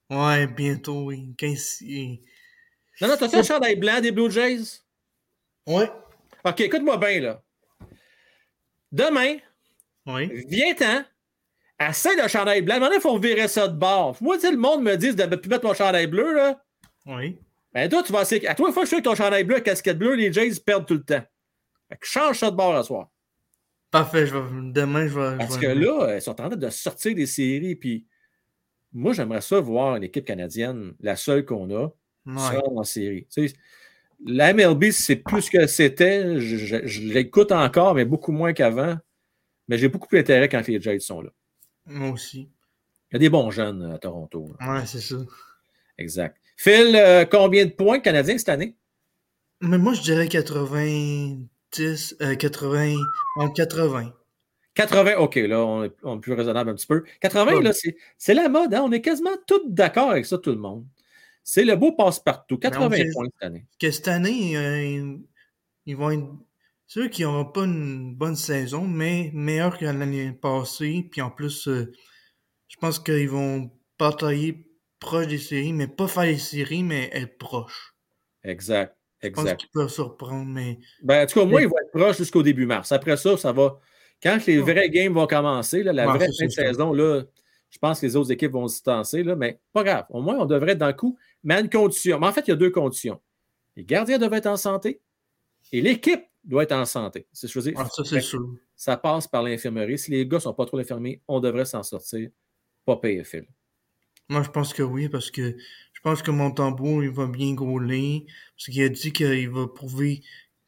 Ouais, 0.10 0.48
bientôt, 0.48 1.06
oui. 1.06 1.34
15... 1.38 1.84
Non, 3.02 3.10
non, 3.10 3.18
t'as-tu 3.18 3.36
un 3.36 3.44
chandail 3.44 3.76
blanc 3.76 4.00
des 4.00 4.12
Blue 4.12 4.32
Jays? 4.32 4.82
Ouais. 5.68 5.92
OK, 6.44 6.62
écoute-moi 6.62 6.98
bien, 6.98 7.20
là. 7.20 7.44
Demain, 8.92 9.38
oui. 10.06 10.46
viens-t'en, 10.48 11.04
essaie 11.80 12.16
le 12.16 12.28
chandail 12.28 12.62
blanc. 12.62 12.80
Maintenant, 12.80 12.96
il 12.96 13.02
faut 13.02 13.20
virer 13.20 13.48
ça 13.48 13.68
de 13.68 13.78
bord. 13.78 14.16
Moi, 14.22 14.38
tu 14.38 14.50
le 14.50 14.58
monde 14.58 14.84
me 14.84 14.96
dit 14.96 15.14
de 15.14 15.24
ne 15.24 15.36
plus 15.36 15.50
mettre 15.50 15.66
mon 15.66 15.74
chandail 15.74 16.08
bleu, 16.08 16.34
là. 16.34 16.64
Oui. 17.06 17.38
Ben 17.74 17.90
toi, 17.90 18.04
tu 18.04 18.14
vas 18.14 18.22
essayer. 18.22 18.48
À 18.48 18.56
toi, 18.56 18.70
une 18.70 18.74
fois 18.74 18.84
que 18.84 18.86
je 18.86 18.90
suis 18.90 18.96
avec 18.96 19.06
ton 19.06 19.16
chandail 19.16 19.44
bleu, 19.44 19.60
casquette 19.60 19.98
bleue, 19.98 20.16
les 20.16 20.32
Jays 20.32 20.62
perdent 20.66 20.86
tout 20.86 20.94
le 20.94 21.04
temps. 21.04 21.24
Fait 21.90 21.98
que 21.98 22.08
change 22.08 22.40
ça 22.40 22.50
de 22.50 22.56
bord 22.56 22.74
à 22.74 22.84
soir. 22.84 23.10
Parfait, 23.92 24.28
je 24.28 24.38
vais, 24.38 24.72
demain, 24.72 25.08
je 25.08 25.20
vais. 25.20 25.38
Parce 25.38 25.58
que 25.58 25.68
là, 25.68 26.16
ils 26.16 26.22
sont 26.22 26.32
en 26.32 26.50
train 26.50 26.50
de 26.50 26.70
sortir 26.70 27.14
des 27.16 27.26
séries, 27.26 27.76
puis 27.76 28.06
moi, 28.96 29.14
j'aimerais 29.14 29.42
ça 29.42 29.60
voir 29.60 29.98
une 29.98 30.04
équipe 30.04 30.26
canadienne, 30.26 30.94
la 31.02 31.18
seule 31.18 31.46
qu'on 31.46 31.70
a, 31.70 31.92
ouais. 32.26 32.62
en 32.66 32.84
série. 32.84 33.28
Tu 33.30 33.50
sais, 33.50 33.56
la 34.26 34.54
MLB, 34.54 34.92
c'est 34.92 35.18
plus 35.18 35.50
que 35.50 35.68
c'était. 35.68 36.40
Je, 36.40 36.88
je 36.88 37.02
l'écoute 37.02 37.52
encore, 37.52 37.94
mais 37.94 38.06
beaucoup 38.06 38.32
moins 38.32 38.54
qu'avant. 38.54 38.98
Mais 39.68 39.78
j'ai 39.78 39.90
beaucoup 39.90 40.08
plus 40.08 40.20
d'intérêt 40.20 40.48
quand 40.48 40.66
les 40.66 40.80
Jets 40.80 41.00
sont 41.00 41.22
là. 41.22 41.30
Moi 41.86 42.12
aussi. 42.12 42.50
Il 43.12 43.14
y 43.14 43.18
a 43.18 43.20
des 43.20 43.30
bons 43.30 43.52
jeunes 43.52 43.92
à 43.92 43.98
Toronto. 43.98 44.50
Là. 44.60 44.74
Ouais, 44.76 44.86
c'est 44.86 45.02
ça. 45.02 45.18
Exact. 45.98 46.38
Phil, 46.56 46.96
euh, 46.96 47.26
combien 47.26 47.66
de 47.66 47.72
points 47.72 48.00
canadiens 48.00 48.38
cette 48.38 48.50
année? 48.50 48.76
Mais 49.62 49.78
moi, 49.78 49.94
je 49.94 50.02
dirais 50.02 50.28
90, 50.28 52.18
euh, 52.22 52.36
80, 52.36 52.96
80. 53.56 54.14
80, 54.76 55.16
OK, 55.18 55.36
là, 55.36 55.66
on 55.66 55.84
est, 55.86 55.94
on 56.04 56.18
est, 56.18 56.20
plus 56.20 56.34
raisonnable 56.34 56.70
un 56.70 56.76
petit 56.76 56.88
peu. 56.88 57.04
80, 57.22 57.56
ouais. 57.56 57.64
là, 57.64 57.72
c'est 58.18 58.34
la 58.34 58.50
mode, 58.50 58.74
hein? 58.74 58.82
On 58.84 58.92
est 58.92 59.02
quasiment 59.02 59.36
tous 59.48 59.62
d'accord 59.68 60.12
avec 60.12 60.26
ça, 60.26 60.38
tout 60.38 60.52
le 60.52 60.58
monde. 60.58 60.86
C'est 61.44 61.64
le 61.64 61.76
beau 61.76 61.94
passe-partout. 61.94 62.58
80 62.58 62.90
points 63.14 63.26
cette 63.26 63.44
année. 63.44 63.66
Que 63.80 63.92
cette 63.92 64.08
année, 64.08 64.58
euh, 64.58 65.18
ils 65.86 65.96
vont 65.96 66.12
être 66.12 66.28
ceux 66.88 67.08
qui 67.08 67.24
n'auront 67.24 67.46
pas 67.46 67.64
une 67.64 68.16
bonne 68.16 68.36
saison, 68.36 68.88
mais 68.88 69.32
meilleur 69.34 69.78
que 69.78 69.86
l'année 69.86 70.32
passée. 70.34 71.08
Puis 71.10 71.22
en 71.22 71.32
plus, 71.32 71.68
euh, 71.68 71.92
je 72.68 72.78
pense 72.78 73.00
qu'ils 73.00 73.30
vont 73.30 73.72
batailler 73.98 74.68
proche 75.00 75.28
des 75.28 75.38
séries, 75.38 75.74
mais 75.74 75.88
pas 75.88 76.08
faire 76.08 76.24
les 76.24 76.38
séries, 76.38 76.84
mais 76.84 77.10
être 77.14 77.38
proche. 77.38 77.96
Exact. 78.44 78.98
Exact. 79.22 79.42
Je 79.42 79.50
pense 79.50 79.58
qu'ils 79.58 79.70
peuvent 79.70 79.90
surprendre, 79.90 80.46
mais. 80.46 80.80
Ben, 81.02 81.24
en 81.24 81.26
tout 81.26 81.40
cas, 81.40 81.46
moi, 81.46 81.62
ils 81.62 81.68
vont 81.68 81.78
être 81.78 81.92
proches 81.92 82.18
jusqu'au 82.18 82.44
début 82.44 82.66
mars. 82.66 82.92
Après 82.92 83.18
ça, 83.18 83.38
ça 83.38 83.52
va. 83.52 83.80
Quand 84.24 84.46
les 84.46 84.60
vrais 84.60 84.90
games 84.90 85.14
vont 85.14 85.28
commencer, 85.28 85.84
là, 85.84 85.94
la 85.94 86.08
ouais, 86.08 86.18
vraie 86.18 86.30
fin 86.38 86.46
de 86.46 86.52
saison, 86.52 86.94
là, 86.94 87.24
je 87.70 87.78
pense 87.78 88.00
que 88.00 88.06
les 88.06 88.16
autres 88.16 88.32
équipes 88.32 88.54
vont 88.54 88.68
se 88.68 88.76
distancer, 88.76 89.24
là, 89.24 89.36
mais 89.36 89.60
pas 89.74 89.84
grave. 89.84 90.06
Au 90.10 90.22
moins, 90.22 90.38
on 90.40 90.46
devrait 90.46 90.72
être 90.72 90.78
dans 90.78 90.88
le 90.88 90.94
coup, 90.94 91.18
mais 91.44 91.56
à 91.56 91.60
une 91.60 91.70
condition. 91.70 92.20
Mais 92.20 92.28
en 92.28 92.32
fait, 92.32 92.48
il 92.48 92.52
y 92.52 92.54
a 92.54 92.58
deux 92.58 92.72
conditions. 92.72 93.20
Les 93.76 93.84
gardiens 93.84 94.18
doivent 94.18 94.34
être 94.34 94.48
en 94.48 94.58
santé 94.58 95.02
et 95.72 95.82
l'équipe 95.82 96.24
doit 96.44 96.64
être 96.64 96.72
en 96.72 96.86
santé. 96.86 97.28
C'est 97.34 97.48
choisi. 97.48 97.74
Ah, 97.76 97.88
ça, 97.92 98.04
c'est 98.06 98.22
sûr. 98.22 98.48
Ça 98.76 98.98
passe 98.98 99.28
par 99.28 99.44
l'infirmerie. 99.44 99.98
Si 99.98 100.12
les 100.12 100.26
gars 100.26 100.38
ne 100.38 100.42
sont 100.42 100.54
pas 100.54 100.66
trop 100.66 100.78
infirmiers, 100.78 101.22
on 101.28 101.40
devrait 101.40 101.66
s'en 101.66 101.84
sortir. 101.84 102.30
Pas 102.86 102.96
payer 102.98 103.24
Phil. 103.24 103.46
Moi, 104.30 104.42
je 104.42 104.50
pense 104.50 104.74
que 104.74 104.84
oui, 104.84 105.10
parce 105.10 105.30
que 105.30 105.56
je 105.94 106.02
pense 106.02 106.22
que 106.22 106.32
Montembeau, 106.32 107.04
il 107.04 107.10
va 107.10 107.28
bien 107.28 107.54
gauler. 107.54 108.26
Parce 108.56 108.66
qu'il 108.66 108.84
a 108.84 108.90
dit 108.90 109.12
qu'il 109.12 109.50
va 109.50 109.68
prouver, 109.68 110.24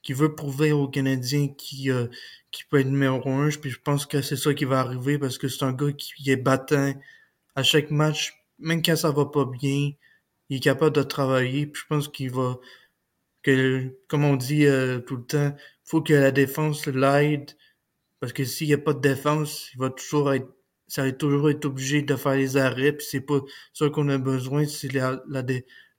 qu'il 0.08 0.16
veut 0.16 0.34
prouver 0.36 0.72
aux 0.72 0.88
Canadiens 0.88 1.50
qu'il 1.50 1.92
euh, 1.92 2.08
qu 2.52 2.66
peut 2.70 2.80
être 2.80 2.88
numéro 2.88 3.30
un. 3.30 3.50
Puis 3.50 3.72
je 3.72 3.80
pense 3.82 4.06
que 4.06 4.22
c'est 4.22 4.38
ça 4.38 4.54
qui 4.54 4.64
va 4.64 4.80
arriver 4.80 5.20
parce 5.20 5.38
que 5.38 5.50
c'est 5.50 5.66
un 5.66 5.74
gars 5.74 5.92
qui 5.92 6.32
est 6.32 6.38
battant 6.38 6.94
à 7.56 7.64
chaque 7.64 7.92
match. 7.92 8.34
Même 8.58 8.82
quand 8.82 8.96
ça 8.96 9.12
va 9.12 9.26
pas 9.26 9.46
bien, 9.46 9.92
il 10.50 10.58
est 10.58 10.60
capable 10.62 10.96
de 10.96 11.04
travailler. 11.04 11.68
Puis 11.68 11.82
je 11.82 11.88
pense 11.88 12.08
qu'il 12.08 12.32
va, 12.32 12.58
que, 13.44 13.98
comme 14.08 14.24
on 14.24 14.38
dit 14.38 14.66
euh, 14.66 15.00
tout 15.00 15.18
le 15.18 15.26
temps, 15.26 15.56
faut 15.84 16.02
que 16.02 16.14
la 16.14 16.32
défense 16.32 16.88
l'aide. 16.88 17.52
Parce 18.22 18.34
que 18.34 18.46
s'il 18.46 18.68
n'y 18.68 18.74
a 18.74 18.78
pas 18.78 18.94
de 18.94 19.02
défense, 19.02 19.70
il 19.74 19.80
va 19.80 19.90
toujours 19.90 20.34
être 20.34 20.48
ça 20.88 21.04
va 21.04 21.12
toujours 21.12 21.50
être 21.50 21.66
obligé 21.66 22.02
de 22.02 22.16
faire 22.16 22.36
les 22.36 22.56
arrêts, 22.56 22.94
puis 22.94 23.06
c'est 23.10 23.22
pas 23.22 23.42
ça 23.74 23.90
qu'on 23.90 24.08
a 24.08 24.18
besoin, 24.18 24.66
c'est 24.66 24.92
la, 24.94 25.22
la, 25.28 25.44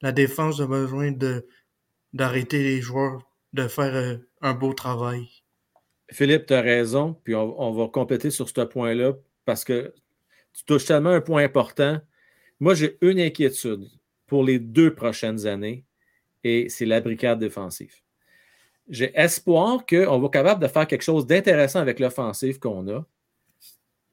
la, 0.01 0.13
défense 0.13 0.61
a 0.61 0.67
besoin 0.67 1.13
de 1.13 1.47
d'arrêter 2.15 2.63
les 2.63 2.81
joueurs, 2.81 3.21
de 3.53 3.69
faire 3.69 3.95
euh, 3.95 4.17
un 4.41 4.55
beau 4.55 4.73
travail. 4.73 5.29
Philippe, 6.11 6.47
tu 6.47 6.55
as 6.55 6.61
raison, 6.61 7.15
puis 7.25 7.35
on, 7.35 7.73
va 7.73 7.89
compléter 7.89 8.31
sur 8.31 8.49
ce 8.49 8.61
point-là, 8.63 9.13
parce 9.45 9.65
que 9.65 9.95
tu 10.55 10.65
touches 10.65 10.87
tellement 10.87 11.11
un 11.11 11.21
point 11.21 11.45
important. 11.45 12.01
Moi, 12.61 12.75
j'ai 12.75 12.97
une 13.03 13.21
inquiétude 13.21 13.89
pour 14.27 14.43
les 14.43 14.59
deux 14.59 14.95
prochaines 14.95 15.47
années, 15.47 15.85
et 16.45 16.69
c'est 16.69 16.87
la 16.87 17.01
brigade 17.01 17.39
défensive. 17.39 17.95
J'ai 18.89 19.13
espoir 19.19 19.85
qu'on 19.85 20.19
va 20.19 20.27
être 20.27 20.33
capable 20.33 20.63
de 20.63 20.69
faire 20.69 20.87
quelque 20.87 21.03
chose 21.03 21.27
d'intéressant 21.27 21.81
avec 21.81 22.01
l'offensive 22.01 22.59
qu'on 22.59 22.89
a, 22.89 23.05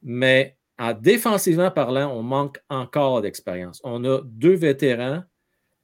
mais 0.04 0.58
en 0.78 0.94
défensivement 0.94 1.72
parlant, 1.72 2.12
on 2.12 2.24
manque 2.24 2.62
encore 2.70 3.22
d'expérience. 3.22 3.80
On 3.86 4.04
a 4.04 4.22
deux 4.24 4.56
vétérans, 4.56 5.24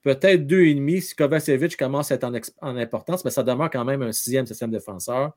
peut-être 0.02 0.48
deux 0.48 0.65
et 0.65 0.73
demi 0.73 1.02
si 1.02 1.15
Kovacevic 1.15 1.78
commence 1.78 2.11
à 2.11 2.15
être 2.15 2.23
en, 2.61 2.76
importance, 2.78 3.23
mais 3.23 3.32
ça 3.32 3.44
demeure 3.44 3.69
quand 3.69 3.86
même 3.86 4.02
un 4.02 4.11
sixième, 4.11 4.45
septième 4.45 4.72
défenseur. 4.72 5.32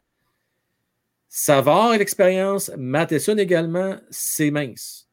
Savard 1.28 1.94
et 1.94 1.98
l'expérience, 1.98 2.70
Matheson 2.76 3.36
également, 3.38 3.96
c'est 4.10 4.50
mince. 4.50 5.08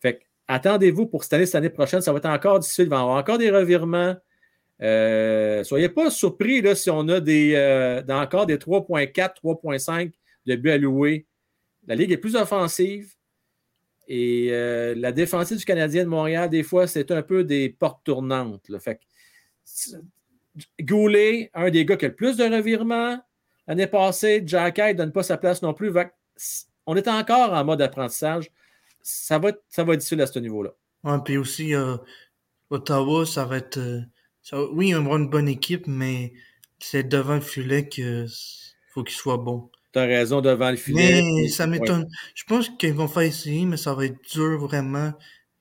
Fait 0.00 0.20
attendez-vous 0.46 1.06
pour 1.06 1.24
cette 1.24 1.32
année, 1.32 1.46
cette 1.46 1.54
année 1.56 1.70
prochaine, 1.70 2.02
ça 2.02 2.12
va 2.12 2.18
être 2.18 2.26
encore 2.26 2.58
difficile, 2.58 2.84
il 2.84 2.90
va 2.90 2.96
y 2.96 3.00
avoir 3.00 3.16
encore 3.16 3.38
des 3.38 3.50
revirements. 3.50 4.16
Euh, 4.82 5.62
soyez 5.64 5.88
pas 5.88 6.10
surpris 6.10 6.60
là, 6.60 6.74
si 6.74 6.90
on 6.90 7.08
a 7.08 7.20
des, 7.20 7.54
euh, 7.54 8.02
encore 8.08 8.46
des 8.46 8.58
3.4, 8.58 9.34
3.5 9.42 10.12
de 10.46 10.56
buts 10.56 10.70
alloués. 10.70 11.26
La 11.86 11.94
Ligue 11.94 12.12
est 12.12 12.16
plus 12.16 12.36
offensive. 12.36 13.14
Et 14.14 14.48
euh, 14.50 14.94
la 14.94 15.10
défensive 15.10 15.56
du 15.56 15.64
Canadien 15.64 16.04
de 16.04 16.08
Montréal, 16.10 16.50
des 16.50 16.62
fois, 16.62 16.86
c'est 16.86 17.10
un 17.10 17.22
peu 17.22 17.44
des 17.44 17.70
portes 17.70 18.04
tournantes. 18.04 18.70
Goulet, 20.78 21.50
un 21.54 21.70
des 21.70 21.86
gars 21.86 21.96
qui 21.96 22.04
a 22.04 22.08
le 22.08 22.14
plus 22.14 22.36
de 22.36 22.44
revirements. 22.44 23.18
L'année 23.66 23.86
passée, 23.86 24.42
Jack 24.44 24.76
ne 24.76 24.92
donne 24.92 25.12
pas 25.12 25.22
sa 25.22 25.38
place 25.38 25.62
non 25.62 25.72
plus. 25.72 25.90
On 26.84 26.94
est 26.94 27.08
encore 27.08 27.54
en 27.54 27.64
mode 27.64 27.80
apprentissage. 27.80 28.50
Ça 29.00 29.38
va, 29.38 29.52
ça 29.70 29.82
va 29.82 29.94
être 29.94 30.00
difficile 30.00 30.20
à 30.20 30.26
ce 30.26 30.38
niveau-là. 30.40 30.74
Ouais, 31.04 31.16
puis 31.24 31.38
aussi, 31.38 31.74
euh, 31.74 31.96
Ottawa, 32.68 33.24
ça 33.24 33.46
va 33.46 33.56
être. 33.56 33.78
Euh, 33.78 34.02
ça, 34.42 34.62
oui, 34.72 34.92
va 34.92 34.98
avoir 34.98 35.16
une 35.16 35.30
bonne 35.30 35.48
équipe, 35.48 35.86
mais 35.86 36.34
c'est 36.80 37.08
devant 37.08 37.36
le 37.36 37.40
filet 37.40 37.88
qu'il 37.88 38.28
faut 38.90 39.04
qu'il 39.04 39.16
soit 39.16 39.38
bon. 39.38 39.70
Tu 39.92 39.98
as 39.98 40.04
raison 40.04 40.40
devant 40.40 40.70
le 40.70 40.76
filet. 40.76 41.22
Mais 41.22 41.48
ça 41.48 41.66
m'étonne. 41.66 42.02
Ouais. 42.02 42.08
Je 42.34 42.44
pense 42.44 42.68
qu'ils 42.70 42.94
vont 42.94 43.08
faire 43.08 43.22
essayer, 43.22 43.66
mais 43.66 43.76
ça 43.76 43.94
va 43.94 44.06
être 44.06 44.18
dur 44.32 44.58
vraiment 44.58 45.12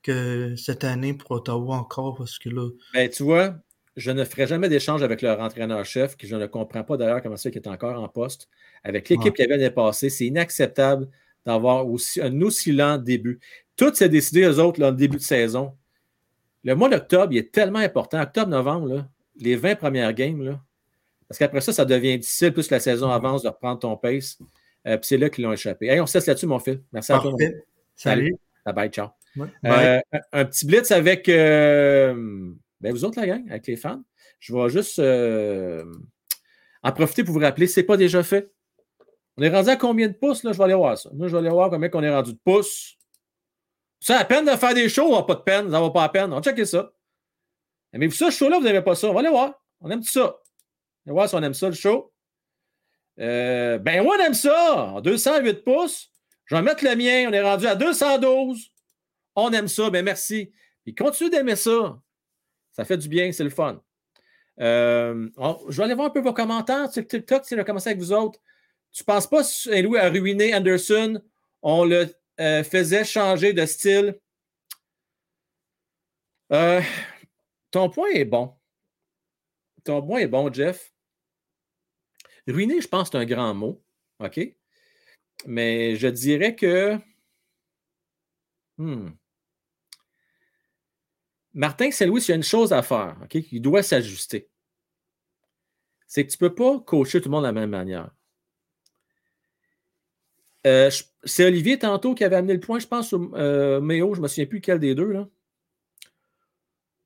que 0.04 0.56
cette 0.56 0.84
année 0.84 1.14
pour 1.14 1.32
Ottawa 1.32 1.76
encore 1.76 2.16
parce 2.16 2.40
que 2.40 2.50
là. 2.50 2.70
Ben, 2.94 3.10
tu 3.10 3.24
vois, 3.24 3.56
je 3.98 4.12
ne 4.12 4.24
ferai 4.24 4.48
jamais 4.48 4.70
d'échange 4.70 5.04
avec 5.04 5.22
leur 5.22 5.40
entraîneur-chef, 5.40 6.16
que 6.16 6.28
je 6.28 6.36
ne 6.36 6.48
comprends 6.48 6.84
pas 6.84 6.98
d'ailleurs 6.98 7.22
comment 7.22 7.38
c'est 7.38 7.52
qu'il 7.52 7.62
est 7.62 7.68
encore 7.68 8.02
en 8.02 8.08
poste. 8.08 8.48
Avec 8.84 9.10
l'équipe 9.10 9.26
ouais. 9.26 9.34
qui 9.34 9.44
avait 9.44 9.58
l'année 9.58 9.72
passée, 9.72 10.10
c'est 10.10 10.26
inacceptable 10.26 11.08
d'avoir 11.46 11.88
aussi 11.88 12.22
un 12.22 12.42
aussi 12.42 12.72
lent 12.72 12.98
début. 12.98 13.40
Tout 13.76 13.94
s'est 13.94 14.10
décidé, 14.10 14.44
eux 14.44 14.60
autres, 14.60 14.80
là, 14.80 14.90
en 14.90 14.92
début 14.92 15.18
de 15.18 15.22
saison. 15.22 15.74
Le 16.64 16.76
mois 16.76 16.90
d'octobre, 16.90 17.34
il 17.34 17.40
est 17.40 17.52
tellement 17.52 17.80
important. 17.80 18.22
Octobre-novembre, 18.22 19.06
les 19.38 19.56
20 19.56 19.76
premières 19.76 20.14
games, 20.14 20.42
là, 20.44 20.62
parce 21.32 21.38
qu'après 21.38 21.62
ça, 21.62 21.72
ça 21.72 21.86
devient 21.86 22.20
difficile, 22.20 22.52
plus 22.52 22.70
la 22.70 22.82
saison 22.82 23.10
avance, 23.10 23.42
de 23.42 23.48
reprendre 23.48 23.80
ton 23.80 23.96
pace. 23.96 24.38
Euh, 24.86 24.98
puis 24.98 25.08
c'est 25.08 25.18
là 25.18 25.30
qu'ils 25.30 25.46
l'ont 25.46 25.54
échappé. 25.54 25.88
Hey, 25.88 26.02
on 26.02 26.06
se 26.06 26.18
laisse 26.18 26.28
là-dessus, 26.28 26.46
mon 26.46 26.60
fils. 26.60 26.80
Merci 26.92 27.14
Parfait. 27.14 27.30
à 27.30 27.32
toi. 27.32 27.48
Salut. 27.96 28.36
Bye 28.66 28.76
bye, 28.76 28.90
ciao. 28.90 29.12
Ouais. 29.38 29.48
Euh, 29.64 30.02
un, 30.34 30.44
petit 30.44 30.66
blitz 30.66 30.92
avec 30.92 31.30
euh, 31.30 32.52
ben 32.82 32.92
vous 32.92 33.06
autres, 33.06 33.18
la 33.18 33.28
gang, 33.28 33.50
avec 33.50 33.66
les 33.66 33.78
fans. 33.78 34.04
Je 34.40 34.54
vais 34.54 34.68
juste 34.68 35.00
euh, 35.00 35.86
en 36.84 36.92
profiter 36.92 37.24
pour 37.24 37.34
vous 37.34 37.40
rappeler, 37.40 37.68
c'est 37.68 37.84
pas 37.84 37.96
déjà 37.96 38.24
fait. 38.24 38.52
On 39.38 39.44
est 39.44 39.50
rendu 39.50 39.70
à 39.70 39.78
combien 39.78 40.10
de 40.10 40.14
pouces? 40.14 40.44
Là? 40.44 40.52
Je 40.52 40.58
vais 40.58 40.66
aller 40.66 40.74
voir 40.74 40.98
ça. 40.98 41.12
Moi, 41.14 41.30
je 41.30 41.32
vais 41.32 41.38
aller 41.38 41.50
voir 41.50 41.70
combien 41.70 41.90
on 41.94 42.04
est 42.04 42.14
rendu 42.14 42.34
de 42.34 42.40
pouces. 42.44 42.98
Ça 44.02 44.18
a 44.18 44.26
peine 44.26 44.44
de 44.44 44.52
faire 44.52 44.74
des 44.74 44.90
shows, 44.90 45.16
on 45.16 45.24
pas 45.24 45.36
de 45.36 45.44
peine, 45.44 45.72
ça 45.72 45.80
va 45.80 45.90
pas 45.92 46.04
à 46.04 46.10
peine. 46.10 46.34
On 46.34 46.36
va 46.36 46.42
checker 46.42 46.66
ça. 46.66 46.92
Mais 47.94 48.08
vous 48.08 48.14
ça, 48.14 48.32
ce 48.32 48.36
show-là, 48.36 48.58
vous 48.58 48.66
n'avez 48.66 48.82
pas 48.82 48.96
ça? 48.96 49.08
On 49.08 49.14
va 49.14 49.22
aller 49.22 49.30
voir. 49.30 49.64
On 49.80 49.90
aime 49.90 50.02
tout 50.02 50.10
ça. 50.10 50.41
On 51.08 51.28
si 51.28 51.36
on 51.36 51.44
aime 51.44 51.54
ça, 51.54 51.68
le 51.68 51.76
show. 51.76 52.14
Euh, 53.20 53.78
ben, 53.78 54.02
ouais, 54.02 54.18
on 54.20 54.24
aime 54.24 54.34
ça. 54.34 55.02
208 55.04 55.64
pouces. 55.64 56.12
Je 56.46 56.56
vais 56.56 56.62
mettre 56.62 56.84
le 56.84 56.96
mien. 56.96 57.28
On 57.30 57.34
est 57.34 57.42
rendu 57.42 57.68
à 57.68 57.76
212. 57.76 58.72
On 59.36 59.52
aime 59.52 59.68
ça. 59.68 59.90
Ben, 59.90 60.04
merci. 60.06 60.52
Puis 60.84 60.96
continue 60.96 61.30
d'aimer 61.30 61.56
ça. 61.56 62.00
Ça 62.74 62.86
fait 62.86 62.98
du 62.98 63.08
bien. 63.08 63.32
C'est 63.32 63.44
le 63.44 63.50
fun. 63.50 63.82
Euh, 64.60 65.30
je 65.70 65.78
vais 65.78 65.84
aller 65.84 65.94
voir 65.96 66.08
un 66.08 66.12
peu 66.12 66.22
vos 66.22 66.34
commentaires 66.34 66.92
sur 66.92 67.06
TikTok. 67.06 67.46
Si 67.46 67.56
on 67.56 67.58
a 67.58 67.64
commencé 67.64 67.90
avec 67.90 68.00
vous 68.00 68.14
autres. 68.14 68.40
Tu 68.92 69.04
penses 69.04 69.28
pas 69.28 69.42
que 69.44 69.82
Louis 69.82 69.98
a 69.98 70.10
ruiné 70.10 70.54
Anderson? 70.54 71.22
On 71.62 71.86
le 71.86 72.14
euh, 72.40 72.64
faisait 72.64 73.06
changer 73.06 73.54
de 73.54 73.66
style. 73.66 74.20
Ton 77.72 77.90
point 77.90 78.10
est 78.10 78.26
bon. 78.26 78.54
Ton 79.84 80.06
point 80.06 80.20
est 80.20 80.28
bon, 80.28 80.52
Jeff. 80.52 80.91
Ruiner, 82.52 82.82
je 82.82 82.88
pense 82.88 83.10
c'est 83.12 83.18
un 83.18 83.26
grand 83.26 83.54
mot. 83.54 83.84
OK? 84.20 84.40
Mais 85.48 85.96
je 85.96 86.08
dirais 86.08 86.56
que. 86.56 86.98
Hmm. 88.78 89.10
Martin 91.54 91.92
Saint-Louis, 91.92 92.22
il 92.22 92.30
y 92.30 92.32
a 92.32 92.36
une 92.36 92.44
chose 92.44 92.72
à 92.72 92.82
faire, 92.82 93.18
OK? 93.24 93.36
Il 93.52 93.62
doit 93.62 93.84
s'ajuster. 93.84 94.50
C'est 96.08 96.26
que 96.26 96.32
tu 96.32 96.38
ne 96.42 96.50
peux 96.50 96.56
pas 96.56 96.80
coacher 96.80 97.22
tout 97.22 97.30
le 97.30 97.32
monde 97.32 97.44
de 97.44 97.48
la 97.48 97.54
même 97.54 97.70
manière. 97.70 98.12
Euh, 100.68 100.92
c'est 101.24 101.46
Olivier 101.46 101.80
tantôt 101.80 102.14
qui 102.14 102.24
avait 102.24 102.36
amené 102.36 102.54
le 102.54 102.60
point, 102.60 102.80
je 102.80 102.88
pense, 102.88 103.14
au 103.14 103.34
euh, 103.36 103.82
Méo, 103.82 104.14
je 104.14 104.20
ne 104.20 104.24
me 104.24 104.28
souviens 104.28 104.46
plus 104.46 104.62
quel 104.62 104.80
des 104.80 104.94
deux. 104.96 105.12
Il 105.14 105.18
me 105.20 105.28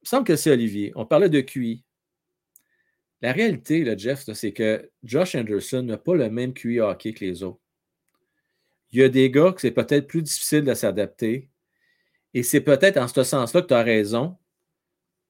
semble 0.04 0.26
que 0.26 0.36
c'est 0.36 0.52
Olivier. 0.52 0.92
On 0.96 1.06
parlait 1.06 1.30
de 1.30 1.42
QI. 1.42 1.85
La 3.26 3.34
réalité, 3.34 3.92
Jeff, 3.98 4.24
c'est 4.34 4.52
que 4.52 4.88
Josh 5.04 5.34
Anderson 5.34 5.82
n'a 5.82 5.98
pas 5.98 6.14
le 6.14 6.30
même 6.30 6.54
QI 6.54 6.80
hockey 6.80 7.12
que 7.12 7.26
les 7.26 7.42
autres. 7.42 7.60
Il 8.92 9.00
y 9.00 9.04
a 9.04 9.10
des 9.10 9.32
gars 9.32 9.52
que 9.52 9.62
c'est 9.62 9.72
peut-être 9.72 10.06
plus 10.06 10.22
difficile 10.22 10.64
de 10.64 10.76
s'adapter. 10.76 11.50
Et 12.36 12.44
c'est 12.44 12.62
peut-être 12.62 12.98
en 12.98 13.08
ce 13.08 13.24
sens-là 13.24 13.64
que 13.64 13.68
tu 13.70 13.74
as 13.74 13.82
raison. 13.82 14.38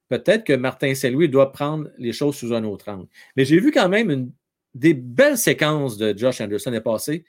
Peut-être 0.10 0.44
que 0.44 0.52
Martin 0.52 0.94
Saint-Louis 0.94 1.30
doit 1.30 1.54
prendre 1.54 1.90
les 1.98 2.12
choses 2.12 2.36
sous 2.36 2.54
un 2.54 2.66
autre 2.66 2.90
angle. 2.90 3.08
Mais 3.38 3.46
j'ai 3.46 3.62
vu 3.62 3.72
quand 3.72 3.88
même 3.88 4.30
des 4.74 4.94
belles 4.94 5.38
séquences 5.38 5.96
de 5.98 6.18
Josh 6.18 6.42
Anderson 6.42 6.74
est. 6.74 7.08
Il 7.08 7.24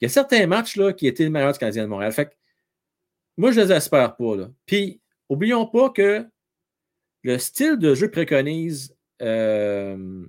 y 0.00 0.06
a 0.06 0.08
certains 0.08 0.46
matchs 0.46 0.76
là, 0.76 0.94
qui 0.94 1.08
étaient 1.08 1.24
le 1.24 1.30
meilleur 1.30 1.52
du 1.52 1.58
Canadien 1.58 1.82
de 1.82 1.88
Montréal. 1.88 2.12
Fait 2.12 2.34
moi, 3.36 3.52
je 3.52 3.60
ne 3.60 3.66
les 3.66 3.72
espère 3.72 4.16
pas. 4.16 4.34
Puis, 4.64 4.98
oublions 5.28 5.66
pas 5.66 5.90
que 5.90 6.26
le 7.22 7.36
style 7.36 7.76
de 7.76 7.94
jeu 7.94 8.10
préconise 8.10 8.95
euh, 9.22 10.26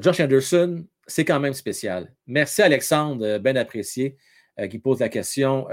Josh 0.00 0.20
Anderson, 0.20 0.86
c'est 1.06 1.24
quand 1.24 1.40
même 1.40 1.54
spécial. 1.54 2.14
Merci 2.26 2.62
Alexandre, 2.62 3.24
euh, 3.24 3.38
bien 3.38 3.56
apprécié, 3.56 4.16
euh, 4.58 4.68
qui 4.68 4.78
pose 4.78 5.00
la 5.00 5.08
question. 5.08 5.66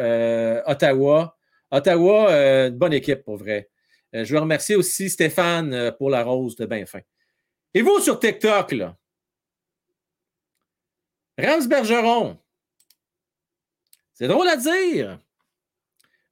Ottawa. 0.66 1.38
Ottawa, 1.70 2.32
une 2.68 2.78
bonne 2.78 2.94
équipe 2.94 3.24
pour 3.24 3.38
vrai. 3.38 3.70
je 4.14 4.34
veux 4.34 4.40
remercier 4.40 4.76
aussi 4.76 5.10
Stéphane 5.10 5.92
pour 5.98 6.10
la 6.10 6.24
rose 6.24 6.56
de 6.56 6.66
bien 6.66 6.86
fin. 6.86 7.02
Et 7.74 7.82
vous 7.82 8.00
sur 8.00 8.20
TikTok? 8.20 8.74
Rams 11.38 11.68
Bergeron. 11.68 12.38
C'est 14.14 14.28
drôle 14.28 14.48
à 14.48 14.56
dire. 14.56 15.20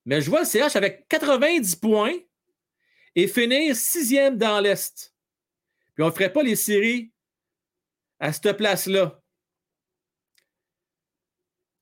Mais 0.05 0.21
je 0.21 0.29
vois 0.29 0.41
le 0.41 0.45
CH 0.45 0.75
avec 0.75 1.07
90 1.09 1.75
points 1.75 2.15
et 3.15 3.27
finir 3.27 3.75
sixième 3.75 4.37
dans 4.37 4.59
l'Est. 4.59 5.14
Puis 5.95 6.03
on 6.03 6.07
ne 6.07 6.11
ferait 6.11 6.31
pas 6.31 6.43
les 6.43 6.57
séries 6.57 7.11
à 8.19 8.31
cette 8.33 8.57
place-là. 8.57 9.21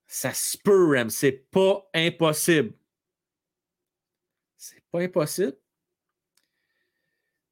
Ça 0.06 0.34
se 0.34 0.58
peut, 0.58 0.96
Rams. 0.96 1.10
C'est 1.10 1.50
pas 1.52 1.90
impossible. 1.94 2.78
C'est 4.56 4.84
pas 4.92 5.02
impossible. 5.02 5.58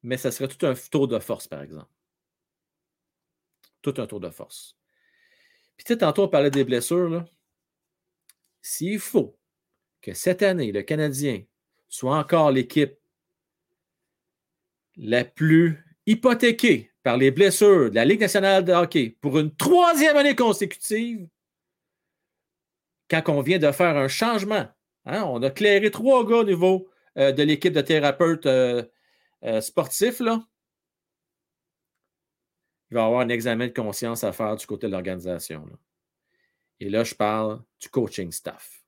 Mais 0.02 0.16
ça 0.16 0.30
serait 0.30 0.48
tout 0.48 0.64
un 0.64 0.74
tour 0.74 1.08
de 1.08 1.18
force, 1.18 1.48
par 1.48 1.62
exemple. 1.62 1.90
Tout 3.82 3.94
un 3.98 4.06
tour 4.06 4.20
de 4.20 4.30
force. 4.30 4.76
Puis, 5.76 5.84
tu 5.84 5.92
sais, 5.92 5.98
tantôt, 5.98 6.24
on 6.24 6.28
parlait 6.28 6.50
des 6.50 6.64
blessures. 6.64 7.24
S'il 8.60 9.00
faut 9.00 9.36
que 10.00 10.14
cette 10.14 10.42
année, 10.42 10.70
le 10.70 10.82
Canadien 10.82 11.44
soit 11.88 12.16
encore 12.16 12.52
l'équipe 12.52 12.96
la 14.96 15.24
plus 15.24 15.91
hypothéquée 16.06 16.92
par 17.02 17.16
les 17.16 17.30
blessures 17.30 17.90
de 17.90 17.94
la 17.94 18.04
Ligue 18.04 18.20
nationale 18.20 18.64
de 18.64 18.72
hockey 18.72 19.16
pour 19.20 19.38
une 19.38 19.54
troisième 19.54 20.16
année 20.16 20.36
consécutive, 20.36 21.28
quand 23.10 23.22
on 23.28 23.42
vient 23.42 23.58
de 23.58 23.70
faire 23.72 23.96
un 23.96 24.08
changement, 24.08 24.66
hein, 25.04 25.22
on 25.24 25.42
a 25.42 25.50
clairé 25.50 25.90
trois 25.90 26.26
gars 26.26 26.38
au 26.38 26.44
niveau 26.44 26.88
euh, 27.18 27.32
de 27.32 27.42
l'équipe 27.42 27.74
de 27.74 27.80
thérapeutes 27.80 28.46
euh, 28.46 28.82
euh, 29.44 29.60
sportifs, 29.60 30.20
là, 30.20 30.46
il 32.90 32.94
va 32.94 33.02
y 33.02 33.04
avoir 33.04 33.20
un 33.20 33.28
examen 33.28 33.68
de 33.68 33.72
conscience 33.72 34.22
à 34.22 34.32
faire 34.32 34.54
du 34.56 34.66
côté 34.66 34.86
de 34.86 34.92
l'organisation. 34.92 35.66
Et 36.78 36.88
là, 36.90 37.04
je 37.04 37.14
parle 37.14 37.62
du 37.80 37.88
coaching 37.88 38.30
staff. 38.32 38.82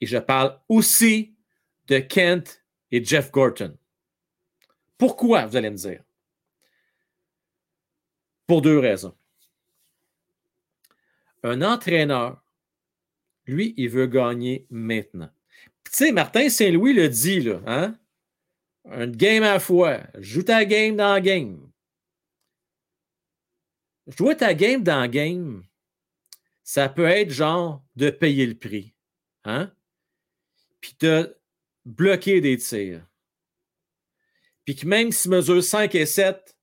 Et 0.00 0.06
je 0.06 0.18
parle 0.18 0.58
aussi 0.68 1.36
de 1.86 1.98
Kent 1.98 2.64
et 2.90 3.04
Jeff 3.04 3.30
Gorton. 3.30 3.76
Pourquoi, 4.98 5.46
vous 5.46 5.56
allez 5.56 5.70
me 5.70 5.76
dire? 5.76 6.02
Pour 8.46 8.62
deux 8.62 8.78
raisons. 8.78 9.16
Un 11.42 11.62
entraîneur, 11.62 12.42
lui, 13.46 13.74
il 13.76 13.88
veut 13.88 14.06
gagner 14.06 14.66
maintenant. 14.70 15.30
Tu 15.84 15.92
sais, 15.92 16.12
Martin 16.12 16.48
Saint-Louis 16.48 16.92
le 16.92 17.08
dit, 17.08 17.40
là, 17.40 17.60
hein? 17.66 17.98
Un 18.88 19.08
game 19.08 19.42
à 19.42 19.54
la 19.54 19.60
fois. 19.60 20.00
Joue 20.18 20.42
ta 20.42 20.64
game 20.64 20.96
dans 20.96 21.12
la 21.12 21.20
game. 21.20 21.66
Jouer 24.06 24.36
ta 24.36 24.54
game 24.54 24.84
dans 24.84 25.10
game, 25.10 25.64
ça 26.62 26.88
peut 26.88 27.06
être 27.06 27.30
genre 27.30 27.82
de 27.96 28.10
payer 28.10 28.46
le 28.46 28.54
prix. 28.54 28.94
Hein? 29.44 29.72
Puis 30.80 30.94
de 31.00 31.36
bloquer 31.84 32.40
des 32.40 32.56
tirs. 32.56 33.04
Puis 34.66 34.74
que 34.74 34.86
même 34.86 35.12
si 35.12 35.28
mesure 35.28 35.62
5 35.62 35.94
et 35.94 36.04
7, 36.04 36.58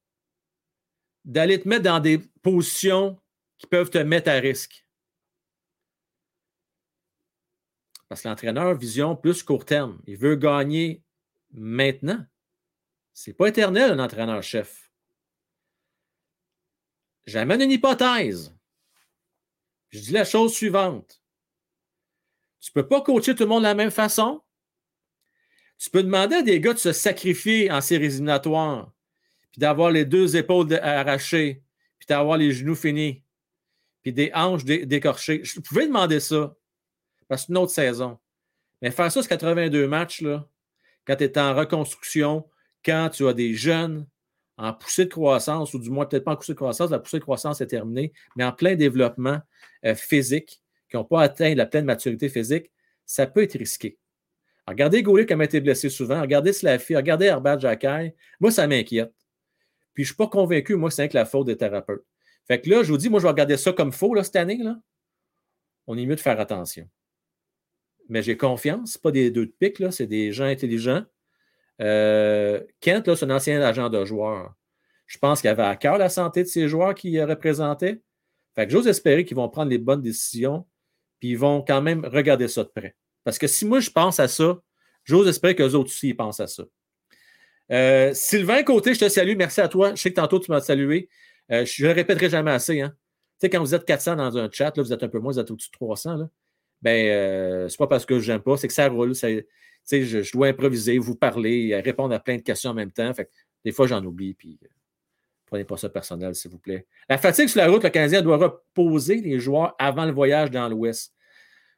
d'aller 1.24 1.60
te 1.60 1.68
mettre 1.68 1.84
dans 1.84 2.02
des 2.02 2.20
positions 2.20 3.18
qui 3.58 3.66
peuvent 3.66 3.90
te 3.90 3.98
mettre 3.98 4.30
à 4.30 4.34
risque. 4.34 4.86
Parce 8.10 8.22
que 8.22 8.28
l'entraîneur, 8.28 8.76
vision 8.76 9.16
plus 9.16 9.42
court 9.42 9.66
terme. 9.66 10.02
Il 10.06 10.18
veut 10.18 10.36
gagner 10.36 11.02
maintenant. 11.52 12.24
Ce 13.14 13.30
n'est 13.30 13.34
pas 13.34 13.48
éternel, 13.48 13.92
un 13.92 14.00
entraîneur-chef. 14.04 14.92
J'amène 17.26 17.62
une 17.62 17.72
hypothèse. 17.72 18.54
Je 19.92 20.00
dis 20.00 20.12
la 20.12 20.26
chose 20.26 20.54
suivante. 20.54 21.24
Tu 22.60 22.72
ne 22.76 22.82
peux 22.82 22.88
pas 22.88 23.02
coacher 23.02 23.34
tout 23.34 23.44
le 23.44 23.50
monde 23.50 23.64
de 23.64 23.68
la 23.68 23.76
même 23.76 23.92
façon. 23.92 24.43
Tu 25.84 25.90
peux 25.90 26.02
demander 26.02 26.38
à 26.38 26.42
des 26.42 26.62
gars 26.62 26.72
de 26.72 26.80
se 26.80 26.94
sacrifier 26.94 27.70
en 27.70 27.82
séries 27.82 28.06
éliminatoires, 28.06 28.94
puis 29.52 29.60
d'avoir 29.60 29.92
les 29.92 30.06
deux 30.06 30.38
épaules 30.38 30.74
arrachées, 30.82 31.62
puis 32.00 32.06
d'avoir 32.08 32.38
les 32.38 32.54
genoux 32.54 32.74
finis, 32.74 33.22
puis 34.02 34.14
des 34.14 34.32
hanches 34.34 34.64
décorchées. 34.64 35.42
Je 35.44 35.60
pouvais 35.60 35.86
demander 35.86 36.22
ça, 36.22 36.56
parce 37.28 37.42
que 37.42 37.48
c'est 37.48 37.52
une 37.52 37.58
autre 37.58 37.74
saison. 37.74 38.18
Mais 38.82 38.92
faire 38.92 39.12
ça 39.12 39.22
sur 39.22 39.28
82 39.28 39.86
matchs, 39.86 40.22
là, 40.22 40.48
quand 41.06 41.18
tu 41.18 41.26
es 41.26 41.38
en 41.38 41.54
reconstruction, 41.54 42.50
quand 42.86 43.10
tu 43.10 43.28
as 43.28 43.34
des 43.34 43.54
jeunes 43.54 44.08
en 44.56 44.72
poussée 44.72 45.04
de 45.04 45.10
croissance, 45.10 45.74
ou 45.74 45.80
du 45.80 45.90
moins 45.90 46.06
peut-être 46.06 46.24
pas 46.24 46.32
en 46.32 46.38
poussée 46.38 46.54
de 46.54 46.58
croissance, 46.60 46.92
la 46.92 47.00
poussée 47.00 47.20
de 47.20 47.24
croissance 47.24 47.60
est 47.60 47.68
terminée, 47.68 48.14
mais 48.38 48.46
en 48.46 48.54
plein 48.54 48.76
développement 48.76 49.42
euh, 49.84 49.96
physique, 49.96 50.62
qui 50.90 50.96
n'ont 50.96 51.04
pas 51.04 51.24
atteint 51.24 51.54
la 51.56 51.66
pleine 51.66 51.84
maturité 51.84 52.30
physique, 52.30 52.72
ça 53.06 53.28
peut 53.28 53.44
être 53.44 53.58
risqué. 53.58 53.98
Regardez 54.68 55.04
Goulet 55.04 55.26
qui 55.26 55.34
a 55.34 55.44
été 55.44 55.62
blessé 55.62 55.90
souvent, 55.90 56.22
regardez 56.22 56.54
Slaffy, 56.54 56.96
regardez 56.96 57.26
Herbert 57.26 57.60
Jacquet, 57.60 58.16
moi 58.40 58.52
ça 58.52 58.68
m'inquiète. 58.68 59.14
Puis 59.94 60.04
je 60.04 60.10
ne 60.10 60.14
suis 60.14 60.18
pas 60.18 60.28
convaincu, 60.28 60.76
moi, 60.76 60.90
c'est 60.90 61.08
que 61.08 61.16
la 61.16 61.26
faute 61.26 61.46
des 61.46 61.56
thérapeutes. 61.56 62.04
Fait 62.48 62.60
que 62.60 62.70
là, 62.70 62.82
je 62.82 62.92
vous 62.92 62.98
dis, 62.98 63.10
moi, 63.10 63.20
je 63.20 63.26
vais 63.26 63.30
regarder 63.30 63.58
ça 63.58 63.72
comme 63.72 63.92
faux 63.92 64.16
là, 64.16 64.24
cette 64.24 64.36
année. 64.36 64.58
Là. 64.58 64.80
On 65.86 65.96
est 65.98 66.06
mieux 66.06 66.16
de 66.16 66.20
faire 66.20 66.40
attention. 66.40 66.90
Mais 68.10 68.24
j'ai 68.24 68.36
confiance, 68.36 68.98
pas 68.98 69.12
des 69.12 69.30
deux 69.30 69.46
de 69.46 69.54
pique, 69.60 69.84
c'est 69.92 70.08
des 70.08 70.32
gens 70.32 70.46
intelligents 70.46 71.06
euh, 71.82 72.62
Kent, 72.82 73.16
c'est 73.16 73.26
un 73.26 73.32
ancien 73.32 73.62
agent 73.62 73.90
de 73.90 74.06
joueur. 74.06 74.54
Je 75.06 75.18
pense 75.18 75.42
qu'il 75.42 75.50
avait 75.50 75.64
à 75.64 75.76
cœur 75.76 75.98
la 75.98 76.10
santé 76.10 76.44
de 76.44 76.48
ces 76.48 76.68
joueurs 76.68 76.96
qu'il 76.96 77.22
représentait. 77.24 78.02
Fait 78.56 78.66
que 78.66 78.72
j'ose 78.72 78.88
espérer 78.88 79.26
qu'ils 79.26 79.38
vont 79.38 79.50
prendre 79.50 79.72
les 79.72 79.78
bonnes 79.78 80.02
décisions, 80.02 80.68
puis 81.20 81.30
ils 81.30 81.38
vont 81.38 81.64
quand 81.64 81.82
même 81.82 82.06
regarder 82.06 82.48
ça 82.48 82.64
de 82.64 82.70
près. 82.70 82.96
Parce 83.24 83.38
que 83.38 83.48
si 83.48 83.66
moi 83.66 83.80
je 83.80 83.90
pense 83.90 84.20
à 84.20 84.28
ça, 84.28 84.60
j'ose 85.04 85.28
espérer 85.28 85.56
qu'eux 85.56 85.74
autres 85.74 85.90
aussi 85.90 86.14
pensent 86.14 86.40
à 86.40 86.48
ça. 86.48 86.64
Euh, 87.72 88.14
Sylvain 88.14 88.64
Côté, 88.64 88.94
je 88.94 89.00
te 89.00 89.10
salue. 89.10 89.36
Merci 89.38 89.62
à 89.62 89.68
toi. 89.68 89.96
Je 89.96 90.02
sais 90.02 90.10
que 90.10 90.16
tantôt 90.16 90.40
tu 90.40 90.52
m'as 90.52 90.62
salué. 90.62 91.10
Euh, 91.52 91.66
je 91.66 91.84
ne 91.84 91.90
le 91.90 91.96
répéterai 91.96 92.30
jamais 92.30 92.52
assez. 92.52 92.82
Hein. 92.82 92.94
Tu 93.40 93.48
sais, 93.48 93.50
quand 93.50 93.60
vous 93.60 93.74
êtes 93.74 93.86
400 93.86 94.16
dans 94.18 94.38
un 94.38 94.50
chat, 94.52 94.76
là, 94.76 94.84
vous 94.84 94.94
êtes 94.94 95.04
un 95.04 95.08
peu 95.08 95.20
moins, 95.20 95.34
vous 95.34 95.40
êtes 95.40 95.52
au-dessus 95.52 95.70
de 95.70 95.78
300. 95.78 96.18
Là. 96.18 96.30
Ben, 96.82 97.08
euh, 97.08 97.70
c'est 97.70 97.78
pas 97.78 97.88
parce 97.88 98.06
que 98.06 98.20
je 98.20 98.32
n'aime 98.32 98.42
pas, 98.42 98.58
c'est 98.58 98.68
que 98.68 98.74
ça 98.74 98.88
roule. 98.88 99.16
Ça, 99.16 99.28
je, 99.92 100.32
dois 100.32 100.48
improviser, 100.48 100.98
vous 100.98 101.16
parler, 101.16 101.80
répondre 101.84 102.14
à 102.14 102.20
plein 102.20 102.38
de 102.38 102.42
questions 102.42 102.72
en 102.72 102.74
même 102.74 102.92
temps. 102.92 103.12
Des 103.66 103.72
fois, 103.72 103.88
j'en 103.88 104.04
oublie, 104.04 104.34
puis 104.34 104.60
prenez 105.46 105.64
pas 105.64 105.78
ça 105.78 105.90
personnel, 105.90 106.36
s'il 106.36 106.52
vous 106.52 106.60
plaît. 106.60 106.86
La 107.10 107.18
fatigue 107.18 107.48
sur 107.48 107.60
la 107.60 107.70
route, 107.70 107.84
le 107.84 107.90
Canadien 107.90 108.22
doit 108.22 108.38
reposer 108.38 109.18
les 109.18 109.40
joueurs 109.40 109.76
avant 109.80 110.06
le 110.06 110.12
voyage 110.12 110.52
dans 110.52 110.68
l'Ouest. 110.68 111.14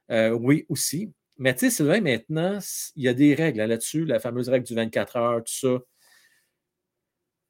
Oui, 0.09 0.65
aussi. 0.69 1.13
Mais 1.37 1.53
tu 1.53 1.61
sais, 1.61 1.69
Sylvain, 1.69 2.01
maintenant, 2.01 2.59
il 2.95 3.03
y 3.03 3.07
a 3.07 3.13
des 3.13 3.35
règles 3.35 3.61
là-dessus, 3.61 4.05
la 4.05 4.19
fameuse 4.19 4.49
règle 4.49 4.65
du 4.65 4.75
24 4.75 5.15
heures, 5.17 5.43
tout 5.43 5.53
ça. 5.53 5.79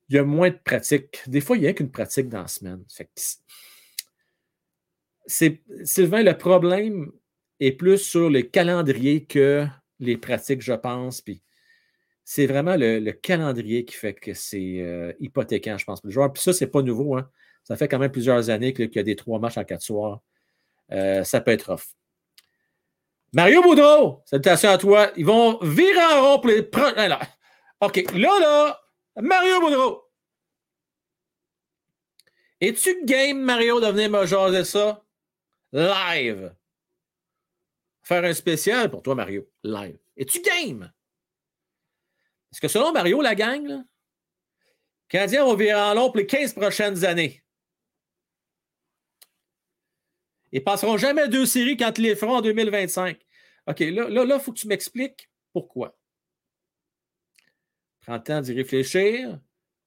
Il 0.10 0.16
y 0.16 0.20
a 0.20 0.24
moins 0.24 0.50
de 0.50 0.58
pratique. 0.64 1.22
Des 1.28 1.42
fois, 1.42 1.58
il 1.58 1.62
n'y 1.62 1.68
a 1.68 1.74
qu'une 1.74 1.92
pratique 1.92 2.30
dans 2.30 2.42
la 2.42 2.48
semaine. 2.48 2.84
c'est, 5.26 5.62
Sylvain, 5.84 6.24
le 6.24 6.38
problème 6.38 7.12
est 7.60 7.72
plus 7.72 7.98
sur 7.98 8.30
le 8.30 8.42
calendrier 8.42 9.26
que 9.26 9.66
les 10.00 10.18
pratiques, 10.18 10.62
je 10.62 10.74
pense. 10.74 11.22
Puis 11.22 11.42
c'est 12.24 12.48
vraiment 12.48 12.76
le, 12.78 13.12
calendrier 13.12 13.86
qui 13.86 13.96
fait 13.96 14.14
que 14.14 14.34
c'est 14.34 14.82
euh, 14.82 15.14
hypothéquant, 15.20 15.78
je 15.78 15.86
pense, 15.86 16.02
pour 16.02 16.08
le 16.08 16.14
joueur. 16.14 16.34
Puis 16.34 16.44
ça, 16.44 16.54
c'est 16.54 16.68
pas 16.68 16.82
nouveau. 16.82 17.18
Hein. 17.18 17.30
Ça 17.64 17.76
fait 17.76 17.88
quand 17.88 18.00
même 18.00 18.12
plusieurs 18.12 18.50
années 18.50 18.74
qu'il 18.74 18.94
y 18.94 19.00
a 19.00 19.04
des 19.04 19.16
trois 19.16 19.40
matchs 19.40 19.58
en 19.58 19.64
quatre 19.64 19.82
soirs. 19.82 20.22
Euh, 20.92 21.24
ça 21.24 21.42
peut 21.42 21.52
être 21.52 21.70
off. 21.70 21.96
Mario 23.36 23.62
Boudreau, 23.62 24.24
salutations 24.24 24.70
à 24.70 24.78
toi. 24.78 25.12
Ils 25.18 25.26
vont 25.26 25.60
virer 25.62 26.06
en 26.06 26.22
rond 26.22 26.40
pour 26.40 26.50
les 26.50 26.64
prochains. 26.64 27.20
OK, 27.82 27.98
là, 28.14 28.40
là, 28.40 28.82
Mario 29.18 29.60
Boudreau. 29.60 30.10
Es-tu 32.62 33.04
game, 33.04 33.42
Mario, 33.42 33.82
de 33.82 33.88
venir 33.88 34.10
me 34.10 34.26
jaser 34.26 34.64
ça? 34.64 35.04
Live. 35.74 36.56
Faire 38.04 38.24
un 38.24 38.34
spécial 38.34 38.90
pour 38.90 39.04
toi, 39.04 39.16
Mario. 39.16 39.46
Live. 39.66 40.00
Es-tu 40.16 40.42
game? 40.42 40.90
Est-ce 42.54 42.62
que 42.62 42.70
selon 42.70 42.94
Mario, 42.94 43.22
la 43.22 43.36
gang, 43.36 43.84
Canadiens 45.10 45.44
vont 45.44 45.56
virer 45.56 45.82
en 45.82 45.94
long 45.94 46.08
pour 46.08 46.20
les 46.20 46.26
15 46.26 46.54
prochaines 46.54 47.04
années? 47.04 47.44
Ils 50.54 50.64
passeront 50.64 50.96
jamais 50.96 51.28
deux 51.28 51.46
séries 51.46 51.76
quand 51.76 51.98
ils 51.98 52.04
les 52.04 52.16
feront 52.16 52.38
en 52.38 52.42
2025. 52.42 53.25
OK, 53.68 53.80
là, 53.80 54.10
là, 54.10 54.36
il 54.36 54.40
faut 54.40 54.54
que 54.54 54.60
tu 54.60 54.68
m'expliques 54.68 55.30
pourquoi. 55.52 55.98
Prends 58.02 58.18
le 58.18 58.24
temps 58.24 58.42
d'y 58.42 58.54
réfléchir. 58.54 59.40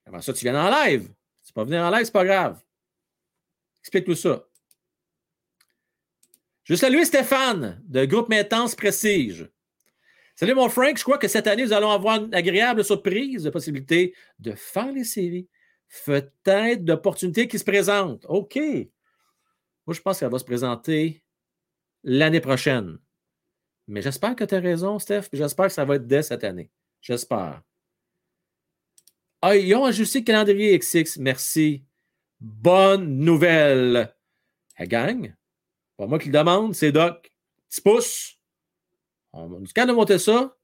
Avant 0.04 0.20
ça, 0.20 0.32
tu 0.32 0.44
viens 0.44 0.66
en 0.66 0.70
live. 0.70 1.08
Tu 1.46 1.52
pas 1.52 1.64
venir 1.64 1.82
en 1.82 1.90
live, 1.90 2.04
c'est 2.04 2.12
pas 2.12 2.24
grave. 2.24 2.60
Explique-nous 3.80 4.16
ça. 4.16 4.44
Je 6.64 6.74
salue 6.74 7.02
Stéphane 7.04 7.80
de 7.86 8.04
Groupe 8.04 8.28
Maintenance 8.28 8.74
Prestige. 8.74 9.48
Salut 10.34 10.54
mon 10.54 10.68
Frank, 10.68 10.98
je 10.98 11.02
crois 11.02 11.18
que 11.18 11.26
cette 11.26 11.46
année, 11.46 11.64
nous 11.64 11.72
allons 11.72 11.90
avoir 11.90 12.22
une 12.22 12.34
agréable 12.34 12.84
surprise 12.84 13.44
de 13.44 13.50
possibilité 13.50 14.14
de 14.38 14.52
faire 14.52 14.92
les 14.92 15.04
séries. 15.04 15.48
Peut-être 16.04 16.84
d'opportunités 16.84 17.48
qui 17.48 17.58
se 17.58 17.64
présentent. 17.64 18.26
OK. 18.28 18.56
Moi, 18.56 19.94
je 19.94 20.00
pense 20.00 20.20
qu'elle 20.20 20.30
va 20.30 20.38
se 20.38 20.44
présenter 20.44 21.24
l'année 22.04 22.40
prochaine. 22.40 22.98
Mais 23.88 24.02
j'espère 24.02 24.36
que 24.36 24.44
tu 24.44 24.54
as 24.54 24.60
raison, 24.60 24.98
Steph. 24.98 25.28
J'espère 25.32 25.66
que 25.66 25.72
ça 25.72 25.84
va 25.84 25.96
être 25.96 26.06
dès 26.06 26.22
cette 26.22 26.44
année. 26.44 26.70
J'espère. 27.00 27.62
Ah, 29.40 29.56
ils 29.56 29.74
ont 29.74 29.84
ajusté 29.84 30.18
le 30.20 30.24
calendrier 30.24 30.78
XX. 30.78 31.16
Merci. 31.18 31.84
Bonne 32.38 33.18
nouvelle. 33.18 34.14
Elle 34.76 34.88
gagne. 34.88 35.36
Pas 35.96 36.06
moi 36.06 36.18
qui 36.18 36.28
le 36.28 36.38
demande, 36.38 36.74
c'est 36.74 36.92
Doc. 36.92 37.32
Petit 37.68 37.80
pouce. 37.80 38.38
On 39.32 39.62
est 39.62 39.72
capable 39.72 39.92
de 39.92 39.96
monter 39.96 40.18
ça 40.18 40.54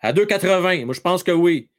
à 0.00 0.12
2,80. 0.12 0.84
Moi, 0.84 0.94
je 0.94 1.00
pense 1.00 1.22
que 1.22 1.32
oui. 1.32 1.70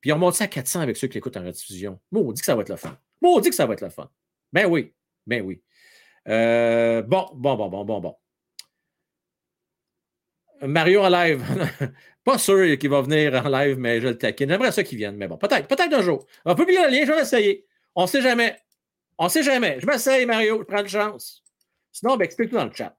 Puis 0.00 0.12
on 0.12 0.18
monte 0.18 0.34
ça 0.34 0.44
à 0.44 0.48
400 0.48 0.80
avec 0.80 0.96
ceux 0.96 1.08
qui 1.08 1.18
écoutent 1.18 1.36
en 1.36 1.44
rediffusion. 1.44 2.00
Dit 2.10 2.40
que 2.40 2.44
ça 2.44 2.54
va 2.54 2.62
être 2.62 2.68
le 2.68 2.76
fun. 2.76 2.98
Dit 3.40 3.50
que 3.50 3.54
ça 3.54 3.66
va 3.66 3.74
être 3.74 3.82
le 3.82 3.90
fun. 3.90 4.10
Ben 4.52 4.66
oui. 4.66 4.92
Ben 5.26 5.42
oui. 5.42 5.62
Euh, 6.28 7.02
bon, 7.02 7.28
bon, 7.34 7.56
bon, 7.56 7.68
bon, 7.68 7.84
bon, 7.84 8.00
bon. 8.00 8.16
Mario 10.62 11.02
en 11.02 11.08
live. 11.08 11.42
pas 12.24 12.38
sûr 12.38 12.78
qu'il 12.78 12.90
va 12.90 13.00
venir 13.02 13.34
en 13.34 13.48
live, 13.48 13.78
mais 13.78 14.00
je 14.00 14.08
le 14.08 14.18
taquine. 14.18 14.48
J'aimerais 14.48 14.72
ça 14.72 14.82
qu'il 14.82 14.98
vienne, 14.98 15.16
mais 15.16 15.28
bon, 15.28 15.36
peut-être, 15.36 15.66
peut-être 15.68 15.92
un 15.92 16.02
jour. 16.02 16.26
On 16.44 16.54
peut 16.54 16.64
publier 16.64 16.82
le 16.84 16.90
lien, 16.90 17.04
je 17.06 17.12
vais 17.12 17.22
essayer. 17.22 17.66
On 17.94 18.02
ne 18.02 18.06
sait 18.06 18.22
jamais. 18.22 18.60
On 19.18 19.24
ne 19.24 19.28
sait 19.28 19.42
jamais. 19.42 19.80
Je 19.80 19.86
m'essaye, 19.86 20.26
Mario, 20.26 20.58
je 20.60 20.64
prends 20.64 20.80
une 20.80 20.88
chance. 20.88 21.42
Sinon, 21.92 22.16
ben, 22.16 22.24
explique-nous 22.24 22.58
dans 22.58 22.66
le 22.66 22.74
chat. 22.74 22.96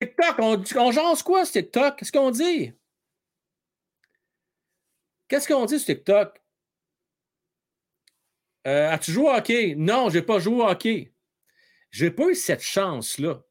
TikTok, 0.00 0.36
on, 0.38 0.62
on 0.76 1.16
quoi, 1.16 1.44
ce 1.44 1.52
TikTok? 1.52 1.98
Qu'est-ce 1.98 2.12
qu'on 2.12 2.30
dit? 2.30 2.72
Qu'est-ce 5.28 5.48
qu'on 5.48 5.64
dit 5.64 5.78
sur 5.78 5.86
TikTok? 5.86 6.40
Euh, 8.66 8.90
as-tu 8.90 9.12
joué 9.12 9.24
au 9.24 9.30
hockey? 9.30 9.74
Non, 9.76 10.08
je 10.10 10.18
n'ai 10.18 10.24
pas 10.24 10.38
joué 10.38 10.62
au 10.62 10.66
hockey. 10.66 11.12
Je 11.90 12.04
n'ai 12.04 12.10
pas 12.10 12.28
eu 12.28 12.34
cette 12.34 12.62
chance-là. 12.62 13.42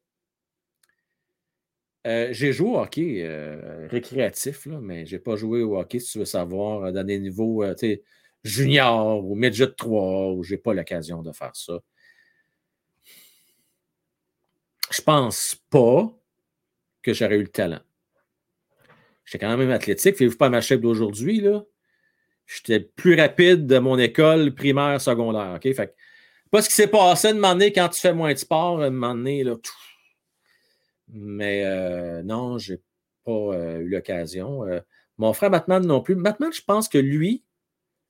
Euh, 2.06 2.28
j'ai 2.32 2.52
joué 2.52 2.68
au 2.68 2.78
hockey 2.78 3.22
euh, 3.22 3.88
récréatif, 3.90 4.66
là, 4.66 4.78
mais 4.80 5.06
je 5.06 5.16
n'ai 5.16 5.18
pas 5.20 5.36
joué 5.36 5.62
au 5.62 5.78
hockey, 5.78 6.00
si 6.00 6.12
tu 6.12 6.18
veux 6.18 6.24
savoir, 6.26 6.92
dans 6.92 7.04
des 7.04 7.18
niveaux 7.18 7.64
junior 8.42 9.24
ou 9.24 9.34
midget 9.34 9.72
3, 9.72 10.32
où 10.32 10.42
je 10.42 10.52
n'ai 10.54 10.58
pas 10.58 10.74
l'occasion 10.74 11.22
de 11.22 11.32
faire 11.32 11.56
ça. 11.56 11.80
Je 14.90 15.00
pense 15.00 15.56
pas 15.70 16.12
que 17.02 17.14
j'aurais 17.14 17.36
eu 17.36 17.42
le 17.42 17.48
talent. 17.48 17.80
J'étais 19.24 19.44
quand 19.44 19.56
même 19.56 19.70
athlétique. 19.70 20.16
Faites-vous 20.16 20.36
pas 20.36 20.50
ma 20.50 20.60
chef 20.60 20.80
d'aujourd'hui? 20.80 21.42
J'étais 22.46 22.80
plus 22.80 23.18
rapide 23.18 23.66
de 23.66 23.78
mon 23.78 23.98
école 23.98 24.54
primaire, 24.54 25.00
secondaire. 25.00 25.54
OK? 25.56 25.74
Fait 25.74 25.94
pas 26.50 26.62
ce 26.62 26.68
qui 26.68 26.74
s'est 26.74 26.88
passé 26.88 27.32
de 27.32 27.38
m'emmener 27.38 27.72
quand 27.72 27.88
tu 27.88 28.00
fais 28.00 28.12
moins 28.12 28.32
de 28.32 28.38
sport, 28.38 28.78
de 28.78 28.88
m'emmener 28.88 29.42
là. 29.42 29.56
Mais 31.08 32.22
non, 32.22 32.58
j'ai 32.58 32.80
pas 33.24 33.32
euh, 33.32 33.78
eu 33.80 33.88
l'occasion. 33.88 34.64
Mon 35.18 35.32
frère 35.32 35.50
Batman 35.50 35.84
non 35.86 36.00
plus. 36.00 36.14
Batman, 36.14 36.52
je 36.52 36.62
pense 36.62 36.88
que 36.88 36.98
lui, 36.98 37.44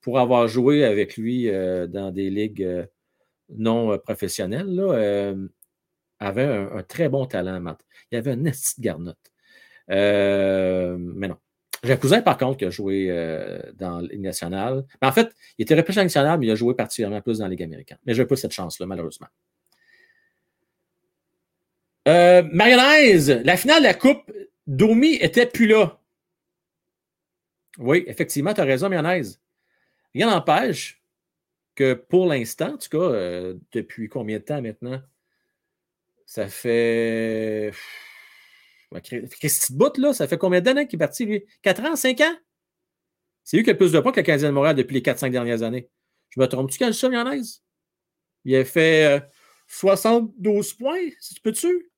pour 0.01 0.19
avoir 0.19 0.47
joué 0.47 0.85
avec 0.85 1.17
lui 1.17 1.49
dans 1.49 2.11
des 2.11 2.29
ligues 2.29 2.87
non 3.49 3.97
professionnelles, 3.99 4.79
avait 6.19 6.45
un, 6.45 6.83
très 6.83 7.09
bon 7.09 7.25
talent, 7.25 7.59
Matt. 7.59 7.81
Il 8.11 8.17
avait 8.17 8.31
un 8.31 8.37
de 8.37 8.51
garnotte. 8.79 9.31
mais 9.87 11.27
non. 11.27 11.37
J'ai 11.83 11.93
un 11.93 11.97
cousin, 11.97 12.21
par 12.21 12.37
contre, 12.37 12.57
qui 12.57 12.65
a 12.65 12.71
joué 12.71 13.07
dans 13.75 13.99
Ligue 13.99 14.21
nationale. 14.21 14.85
en 15.01 15.11
fait, 15.11 15.31
il 15.57 15.63
était 15.63 15.75
repêché 15.75 16.01
national, 16.01 16.39
mais 16.39 16.47
il 16.47 16.51
a 16.51 16.55
joué 16.55 16.73
particulièrement 16.73 17.21
plus 17.21 17.39
dans 17.39 17.45
la 17.45 17.51
Ligue 17.51 17.63
américaine. 17.63 17.99
Mais 18.05 18.13
je 18.13 18.21
n'ai 18.21 18.27
pas 18.27 18.35
cette 18.35 18.53
chance-là, 18.53 18.87
malheureusement. 18.87 19.27
Euh, 22.07 22.43
la 22.51 23.57
finale 23.57 23.81
de 23.81 23.87
la 23.87 23.93
Coupe, 23.93 24.31
Domi 24.67 25.15
était 25.15 25.45
plus 25.45 25.67
là. 25.67 25.99
Oui, 27.77 28.03
effectivement, 28.07 28.53
tu 28.53 28.61
as 28.61 28.65
raison, 28.65 28.89
Mayonnaise. 28.89 29.41
Rien 30.13 30.29
n'empêche 30.29 31.01
que 31.75 31.93
pour 31.93 32.27
l'instant, 32.27 32.73
en 32.73 32.77
tout 32.77 32.89
cas, 32.89 32.97
euh, 32.97 33.55
depuis 33.71 34.07
combien 34.07 34.37
de 34.39 34.43
temps 34.43 34.61
maintenant? 34.61 35.01
Ça 36.25 36.47
fait 36.47 37.71
Christy 39.29 39.73
Bout, 39.73 39.97
là, 39.97 40.13
ça 40.13 40.27
fait 40.27 40.37
combien 40.37 40.61
d'années 40.61 40.87
qu'il 40.87 40.97
est 40.97 40.99
parti, 40.99 41.25
lui? 41.25 41.45
4 41.61 41.83
ans, 41.83 41.95
5 41.95 42.21
ans? 42.21 42.35
C'est 43.43 43.57
lui 43.57 43.63
qui 43.63 43.69
a 43.69 43.73
le 43.73 43.77
plus 43.77 43.91
de 43.91 43.99
points 43.99 44.11
que 44.11 44.21
le 44.21 44.25
Canadien 44.25 44.49
de 44.49 44.53
Montréal 44.53 44.75
depuis 44.75 44.95
les 44.95 45.01
4-5 45.01 45.31
dernières 45.31 45.61
années. 45.61 45.89
Je 46.29 46.39
me 46.39 46.47
trompe-tu 46.47 46.79
quand 46.79 46.87
je 46.87 46.91
suis? 46.93 47.61
Il 48.45 48.55
a 48.55 48.65
fait 48.65 49.23
72 49.67 50.71
euh, 50.71 50.77
points, 50.77 51.09
si 51.19 51.35
tu 51.35 51.41
peux-tu? 51.41 51.91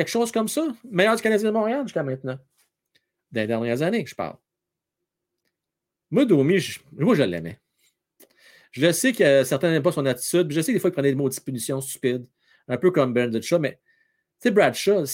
Quelque 0.00 0.08
chose 0.08 0.32
comme 0.32 0.48
ça. 0.48 0.66
Meilleur 0.90 1.14
du 1.14 1.20
Canadien 1.20 1.48
de 1.48 1.52
Montréal 1.52 1.82
jusqu'à 1.82 2.02
maintenant. 2.02 2.38
Les 3.32 3.46
dernières 3.46 3.82
années, 3.82 4.06
je 4.06 4.14
parle. 4.14 4.38
Moi, 6.10 6.24
Domi, 6.24 6.58
je, 6.58 6.80
moi, 6.92 7.14
je 7.14 7.22
l'aimais. 7.22 7.60
Je 8.70 8.92
sais 8.92 9.12
que 9.12 9.44
certains 9.44 9.70
n'aiment 9.70 9.82
pas 9.82 9.92
son 9.92 10.06
attitude. 10.06 10.50
Je 10.52 10.62
sais 10.62 10.72
des 10.72 10.78
fois, 10.78 10.88
il 10.88 10.94
prenait 10.94 11.10
des 11.10 11.16
mots 11.16 11.28
de 11.28 11.38
punition 11.38 11.82
stupides. 11.82 12.26
Un 12.66 12.78
peu 12.78 12.90
comme 12.90 13.12
Bernard 13.12 13.42
Shaw, 13.42 13.58
mais 13.58 13.72
tu 14.40 14.48
sais, 14.48 14.50
Brad 14.50 14.72
Shaw, 14.72 15.04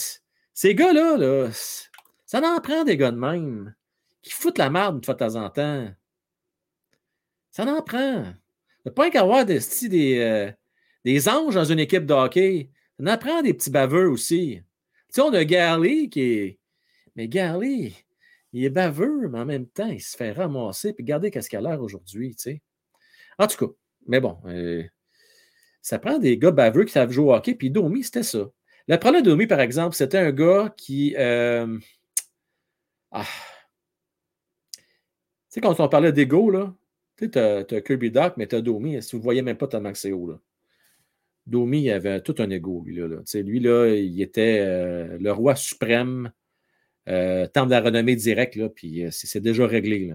ces 0.53 0.73
gars-là, 0.73 1.17
là, 1.17 1.49
ça 2.25 2.39
en 2.39 2.61
prend 2.61 2.85
des 2.85 2.95
gars 2.95 3.11
de 3.11 3.17
même 3.17 3.75
qui 4.21 4.31
foutent 4.31 4.57
la 4.57 4.69
merde 4.69 5.01
de 5.01 5.13
temps 5.13 5.35
en 5.35 5.49
temps. 5.49 5.93
Ça 7.51 7.65
en 7.65 7.81
prend. 7.81 8.23
Il 8.85 8.93
pas 8.93 9.09
qu'à 9.09 9.19
avoir 9.19 9.43
des, 9.43 9.59
des, 9.89 10.19
euh, 10.19 10.49
des, 11.03 11.27
anges 11.27 11.55
dans 11.55 11.65
une 11.65 11.79
équipe 11.79 12.05
de 12.05 12.13
hockey. 12.13 12.69
Ça 12.97 13.13
en 13.13 13.17
prend 13.17 13.41
des 13.41 13.53
petits 13.53 13.69
baveux 13.69 14.09
aussi. 14.09 14.61
Tu 15.09 15.15
sais, 15.15 15.21
on 15.21 15.33
a 15.33 15.45
Garley 15.45 16.09
qui 16.09 16.21
est. 16.21 16.59
Mais 17.15 17.27
Garley, 17.27 17.93
il 18.53 18.63
est 18.65 18.69
baveux, 18.69 19.29
mais 19.29 19.39
en 19.39 19.45
même 19.45 19.67
temps, 19.67 19.87
il 19.87 20.01
se 20.01 20.17
fait 20.17 20.31
ramasser. 20.31 20.93
Puis 20.93 21.03
regardez 21.03 21.31
qu'est-ce 21.31 21.49
qu'il 21.49 21.59
a 21.59 21.61
l'air 21.61 21.81
aujourd'hui, 21.81 22.35
tu 22.35 22.43
sais. 22.43 22.61
En 23.39 23.47
tout 23.47 23.67
cas, 23.67 23.73
mais 24.07 24.19
bon, 24.19 24.37
euh, 24.45 24.83
ça 25.81 25.99
prend 25.99 26.19
des 26.19 26.37
gars 26.37 26.51
baveux 26.51 26.85
qui 26.85 26.93
savent 26.93 27.11
jouer 27.11 27.25
au 27.27 27.33
hockey. 27.33 27.55
Puis 27.55 27.71
Domi, 27.71 28.03
c'était 28.03 28.23
ça. 28.23 28.49
Le 28.87 28.97
problème 28.97 29.23
de 29.23 29.29
Domi, 29.29 29.47
par 29.47 29.59
exemple, 29.59 29.95
c'était 29.95 30.17
un 30.17 30.31
gars 30.31 30.73
qui. 30.77 31.15
Euh, 31.17 31.77
ah. 33.11 33.25
Tu 34.73 34.81
sais, 35.49 35.61
quand 35.61 35.79
on 35.79 35.89
parlait 35.89 36.11
d'ego, 36.11 36.49
là, 36.49 36.73
tu 37.17 37.29
sais, 37.33 37.37
as, 37.39 37.81
Kirby 37.81 38.11
Doc, 38.11 38.33
mais 38.37 38.47
tu 38.47 38.55
as 38.55 38.61
Domi. 38.61 39.01
Si 39.01 39.11
vous 39.11 39.19
ne 39.19 39.23
voyez 39.23 39.41
même 39.41 39.57
pas 39.57 39.67
tellement 39.67 39.91
que 39.91 39.97
c'est 39.97 40.11
haut, 40.11 40.27
là? 40.27 40.39
Domi, 41.47 41.89
avait 41.89 42.21
tout 42.21 42.35
un 42.39 42.49
ego, 42.49 42.83
lui, 42.85 42.97
là. 42.97 43.07
Lui, 43.35 43.59
il 43.59 44.21
était 44.21 44.59
euh, 44.59 45.17
le 45.17 45.31
roi 45.31 45.55
suprême, 45.55 46.31
euh, 47.07 47.47
temps 47.47 47.65
de 47.65 47.71
la 47.71 47.79
renommée 47.79 48.17
directe, 48.17 48.59
puis 48.75 49.05
euh, 49.05 49.09
c'est 49.11 49.39
déjà 49.39 49.65
réglé. 49.65 50.13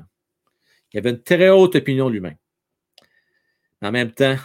Il 0.92 0.98
avait 0.98 1.10
une 1.10 1.22
très 1.22 1.48
haute 1.48 1.74
opinion 1.74 2.08
de 2.08 2.12
lui-même. 2.12 2.36
En 3.80 3.90
même 3.90 4.12
temps, 4.12 4.36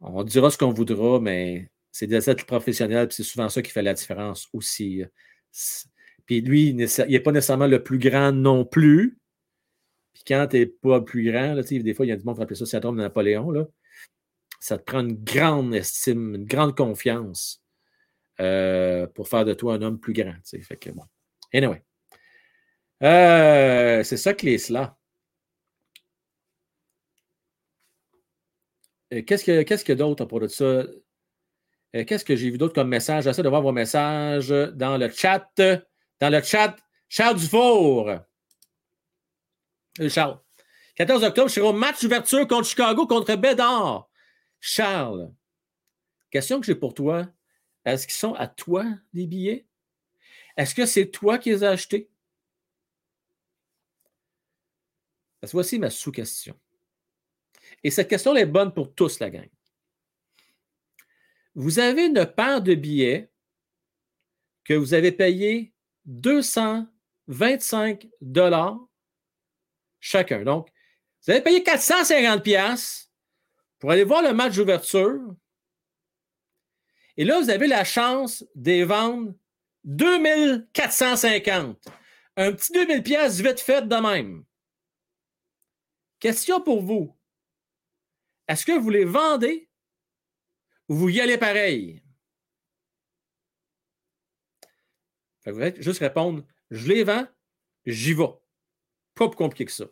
on 0.00 0.22
dira 0.22 0.50
ce 0.50 0.56
qu'on 0.56 0.72
voudra, 0.72 1.18
mais 1.18 1.70
c'est 1.90 2.06
des 2.06 2.16
athlètes 2.16 2.46
professionnels, 2.46 3.08
puis 3.08 3.16
c'est 3.16 3.24
souvent 3.24 3.48
ça 3.48 3.62
qui 3.62 3.72
fait 3.72 3.82
la 3.82 3.94
différence 3.94 4.48
aussi. 4.52 5.02
Puis 6.24 6.40
lui, 6.40 6.68
il 6.68 6.76
n'est 6.76 7.20
pas 7.20 7.32
nécessairement 7.32 7.66
le 7.66 7.82
plus 7.82 7.98
grand 7.98 8.30
non 8.30 8.64
plus. 8.64 9.18
Puis 10.12 10.22
quand 10.24 10.46
tu 10.48 10.58
n'es 10.58 10.66
pas 10.66 11.00
plus 11.00 11.30
grand, 11.30 11.54
là, 11.54 11.62
des 11.62 11.94
fois, 11.94 12.06
il 12.06 12.10
y 12.10 12.12
a 12.12 12.16
du 12.16 12.24
monde 12.24 12.36
qui 12.36 12.42
appelle 12.42 12.56
ça 12.56 12.64
syndrome 12.64 12.96
de 12.96 13.02
Napoléon. 13.02 13.66
Ça 14.64 14.78
te 14.78 14.84
prend 14.84 15.00
une 15.00 15.22
grande 15.22 15.74
estime, 15.74 16.36
une 16.36 16.46
grande 16.46 16.74
confiance 16.74 17.62
euh, 18.40 19.06
pour 19.08 19.28
faire 19.28 19.44
de 19.44 19.52
toi 19.52 19.74
un 19.74 19.82
homme 19.82 20.00
plus 20.00 20.14
grand. 20.14 20.32
Fait 20.42 20.78
que 20.78 20.88
bon. 20.88 21.04
Anyway. 21.52 21.84
Euh, 23.02 24.02
c'est 24.04 24.16
ça 24.16 24.32
que 24.32 24.46
les 24.46 24.56
cela. 24.56 24.96
Euh, 29.12 29.20
qu'est-ce 29.20 29.44
y 29.50 29.92
a 29.92 29.94
d'autre 29.96 30.22
à 30.22 30.26
propos 30.26 30.46
de 30.46 30.48
ça? 30.48 30.84
Qu'est-ce 31.92 32.24
que 32.24 32.34
j'ai 32.34 32.48
vu 32.48 32.56
d'autre 32.56 32.72
comme 32.72 32.88
message? 32.88 33.24
J'essaie 33.24 33.42
de 33.42 33.50
voir 33.50 33.60
vos 33.60 33.70
messages 33.70 34.48
dans 34.48 34.96
le 34.96 35.10
chat. 35.10 35.46
Dans 35.58 36.30
le 36.30 36.40
chat, 36.40 36.74
Charles 37.10 37.36
Dufour. 37.36 38.12
Charles. 40.08 40.40
14 40.94 41.22
octobre, 41.22 41.48
je 41.48 41.54
serai 41.54 41.66
au 41.66 41.74
match 41.74 42.00
d'ouverture 42.00 42.48
contre 42.48 42.66
Chicago 42.66 43.06
contre 43.06 43.34
Bédard. 43.34 44.08
Charles, 44.66 45.30
question 46.30 46.58
que 46.58 46.64
j'ai 46.64 46.74
pour 46.74 46.94
toi. 46.94 47.30
Est-ce 47.84 48.06
qu'ils 48.06 48.16
sont 48.16 48.32
à 48.32 48.46
toi, 48.46 48.86
les 49.12 49.26
billets? 49.26 49.66
Est-ce 50.56 50.74
que 50.74 50.86
c'est 50.86 51.10
toi 51.10 51.36
qui 51.36 51.50
les 51.50 51.64
as 51.64 51.72
achetés? 51.72 52.08
voici 55.52 55.78
ma 55.78 55.90
sous-question. 55.90 56.58
Et 57.82 57.90
cette 57.90 58.08
question 58.08 58.34
est 58.34 58.46
bonne 58.46 58.72
pour 58.72 58.94
tous, 58.94 59.20
la 59.20 59.28
gang. 59.28 59.50
Vous 61.54 61.78
avez 61.78 62.06
une 62.06 62.24
paire 62.24 62.62
de 62.62 62.74
billets 62.74 63.30
que 64.64 64.72
vous 64.72 64.94
avez 64.94 65.12
payé 65.12 65.74
225 66.06 68.08
dollars 68.22 68.80
chacun. 70.00 70.42
Donc, 70.42 70.70
vous 71.20 71.32
avez 71.32 71.42
payé 71.42 71.62
450 71.62 72.42
pièces 72.42 73.10
pour 73.84 73.90
aller 73.90 74.04
voir 74.04 74.22
le 74.22 74.32
match 74.32 74.56
d'ouverture. 74.56 75.36
Et 77.18 77.24
là, 77.24 77.38
vous 77.38 77.50
avez 77.50 77.66
la 77.66 77.84
chance 77.84 78.42
de 78.54 78.82
vendre 78.82 79.34
2450. 79.84 81.86
Un 82.38 82.52
petit 82.52 82.72
2000 82.72 83.02
pièces 83.02 83.40
vite 83.40 83.60
fait 83.60 83.86
de 83.86 83.96
même. 83.96 84.42
Question 86.18 86.62
pour 86.62 86.80
vous. 86.80 87.14
Est-ce 88.48 88.64
que 88.64 88.72
vous 88.72 88.88
les 88.88 89.04
vendez 89.04 89.68
ou 90.88 90.94
vous 90.94 91.10
y 91.10 91.20
allez 91.20 91.36
pareil? 91.36 92.02
vous 95.44 95.60
allez 95.60 95.82
juste 95.82 96.00
répondre 96.00 96.42
je 96.70 96.88
les 96.88 97.04
vends, 97.04 97.28
j'y 97.84 98.14
vais. 98.14 98.32
Pas 99.14 99.28
plus 99.28 99.36
compliqué 99.36 99.66
que 99.66 99.72
ça. 99.72 99.84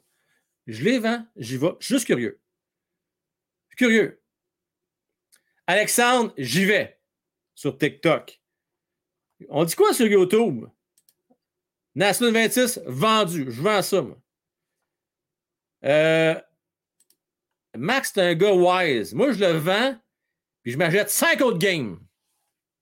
Je 0.66 0.82
les 0.82 0.98
vends, 0.98 1.26
j'y 1.36 1.58
vais. 1.58 1.74
Juste 1.78 2.06
curieux. 2.06 2.41
Curieux. 3.76 4.22
Alexandre, 5.66 6.32
j'y 6.36 6.64
vais 6.64 7.00
sur 7.54 7.76
TikTok. 7.78 8.40
On 9.48 9.64
dit 9.64 9.74
quoi 9.74 9.92
sur 9.92 10.06
YouTube? 10.06 10.66
National 11.94 12.32
26, 12.32 12.80
vendu. 12.86 13.50
Je 13.50 13.60
vends 13.60 13.82
ça, 13.82 14.02
moi. 14.02 14.18
Euh, 15.84 16.40
Max, 17.76 18.12
c'est 18.14 18.20
un 18.22 18.34
gars 18.34 18.52
wise. 18.52 19.14
Moi, 19.14 19.32
je 19.32 19.40
le 19.40 19.52
vends, 19.52 19.98
puis 20.62 20.72
je 20.72 20.78
m'achète 20.78 21.10
cinq 21.10 21.40
autres 21.40 21.58
games. 21.58 21.98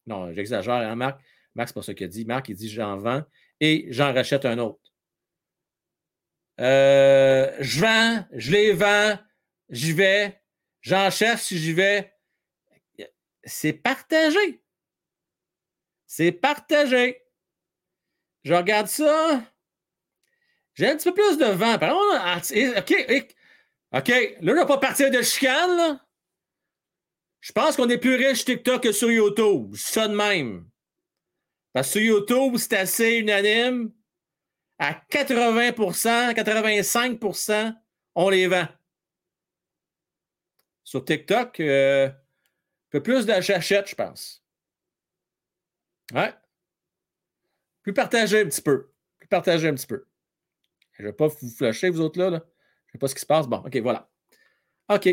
Non, 0.07 0.33
j'exagère, 0.33 0.75
hein, 0.75 0.97
Marc? 0.97 1.21
Max, 1.55 1.71
c'est 1.71 1.75
pas 1.75 1.83
ça 1.83 1.95
qu'il 1.95 2.09
dit. 2.09 2.25
Marc, 2.25 2.49
il 2.49 2.57
dit 2.57 2.69
j'en 2.69 2.97
vends 2.97 3.23
et 3.61 3.87
j'en 3.91 4.13
rachète 4.13 4.45
un 4.45 4.59
autre. 4.59 4.81
Euh, 6.61 7.57
je 7.61 7.81
vends, 7.81 8.27
je 8.33 8.51
les 8.51 8.73
vends, 8.73 9.19
j'y 9.71 9.93
vais, 9.93 10.40
j'en 10.81 11.11
cherche 11.11 11.43
si 11.43 11.59
j'y 11.59 11.73
vais. 11.73 12.13
C'est 13.45 13.73
partagé. 13.73 14.63
C'est 16.07 16.33
partagé. 16.33 17.23
Je 18.45 18.55
regarde 18.55 18.89
ça. 18.89 19.43
J'ai 20.75 20.89
un 20.89 20.97
petit 20.97 21.11
peu 21.11 21.15
plus 21.15 21.39
de 21.39 21.47
vent. 21.47 21.79
Contre, 21.79 22.79
OK, 22.79 23.35
OK, 23.93 24.37
là, 24.41 24.53
on 24.53 24.57
va 24.57 24.67
pas 24.67 24.79
partir 24.79 25.11
de 25.11 25.23
chicane. 25.23 26.01
Je 27.41 27.53
pense 27.53 27.77
qu'on 27.77 27.89
est 27.89 27.99
plus 27.99 28.15
riche 28.15 28.45
TikTok 28.45 28.83
que 28.83 28.93
sur 28.93 29.11
YouTube. 29.11 29.75
Ça 29.77 30.09
de 30.09 30.15
même. 30.15 30.69
Parce 31.73 31.89
que 31.89 31.93
sur 31.93 32.03
YouTube, 32.03 32.57
c'est 32.57 32.77
assez 32.77 33.17
unanime. 33.17 33.93
À 34.79 34.95
80% 35.11 36.35
85% 36.35 37.77
on 38.15 38.29
les 38.29 38.47
vend. 38.47 38.67
Sur 40.91 41.05
TikTok, 41.05 41.61
euh, 41.61 42.09
un 42.09 42.13
peu 42.91 43.01
plus 43.01 43.25
d'achète, 43.25 43.89
je 43.89 43.95
pense. 43.95 44.43
Ouais. 46.13 46.35
Plus 47.83 47.95
partagé 47.95 48.41
un 48.41 48.47
petit 48.47 48.61
peu. 48.61 48.91
Plus 49.21 49.29
partagé 49.29 49.69
un 49.69 49.75
petit 49.75 49.87
peu. 49.87 50.05
Je 50.95 51.03
ne 51.03 51.07
vais 51.07 51.13
pas 51.13 51.29
vous 51.29 51.49
flasher, 51.49 51.91
vous 51.91 52.01
autres 52.01 52.19
là. 52.19 52.31
là. 52.31 52.39
Je 52.39 52.89
ne 52.89 52.93
sais 52.95 52.99
pas 52.99 53.07
ce 53.07 53.15
qui 53.15 53.21
se 53.21 53.27
passe. 53.27 53.47
Bon, 53.47 53.59
OK, 53.59 53.77
voilà. 53.77 54.11
OK. 54.89 55.09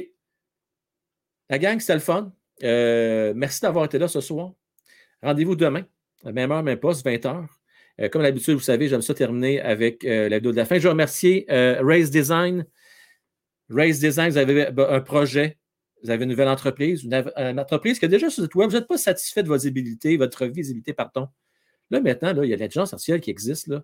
La 1.48 1.60
gang, 1.60 1.80
c'était 1.80 1.94
le 1.94 2.00
fun. 2.00 2.34
Euh, 2.64 3.34
merci 3.36 3.62
d'avoir 3.62 3.86
été 3.86 4.00
là 4.00 4.08
ce 4.08 4.20
soir. 4.20 4.54
Rendez-vous 5.22 5.56
demain, 5.56 5.86
à 6.26 6.32
même 6.32 6.52
heure, 6.52 6.64
même 6.64 6.80
poste, 6.80 7.06
20h. 7.06 7.46
Euh, 8.02 8.10
comme 8.10 8.24
d'habitude, 8.24 8.56
vous 8.56 8.62
savez, 8.62 8.88
j'aime 8.88 9.04
ça 9.04 9.14
terminer 9.14 9.62
avec 9.62 10.02
la 10.02 10.40
vidéo 10.40 10.54
de 10.54 10.58
la 10.58 10.66
fin. 10.66 10.80
Je 10.80 10.86
veux 10.86 10.90
remercier 10.90 11.46
Race 11.48 12.10
Design. 12.10 12.66
Race 13.70 14.00
Design, 14.00 14.32
vous 14.32 14.38
avez 14.38 14.70
un 14.76 15.02
projet, 15.02 15.60
vous 16.04 16.10
avez 16.10 16.24
une 16.24 16.30
nouvelle 16.30 16.48
entreprise, 16.48 17.04
une, 17.04 17.60
entreprise 17.60 18.00
qui 18.00 18.06
a 18.06 18.08
déjà 18.08 18.30
sur 18.30 18.44
le 18.44 18.50
web, 18.56 18.70
vous 18.70 18.76
n'êtes 18.76 18.88
pas 18.88 18.98
satisfait 18.98 19.44
de 19.44 19.48
votre 19.48 19.64
visibilité, 19.64 20.16
votre 20.18 20.46
visibilité, 20.46 20.94
pardon. 20.94 21.28
Là, 21.90 22.02
maintenant, 22.02 22.34
là, 22.34 22.44
il 22.44 22.50
y 22.50 22.54
a 22.54 22.58
l'intelligence 22.58 22.94
artificielle 22.94 23.22
qui 23.22 23.32
existe. 23.32 23.68
Là. 23.68 23.84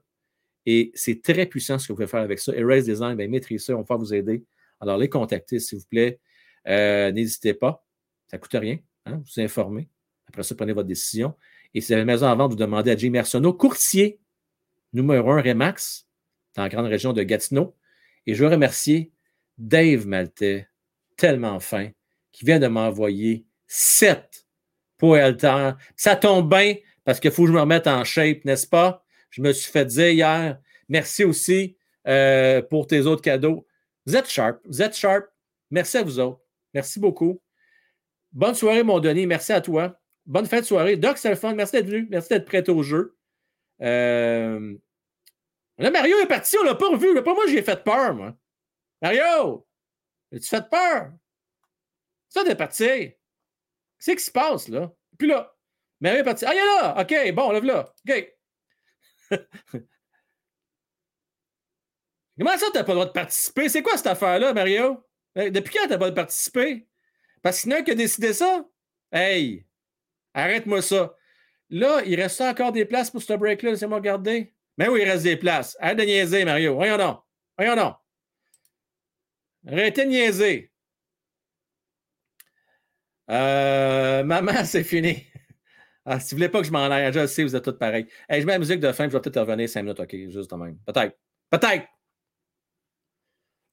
Et 0.66 0.92
c'est 0.94 1.22
très 1.22 1.46
puissant 1.46 1.80
ce 1.80 1.88
que 1.88 1.94
vous 1.94 1.98
pouvez 1.98 2.08
faire 2.08 2.22
avec 2.22 2.40
ça. 2.40 2.54
Erase 2.56 2.86
Design, 2.86 3.16
bien, 3.16 3.28
maîtrisez 3.28 3.66
ça, 3.66 3.78
on 3.78 3.82
va 3.82 3.96
vous 3.96 4.14
aider. 4.14 4.44
Alors, 4.80 4.98
les 4.98 5.10
contacter, 5.10 5.60
s'il 5.60 5.80
vous 5.80 5.86
plaît. 5.90 6.20
Euh, 6.68 7.12
n'hésitez 7.12 7.54
pas. 7.54 7.86
Ça 8.28 8.38
ne 8.38 8.42
coûte 8.42 8.54
rien. 8.54 8.78
Hein, 9.06 9.22
vous 9.24 9.42
informez. 9.42 9.90
Après 10.28 10.44
ça, 10.44 10.56
prenez 10.56 10.74
votre 10.74 10.88
décision. 10.88 11.36
Et 11.74 11.82
si 11.82 11.88
vous 11.88 11.94
avez 11.94 12.02
une 12.02 12.08
maison 12.08 12.28
à 12.28 12.36
vendre, 12.36 12.52
vous 12.52 12.60
demandez 12.60 12.92
à 12.92 12.98
Jimmy 12.98 13.18
Arsenault, 13.18 13.54
courtier 13.54 14.20
numéro 14.94 15.32
1 15.32 15.42
Remax, 15.42 16.08
dans 16.56 16.64
la 16.64 16.70
grande 16.70 16.86
région 16.86 17.14
de 17.14 17.24
Gatineau. 17.24 17.76
Et 18.26 18.36
je 18.36 18.44
veux 18.44 18.50
remercier 18.50 19.12
Dave 19.58 20.08
Maltais, 20.08 20.68
tellement 21.18 21.60
fin, 21.60 21.90
qui 22.34 22.44
vient 22.44 22.60
de 22.60 22.68
m'envoyer 22.68 23.46
sept 23.68 24.46
pour. 24.98 25.18
Ça 25.96 26.16
tombe 26.18 26.50
bien 26.50 26.76
parce 27.06 27.22
qu'il 27.22 27.32
faut 27.32 27.44
que 27.44 27.50
je 27.50 27.54
me 27.54 27.62
remette 27.62 27.88
en 27.88 28.04
shape, 28.04 28.44
n'est-ce 28.44 28.68
pas? 28.68 29.06
Je 29.30 29.42
me 29.42 29.54
suis 29.54 29.72
fait 29.72 29.86
dire 29.86 30.10
hier, 30.10 30.60
merci 30.90 31.24
aussi 31.24 31.78
euh, 32.08 32.62
pour 32.62 32.88
tes 32.88 33.02
autres 33.02 33.22
cadeaux. 33.22 33.66
Vous 34.06 34.16
êtes 34.18 34.30
sharp, 34.30 34.60
vous 34.66 34.82
êtes 34.82 34.96
sharp. 34.96 35.26
Merci 35.72 35.98
à 35.98 36.04
vous 36.04 36.20
autres. 36.20 36.42
Merci 36.74 37.00
beaucoup. 37.00 37.42
Bonne 38.32 38.56
soirée, 38.56 38.84
mon 38.84 39.00
Denis. 39.00 39.26
Merci 39.26 39.54
à 39.54 39.62
toi. 39.62 40.00
Bonne 40.26 40.46
fête 40.46 40.62
de 40.62 40.66
soirée. 40.68 40.98
Doc, 40.98 41.18
c'est 41.18 41.30
le 41.30 41.36
fun. 41.36 41.54
Merci 41.56 41.74
d'être 41.74 41.88
venu. 41.88 42.08
Merci 42.10 42.30
d'être 42.30 42.46
prêt 42.46 42.68
au 42.70 42.84
jeu. 42.84 43.18
Euh... 43.82 44.76
Là, 45.78 45.92
Mario 45.92 46.18
est 46.20 46.28
parti. 46.28 46.58
On 46.60 46.64
l'a 46.64 46.76
pas 46.76 46.90
revu. 46.90 47.14
Pas 47.24 47.34
moi, 47.34 47.46
j'ai 47.48 47.62
fait 47.62 47.84
peur, 47.84 48.14
moi. 48.14 48.36
Mario, 49.02 49.66
as-tu 50.32 50.48
fait 50.48 50.70
peur? 50.70 51.12
Ça, 52.34 52.44
t'es 52.44 52.56
parti. 52.56 52.86
Qu'est-ce 54.00 54.12
qui 54.12 54.24
se 54.24 54.32
passe, 54.32 54.68
là? 54.68 54.92
Puis 55.20 55.28
là, 55.28 55.56
Mario 56.02 56.22
est 56.22 56.24
parti. 56.24 56.46
Ah, 56.46 56.54
il 56.54 56.58
est 56.58 56.66
là. 56.66 56.96
OK, 57.00 57.14
bon, 57.34 57.52
lève 57.52 57.64
là. 57.64 57.94
OK. 58.10 58.34
Comment 62.38 62.58
ça, 62.58 62.66
t'as 62.74 62.84
pas 62.84 62.94
le 62.94 62.96
droit 62.96 63.06
de 63.06 63.12
participer? 63.12 63.70
C'est 63.70 63.84
quoi 63.84 63.96
cette 63.98 64.08
affaire-là, 64.08 64.52
Mario? 64.54 65.06
Euh, 65.38 65.52
depuis 65.52 65.76
quand 65.76 65.88
t'as 65.88 65.90
pas 65.90 65.94
le 65.94 65.98
droit 65.98 66.10
de 66.10 66.16
participer? 66.16 66.88
Parce 67.44 67.62
qu'il 67.62 67.72
y 67.72 67.76
en 67.76 67.78
a 67.78 67.84
qui 67.84 67.92
a 67.92 67.96
décidé 67.96 68.34
ça? 68.34 68.66
Hey! 69.12 69.68
Arrête-moi 70.34 70.82
ça. 70.82 71.16
Là, 71.70 72.02
il 72.04 72.20
reste 72.20 72.42
encore 72.42 72.72
des 72.72 72.86
places 72.86 73.12
pour 73.12 73.22
ce 73.22 73.34
break-là. 73.34 73.72
Laissez-moi 73.72 74.00
regarder. 74.00 74.56
Mais 74.80 74.88
oui, 74.88 75.02
il 75.04 75.10
reste 75.10 75.24
des 75.24 75.38
places. 75.38 75.78
Arrête 75.80 76.00
de 76.00 76.04
niaiser, 76.04 76.46
Mario. 76.46 76.74
Voyons 76.74 76.98
donc. 76.98 77.20
Voyons 77.60 77.76
donc. 77.76 77.96
Arrêtez 79.68 80.06
de 80.06 80.10
niaiser. 80.10 80.73
Euh, 83.30 84.24
maman, 84.24 84.52
c'est 84.66 84.84
fini. 84.84 85.26
Ah, 86.06 86.20
si 86.20 86.32
vous 86.36 86.40
voulez 86.40 86.50
pas 86.50 86.60
que 86.60 86.68
je 86.68 86.72
m'en 86.72 86.84
aille, 86.86 87.14
je 87.14 87.26
sais, 87.28 87.44
vous 87.44 87.56
êtes 87.56 87.64
tous 87.64 87.78
pareils. 87.78 88.08
je 88.30 88.38
mets 88.38 88.54
la 88.54 88.60
musique 88.60 88.80
de 88.80 88.92
fin, 88.92 89.06
je 89.06 89.14
vais 89.14 89.22
peut-être 89.22 89.40
revenir 89.40 89.70
cinq 89.70 89.84
minutes, 89.84 90.00
OK, 90.00 90.16
juste 90.30 90.52
de 90.52 90.56
même. 90.56 90.78
Peut-être. 90.86 91.18
Peut-être. 91.50 91.88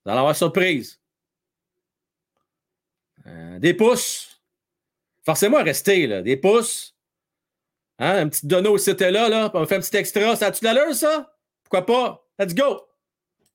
Vous 0.05 0.11
allez 0.11 0.21
avoir 0.21 0.37
surprise. 0.37 1.01
Euh, 3.27 3.59
des 3.59 3.75
pouces. 3.75 4.41
Forcez-moi 5.25 5.61
à 5.61 5.63
rester, 5.65 6.07
là. 6.07 6.23
Des 6.23 6.37
pouces. 6.37 6.97
Hein? 7.99 8.23
Un 8.23 8.29
petit 8.29 8.47
dono 8.47 8.79
c'était 8.79 9.11
là, 9.11 9.29
là. 9.29 9.51
On 9.55 9.67
fait 9.67 9.77
un 9.77 9.81
petit 9.81 9.97
extra. 9.97 10.37
Ça 10.37 10.47
a-tu 10.47 10.65
l'heure, 10.65 10.95
ça? 10.95 11.37
Pourquoi 11.65 11.85
pas? 11.85 12.27
Let's 12.39 12.55
go! 12.55 12.87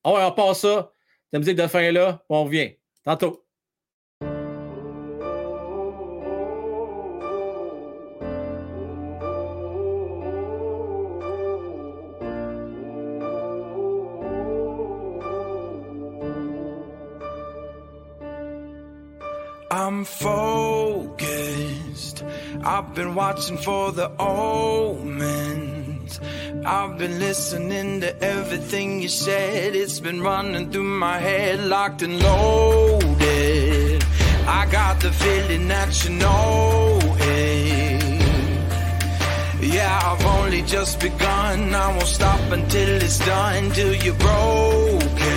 On 0.04 0.14
va 0.14 0.32
passe 0.32 0.60
ça. 0.60 0.94
La 1.32 1.40
musique 1.40 1.58
de 1.58 1.68
fin 1.68 1.92
là. 1.92 2.24
On 2.30 2.44
revient. 2.44 2.76
Tantôt. 3.04 3.45
I've 22.86 22.94
been 22.94 23.16
watching 23.16 23.58
for 23.58 23.92
the 23.92 24.12
omens. 24.20 26.20
I've 26.64 27.00
been 27.00 27.20
listening 27.20 28.02
to 28.02 28.24
everything 28.24 29.02
you 29.02 29.10
said. 29.10 29.76
It's 29.76 30.00
been 30.00 30.22
running 30.22 30.72
through 30.72 30.84
my 30.84 31.18
head, 31.18 31.66
locked 31.66 32.04
and 32.04 32.22
loaded. 32.22 34.06
I 34.48 34.68
got 34.72 35.02
the 35.02 35.12
feeling 35.12 35.68
that 35.68 36.06
you 36.06 36.12
know 36.12 37.00
it. 37.20 38.24
Yeah, 39.62 40.00
I've 40.04 40.26
only 40.38 40.62
just 40.62 41.00
begun. 41.00 41.74
I 41.74 41.90
won't 41.90 42.08
stop 42.08 42.40
until 42.52 43.02
it's 43.02 43.18
done, 43.26 43.72
till 43.72 43.96
you're 43.96 44.14
broken. 44.16 45.35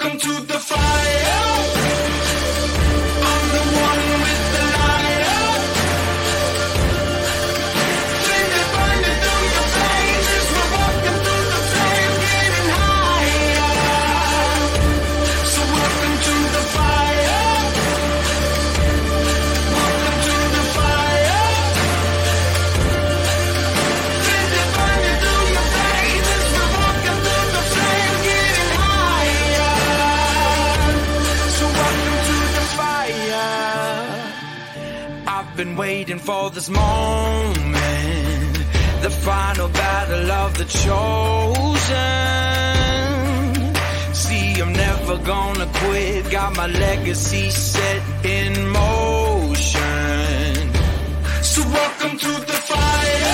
Welcome 0.00 0.18
to 0.18 0.46
the 0.46 0.58
fire. 0.58 1.39
Waiting 36.00 36.18
for 36.18 36.50
this 36.50 36.70
moment. 36.70 37.74
The 39.02 39.10
final 39.10 39.68
battle 39.68 40.30
of 40.30 40.56
the 40.56 40.64
chosen. 40.64 40.94
See, 44.14 44.62
I'm 44.62 44.72
never 44.72 45.18
gonna 45.18 45.68
quit. 45.74 46.30
Got 46.30 46.56
my 46.56 46.68
legacy 46.68 47.50
set 47.50 48.02
in 48.24 48.52
motion. 48.68 49.82
So 51.42 51.60
welcome 51.78 52.16
to 52.18 52.32
the 52.48 52.58
fire. 52.70 53.29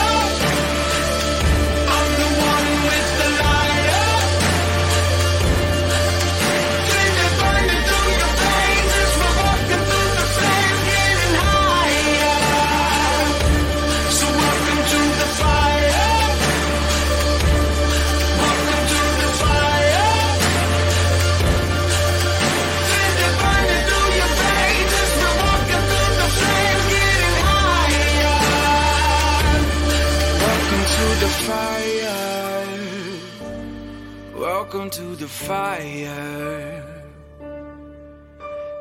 To 34.97 35.15
the 35.15 35.29
fire. 35.29 36.83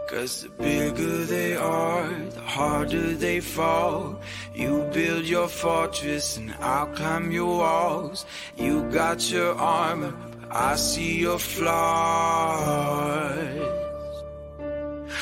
Cause 0.08 0.44
the 0.44 0.50
bigger 0.64 1.26
they 1.26 1.58
are, 1.58 2.08
the 2.08 2.40
harder 2.40 3.16
they 3.16 3.42
fall. 3.42 4.22
You 4.54 4.90
build 4.94 5.26
your 5.26 5.50
fortress 5.50 6.38
and 6.38 6.56
I'll 6.62 6.88
climb 6.88 7.32
your 7.32 7.58
walls. 7.58 8.26
You 8.56 8.84
got 8.92 9.30
your 9.30 9.56
armor, 9.56 10.14
but 10.32 10.56
I 10.56 10.78
see 10.78 11.20
your 11.20 11.38
flaws. 11.38 11.76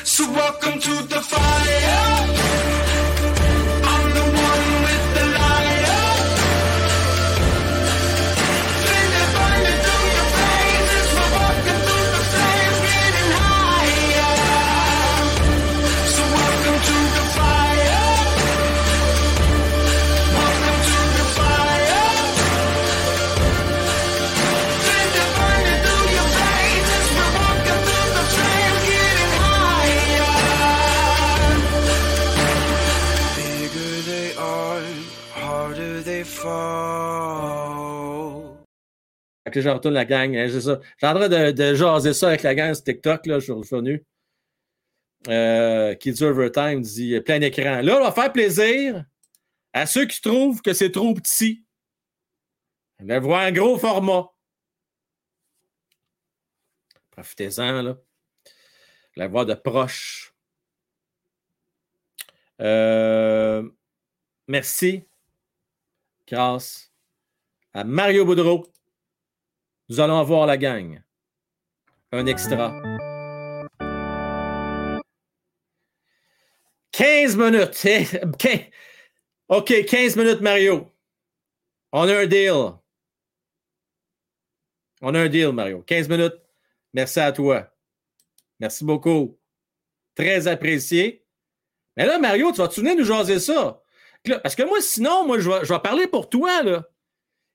So 0.04 0.32
welcome 0.32 0.80
to 0.80 0.96
the 1.08 1.22
fire. 1.22 1.53
Que 39.54 39.62
je 39.62 39.70
retourne 39.70 39.94
la 39.94 40.06
gang. 40.06 40.36
Hein. 40.36 40.48
J'ai 40.48 41.08
en 41.08 41.14
train 41.14 41.30
de, 41.30 41.52
de, 41.52 41.76
jaser 41.76 42.14
ça 42.14 42.30
avec 42.30 42.44
la 42.44 42.56
gang 42.56 42.74
sur 42.74 42.84
TikTok, 42.84 43.26
là, 43.28 43.40
je 43.40 43.44
suis 43.46 43.52
revenu. 43.54 44.04
Euh, 45.30 45.96
Kids 45.96 46.22
Overtime 46.24 46.82
dit 46.82 47.20
plein 47.22 47.40
écran. 47.42 47.82
Là, 47.82 47.98
on 47.98 48.04
va 48.04 48.12
faire 48.12 48.34
plaisir 48.34 49.06
à 49.72 49.86
ceux 49.86 50.06
qui 50.06 50.20
trouvent 50.20 50.62
que 50.62 50.74
c'est 50.74 50.92
trop 50.92 51.14
petit. 51.14 51.64
On 53.00 53.06
va 53.06 53.20
voir 53.20 53.42
un 53.42 53.52
gros 53.52 53.78
format. 53.78 54.30
Profitez-en, 57.12 57.82
là. 57.82 57.98
La 59.16 59.28
voix 59.28 59.46
de 59.46 59.54
proche. 59.54 60.34
Euh, 62.60 63.70
merci. 64.48 65.04
Grâce 66.28 66.92
à 67.74 67.84
Mario 67.84 68.26
Boudreau. 68.26 68.73
Nous 69.90 70.00
allons 70.00 70.18
avoir 70.18 70.46
la 70.46 70.58
gang. 70.58 71.02
Un 72.12 72.26
extra. 72.26 72.74
15 76.92 77.36
minutes. 77.36 77.88
OK, 79.50 79.86
15 79.86 80.16
minutes, 80.16 80.42
Mario. 80.42 80.92
On 81.92 82.08
a 82.08 82.20
un 82.20 82.26
deal. 82.26 82.74
On 85.02 85.14
a 85.14 85.20
un 85.20 85.28
deal, 85.28 85.52
Mario. 85.52 85.82
15 85.82 86.08
minutes. 86.08 86.40
Merci 86.94 87.20
à 87.20 87.32
toi. 87.32 87.68
Merci 88.60 88.86
beaucoup. 88.86 89.38
Très 90.16 90.48
apprécié. 90.48 91.26
Mais 91.98 92.06
là, 92.06 92.20
Mario, 92.20 92.52
tu 92.52 92.60
vas 92.60 92.68
te 92.68 92.76
souvenir 92.76 92.96
nous 92.96 93.04
jaser 93.04 93.40
ça? 93.40 93.82
Parce 94.42 94.56
que 94.56 94.64
moi, 94.64 94.82
sinon, 94.82 95.28
moi, 95.28 95.40
je 95.40 95.50
vais, 95.50 95.66
je 95.66 95.74
vais 95.74 95.80
parler 95.80 96.08
pour 96.08 96.30
toi, 96.30 96.64
là. 96.64 96.88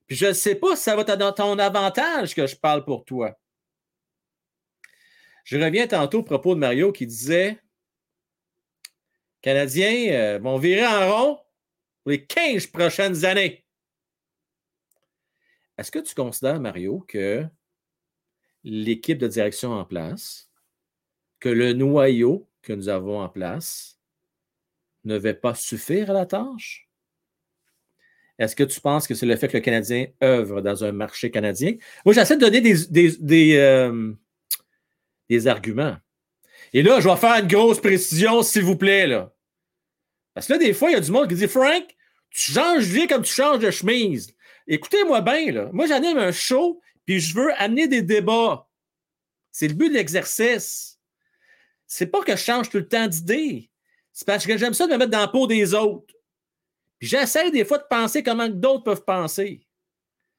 Puis 0.09 0.17
je 0.17 0.27
ne 0.27 0.33
sais 0.33 0.55
pas 0.55 0.75
si 0.75 0.83
ça 0.83 0.97
va 0.97 1.03
être 1.03 1.17
dans 1.17 1.33
ton 1.33 1.59
avantage 1.59 2.35
que 2.35 2.47
je 2.47 2.57
parle 2.57 2.85
pour 2.85 3.05
toi. 3.05 3.39
Je 5.45 5.59
reviens 5.59 5.87
tantôt 5.87 6.21
au 6.21 6.23
propos 6.23 6.55
de 6.55 6.61
Mario 6.61 6.93
qui 6.93 7.07
disait 7.07 7.61
Canadiens 9.43 10.13
euh, 10.13 10.39
vont 10.39 10.59
virer 10.59 10.87
en 10.87 11.13
rond 11.13 11.37
pour 12.03 12.11
les 12.11 12.27
15 12.27 12.67
prochaines 12.69 13.25
années. 13.25 13.65
Est-ce 15.77 15.93
que 15.93 16.01
tu 16.01 16.15
considères, 16.15 16.59
Mario, 16.59 17.05
que 17.07 17.47
l'équipe 18.65 19.19
de 19.19 19.29
direction 19.29 19.73
en 19.73 19.85
place, 19.85 20.51
que 21.39 21.49
le 21.49 21.73
noyau 21.73 22.49
que 22.63 22.73
nous 22.73 22.89
avons 22.89 23.21
en 23.21 23.29
place 23.29 24.01
ne 25.05 25.17
va 25.17 25.35
pas 25.35 25.55
suffire 25.55 26.11
à 26.11 26.15
la 26.15 26.27
tâche? 26.27 26.88
Est-ce 28.39 28.55
que 28.55 28.65
tu 28.65 28.81
penses 28.81 29.07
que 29.09 29.15
c'est 29.15 29.27
le 29.27 29.37
fait 29.37 29.49
que 29.49 29.57
le 29.57 29.63
Canadien 29.63 30.07
œuvre 30.23 30.61
dans 30.61 30.85
un 30.85 30.93
marché 30.93 31.31
canadien? 31.31 31.75
Moi, 32.05 32.15
j'essaie 32.15 32.37
de 32.37 32.41
donner 32.41 32.61
des, 32.61 33.99
des, 35.29 35.47
arguments. 35.47 35.97
Et 36.73 36.83
là, 36.83 37.01
je 37.01 37.09
vais 37.09 37.17
faire 37.17 37.43
une 37.43 37.49
grosse 37.49 37.81
précision, 37.81 38.43
s'il 38.43 38.63
vous 38.63 38.77
plaît. 38.77 39.07
Là. 39.07 39.35
Parce 40.35 40.47
que 40.47 40.53
là, 40.53 40.59
des 40.59 40.73
fois, 40.73 40.91
il 40.91 40.93
y 40.93 40.97
a 40.97 41.01
du 41.01 41.11
monde 41.11 41.29
qui 41.29 41.35
dit 41.35 41.49
Frank, 41.49 41.85
tu 42.31 42.53
changes 42.53 42.89
de 42.93 43.09
comme 43.09 43.23
tu 43.23 43.33
changes 43.33 43.59
de 43.59 43.71
chemise. 43.71 44.33
Écoutez-moi 44.69 45.21
bien. 45.21 45.71
Moi, 45.73 45.87
j'anime 45.87 46.19
un 46.19 46.31
show, 46.31 46.81
puis 47.05 47.19
je 47.19 47.35
veux 47.35 47.53
amener 47.61 47.89
des 47.89 48.03
débats. 48.03 48.69
C'est 49.51 49.67
le 49.67 49.75
but 49.75 49.89
de 49.89 49.95
l'exercice. 49.95 51.01
C'est 51.87 52.07
pas 52.07 52.23
que 52.23 52.37
je 52.37 52.43
change 52.43 52.69
tout 52.69 52.77
le 52.77 52.87
temps 52.87 53.09
d'idée. 53.09 53.71
C'est 54.13 54.27
parce 54.27 54.47
que 54.47 54.57
j'aime 54.59 54.75
ça 54.75 54.87
de 54.87 54.93
me 54.93 54.99
mettre 54.99 55.11
dans 55.11 55.21
la 55.21 55.29
peau 55.29 55.47
des 55.47 55.75
autres. 55.75 56.15
J'essaie 57.01 57.51
des 57.51 57.65
fois 57.65 57.79
de 57.79 57.87
penser 57.89 58.23
comment 58.23 58.49
d'autres 58.49 58.85
peuvent 58.85 59.05
penser. 59.05 59.67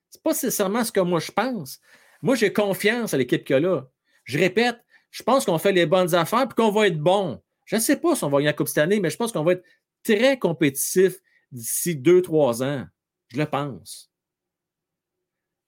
C'est 0.10 0.22
pas 0.22 0.31
nécessairement 0.31 0.84
ce 0.84 0.91
que 0.91 0.99
moi 0.99 1.19
je 1.19 1.31
pense. 1.31 1.80
Moi, 2.22 2.36
j'ai 2.36 2.52
confiance 2.52 3.14
à 3.14 3.18
l'équipe 3.18 3.45
que 3.45 3.53
là. 3.53 3.90
Je 4.26 4.38
répète, 4.38 4.77
je 5.11 5.23
pense 5.23 5.45
qu'on 5.45 5.57
fait 5.57 5.72
les 5.72 5.86
bonnes 5.86 6.14
affaires 6.15 6.44
et 6.44 6.53
qu'on 6.56 6.72
va 6.72 6.88
être 6.88 6.99
bon. 6.99 7.41
Je 7.65 7.76
ne 7.76 7.81
sais 7.81 7.98
pas 7.98 8.15
si 8.15 8.23
on 8.23 8.30
va 8.30 8.40
gagner 8.40 8.48
la 8.48 8.53
Coupe 8.53 8.68
cette 8.68 8.80
année, 8.80 8.99
mais 8.99 9.10
je 9.10 9.18
pense 9.18 9.31
qu'on 9.31 9.44
va 9.44 9.53
être 9.53 9.65
très 10.03 10.38
compétitif 10.38 11.19
d'ici 11.52 11.95
deux, 11.95 12.22
trois 12.22 12.61
ans. 12.64 12.86
Je 13.30 13.38
le 13.38 13.45
pense. 13.45 14.11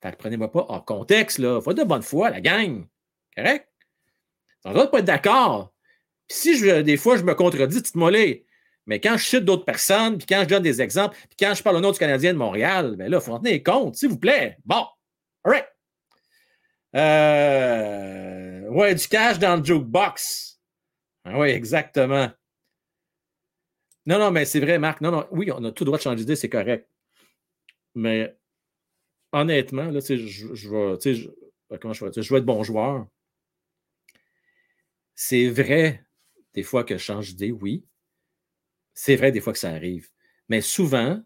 Fait 0.01 0.11
que 0.11 0.17
prenez-moi 0.17 0.51
pas 0.51 0.65
en 0.69 0.81
contexte, 0.81 1.37
là. 1.37 1.61
Faut 1.61 1.73
de 1.73 1.83
bonne 1.83 2.01
foi, 2.01 2.31
la 2.31 2.41
gang. 2.41 2.85
Correct? 3.35 3.67
On 4.65 4.73
doit 4.73 4.89
pas 4.89 4.99
être 4.99 5.05
d'accord. 5.05 5.73
si 6.27 6.59
des 6.83 6.97
fois 6.97 7.17
je 7.17 7.23
me 7.23 7.33
contredis, 7.33 7.81
dites-moi 7.81 8.11
Mais 8.87 8.99
quand 8.99 9.17
je 9.17 9.25
cite 9.25 9.45
d'autres 9.45 9.65
personnes, 9.65 10.17
puis 10.17 10.25
quand 10.27 10.41
je 10.43 10.49
donne 10.49 10.63
des 10.63 10.81
exemples, 10.81 11.15
puis 11.15 11.37
quand 11.39 11.53
je 11.53 11.61
parle 11.61 11.77
au 11.77 11.81
nom 11.81 11.91
du 11.91 11.99
Canadien 11.99 12.33
de 12.33 12.37
Montréal, 12.37 12.95
bien 12.97 13.09
là, 13.09 13.17
il 13.19 13.23
faut 13.23 13.31
en 13.31 13.39
tenir 13.39 13.61
compte, 13.63 13.95
s'il 13.95 14.09
vous 14.09 14.17
plaît. 14.19 14.57
Bon. 14.65 14.85
All 15.43 15.53
right. 15.53 15.65
Euh, 16.95 18.67
ouais, 18.69 18.95
du 18.95 19.07
cash 19.07 19.39
dans 19.39 19.55
le 19.55 19.63
jukebox. 19.63 20.59
Ah 21.23 21.39
oui, 21.39 21.49
exactement. 21.49 22.31
Non, 24.05 24.17
non, 24.17 24.31
mais 24.31 24.45
c'est 24.45 24.59
vrai, 24.59 24.79
Marc. 24.79 25.01
Non, 25.01 25.11
non, 25.11 25.27
oui, 25.31 25.51
on 25.51 25.63
a 25.63 25.71
tout 25.71 25.85
droit 25.85 25.97
de 25.97 26.03
changer 26.03 26.17
d'idée, 26.17 26.35
c'est 26.35 26.49
correct. 26.49 26.89
Mais 27.93 28.35
honnêtement, 29.31 29.85
là, 29.91 29.99
je, 29.99 30.15
je, 30.15 30.53
je, 30.53 30.69
vais, 30.69 30.97
vais 31.69 32.37
être 32.37 32.45
bon 32.45 32.63
joueur. 32.63 33.07
C'est 35.13 35.49
vrai, 35.49 36.03
des 36.53 36.63
fois, 36.63 36.83
que 36.83 36.97
je 36.97 37.03
change 37.03 37.29
d'idée, 37.29 37.51
oui. 37.51 37.85
C'est 38.93 39.15
vrai, 39.15 39.31
des 39.31 39.41
fois, 39.41 39.53
que 39.53 39.59
ça 39.59 39.69
arrive. 39.69 40.09
Mais 40.49 40.61
souvent, 40.61 41.21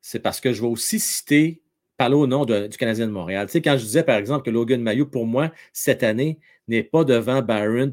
c'est 0.00 0.20
parce 0.20 0.40
que 0.40 0.52
je 0.52 0.62
vais 0.62 0.68
aussi 0.68 1.00
citer 1.00 1.62
parler 1.96 2.14
au 2.14 2.26
nom 2.26 2.44
du 2.44 2.76
Canadien 2.76 3.06
de 3.06 3.12
Montréal. 3.12 3.46
Tu 3.46 3.52
sais, 3.52 3.62
quand 3.62 3.76
je 3.76 3.84
disais, 3.84 4.02
par 4.02 4.16
exemple, 4.16 4.44
que 4.44 4.50
Logan 4.50 4.82
Mayo, 4.82 5.06
pour 5.06 5.26
moi, 5.26 5.50
cette 5.72 6.02
année, 6.02 6.38
n'est 6.68 6.84
pas 6.84 7.04
devant 7.04 7.42
Byron 7.42 7.92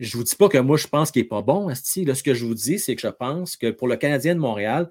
et 0.00 0.04
je 0.04 0.16
ne 0.16 0.18
vous 0.18 0.24
dis 0.24 0.34
pas 0.34 0.48
que 0.48 0.56
moi, 0.56 0.78
je 0.78 0.86
pense 0.86 1.10
qu'il 1.10 1.22
n'est 1.22 1.28
pas 1.28 1.42
bon, 1.42 1.68
Asti. 1.68 2.06
Là, 2.06 2.14
ce 2.14 2.22
que 2.22 2.32
je 2.32 2.46
vous 2.46 2.54
dis, 2.54 2.78
c'est 2.78 2.96
que 2.96 3.02
je 3.02 3.08
pense 3.08 3.56
que 3.58 3.70
pour 3.70 3.86
le 3.86 3.96
Canadien 3.96 4.34
de 4.34 4.40
Montréal, 4.40 4.90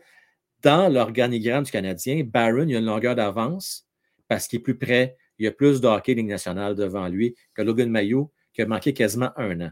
dans 0.62 0.88
l'organigramme 0.88 1.64
du 1.64 1.72
Canadien, 1.72 2.24
Byron, 2.24 2.70
il 2.70 2.76
a 2.76 2.80
une 2.80 2.86
longueur 2.86 3.16
d'avance 3.16 3.88
parce 4.28 4.48
qu'il 4.48 4.60
est 4.60 4.62
plus 4.62 4.78
près, 4.78 5.18
il 5.40 5.48
a 5.48 5.52
plus 5.52 5.82
de 5.82 5.88
hockey 5.88 6.14
Ligue 6.14 6.28
nationale 6.28 6.76
devant 6.76 7.08
lui 7.08 7.36
que 7.56 7.64
Logan 7.64 7.90
Mayo, 7.90 8.32
qui 8.54 8.62
a 8.62 8.68
manqué 8.68 8.94
quasiment 8.94 9.32
un 9.36 9.60
an. 9.62 9.72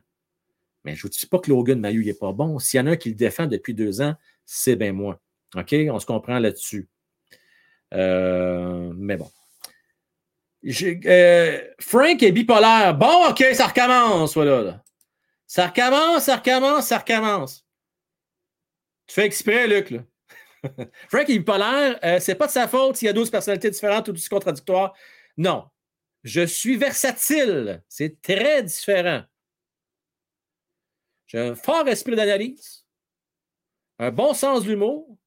Mais 0.88 0.96
je 0.96 1.00
ne 1.00 1.02
vous 1.02 1.10
dis 1.10 1.26
pas 1.26 1.40
que 1.40 1.50
Logan 1.50 1.82
Mayo 1.82 2.02
n'est 2.02 2.14
pas 2.14 2.32
bon. 2.32 2.60
S'il 2.60 2.78
y 2.78 2.82
en 2.82 2.88
a 2.88 2.92
un 2.92 2.96
qui 2.96 3.10
le 3.10 3.16
défend 3.16 3.46
depuis 3.46 3.74
deux 3.74 4.00
ans, 4.00 4.16
c'est 4.46 4.78
bien 4.78 4.94
moi. 4.94 5.20
OK? 5.54 5.76
On 5.92 6.00
se 6.00 6.06
comprend 6.06 6.40
là-dessus. 6.40 6.88
Euh, 7.94 8.94
mais 8.96 9.18
bon. 9.18 9.30
Euh, 10.66 11.62
Frank 11.82 12.24
est 12.24 12.32
bipolaire. 12.32 12.96
Bon, 12.96 13.28
OK, 13.30 13.44
ça 13.52 13.68
recommence. 13.68 14.34
Voilà, 14.34 14.82
Ça 15.46 15.68
recommence, 15.68 16.24
ça 16.24 16.38
recommence, 16.38 16.88
ça 16.88 17.00
recommence. 17.00 17.66
Tu 19.08 19.16
fais 19.16 19.26
exprès, 19.26 19.68
Luc. 19.68 19.90
Là. 19.90 20.00
Frank 21.10 21.30
est 21.30 21.38
bipolaire. 21.38 22.00
Euh, 22.02 22.22
c'est 22.22 22.36
pas 22.36 22.48
de 22.48 22.52
sa 22.54 22.70
faute 22.70 22.96
s'il 22.96 23.08
y 23.08 23.10
a 23.10 23.14
12 23.14 23.30
personnalités 23.30 23.72
différentes 23.72 24.08
ou 24.08 24.14
12 24.14 24.30
contradictoires. 24.30 24.94
Non. 25.36 25.66
Je 26.24 26.46
suis 26.46 26.78
versatile. 26.78 27.84
C'est 27.90 28.22
très 28.22 28.64
différent. 28.64 29.24
J'ai 31.28 31.40
un 31.40 31.56
fort 31.56 31.88
esprit 31.88 32.16
d'analyse, 32.16 32.86
un 33.99 34.12
bon 34.12 34.34
sens 34.34 34.64
de 34.64 34.70
l'humour, 34.70 35.18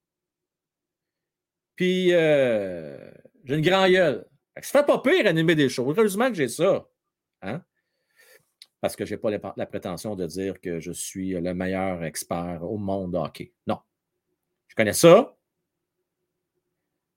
puis, 1.81 2.13
euh, 2.13 3.11
j'ai 3.45 3.55
une 3.55 3.63
grande 3.63 3.91
gueule. 3.91 4.27
Ça 4.61 4.81
fait 4.81 4.87
pas 4.87 4.99
pire 4.99 5.27
animer 5.27 5.55
des 5.55 5.71
choses. 5.71 5.97
Heureusement 5.97 6.29
que 6.29 6.35
j'ai 6.35 6.49
ça. 6.49 6.87
Hein? 7.41 7.65
Parce 8.83 8.97
que 8.97 9.07
je 9.07 9.15
n'ai 9.15 9.19
pas 9.19 9.31
la, 9.57 9.65
prétention 9.65 10.15
de 10.15 10.27
dire 10.27 10.61
que 10.61 10.79
je 10.79 10.93
suis 10.93 11.31
le 11.31 11.55
meilleur 11.55 12.05
expert 12.05 12.61
au 12.63 12.77
monde 12.77 13.15
hockey. 13.15 13.55
Non. 13.67 13.79
Je 14.69 14.75
connais 14.75 14.93
ça, 14.93 15.35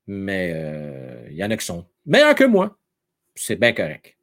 mais 0.08 0.54
euh, 0.56 1.28
il 1.30 1.36
y 1.36 1.44
en 1.44 1.52
a 1.52 1.58
qui 1.58 1.66
sont 1.66 1.86
meilleurs 2.06 2.34
que 2.34 2.46
moi. 2.46 2.80
C'est 3.36 3.58
bien 3.58 3.74
correct. 3.74 4.18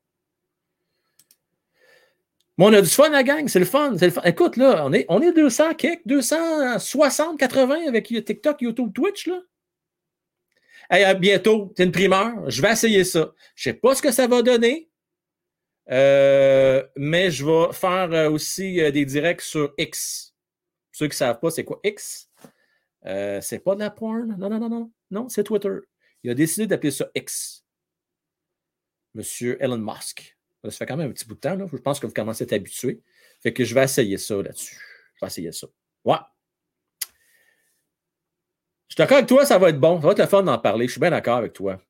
Mais 2.59 2.67
on 2.67 2.73
a 2.73 2.83
du 2.83 2.89
fun, 2.89 3.09
la 3.09 3.23
gang. 3.23 3.49
C'est 3.49 3.59
le 3.59 3.65
fun. 3.65 3.97
C'est 3.99 4.07
le 4.07 4.13
fun. 4.13 4.23
Écoute, 4.25 4.57
là, 4.57 4.85
on 4.85 4.93
est, 4.93 5.07
on 5.09 5.23
est 5.23 5.33
200 5.33 5.75
kicks, 5.75 6.03
260, 6.07 7.39
80 7.39 7.89
avec 7.89 8.07
TikTok, 8.07 8.61
YouTube, 8.61 8.93
Twitch, 8.93 9.27
là. 9.27 9.41
Hey, 10.91 11.05
à 11.05 11.15
bientôt, 11.15 11.73
c'est 11.77 11.85
une 11.85 11.93
primeur. 11.93 12.51
Je 12.51 12.61
vais 12.61 12.73
essayer 12.73 13.05
ça. 13.05 13.33
Je 13.55 13.69
ne 13.69 13.75
sais 13.75 13.79
pas 13.79 13.95
ce 13.95 14.03
que 14.03 14.11
ça 14.11 14.27
va 14.27 14.43
donner, 14.43 14.91
euh, 15.91 16.87
mais 16.97 17.31
je 17.31 17.45
vais 17.45 17.73
faire 17.73 18.13
euh, 18.13 18.31
aussi 18.31 18.81
euh, 18.81 18.91
des 18.91 19.05
directs 19.05 19.41
sur 19.41 19.73
X. 19.79 20.35
Pour 20.91 20.99
ceux 20.99 21.07
qui 21.07 21.15
ne 21.15 21.17
savent 21.17 21.41
pas, 21.41 21.51
c'est 21.51 21.65
quoi 21.65 21.81
X? 21.85 22.29
c'est 23.03 23.65
pas 23.65 23.75
de 23.75 23.81
la 23.81 23.91
porn? 23.91 24.37
Non, 24.39 24.51
non, 24.51 24.59
non, 24.59 24.69
non. 24.69 24.93
Non, 25.11 25.29
c'est 25.29 25.45
Twitter. 25.45 25.79
Il 26.23 26.31
a 26.31 26.35
décidé 26.35 26.67
d'appeler 26.67 26.91
ça 26.91 27.09
X. 27.15 27.65
Monsieur 29.15 29.57
Elon 29.63 29.79
Musk. 29.79 30.37
Ça 30.65 30.71
fait 30.71 30.87
quand 30.87 30.97
même 30.97 31.11
un 31.11 31.13
petit 31.13 31.27
bout 31.27 31.35
de 31.35 31.41
temps. 31.41 31.55
Là. 31.55 31.67
Je 31.71 31.77
pense 31.79 32.01
que 32.01 32.07
vous 32.07 32.13
commencez 32.13 32.45
à 32.45 32.47
être 32.47 32.53
habitué. 32.53 33.01
Fait 33.43 33.53
que 33.53 33.65
je 33.65 33.75
vais 33.75 33.85
essayer 33.85 34.19
ça 34.19 34.37
là-dessus. 34.37 34.77
Je 35.15 35.25
vais 35.25 35.27
essayer 35.27 35.53
ça. 35.53 35.67
Ouais. 36.05 36.17
Je 38.89 38.95
suis 38.95 38.99
d'accord 38.99 39.19
avec 39.19 39.29
toi, 39.29 39.47
ça 39.47 39.57
va 39.59 39.71
être 39.71 39.81
bon. 39.81 40.01
Ça 40.01 40.07
va 40.07 40.13
être 40.13 40.19
le 40.19 40.27
fun 40.27 40.43
d'en 40.43 40.59
parler. 40.59 40.87
Je 40.87 40.93
suis 40.93 41.01
bien 41.01 41.11
d'accord 41.11 41.39
avec 41.39 41.53
toi. 41.53 41.81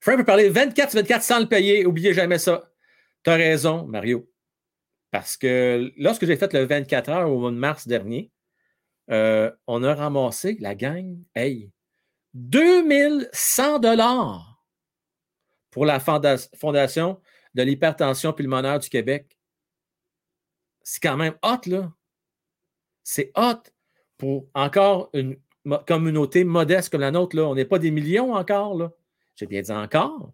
Frank 0.00 0.16
peut 0.16 0.24
parler 0.24 0.50
24-24 0.50 1.20
sans 1.20 1.40
le 1.40 1.46
payer. 1.46 1.86
Oubliez 1.86 2.14
jamais 2.14 2.38
ça. 2.38 2.72
Tu 3.22 3.30
as 3.30 3.34
raison, 3.34 3.86
Mario. 3.86 4.28
Parce 5.10 5.36
que 5.36 5.92
lorsque 5.96 6.24
j'ai 6.24 6.36
fait 6.36 6.52
le 6.52 6.64
24 6.64 7.08
heures 7.10 7.30
au 7.30 7.38
mois 7.38 7.50
de 7.50 7.56
mars 7.56 7.86
dernier, 7.86 8.30
euh, 9.10 9.50
on 9.66 9.82
a 9.82 9.94
ramassé, 9.94 10.56
la 10.60 10.74
gang, 10.74 11.18
hey, 11.34 11.70
2100 12.34 13.80
dollars 13.80 14.49
pour 15.70 15.86
la 15.86 16.00
Fondation 16.00 17.20
de 17.54 17.62
l'hypertension 17.62 18.32
pulmonaire 18.32 18.78
du 18.78 18.88
Québec. 18.88 19.38
C'est 20.82 21.00
quand 21.00 21.16
même 21.16 21.34
hot, 21.42 21.66
là. 21.66 21.92
C'est 23.02 23.32
hot 23.36 23.62
pour 24.16 24.46
encore 24.54 25.10
une 25.12 25.36
communauté 25.86 26.44
modeste 26.44 26.90
comme 26.90 27.00
la 27.00 27.10
nôtre, 27.10 27.36
là, 27.36 27.44
on 27.44 27.54
n'est 27.54 27.64
pas 27.64 27.78
des 27.78 27.90
millions 27.90 28.34
encore. 28.34 28.76
Là. 28.76 28.92
J'ai 29.36 29.46
bien 29.46 29.62
dit 29.62 29.72
encore. 29.72 30.32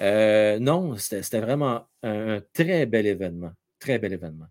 Euh, 0.00 0.58
non, 0.58 0.96
c'était 0.96 1.40
vraiment 1.40 1.88
un, 2.02 2.40
très 2.52 2.86
bel 2.86 3.06
événement. 3.06 3.52
Très 3.78 3.98
bel 3.98 4.12
événement. 4.12 4.46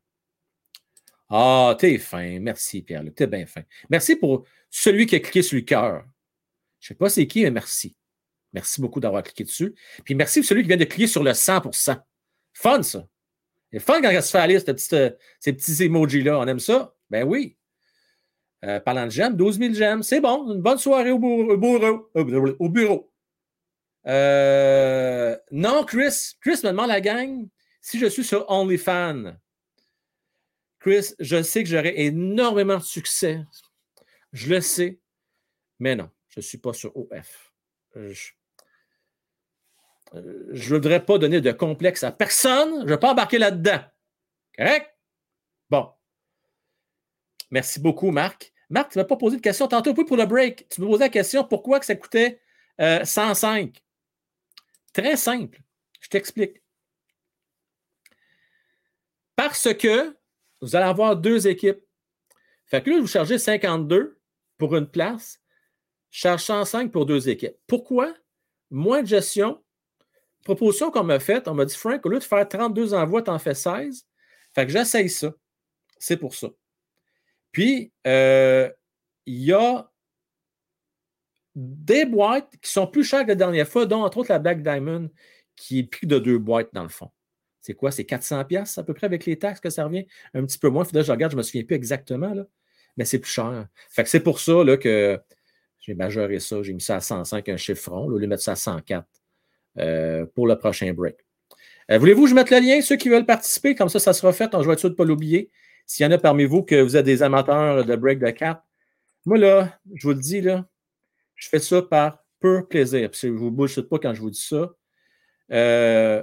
Ah, 1.30 1.76
t'es 1.78 1.98
fin. 1.98 2.40
Merci, 2.40 2.82
Pierre-Luc. 2.82 3.16
T'es 3.16 3.28
bien 3.28 3.46
fin. 3.46 3.62
Merci 3.90 4.16
pour 4.16 4.46
celui 4.70 5.06
qui 5.06 5.16
a 5.16 5.20
cliqué 5.20 5.42
sur 5.42 5.58
le 5.58 5.64
cœur. 5.64 6.06
Je 6.80 6.86
ne 6.86 6.88
sais 6.90 6.96
pas 6.96 7.10
c'est 7.10 7.28
qui, 7.28 7.44
mais 7.44 7.52
merci. 7.52 7.97
Merci 8.54 8.82
beaucoup 8.82 9.00
d'avoir 9.00 9.24
cliqué 9.24 9.44
dessus. 9.44 9.76
Puis 10.04 10.16
merci 10.16 10.40
pour 10.40 10.48
celui 10.48 10.62
qui 10.64 10.68
vient 10.68 10.78
de 10.78 10.86
cliquer 10.86 11.08
sur 11.08 11.24
le 11.24 11.32
100% 11.32 12.00
Fun, 12.54 12.82
ça. 12.82 13.08
C'est 13.72 13.80
fun 13.80 14.02
quand 14.02 14.12
ça 14.12 14.22
se 14.22 14.32
fait 14.32 14.38
aller, 14.40 14.58
euh, 14.58 15.12
ces 15.40 15.54
petits 15.54 15.84
emojis-là. 15.84 16.40
On 16.40 16.48
aime 16.48 16.60
ça? 16.60 16.96
Ben 17.10 17.24
oui. 17.24 17.58
Euh, 18.66 18.80
parlant 18.80 19.06
de 19.06 19.12
j'aime, 19.12 19.36
12 19.36 19.60
000 19.60 19.74
j'aime, 19.74 20.02
c'est 20.02 20.20
bon. 20.20 20.52
Une 20.54 20.62
bonne 20.62 20.80
soirée 20.80 21.12
au, 21.12 21.20
bureau. 21.20 22.10
Au 22.16 22.70
bureau. 22.70 23.12
Euh, 24.08 25.38
non, 25.52 25.84
Chris. 25.84 26.36
Chris 26.42 26.62
me 26.64 26.70
demande 26.70 26.88
la 26.88 27.02
gang 27.02 27.48
si 27.82 28.00
je 28.00 28.08
suis 28.08 28.24
sur 28.24 28.50
OnlyFans. 28.50 29.36
Chris, 30.80 31.14
je 31.20 31.44
sais 31.44 31.64
que 31.64 31.70
j'aurai 31.70 31.94
énormément 32.06 32.78
de 32.78 32.84
succès. 32.84 33.44
Je 34.32 34.50
le 34.50 34.62
sais. 34.62 35.00
Mais 35.80 35.96
non, 35.96 36.10
je 36.30 36.40
ne 36.40 36.44
suis 36.44 36.58
pas 36.58 36.74
sur 36.74 36.96
OF. 36.96 37.47
Je 40.14 40.70
ne 40.70 40.76
voudrais 40.76 41.04
pas 41.04 41.18
donner 41.18 41.42
de 41.42 41.52
complexe 41.52 42.04
à 42.04 42.12
personne. 42.12 42.80
Je 42.80 42.86
ne 42.86 42.90
vais 42.90 43.00
pas 43.00 43.12
embarquer 43.12 43.38
là-dedans. 43.38 43.80
Correct? 44.58 44.94
Bon. 45.70 45.92
Merci 47.52 47.80
beaucoup, 47.80 48.12
Marc. 48.12 48.54
Marc, 48.70 48.92
tu 48.92 48.98
ne 48.98 49.04
m'as 49.04 49.08
pas 49.08 49.16
posé 49.16 49.38
de 49.38 49.42
question 49.42 49.68
tantôt 49.68 49.94
oui, 49.98 50.06
pour 50.06 50.18
le 50.18 50.26
break. 50.26 50.68
Tu 50.70 50.82
me 50.82 50.88
posais 50.88 51.06
la 51.06 51.10
question 51.10 51.44
pourquoi 51.44 51.82
ça 51.82 51.96
coûtait 51.96 52.42
105. 52.80 53.78
Euh, 53.78 53.82
Très 54.94 55.16
simple. 55.16 55.60
Je 56.02 56.10
t'explique. 56.10 56.62
Parce 59.36 59.74
que 59.74 60.18
vous 60.62 60.76
allez 60.76 60.86
avoir 60.86 61.16
deux 61.16 61.48
équipes. 61.48 61.80
Fait 62.66 62.82
que 62.82 62.90
là, 62.90 63.00
vous 63.00 63.08
chargez 63.08 63.38
52 63.38 64.20
pour 64.58 64.76
une 64.76 64.88
place. 64.88 65.40
Charge 66.12 66.44
105 66.44 66.92
pour 66.92 67.06
deux 67.06 67.30
équipes. 67.30 67.56
Pourquoi? 67.68 68.14
Moins 68.70 69.02
de 69.02 69.08
gestion. 69.08 69.64
Proposition 70.44 70.92
qu'on 70.92 71.04
m'a 71.04 71.20
faite, 71.20 71.48
on 71.48 71.54
m'a 71.54 71.66
dit, 71.66 71.76
Frank, 71.76 72.06
au 72.06 72.10
lieu 72.10 72.20
de 72.20 72.24
faire 72.24 72.48
32 72.48 72.94
envois, 72.94 73.22
tu 73.22 73.30
en 73.30 73.40
fais 73.40 73.54
16. 73.54 74.06
Fait 74.54 74.66
que 74.66 74.72
j'essaye 74.72 75.10
ça. 75.10 75.34
C'est 76.00 76.18
pour 76.18 76.34
ça. 76.36 76.48
Puis, 77.52 77.92
euh, 78.06 78.70
il 79.26 79.44
y 79.44 79.54
a 79.54 79.92
des 81.56 82.06
boîtes 82.06 82.54
qui 82.62 82.72
sont 82.72 82.88
plus 82.88 83.04
chères 83.04 83.24
que 83.24 83.30
la 83.30 83.36
dernière 83.36 83.68
fois, 83.68 83.86
dont 83.86 84.04
entre 84.04 84.20
autres 84.20 84.32
la 84.32 84.40
Black 84.40 84.62
Diamond, 84.62 85.10
qui 85.56 85.80
est 85.80 85.84
plus 85.84 86.08
de 86.08 86.20
deux 86.20 86.38
boîtes 86.38 86.70
dans 86.74 86.84
le 86.84 86.90
fond. 86.90 87.12
C'est 87.62 87.74
quoi? 87.74 87.92
C'est 87.92 88.06
400 88.06 88.46
pièces 88.46 88.78
à 88.78 88.84
peu 88.84 88.94
près 88.94 89.06
avec 89.08 89.26
les 89.26 89.38
taxes 89.38 89.60
que 89.60 89.70
ça 89.70 89.84
revient? 89.84 90.06
Un 90.34 90.46
petit 90.46 90.60
peu 90.60 90.70
moins. 90.70 90.84
Il 90.84 90.86
faudrait 90.86 91.02
que 91.02 91.08
je 91.08 91.12
regarde, 91.12 91.32
je 91.32 91.36
ne 91.36 91.40
me 91.40 91.44
souviens 91.44 91.64
plus 91.64 91.76
exactement, 91.76 92.34
là. 92.34 92.46
mais 92.96 93.06
c'est 93.06 93.20
plus 93.20 93.32
cher. 93.32 93.68
Fait 93.90 94.04
que 94.04 94.10
c'est 94.10 94.22
pour 94.22 94.40
ça 94.40 94.64
là, 94.64 94.78
que 94.78 95.20
j'ai 95.88 95.94
majoré 95.94 96.40
ça. 96.40 96.62
J'ai 96.62 96.74
mis 96.74 96.82
ça 96.82 96.98
à 96.98 97.00
105, 97.00 97.48
un 97.48 97.58
chiffron, 97.58 98.06
au 98.06 98.18
lieu 98.18 98.20
de 98.20 98.28
mettre 98.28 98.44
ça 98.44 98.52
à 98.52 98.56
104 98.56 99.08
euh, 99.78 100.26
pour 100.36 100.46
le 100.46 100.58
prochain 100.58 100.94
break. 100.94 101.16
Euh, 101.90 101.98
voulez-vous 101.98 102.24
que 102.24 102.30
je 102.30 102.36
mette 102.36 102.50
le 102.52 102.60
lien, 102.60 102.82
ceux 102.82 102.98
qui 102.98 103.08
veulent 103.08 103.26
participer? 103.26 103.74
Comme 103.74 103.88
ça, 103.88 104.00
ça 104.00 104.12
sera 104.12 104.34
fait. 104.34 104.54
On, 104.54 104.62
vais 104.62 104.74
être 104.74 104.80
sûr 104.80 104.90
de 104.90 104.94
ne 104.94 104.98
pas 104.98 105.06
l'oublier. 105.06 105.50
S'il 105.86 106.06
y 106.06 106.08
en 106.08 106.12
a 106.12 106.18
parmi 106.18 106.44
vous 106.44 106.62
que 106.62 106.76
vous 106.82 106.98
êtes 106.98 107.06
des 107.06 107.24
amateurs 107.24 107.86
de 107.86 107.96
break 107.96 108.20
de 108.20 108.30
cartes, 108.32 108.62
moi, 109.26 109.38
là, 109.38 109.80
je 109.96 110.08
vous 110.08 110.14
le 110.14 110.20
dis, 110.20 110.42
là, 110.42 110.68
je 111.36 111.48
fais 111.48 111.60
ça 111.60 111.82
par 111.82 112.26
pur 112.42 112.68
plaisir. 112.68 113.10
je 113.14 113.28
ne 113.28 113.32
vous 113.32 113.52
bullshit 113.52 113.88
pas 113.88 113.98
quand 113.98 114.14
je 114.14 114.20
vous 114.20 114.30
dis 114.30 114.42
ça. 114.42 114.74
Euh, 115.54 116.22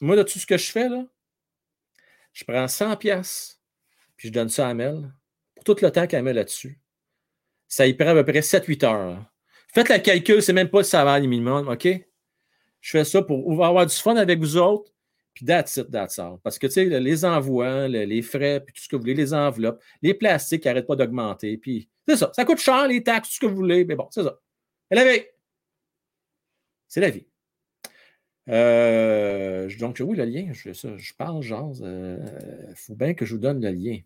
moi, 0.00 0.16
là, 0.16 0.24
tout 0.24 0.40
ce 0.40 0.46
que 0.46 0.58
je 0.58 0.70
fais, 0.72 0.88
là, 0.88 1.06
je 2.32 2.44
prends 2.44 2.66
100 2.66 2.96
pièces 2.96 3.60
puis 4.16 4.28
je 4.28 4.32
donne 4.32 4.48
ça 4.48 4.68
à 4.68 4.74
Mel 4.74 5.12
pour 5.54 5.64
tout 5.64 5.76
le 5.80 5.92
temps 5.92 6.06
qu'elle 6.06 6.24
met 6.24 6.32
là-dessus. 6.32 6.80
Ça 7.68 7.86
y 7.86 7.94
prend 7.94 8.08
à 8.08 8.14
peu 8.14 8.24
près 8.24 8.40
7-8 8.40 8.84
heures. 8.84 9.24
Faites 9.72 9.88
le 9.88 9.98
calcul, 9.98 10.42
c'est 10.42 10.52
même 10.52 10.70
pas 10.70 10.78
le 10.78 10.84
salaire 10.84 11.20
minimum, 11.20 11.68
OK? 11.68 11.88
Je 12.80 12.90
fais 12.90 13.04
ça 13.04 13.22
pour 13.22 13.64
avoir 13.64 13.86
du 13.86 13.94
fun 13.94 14.16
avec 14.16 14.38
vous 14.38 14.56
autres, 14.56 14.92
puis 15.34 15.44
that's 15.44 15.76
it, 15.76 15.90
that's 15.90 16.18
all. 16.18 16.38
Parce 16.42 16.58
que, 16.58 16.66
tu 16.66 16.74
sais, 16.74 16.84
les 17.00 17.24
envois, 17.24 17.88
les 17.88 18.22
frais, 18.22 18.60
puis 18.64 18.72
tout 18.72 18.82
ce 18.82 18.88
que 18.88 18.96
vous 18.96 19.02
voulez, 19.02 19.14
les 19.14 19.34
enveloppes, 19.34 19.82
les 20.00 20.14
plastiques 20.14 20.62
qui 20.62 20.68
n'arrêtent 20.68 20.86
pas 20.86 20.96
d'augmenter, 20.96 21.58
puis 21.58 21.88
c'est 22.08 22.16
ça. 22.16 22.30
Ça 22.32 22.44
coûte 22.44 22.58
cher, 22.58 22.86
les 22.86 23.02
taxes, 23.02 23.28
tout 23.28 23.34
ce 23.34 23.40
que 23.40 23.46
vous 23.46 23.56
voulez, 23.56 23.84
mais 23.84 23.96
bon, 23.96 24.06
c'est 24.10 24.22
ça. 24.22 24.38
C'est 24.90 24.96
la 24.96 25.12
vie. 25.12 25.24
C'est 26.88 27.00
la 27.00 27.10
vie. 27.10 27.26
Euh, 28.48 29.68
donc, 29.78 30.00
oui, 30.04 30.16
le 30.16 30.24
lien, 30.24 30.52
je, 30.52 31.14
parle, 31.14 31.42
genre, 31.42 31.72
il 31.80 31.84
euh, 31.84 32.74
faut 32.74 32.94
bien 32.94 33.14
que 33.14 33.24
je 33.26 33.34
vous 33.34 33.40
donne 33.40 33.60
le 33.60 33.70
lien. 33.70 33.98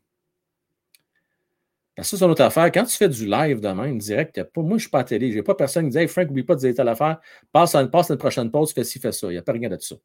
Ça, 2.03 2.17
c'est 2.17 2.25
une 2.25 2.31
autre 2.31 2.43
affaire. 2.43 2.71
Quand 2.73 2.85
tu 2.85 2.97
fais 2.97 3.09
du 3.09 3.27
live 3.27 3.61
de 3.61 3.69
même, 3.69 3.99
direct, 3.99 4.43
pas, 4.43 4.61
moi, 4.61 4.71
je 4.71 4.75
ne 4.75 4.79
suis 4.81 4.91
pas 4.91 5.01
à 5.01 5.05
télé. 5.05 5.31
Je 5.31 5.37
n'ai 5.37 5.43
pas 5.43 5.55
personne 5.55 5.85
qui 5.87 5.91
dit 5.91 5.99
Hey, 5.99 6.09
Frank, 6.09 6.29
n'oublie 6.29 6.43
pas 6.43 6.55
de 6.55 6.61
dire 6.61 6.75
telle 6.75 6.89
affaire. 6.89 7.21
Passe 7.53 7.75
à, 7.75 7.87
passe 7.87 8.11
à 8.11 8.15
une 8.15 8.19
prochaine 8.19 8.51
pause, 8.51 8.73
fais 8.73 8.85
ci, 8.85 8.99
fais 8.99 9.13
ça. 9.13 9.27
Il 9.29 9.33
n'y 9.33 9.39
a 9.39 9.43
pas 9.43 9.53
rien 9.53 9.69
de 9.69 9.79
ça. 9.79 9.97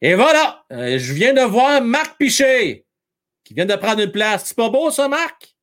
Et 0.00 0.14
voilà! 0.14 0.64
Euh, 0.72 0.98
je 0.98 1.12
viens 1.12 1.32
de 1.32 1.40
voir 1.40 1.82
Marc 1.82 2.18
Piché 2.18 2.86
qui 3.44 3.54
vient 3.54 3.66
de 3.66 3.76
prendre 3.76 4.02
une 4.02 4.10
place. 4.10 4.46
C'est 4.46 4.56
pas 4.56 4.68
beau, 4.68 4.90
ça, 4.90 5.08
Marc? 5.08 5.54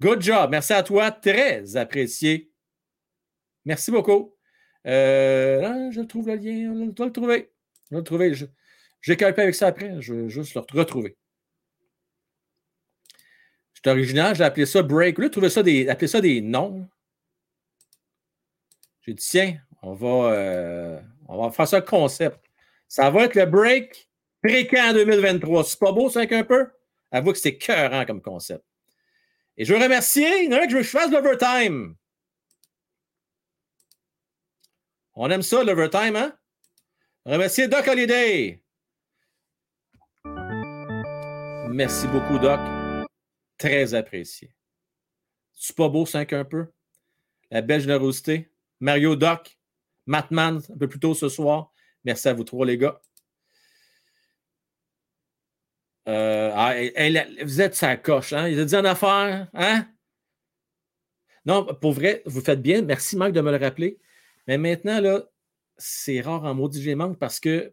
Good 0.00 0.20
job. 0.20 0.50
Merci 0.50 0.72
à 0.72 0.82
toi. 0.82 1.10
Très 1.10 1.76
apprécié. 1.76 2.50
Merci 3.64 3.90
beaucoup. 3.90 4.34
Euh, 4.86 5.90
je 5.92 6.00
trouve 6.00 6.28
le 6.28 6.34
lien. 6.34 6.86
Je 6.86 6.90
dois 6.90 7.06
le 7.06 7.12
trouver. 7.12 7.52
Je 7.90 7.94
vais 7.94 8.00
le 8.00 8.04
trouver. 8.04 8.34
J'ai 9.00 9.16
calpé 9.16 9.42
avec 9.42 9.54
ça 9.54 9.68
après. 9.68 10.00
Je 10.00 10.14
vais 10.14 10.28
juste 10.28 10.54
le 10.54 10.62
retrouver. 10.72 11.16
C'est 13.84 13.90
original. 13.90 14.34
J'ai 14.34 14.44
appelé 14.44 14.66
ça 14.66 14.82
break. 14.82 15.18
Là, 15.18 15.28
trouver 15.28 15.50
ça 15.50 15.62
des, 15.62 15.88
appeler 15.88 16.08
ça 16.08 16.20
des 16.20 16.40
noms. 16.40 16.88
J'ai 19.02 19.14
dit, 19.14 19.26
tiens, 19.28 19.58
on 19.82 19.94
va, 19.94 20.32
euh, 20.32 21.00
on 21.28 21.42
va 21.42 21.50
faire 21.50 21.66
ça 21.66 21.80
concept. 21.80 22.38
Ça 22.86 23.10
va 23.10 23.24
être 23.24 23.34
le 23.34 23.46
break 23.46 24.08
fréquent 24.44 24.92
2023. 24.92 25.64
C'est 25.64 25.78
pas 25.78 25.92
beau, 25.92 26.08
ça, 26.08 26.20
un 26.20 26.44
peu? 26.44 26.68
Avoue 27.10 27.32
que 27.32 27.38
c'est 27.38 27.58
cœurant 27.58 28.04
comme 28.04 28.22
concept. 28.22 28.64
Et 29.56 29.64
je 29.64 29.74
veux 29.74 29.82
remercier, 29.82 30.44
il 30.44 30.52
y 30.52 30.54
en 30.54 30.58
a 30.58 30.64
que 30.64 30.70
je 30.70 30.76
veux 30.76 30.82
que 30.82 30.86
je 30.86 30.90
fasse 30.90 31.10
l'overtime. 31.10 31.96
On 35.14 35.30
aime 35.30 35.42
ça, 35.42 35.62
l'overtime, 35.62 36.16
hein? 36.16 36.32
Remercier 37.26 37.68
Doc 37.68 37.86
Holiday. 37.86 38.62
Merci 41.68 42.06
beaucoup, 42.08 42.38
Doc. 42.38 42.60
Très 43.62 43.94
apprécié. 43.94 44.52
C'est 45.52 45.76
pas 45.76 45.88
beau, 45.88 46.04
5 46.04 46.32
un 46.32 46.44
peu? 46.44 46.66
La 47.48 47.62
belle 47.62 47.80
générosité. 47.80 48.50
Mario 48.80 49.14
Doc, 49.14 49.56
Matman, 50.06 50.60
un 50.68 50.76
peu 50.76 50.88
plus 50.88 50.98
tôt 50.98 51.14
ce 51.14 51.28
soir. 51.28 51.72
Merci 52.02 52.26
à 52.26 52.32
vous 52.32 52.42
trois, 52.42 52.66
les 52.66 52.76
gars. 52.76 53.00
Euh, 56.08 56.50
ah, 56.52 56.74
vous 57.44 57.60
êtes 57.60 57.76
sa 57.76 57.96
coche, 57.96 58.32
hein? 58.32 58.48
Il 58.48 58.58
a 58.58 58.64
dit 58.64 58.74
en 58.74 58.84
affaire, 58.84 59.48
hein? 59.54 59.86
Non, 61.44 61.64
pour 61.64 61.92
vrai, 61.92 62.24
vous 62.26 62.40
faites 62.40 62.62
bien. 62.62 62.82
Merci, 62.82 63.16
Marc, 63.16 63.30
de 63.30 63.42
me 63.42 63.52
le 63.52 63.64
rappeler. 63.64 64.00
Mais 64.48 64.58
maintenant, 64.58 65.00
là, 65.00 65.22
c'est 65.76 66.20
rare 66.20 66.42
en 66.42 66.54
maudit 66.56 66.96
manque 66.96 67.16
parce 67.16 67.38
que 67.38 67.72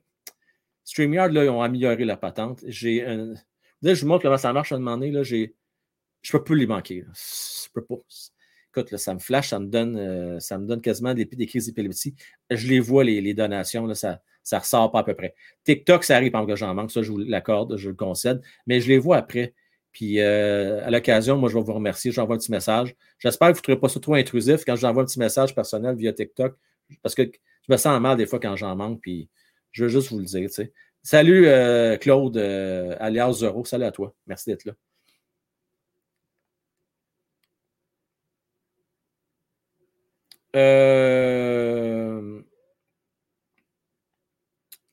StreamYard, 0.84 1.32
là, 1.32 1.46
ils 1.46 1.50
ont 1.50 1.64
amélioré 1.64 2.06
la 2.06 2.16
patente. 2.16 2.64
J'ai 2.68 3.04
un... 3.04 3.34
Je 3.82 4.02
vous 4.02 4.08
montre 4.08 4.22
comment 4.22 4.38
ça 4.38 4.54
marche 4.54 4.72
à 4.72 4.76
un 4.76 4.80
moment 4.80 4.96
donné. 4.96 5.10
Là, 5.10 5.24
j'ai... 5.24 5.56
Je 6.22 6.32
peux 6.32 6.44
plus 6.44 6.58
les 6.58 6.68
manquer. 6.68 7.06
Je 7.14 7.70
peux 7.74 7.84
pas. 7.84 7.96
Écoute, 8.76 8.96
ça 8.98 9.14
me 9.14 9.20
flash, 9.20 9.50
ça 9.50 9.60
me 9.60 9.66
donne, 9.66 9.98
euh, 9.98 10.40
ça 10.40 10.58
me 10.60 10.68
donne 10.68 10.82
quasiment 10.82 11.14
des, 11.14 11.26
des 11.26 11.46
crises 11.48 11.66
d'épilepsie. 11.66 12.16
Je 12.52 12.68
les 12.68 12.80
vois, 12.80 13.04
les, 13.04 13.34
donations, 13.34 13.88
là, 13.88 13.96
ça 13.96 14.20
ressort 14.52 14.92
pas 14.92 15.00
à 15.00 15.04
peu 15.04 15.16
près. 15.16 15.34
TikTok, 15.64 16.04
ça 16.04 16.16
arrive 16.16 16.32
pendant 16.32 16.46
que 16.46 16.56
j'en 16.56 16.74
manque, 16.76 16.92
ça, 16.92 17.02
je 17.02 17.12
vous 17.12 17.18
l'accorde, 17.18 17.78
je 17.78 17.90
le 17.90 17.96
concède, 17.96 18.42
mais 18.68 18.80
je 18.80 18.90
les 18.90 19.00
vois 19.00 19.18
après. 19.18 19.56
Puis 19.92 20.20
euh, 20.20 20.86
à 20.86 20.92
l'occasion, 20.92 21.38
moi, 21.38 21.50
je 21.50 21.56
vais 21.58 21.64
vous 21.64 21.74
remercier. 21.74 22.12
J'envoie 22.12 22.36
un 22.36 22.38
petit 22.38 22.52
message. 22.52 22.96
J'espère 23.18 23.48
que 23.50 23.54
vous 23.54 23.60
ne 23.60 23.64
trouverez 23.64 23.80
pas 23.80 23.90
ça 23.90 24.00
trop 24.00 24.14
intrusif 24.14 24.64
quand 24.66 24.76
j'envoie 24.76 25.02
un 25.02 25.06
petit 25.06 25.20
message 25.20 25.56
personnel 25.56 25.96
via 25.96 26.14
TikTok, 26.14 26.56
parce 27.02 27.16
que 27.16 27.24
je 27.24 27.74
me 27.74 27.78
sens 27.78 28.00
mal 28.00 28.18
des 28.18 28.28
fois 28.28 28.40
quand 28.40 28.56
j'en 28.56 28.76
manque, 28.76 29.02
puis 29.02 29.30
je 29.72 29.86
veux 29.86 29.90
juste 29.90 30.10
vous 30.12 30.20
le 30.20 30.26
dire. 30.26 30.48
Salut 31.02 31.48
euh, 31.48 31.98
Claude, 31.98 32.38
alias 32.38 33.34
Zero. 33.34 33.66
Salut 33.66 33.86
à 33.86 33.92
toi. 33.92 34.14
Merci 34.28 34.52
d'être 34.52 34.66
là. 34.66 34.74
Euh... 40.56 42.42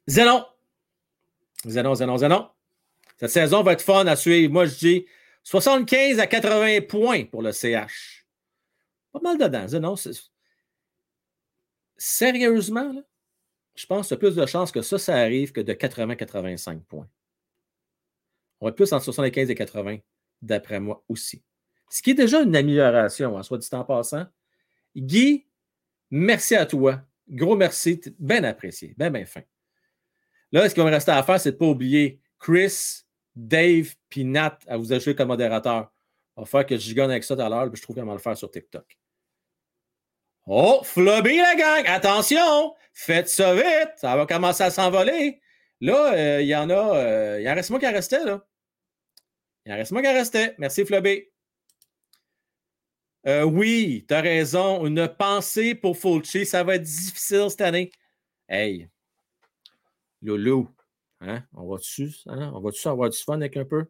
Zénon. 0.07 0.45
Zénon, 1.65 1.95
Zénon. 1.95 2.51
Cette 3.19 3.31
saison 3.31 3.63
va 3.63 3.73
être 3.73 3.83
fun 3.83 4.07
à 4.07 4.17
suivre. 4.17 4.53
Moi, 4.53 4.67
je 4.67 4.77
dis 4.77 5.07
75 5.45 6.21
à 6.21 6.27
80 6.27 6.83
points 6.89 7.25
pour 7.25 7.43
le 7.43 7.53
CH. 7.53 8.27
Pas 9.13 9.21
mal 9.21 9.39
dedans. 9.39 9.67
Zénon, 9.67 9.95
sérieusement, 11.97 12.95
je 13.75 13.87
pense 13.87 14.13
a 14.13 14.17
plus 14.17 14.35
de 14.35 14.47
chances 14.47 14.73
que 14.73 14.83
ça, 14.83 14.99
ça 14.99 15.17
arrive 15.17 15.53
que 15.53 15.61
de 15.61 15.73
80-85 15.73 16.81
points. 16.83 17.09
On 18.61 18.67
va 18.67 18.71
être 18.71 18.77
plus 18.77 18.93
entre 18.93 19.05
75 19.05 19.51
et 19.51 19.55
80, 19.55 19.99
d'après 20.43 20.81
moi 20.81 21.05
aussi. 21.09 21.43
Ce 21.91 22.03
qui 22.03 22.11
est 22.11 22.15
déjà 22.15 22.43
une 22.43 22.57
amélioration, 22.57 23.35
en 23.35 23.39
hein, 23.39 23.43
soit 23.43 23.59
dit 23.59 23.69
en 23.73 23.85
passant. 23.85 24.27
Guy, 24.97 25.46
merci 26.11 26.55
à 26.55 26.67
toi. 26.67 27.03
Gros 27.29 27.57
merci. 27.57 28.01
Bien 28.19 28.45
apprécié. 28.45 28.95
Bien, 28.97 29.11
bien 29.11 29.27
fin. 29.27 29.43
Là, 30.53 30.69
ce 30.69 30.75
qu'il 30.75 30.83
va 30.83 30.89
me 30.89 30.95
rester 30.95 31.11
à 31.11 31.23
faire, 31.23 31.41
c'est 31.41 31.51
de 31.51 31.57
ne 31.57 31.59
pas 31.59 31.67
oublier 31.67 32.21
Chris, 32.39 33.05
Dave 33.35 33.95
puis 34.09 34.25
Nat 34.25 34.59
à 34.67 34.77
vous 34.77 34.93
ajouter 34.93 35.15
comme 35.15 35.29
modérateur. 35.29 35.93
On 36.37 36.43
va 36.43 36.47
faire 36.47 36.67
que 36.67 36.77
je 36.77 36.95
gagne 36.95 37.11
avec 37.11 37.25
ça 37.25 37.35
tout 37.35 37.43
à 37.43 37.49
l'heure, 37.49 37.71
puis 37.71 37.79
je 37.79 37.83
trouve 37.83 37.97
comment 37.97 38.13
le 38.13 38.19
faire 38.19 38.37
sur 38.37 38.51
TikTok. 38.51 38.97
Oh, 40.47 40.81
Flubby 40.85 41.39
la 41.39 41.57
gang! 41.57 41.85
Attention! 41.87 42.75
Faites 42.93 43.29
ça 43.29 43.55
vite! 43.55 43.93
Ça 43.97 44.17
va 44.17 44.27
commencer 44.27 44.63
à 44.63 44.71
s'envoler. 44.71 45.41
Là, 45.81 46.13
euh, 46.15 46.43
il 46.43 46.47
y 46.47 46.55
en 46.55 46.71
a. 46.71 46.97
Euh, 46.97 47.41
il 47.41 47.49
en 47.49 47.55
reste 47.55 47.71
moi 47.71 47.81
qui 47.81 47.87
en 47.87 47.93
restait, 47.93 48.25
là. 48.25 48.47
Il 49.65 49.73
en 49.73 49.77
reste 49.77 49.91
moi 49.91 50.03
qui 50.03 50.09
en 50.09 50.13
restait. 50.13 50.55
Merci, 50.59 50.85
Flubby. 50.85 51.25
Euh, 53.27 53.43
oui, 53.43 54.05
tu 54.09 54.15
as 54.15 54.21
raison. 54.21 54.87
Une 54.87 55.09
pensée 55.09 55.75
pour 55.75 55.97
Fulci. 55.97 56.47
Ça 56.47 56.63
va 56.63 56.77
être 56.77 56.83
difficile 56.83 57.47
cette 57.49 57.61
année. 57.61 57.91
Hey, 58.49 58.89
Loulou, 60.23 60.69
hein? 61.21 61.43
on 61.55 61.67
va-tu 61.69 62.11
hein? 62.27 62.53
va 62.53 62.91
avoir 62.91 63.11
du 63.11 63.19
fun 63.19 63.35
avec 63.35 63.57
un 63.57 63.65
peu? 63.65 63.87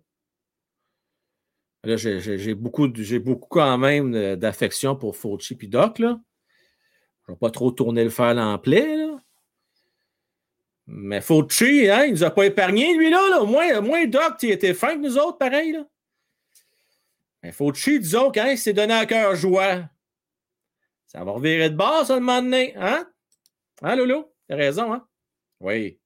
Là, 1.84 1.96
j'ai 1.96 2.54
beaucoup, 2.54 2.88
beaucoup 2.88 3.48
quand 3.48 3.78
même 3.78 4.36
d'affection 4.36 4.96
pour 4.96 5.16
Fulci 5.16 5.56
et 5.60 5.66
Doc. 5.66 5.98
Je 5.98 6.04
ne 6.04 6.16
vais 7.28 7.38
pas 7.38 7.50
trop 7.50 7.70
tourner 7.70 8.04
le 8.04 8.10
fer 8.10 8.36
en 8.38 8.58
plaie. 8.58 9.06
Mais 10.86 11.20
Fauci, 11.20 11.88
hein, 11.88 12.04
il 12.06 12.12
nous 12.12 12.24
a 12.24 12.30
pas 12.30 12.46
épargné, 12.46 12.96
lui, 12.96 13.10
là. 13.10 13.20
là. 13.30 13.44
Moins, 13.44 13.80
moins 13.80 14.06
Doc, 14.06 14.34
il 14.42 14.52
était 14.52 14.74
fin 14.74 14.94
que 14.94 15.02
nous 15.02 15.18
autres, 15.18 15.38
pareil, 15.38 15.72
là. 15.72 15.84
Mais 17.46 17.52
Fauci, 17.52 18.00
disons 18.00 18.32
qu'il 18.32 18.58
s'est 18.58 18.72
donné 18.72 18.92
à 18.92 19.06
cœur 19.06 19.36
joie. 19.36 19.88
Ça 21.06 21.22
va 21.22 21.30
revirer 21.30 21.70
de 21.70 21.76
base, 21.76 22.08
ça, 22.08 22.16
un 22.16 22.18
moment 22.18 22.42
donné, 22.42 22.74
hein? 22.74 23.08
Hein, 23.82 23.94
Loulou? 23.94 24.32
T'as 24.48 24.56
raison, 24.56 24.92
hein? 24.92 25.06
Oui. 25.60 26.00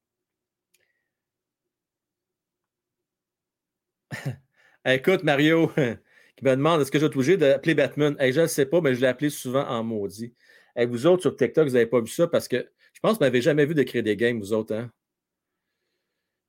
Écoute, 4.84 5.22
Mario, 5.22 5.68
qui 6.36 6.44
me 6.44 6.50
demande 6.56 6.82
est-ce 6.82 6.90
que 6.90 6.98
je 6.98 7.06
vais 7.06 7.16
obligé 7.16 7.38
d'appeler 7.38 7.74
Batman? 7.74 8.14
je 8.20 8.40
ne 8.42 8.46
sais 8.46 8.66
pas, 8.66 8.82
mais 8.82 8.94
je 8.94 9.00
l'ai 9.00 9.06
appelé 9.06 9.30
souvent 9.30 9.66
en 9.66 9.82
maudit. 9.82 10.34
Et 10.76 10.84
vous 10.84 11.06
autres 11.06 11.22
sur 11.22 11.34
TikTok, 11.34 11.68
vous 11.68 11.72
n'avez 11.72 11.86
pas 11.86 12.02
vu 12.02 12.08
ça 12.08 12.28
parce 12.28 12.48
que 12.48 12.70
je 12.92 13.00
pense 13.00 13.12
que 13.12 13.18
vous 13.20 13.24
n'avez 13.24 13.40
jamais 13.40 13.64
vu 13.64 13.72
de 13.72 13.82
créer 13.82 14.02
des 14.02 14.14
games, 14.18 14.38
vous 14.38 14.52
autres. 14.52 14.74
Hein? 14.74 14.90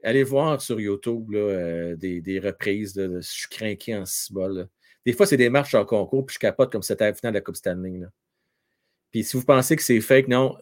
Allez 0.03 0.23
voir 0.23 0.61
sur 0.61 0.81
YouTube 0.81 1.31
là, 1.31 1.39
euh, 1.39 1.95
des, 1.95 2.41
reprises. 2.43 2.95
je 2.97 3.21
suis 3.21 3.47
craqué 3.47 3.95
en 3.95 4.05
cibole. 4.05 4.67
Des 5.05 5.13
fois, 5.13 5.25
c'est 5.25 5.37
des 5.37 5.49
marches 5.49 5.75
en 5.75 5.85
concours, 5.85 6.25
puis 6.25 6.35
je 6.35 6.39
capote 6.39 6.71
comme 6.71 6.83
c'était 6.83 7.05
la 7.05 7.13
finale 7.13 7.33
de 7.33 7.37
la 7.37 7.41
Coupe 7.41 7.55
Stanley. 7.55 7.99
Là. 7.99 8.07
Puis 9.11 9.23
si 9.23 9.37
vous 9.37 9.43
pensez 9.43 9.75
que 9.75 9.83
c'est 9.83 9.99
fake, 10.01 10.27
non. 10.27 10.57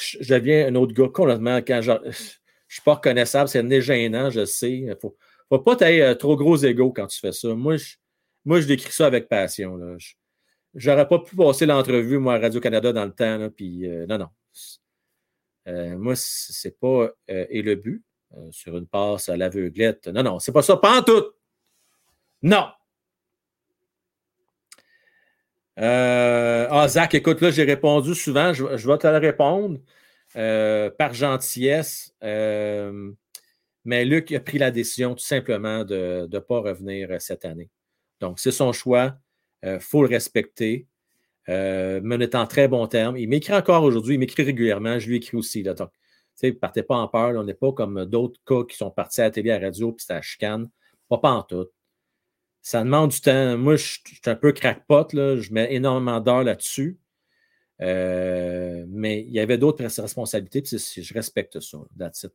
Je 0.00 0.34
deviens 0.34 0.68
un 0.68 0.74
autre 0.76 0.94
gars 0.94 1.08
complètement 1.12 1.56
quand 1.58 1.80
je 1.82 1.92
ne 1.92 2.12
suis 2.68 2.82
pas 2.84 2.94
reconnaissable, 2.94 3.48
c'est 3.48 3.80
gênant, 3.80 4.30
je 4.30 4.44
sais. 4.44 4.72
Il 4.72 4.86
ne 4.86 4.94
faut, 4.94 5.16
pas 5.58 5.72
être 5.72 5.82
euh, 5.82 6.14
trop 6.14 6.36
gros 6.36 6.56
égaux 6.56 6.92
quand 6.92 7.06
tu 7.06 7.18
fais 7.18 7.32
ça. 7.32 7.54
Moi, 7.54 7.76
je, 7.76 7.96
moi, 8.44 8.60
je 8.60 8.66
décris 8.66 8.92
ça 8.92 9.06
avec 9.06 9.28
passion. 9.28 9.76
Là. 9.76 9.96
J'aurais 10.76 11.08
pas 11.08 11.18
pu 11.18 11.34
passer 11.34 11.66
l'entrevue, 11.66 12.18
moi, 12.18 12.34
à 12.34 12.38
Radio-Canada 12.38 12.92
dans 12.92 13.06
le 13.06 13.12
temps. 13.12 13.38
Là, 13.38 13.50
puis, 13.50 13.88
euh, 13.88 14.06
non, 14.06 14.18
non. 14.18 14.28
Euh, 15.68 15.96
moi, 15.96 16.14
c'est 16.16 16.78
pas 16.78 17.10
euh, 17.30 17.46
et 17.48 17.62
le 17.62 17.74
but 17.74 18.04
sur 18.50 18.76
une 18.76 18.86
passe 18.86 19.28
à 19.28 19.36
l'aveuglette. 19.36 20.08
Non, 20.08 20.22
non, 20.22 20.38
c'est 20.38 20.52
pas 20.52 20.62
ça, 20.62 20.76
pas 20.76 21.00
en 21.00 21.02
tout. 21.02 21.24
Non. 22.46 22.68
ah, 25.76 26.86
Zach, 26.88 27.14
écoute, 27.14 27.40
là, 27.40 27.50
j'ai 27.50 27.64
répondu 27.64 28.14
souvent. 28.14 28.52
Je, 28.52 28.64
vais 28.64 28.98
te 28.98 29.06
le 29.06 29.18
répondre 29.18 29.80
par 30.32 31.12
gentillesse. 31.12 32.14
mais 32.22 34.04
Luc 34.04 34.32
a 34.32 34.40
pris 34.40 34.58
la 34.58 34.70
décision 34.70 35.14
tout 35.14 35.24
simplement 35.24 35.84
de 35.84 36.28
ne 36.30 36.38
pas 36.38 36.60
revenir 36.60 37.20
cette 37.20 37.44
année. 37.44 37.68
Donc, 38.20 38.38
c'est 38.38 38.52
son 38.52 38.72
choix. 38.72 39.18
Il 39.62 39.68
euh, 39.68 39.80
faut 39.80 40.02
le 40.02 40.08
respecter. 40.08 40.86
Euh, 41.48 42.00
mais 42.02 42.16
on 42.16 42.20
est 42.20 42.34
en 42.34 42.46
très 42.46 42.68
bon 42.68 42.86
terme. 42.86 43.16
Il 43.16 43.28
m'écrit 43.28 43.54
encore 43.54 43.82
aujourd'hui, 43.82 44.14
il 44.14 44.18
m'écrit 44.18 44.42
régulièrement, 44.42 44.98
je 44.98 45.08
lui 45.08 45.16
écris 45.16 45.36
aussi. 45.36 45.62
Là, 45.62 45.74
donc, 45.74 45.90
ne 46.42 46.50
partez 46.50 46.82
pas 46.82 46.96
en 46.96 47.08
peur, 47.08 47.32
on 47.36 47.44
n'est 47.44 47.54
pas 47.54 47.72
comme 47.72 48.04
d'autres 48.04 48.40
cas 48.46 48.64
qui 48.68 48.76
sont 48.76 48.90
partis 48.90 49.20
à 49.20 49.24
la 49.24 49.30
télé, 49.30 49.50
à 49.50 49.58
la 49.58 49.66
radio, 49.66 49.92
puis 49.92 50.04
c'est 50.06 50.14
à 50.14 50.22
chicane. 50.22 50.68
Pas, 51.08 51.18
pas 51.18 51.32
en 51.32 51.42
tout. 51.42 51.66
Ça 52.66 52.82
demande 52.82 53.12
du 53.12 53.20
temps. 53.20 53.56
Moi, 53.56 53.76
je, 53.76 53.84
suis 53.84 54.20
un 54.24 54.34
peu 54.34 54.50
crackpot, 54.50 55.06
là. 55.12 55.36
je 55.36 55.52
mets 55.52 55.72
énormément 55.72 56.18
d'heures 56.18 56.42
là-dessus. 56.42 56.98
Euh, 57.80 58.84
mais 58.88 59.20
il 59.20 59.30
y 59.30 59.38
avait 59.38 59.56
d'autres 59.56 59.84
responsabilités, 59.84 60.64
je 60.64 61.14
respecte 61.14 61.60
ça. 61.60 61.78
That's 61.96 62.26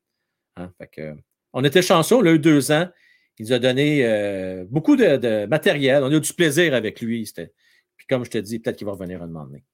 hein? 0.56 0.72
on 1.52 1.66
était 1.66 1.82
chanceux, 1.82 2.16
on 2.16 2.36
deux 2.38 2.72
ans. 2.72 2.88
Il 3.40 3.48
nous 3.48 3.52
a 3.52 3.60
donné 3.60 4.06
euh, 4.06 4.64
beaucoup 4.70 4.96
de, 4.96 5.48
matériel. 5.48 6.02
On 6.02 6.10
a 6.10 6.16
eu 6.16 6.22
du 6.22 6.34
plaisir 6.34 6.74
avec 6.76 7.02
lui. 7.02 7.30
Puis 7.98 8.08
comme 8.08 8.24
je 8.24 8.30
te 8.30 8.38
dis, 8.38 8.60
peut-être 8.60 8.78
qu'il 8.78 8.88
va 8.88 8.94
revenir 8.94 9.22
un 9.22 9.28
moment 9.28 9.48
donné. 9.48 9.66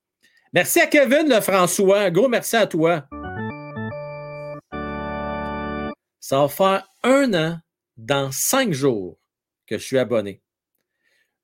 Merci 0.52 0.80
à 0.80 0.88
Kevin 0.88 1.28
le 1.28 1.40
François. 1.40 2.10
Gros 2.10 2.26
merci 2.26 2.56
à 2.56 2.66
toi. 2.66 3.06
Ça 6.18 6.40
va 6.40 6.48
faire 6.48 6.88
un 7.04 7.32
an 7.34 7.58
dans 7.96 8.32
cinq 8.32 8.72
jours 8.72 9.20
que 9.68 9.78
je 9.78 9.84
suis 9.84 9.98
abonné. 9.98 10.42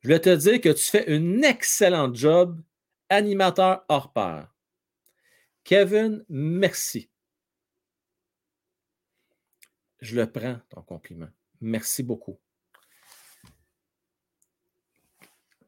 Je 0.05 0.09
voulais 0.11 0.21
te 0.21 0.37
dire 0.37 0.61
que 0.61 0.69
tu 0.69 0.85
fais 0.85 1.11
un 1.11 1.41
excellent 1.41 2.13
job, 2.13 2.61
animateur 3.09 3.87
hors 3.89 4.13
pair. 4.13 4.55
Kevin, 5.65 6.23
merci. 6.29 7.09
Je 10.03 10.15
le 10.15 10.31
prends, 10.31 10.59
ton 10.69 10.83
compliment. 10.83 11.31
Merci 11.63 12.03
beaucoup. 12.03 12.39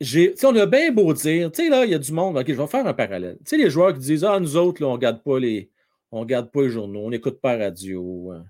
on 0.03 0.57
a 0.57 0.67
bien 0.67 0.93
beau 0.93 1.15
dire, 1.15 1.51
tu 1.51 1.63
sais, 1.63 1.71
là, 1.71 1.87
il 1.87 1.93
y 1.93 1.95
a 1.95 1.99
du 1.99 2.13
monde, 2.13 2.37
OK, 2.37 2.47
je 2.47 2.53
vais 2.53 2.67
faire 2.67 2.87
un 2.87 2.93
parallèle. 2.93 3.39
Tu 3.39 3.45
sais, 3.47 3.57
les 3.57 3.71
joueurs 3.71 3.95
qui 3.95 4.01
disent, 4.01 4.25
ah, 4.25 4.39
nous 4.39 4.55
autres, 4.59 4.85
on 4.85 4.89
ne 4.89 4.93
regarde 4.93 5.23
pas 5.23 5.39
les. 5.39 5.71
Regarde 6.11 6.51
pas 6.51 6.61
les 6.61 6.69
journaux, 6.69 7.07
on 7.07 7.11
n'écoute 7.11 7.41
pas 7.41 7.57
la 7.57 7.65
radio, 7.65 8.33
hein. 8.33 8.45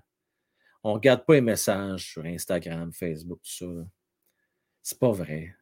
on 0.83 0.89
ne 0.89 0.95
regarde 0.95 1.25
pas 1.25 1.35
les 1.35 1.41
messages 1.41 2.11
sur 2.11 2.25
Instagram, 2.25 2.91
Facebook, 2.91 3.39
tout 3.41 3.65
ça. 3.65 3.89
C'est 4.83 4.99
pas 4.99 5.11
vrai. 5.11 5.55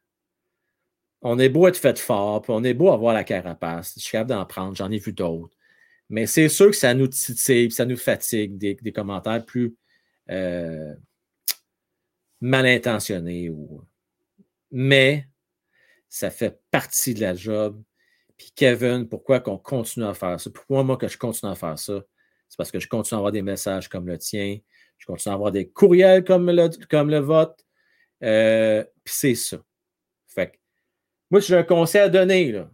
On 1.28 1.40
est 1.40 1.50
beau 1.50 1.68
être 1.68 1.78
fait 1.78 1.98
fort, 1.98 2.44
puis 2.44 2.52
on 2.54 2.64
est 2.64 2.76
beau 2.76 2.92
avoir 2.92 3.12
la 3.16 3.24
carapace. 3.24 3.96
Je 3.98 4.02
suis 4.02 4.12
capable 4.12 4.30
d'en 4.30 4.46
prendre, 4.46 4.76
j'en 4.76 4.92
ai 4.92 5.00
vu 5.00 5.12
d'autres. 5.12 5.58
Mais 6.08 6.28
c'est 6.28 6.50
sûr 6.50 6.68
que 6.68 6.76
ça 6.76 6.94
nous 6.94 7.08
titille, 7.08 7.72
ça 7.72 7.84
nous 7.84 7.98
fatigue 7.98 8.60
des, 8.60 8.92
commentaires 8.94 9.44
plus. 9.44 9.76
Euh, 10.30 10.94
mal 12.42 12.68
intentionné. 12.68 13.50
Ou... 13.50 13.82
Mais 14.70 15.28
ça 16.10 16.30
fait 16.30 16.60
partie 16.70 17.16
de 17.16 17.22
la 17.22 17.34
job. 17.34 17.82
Puis 18.38 18.52
Kevin, 18.56 19.10
pourquoi 19.10 19.40
qu'on 19.40 19.58
continue 19.58 20.06
à 20.06 20.14
faire 20.14 20.40
ça? 20.40 20.52
Pourquoi 20.52 20.84
moi 20.84 20.96
que 20.96 21.08
je 21.08 21.18
continue 21.18 21.52
à 21.52 21.56
faire 21.56 21.80
ça? 21.80 22.04
C'est 22.50 22.58
parce 22.58 22.70
que 22.70 22.80
je 22.80 22.88
continue 22.88 23.16
à 23.16 23.20
avoir 23.20 23.32
des 23.32 23.42
messages 23.42 23.90
comme 23.90 24.06
le 24.08 24.20
tien. 24.20 24.60
Je 25.00 25.08
continue 25.08 25.32
à 25.32 25.36
avoir 25.36 25.52
des 25.52 25.70
courriels 25.70 26.24
comme 26.24 26.52
le, 26.52 26.70
comme 26.88 27.16
vote. 27.18 27.66
Euh, 28.24 28.84
puis 29.04 29.14
c'est 29.18 29.34
ça. 29.34 29.58
Moi, 31.32 31.42
j'ai 31.42 31.56
un 31.56 31.64
conseil 31.64 32.02
à 32.02 32.10
donner. 32.10 32.52
Là. 32.52 32.70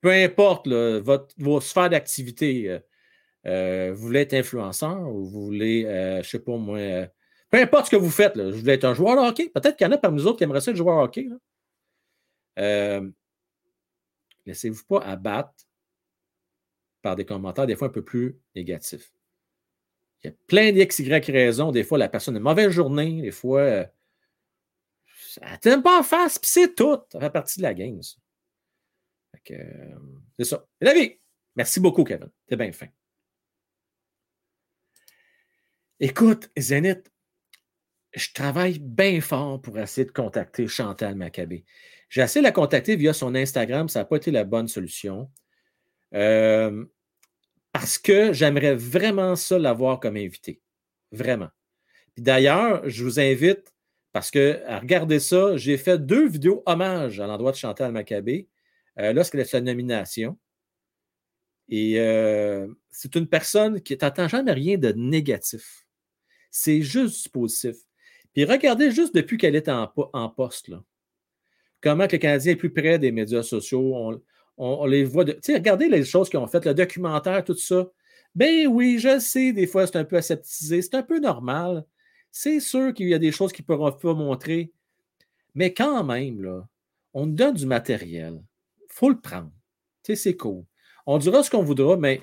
Peu 0.00 0.10
importe 0.10 0.68
votre, 0.68 1.34
vos 1.38 1.60
sphères 1.60 1.90
d'activité. 1.90 2.68
Euh, 2.68 2.80
euh, 3.46 3.92
vous 3.92 4.02
voulez 4.02 4.20
être 4.20 4.34
influenceur 4.34 5.00
ou 5.08 5.24
vous 5.24 5.44
voulez, 5.46 5.82
je 5.82 6.18
ne 6.18 6.22
sais 6.22 6.38
pas 6.38 6.56
moi, 6.56 7.08
peu 7.52 7.58
importe 7.58 7.86
ce 7.86 7.90
que 7.90 7.96
vous 7.96 8.10
faites, 8.10 8.34
je 8.34 8.56
voulais 8.56 8.74
être 8.74 8.84
un 8.84 8.94
joueur 8.94 9.14
de 9.14 9.28
hockey. 9.28 9.50
Peut-être 9.50 9.76
qu'il 9.76 9.86
y 9.86 9.88
en 9.88 9.92
a 9.92 9.98
parmi 9.98 10.16
nous 10.16 10.26
autres 10.26 10.38
qui 10.38 10.44
aimeraient 10.44 10.62
ça 10.62 10.70
être 10.70 10.76
joueur 10.76 10.96
hockey. 10.96 11.28
Euh, 12.58 13.10
laissez-vous 14.46 14.84
pas 14.84 15.00
abattre 15.00 15.52
par 17.02 17.14
des 17.14 17.26
commentaires 17.26 17.66
des 17.66 17.76
fois 17.76 17.88
un 17.88 17.90
peu 17.90 18.02
plus 18.02 18.38
négatifs. 18.54 19.12
Il 20.24 20.28
y 20.28 20.30
a 20.30 20.36
plein 20.46 20.72
d'X, 20.72 20.98
Y 20.98 21.30
raisons. 21.30 21.72
Des 21.72 21.84
fois, 21.84 21.98
la 21.98 22.08
personne 22.08 22.36
a 22.36 22.38
une 22.38 22.44
mauvaise 22.44 22.70
journée. 22.70 23.20
Des 23.20 23.30
fois, 23.30 23.60
euh, 23.60 23.84
elle 25.40 25.58
t'aime 25.58 25.82
pas 25.82 26.00
en 26.00 26.02
face, 26.02 26.38
puis 26.38 26.50
c'est 26.50 26.74
tout. 26.74 26.98
Ça 27.10 27.20
fait 27.20 27.30
partie 27.30 27.58
de 27.58 27.62
la 27.62 27.74
game, 27.74 28.00
euh, 29.50 29.94
c'est 30.38 30.44
ça. 30.44 30.66
La. 30.80 30.92
Merci 31.56 31.80
beaucoup, 31.80 32.04
Kevin. 32.04 32.30
T'es 32.46 32.56
bien 32.56 32.72
fin. 32.72 32.86
Écoute, 36.00 36.50
Zénith, 36.56 37.10
je 38.14 38.32
travaille 38.32 38.78
bien 38.78 39.20
fort 39.20 39.60
pour 39.60 39.78
essayer 39.78 40.04
de 40.04 40.12
contacter 40.12 40.66
Chantal 40.66 41.14
Maccabé. 41.14 41.64
J'ai 42.08 42.22
essayé 42.22 42.42
de 42.42 42.46
la 42.46 42.52
contacter 42.52 42.96
via 42.96 43.12
son 43.12 43.34
Instagram, 43.34 43.88
ça 43.88 44.00
n'a 44.00 44.04
pas 44.04 44.16
été 44.16 44.30
la 44.30 44.44
bonne 44.44 44.68
solution. 44.68 45.30
Euh, 46.14 46.84
parce 47.72 47.98
que 47.98 48.32
j'aimerais 48.32 48.74
vraiment 48.74 49.34
ça 49.34 49.58
l'avoir 49.58 49.98
comme 49.98 50.16
invité. 50.16 50.60
Vraiment. 51.10 51.48
D'ailleurs, 52.18 52.86
je 52.88 53.04
vous 53.04 53.18
invite, 53.18 53.71
parce 54.12 54.30
que 54.30 54.62
à 54.66 54.78
regarder 54.78 55.20
ça, 55.20 55.56
j'ai 55.56 55.78
fait 55.78 55.98
deux 55.98 56.28
vidéos 56.28 56.62
hommage 56.66 57.20
à 57.20 57.26
l'endroit 57.26 57.52
de 57.52 57.56
Chantal 57.56 57.92
Maccabé 57.92 58.48
euh, 58.98 59.12
lorsqu'elle 59.12 59.40
a 59.40 59.44
fait 59.44 59.50
sa 59.50 59.60
nomination. 59.60 60.38
Et 61.68 61.98
euh, 61.98 62.68
c'est 62.90 63.14
une 63.16 63.26
personne 63.26 63.80
qui 63.80 63.96
n'entend 64.00 64.28
jamais 64.28 64.52
rien 64.52 64.76
de 64.76 64.92
négatif. 64.92 65.86
C'est 66.50 66.82
juste 66.82 67.30
positif. 67.30 67.76
Puis 68.34 68.44
regardez 68.44 68.90
juste 68.90 69.14
depuis 69.14 69.38
qu'elle 69.38 69.56
est 69.56 69.68
en, 69.68 69.86
poste, 70.28 70.70
comment 71.80 72.06
que 72.06 72.16
le 72.16 72.18
Canadien 72.18 72.52
est 72.52 72.56
plus 72.56 72.72
près 72.72 72.98
des 72.98 73.12
médias 73.12 73.42
sociaux. 73.42 74.20
On, 74.58 74.84
les 74.86 75.04
voit. 75.04 75.24
De... 75.24 75.38
regardez 75.48 75.88
les 75.88 76.04
choses 76.04 76.28
qu'ils 76.28 76.38
ont 76.38 76.46
faites, 76.46 76.66
le 76.66 76.74
documentaire, 76.74 77.44
tout 77.44 77.56
ça. 77.56 77.90
Ben 78.34 78.66
oui, 78.66 78.98
je 78.98 79.18
sais, 79.18 79.52
des 79.52 79.66
fois, 79.66 79.86
c'est 79.86 79.96
un 79.96 80.04
peu 80.04 80.16
aseptisé. 80.16 80.82
C'est 80.82 80.94
un 80.94 81.02
peu 81.02 81.18
normal. 81.18 81.84
C'est 82.32 82.60
sûr 82.60 82.92
qu'il 82.92 83.08
y 83.08 83.14
a 83.14 83.18
des 83.18 83.30
choses 83.30 83.52
qui 83.52 83.62
ne 83.62 83.66
pourront 83.66 83.92
pas 83.92 84.14
montrer. 84.14 84.72
Mais 85.54 85.72
quand 85.72 86.02
même, 86.02 86.66
on 87.12 87.26
donne 87.26 87.54
du 87.54 87.66
matériel. 87.66 88.42
Il 88.80 88.86
faut 88.88 89.10
le 89.10 89.20
prendre. 89.20 89.52
c'est 90.02 90.36
cool. 90.36 90.64
On 91.06 91.18
dira 91.18 91.42
ce 91.42 91.50
qu'on 91.50 91.62
voudra, 91.62 91.96
mais 91.96 92.22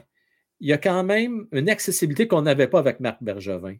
il 0.60 0.68
y 0.68 0.74
a 0.74 0.78
quand 0.78 1.04
même 1.04 1.48
une 1.52 1.70
accessibilité 1.70 2.28
qu'on 2.28 2.42
n'avait 2.42 2.68
pas 2.68 2.80
avec 2.80 3.00
Marc 3.00 3.24
Bergevin. 3.24 3.78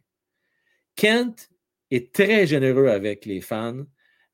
Kent, 0.96 1.50
est 1.90 2.12
très 2.12 2.46
généreux 2.46 2.88
avec 2.88 3.26
les 3.26 3.40
fans. 3.40 3.84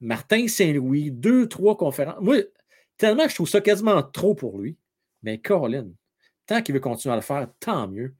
Martin 0.00 0.46
Saint-Louis, 0.46 1.10
deux, 1.10 1.48
trois 1.48 1.76
conférences. 1.76 2.20
Moi, 2.20 2.42
tellement 2.98 3.28
je 3.28 3.34
trouve 3.34 3.48
ça 3.48 3.60
quasiment 3.60 4.02
trop 4.02 4.34
pour 4.34 4.58
lui. 4.58 4.76
Mais 5.22 5.38
Caroline, 5.38 5.94
tant 6.46 6.62
qu'il 6.62 6.74
veut 6.74 6.80
continuer 6.80 7.14
à 7.14 7.16
le 7.16 7.22
faire, 7.22 7.48
tant 7.58 7.88
mieux. 7.88 8.14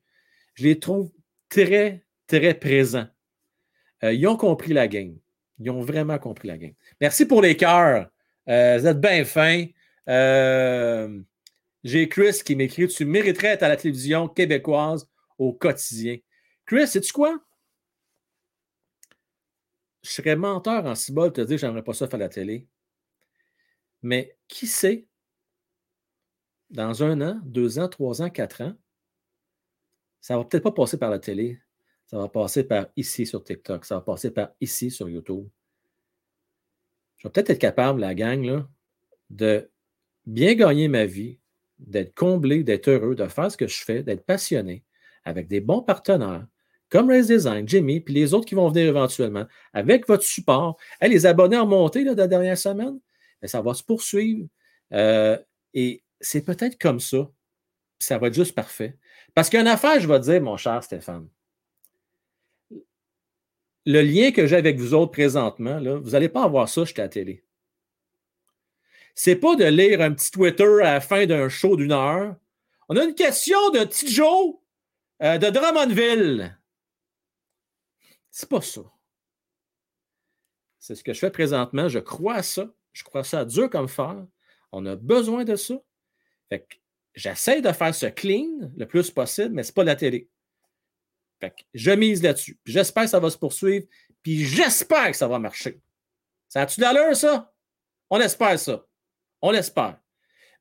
Je 0.55 0.65
les 0.65 0.79
trouve 0.79 1.11
très, 1.49 2.07
très 2.27 2.55
présents. 2.55 3.07
Euh, 4.05 4.13
ils 4.13 4.27
ont 4.27 4.37
compris 4.37 4.73
la 4.73 4.89
game. 4.89 5.17
Ils 5.59 5.71
ont 5.71 5.81
vraiment 5.81 6.19
compris 6.19 6.49
la 6.49 6.59
game. 6.59 6.75
Merci 7.01 7.27
pour 7.27 7.43
les 7.43 7.57
cœurs. 7.57 8.11
Euh, 8.49 8.79
vous 8.79 8.87
êtes 8.87 9.01
bien 9.01 9.25
fins. 9.25 9.67
Euh, 10.09 11.21
j'ai 11.83 12.09
Chris 12.09 12.43
qui 12.45 12.57
m'écrit 12.57 12.89
Tu 12.89 13.05
mériterais 13.05 13.49
être 13.49 13.63
à 13.63 13.69
la 13.69 13.77
télévision 13.77 14.29
québécoise 14.29 15.09
au 15.39 15.53
quotidien. 15.53 16.19
Chris, 16.67 16.89
sais-tu 16.89 17.13
quoi? 17.13 17.41
Je 20.03 20.11
serais 20.11 20.37
menteur 20.37 20.87
en 20.87 20.95
cibole 20.95 21.33
de 21.33 21.43
te 21.43 21.49
dire 21.49 21.59
j'aimerais 21.59 21.83
pas 21.83 21.95
ça 21.95 22.07
faire 22.07 22.19
la 22.19 22.29
télé. 22.29 22.67
Mais 24.03 24.37
qui 24.47 24.67
sait, 24.67 25.07
dans 26.71 27.03
un 27.03 27.21
an, 27.21 27.41
deux 27.45 27.79
ans, 27.79 27.89
trois 27.89 28.23
ans, 28.23 28.31
quatre 28.31 28.63
ans, 28.63 28.75
ça 30.21 30.37
va 30.37 30.45
peut-être 30.45 30.63
pas 30.63 30.73
passer 30.73 30.99
par 30.99 31.11
la 31.11 31.19
télé. 31.19 31.61
Ça 32.07 32.19
va 32.19 32.29
passer 32.29 32.65
par 32.65 32.87
ici 32.97 33.27
sur 33.27 33.43
TikTok. 33.43 33.85
Ça 33.85 33.97
va 33.97 34.01
passer 34.01 34.31
par 34.31 34.51
ici 34.61 34.91
sur 34.91 35.09
YouTube. 35.09 35.49
Je 37.17 37.27
vais 37.27 37.33
peut-être 37.33 37.51
être 37.51 37.59
capable, 37.59 38.01
la 38.01 38.15
gang, 38.15 38.65
de 39.31 39.71
bien 40.25 40.55
gagner 40.55 40.89
ma 40.89 41.05
vie, 41.05 41.41
d'être 41.79 42.15
comblé, 42.15 42.63
d'être 42.63 42.89
heureux, 42.89 43.15
de 43.15 43.27
faire 43.27 43.51
ce 43.51 43.57
que 43.57 43.67
je 43.67 43.83
fais, 43.83 44.03
d'être 44.03 44.25
passionné, 44.25 44.85
avec 45.25 45.49
des 45.49 45.61
bons 45.61 45.83
partenaires, 45.83 46.47
comme 46.89 47.11
Race 47.11 47.27
Design, 47.27 47.67
Jimmy, 47.69 48.01
puis 48.01 48.15
les 48.15 48.35
autres 48.35 48.47
qui 48.47 48.55
vont 48.55 48.69
venir 48.69 48.87
éventuellement, 48.87 49.47
avec 49.73 50.07
votre 50.07 50.23
support. 50.23 50.79
les 51.03 51.27
abonnés 51.27 51.59
ont 51.59 51.67
monté 51.67 52.05
la 52.05 52.15
dernière 52.15 52.59
semaine, 52.59 53.01
mais 53.43 53.49
ça 53.49 53.61
va 53.61 53.75
se 53.75 53.83
poursuivre. 53.83 54.47
Euh, 54.93 55.39
et 55.75 56.05
c'est 56.21 56.45
peut-être 56.45 56.79
comme 56.79 57.01
ça. 57.01 57.29
ça 57.99 58.19
va 58.19 58.29
être 58.29 58.35
juste 58.35 58.55
parfait. 58.55 58.97
Parce 59.35 59.51
qu'il 59.51 59.57
y 59.57 59.61
a 59.61 59.63
une 59.63 59.69
affaire, 59.69 59.99
je 60.01 60.07
vais 60.07 60.21
te 60.21 60.25
dire, 60.25 60.41
mon 60.41 60.57
cher 60.57 60.83
Stéphane. 60.85 61.29
Le 63.87 64.03
lien 64.03 64.33
que 64.33 64.47
j'ai 64.47 64.57
avec 64.57 64.79
vous 64.79 64.95
autres 64.95 65.13
présentement, 65.13 65.81
vous 65.81 66.11
n'allez 66.11 66.29
pas 66.29 66.43
avoir 66.43 66.69
ça 66.69 66.85
chez 66.85 66.97
la 66.97 67.09
télé. 67.09 67.45
C'est 69.15 69.37
pas 69.37 69.55
de 69.55 69.65
lire 69.65 70.01
un 70.01 70.13
petit 70.13 70.31
Twitter 70.31 70.81
à 70.83 70.95
la 70.95 71.01
fin 71.01 71.25
d'un 71.25 71.49
show 71.49 71.77
d'une 71.77 71.93
heure. 71.93 72.37
On 72.89 72.97
a 72.97 73.05
une 73.05 73.15
question 73.15 73.71
de 73.71 73.85
petit 73.85 74.13
Joe 74.13 74.57
euh, 75.23 75.39
de 75.39 75.49
Drummondville. 75.49 76.59
C'est 78.31 78.49
pas 78.49 78.61
ça. 78.61 78.83
C'est 80.79 80.95
ce 80.95 81.03
que 81.03 81.15
je 81.15 81.21
fais 81.21 81.31
présentement. 81.31 81.89
Je 81.89 81.99
crois 81.99 82.35
à 82.35 82.43
ça. 82.43 82.69
Je 82.93 83.05
crois 83.05 83.25
ça 83.25 83.45
dur 83.45 83.71
comme 83.71 83.89
fer. 83.89 84.27
On 84.73 84.85
a 84.85 84.97
besoin 84.97 85.45
de 85.45 85.57
ça. 85.57 85.75
Fait 86.49 86.67
j'essaie 87.15 87.63
de 87.63 87.73
faire 87.73 87.95
ce 87.95 88.07
clean 88.07 88.71
le 88.77 88.87
plus 88.87 89.11
possible, 89.11 89.55
mais 89.55 89.63
ce 89.63 89.71
n'est 89.71 89.75
pas 89.75 89.85
la 89.85 89.97
télé. 89.97 90.29
Fait 91.41 91.51
que 91.51 91.63
je 91.75 91.91
mise 91.91 92.23
là-dessus. 92.23 92.59
J'espère 92.65 93.05
que 93.05 93.11
ça 93.11 93.21
va 93.21 93.31
se 93.31 93.39
poursuivre. 93.39 93.87
Puis 94.23 94.45
j'espère 94.45 95.11
que 95.11 95.17
ça 95.17 95.29
va 95.29 95.39
marcher. 95.39 95.81
Ça 96.49 96.63
a-tu 96.63 96.81
l'heure, 96.81 97.15
ça? 97.15 97.53
On 98.11 98.21
espère 98.21 98.59
ça. 98.59 98.87
On 99.43 99.51
l'espère. 99.51 100.01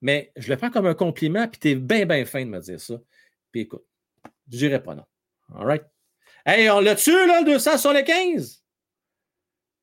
Mais 0.02 0.32
je 0.36 0.50
le 0.50 0.58
prends 0.58 0.70
comme 0.70 0.88
un 0.88 0.94
compliment, 0.94 1.48
puis 1.48 1.60
tu 1.60 1.70
es 1.70 1.76
bien, 1.76 2.06
bien 2.06 2.26
fin 2.26 2.44
de 2.44 2.50
me 2.50 2.60
dire 2.60 2.80
ça. 2.80 2.96
Puis 3.52 3.62
écoute, 3.62 3.86
je 4.52 4.58
dirais 4.58 4.84
pas 4.84 4.96
non. 4.96 5.06
All 5.56 5.66
right? 5.66 5.84
On 6.48 6.80
l'a 6.80 6.96
tué, 6.96 7.26
là, 7.26 7.40
le 7.42 7.46
200 7.46 7.78
sur 7.78 7.94
les 7.94 8.04
15? 8.04 8.64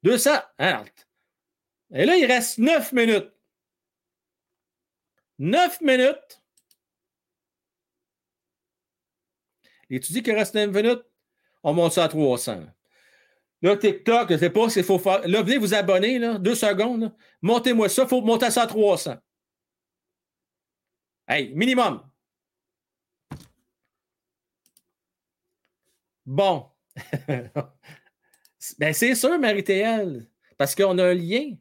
200. 0.03 0.31
Et 1.95 2.05
là, 2.05 2.17
il 2.17 2.27
reste 2.27 2.59
9 2.59 2.93
minutes. 2.93 3.33
9 5.39 5.81
minutes. 5.81 6.42
Et 9.91 10.01
tu 10.01 10.13
dis 10.13 10.23
qu'il 10.23 10.35
reste 10.35 10.55
9 10.55 10.71
minutes, 10.71 11.03
on 11.63 11.73
monte 11.75 11.93
ça 11.93 12.05
à 12.05 12.09
300. 12.09 12.63
Là, 13.63 13.77
TikTok, 13.77 14.29
je 14.29 14.35
ne 14.35 14.39
sais 14.39 14.51
pas 14.51 14.69
s'il 14.69 14.85
faut 14.85 14.99
faire. 14.99 15.27
Là, 15.27 15.43
venez 15.43 15.59
vous 15.59 15.75
abonner, 15.75 16.19
là, 16.19 16.39
deux 16.39 16.57
secondes. 16.57 17.15
Montez-moi 17.43 17.89
ça, 17.89 18.03
il 18.03 18.09
faut 18.09 18.21
monter 18.21 18.51
ça 18.51 18.63
à 18.63 18.67
300. 18.67 19.17
Hey, 21.29 21.53
minimum. 21.55 22.03
Bon. 26.27 26.67
ben, 28.79 28.93
c'est 28.93 29.15
sûr, 29.15 29.39
Marie-Théelle, 29.39 30.29
parce 30.57 30.75
qu'on 30.75 30.99
a 30.99 31.05
un 31.07 31.15
lien. 31.15 31.57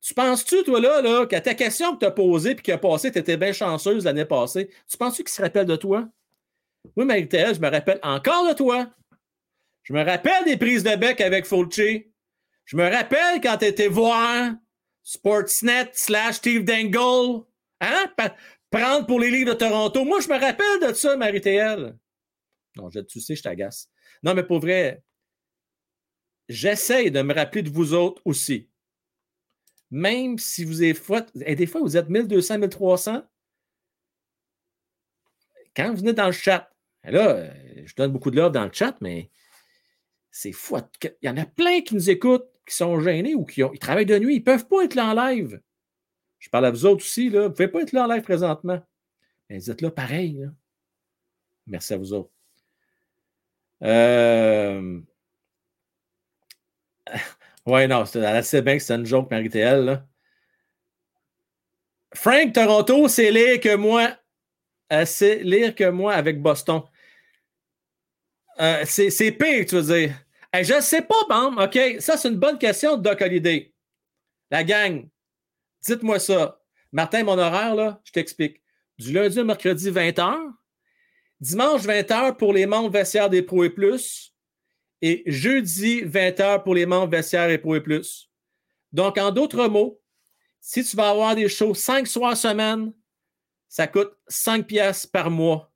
Tu 0.00 0.14
penses-tu, 0.14 0.62
toi, 0.64 0.80
là, 0.80 1.02
là 1.02 1.26
que 1.26 1.36
ta 1.36 1.54
question 1.54 1.94
que 1.94 2.00
tu 2.00 2.06
as 2.06 2.10
posée 2.10 2.50
et 2.52 2.56
qui 2.56 2.72
a 2.72 2.78
passé, 2.78 3.10
tu 3.12 3.18
étais 3.18 3.36
bien 3.36 3.52
chanceuse 3.52 4.04
l'année 4.04 4.24
passée, 4.24 4.70
tu 4.88 4.96
penses-tu 4.96 5.24
qu'il 5.24 5.32
se 5.32 5.42
rappelle 5.42 5.66
de 5.66 5.76
toi? 5.76 6.08
Oui, 6.96 7.04
Marie-Thérèse, 7.04 7.56
je 7.56 7.60
me 7.60 7.70
rappelle 7.70 8.00
encore 8.02 8.48
de 8.48 8.54
toi. 8.54 8.90
Je 9.82 9.92
me 9.92 10.04
rappelle 10.04 10.44
des 10.44 10.56
prises 10.56 10.82
de 10.82 10.94
bec 10.96 11.20
avec 11.20 11.46
Fulci. 11.46 12.12
Je 12.64 12.76
me 12.76 12.90
rappelle 12.90 13.40
quand 13.40 13.58
tu 13.58 13.64
étais 13.66 13.88
voir 13.88 14.52
Sportsnet 15.02 15.90
slash 15.94 16.36
Steve 16.36 16.64
Dangle. 16.64 17.44
Hein? 17.80 18.12
prendre 18.70 19.06
pour 19.06 19.18
les 19.18 19.30
livres 19.30 19.54
de 19.54 19.58
Toronto. 19.58 20.04
Moi, 20.04 20.20
je 20.20 20.28
me 20.28 20.38
rappelle 20.38 20.88
de 20.88 20.92
ça, 20.92 21.16
Marie-Thérèse. 21.16 21.94
Non, 22.76 22.90
je, 22.90 23.00
tu 23.00 23.18
sais, 23.20 23.34
je 23.34 23.42
t'agace. 23.42 23.88
Non, 24.22 24.34
mais 24.34 24.42
pour 24.42 24.60
vrai, 24.60 25.02
j'essaie 26.48 27.10
de 27.10 27.22
me 27.22 27.32
rappeler 27.32 27.62
de 27.62 27.70
vous 27.70 27.94
autres 27.94 28.20
aussi 28.26 28.68
même 29.90 30.38
si 30.38 30.64
vous 30.64 30.82
êtes 30.82 31.02
et 31.46 31.54
des 31.54 31.66
fois 31.66 31.80
vous 31.80 31.96
êtes 31.96 32.08
1200, 32.08 32.58
1300, 32.58 33.22
quand 35.74 35.90
vous 35.90 35.98
venez 35.98 36.12
dans 36.12 36.26
le 36.26 36.32
chat, 36.32 36.70
là, 37.10 37.28
euh, 37.30 37.50
je 37.84 37.94
donne 37.94 38.12
beaucoup 38.12 38.30
de 38.30 38.36
love 38.36 38.52
dans 38.52 38.64
le 38.64 38.72
chat, 38.72 38.96
mais 39.00 39.30
c'est 40.30 40.52
fou. 40.52 40.76
Il 41.02 41.12
y 41.22 41.28
en 41.28 41.36
a 41.36 41.46
plein 41.46 41.80
qui 41.80 41.94
nous 41.94 42.10
écoutent, 42.10 42.48
qui 42.66 42.74
sont 42.74 43.00
gênés 43.00 43.34
ou 43.34 43.44
qui 43.44 43.60
ils 43.60 43.78
travaillent 43.78 44.06
de 44.06 44.18
nuit, 44.18 44.36
ils 44.36 44.40
ne 44.40 44.44
peuvent 44.44 44.68
pas 44.68 44.84
être 44.84 44.94
là 44.94 45.06
en 45.06 45.14
live. 45.14 45.60
Je 46.38 46.48
parle 46.50 46.66
à 46.66 46.70
vous 46.70 46.86
autres 46.86 47.04
aussi, 47.04 47.30
là. 47.30 47.42
vous 47.42 47.48
ne 47.48 47.52
pouvez 47.52 47.68
pas 47.68 47.82
être 47.82 47.92
là 47.92 48.04
en 48.04 48.12
live 48.12 48.22
présentement. 48.22 48.80
Mais 49.48 49.58
vous 49.58 49.70
êtes 49.70 49.80
là 49.80 49.90
pareil. 49.90 50.48
Merci 51.66 51.94
à 51.94 51.96
vous 51.96 52.12
autres. 52.12 52.30
Euh... 53.82 55.00
Ouais, 57.66 57.86
non, 57.86 58.06
c'est 58.06 58.24
assez 58.24 58.62
bien 58.62 58.78
que 58.78 58.82
c'est 58.82 58.94
une 58.94 59.04
joke, 59.04 59.30
Marie-Théelle. 59.30 60.02
Frank 62.14 62.54
Toronto, 62.54 63.08
c'est 63.08 63.30
lire 63.30 63.60
que 63.60 63.76
moi. 63.76 64.16
C'est 65.04 65.42
lire 65.42 65.74
que 65.74 65.90
moi 65.90 66.14
avec 66.14 66.40
Boston. 66.40 66.82
Euh, 68.60 68.84
c'est 68.86 69.32
pire, 69.32 69.66
tu 69.66 69.76
veux 69.76 69.82
dire. 69.82 70.14
je 70.54 70.74
ne 70.74 70.80
sais 70.80 71.02
pas, 71.02 71.24
Bam. 71.28 71.58
OK, 71.58 71.78
ça, 72.00 72.16
c'est 72.16 72.28
une 72.28 72.38
bonne 72.38 72.58
question 72.58 72.96
Doc 72.96 73.20
Holiday. 73.20 73.72
La 74.50 74.64
gang, 74.64 75.08
dites-moi 75.82 76.18
ça. 76.18 76.60
Martin, 76.90 77.22
mon 77.24 77.38
horaire, 77.38 77.74
là, 77.74 78.00
je 78.04 78.12
t'explique. 78.12 78.62
Du 78.98 79.12
lundi 79.12 79.38
au 79.38 79.44
mercredi, 79.44 79.90
20h. 79.90 80.36
Dimanche, 81.40 81.82
20h 81.82 82.36
pour 82.36 82.52
les 82.52 82.66
membres 82.66 82.90
vestiaires 82.90 83.30
des 83.30 83.42
Pro 83.42 83.62
et 83.62 83.70
Plus 83.70 84.34
et 85.00 85.22
jeudi 85.26 86.02
20h 86.02 86.64
pour 86.64 86.74
les 86.74 86.86
membres 86.86 87.12
vestiaires 87.12 87.50
et 87.50 87.58
Pro 87.58 87.76
et 87.76 87.80
Plus. 87.80 88.28
Donc, 88.92 89.18
en 89.18 89.30
d'autres 89.30 89.68
mots, 89.68 90.00
si 90.60 90.82
tu 90.82 90.96
vas 90.96 91.10
avoir 91.10 91.36
des 91.36 91.48
shows 91.48 91.74
5 91.74 92.06
soirs 92.06 92.36
semaine, 92.36 92.92
ça 93.68 93.86
coûte 93.86 94.12
5 94.26 94.66
pièces 94.66 95.06
par 95.06 95.30
mois. 95.30 95.72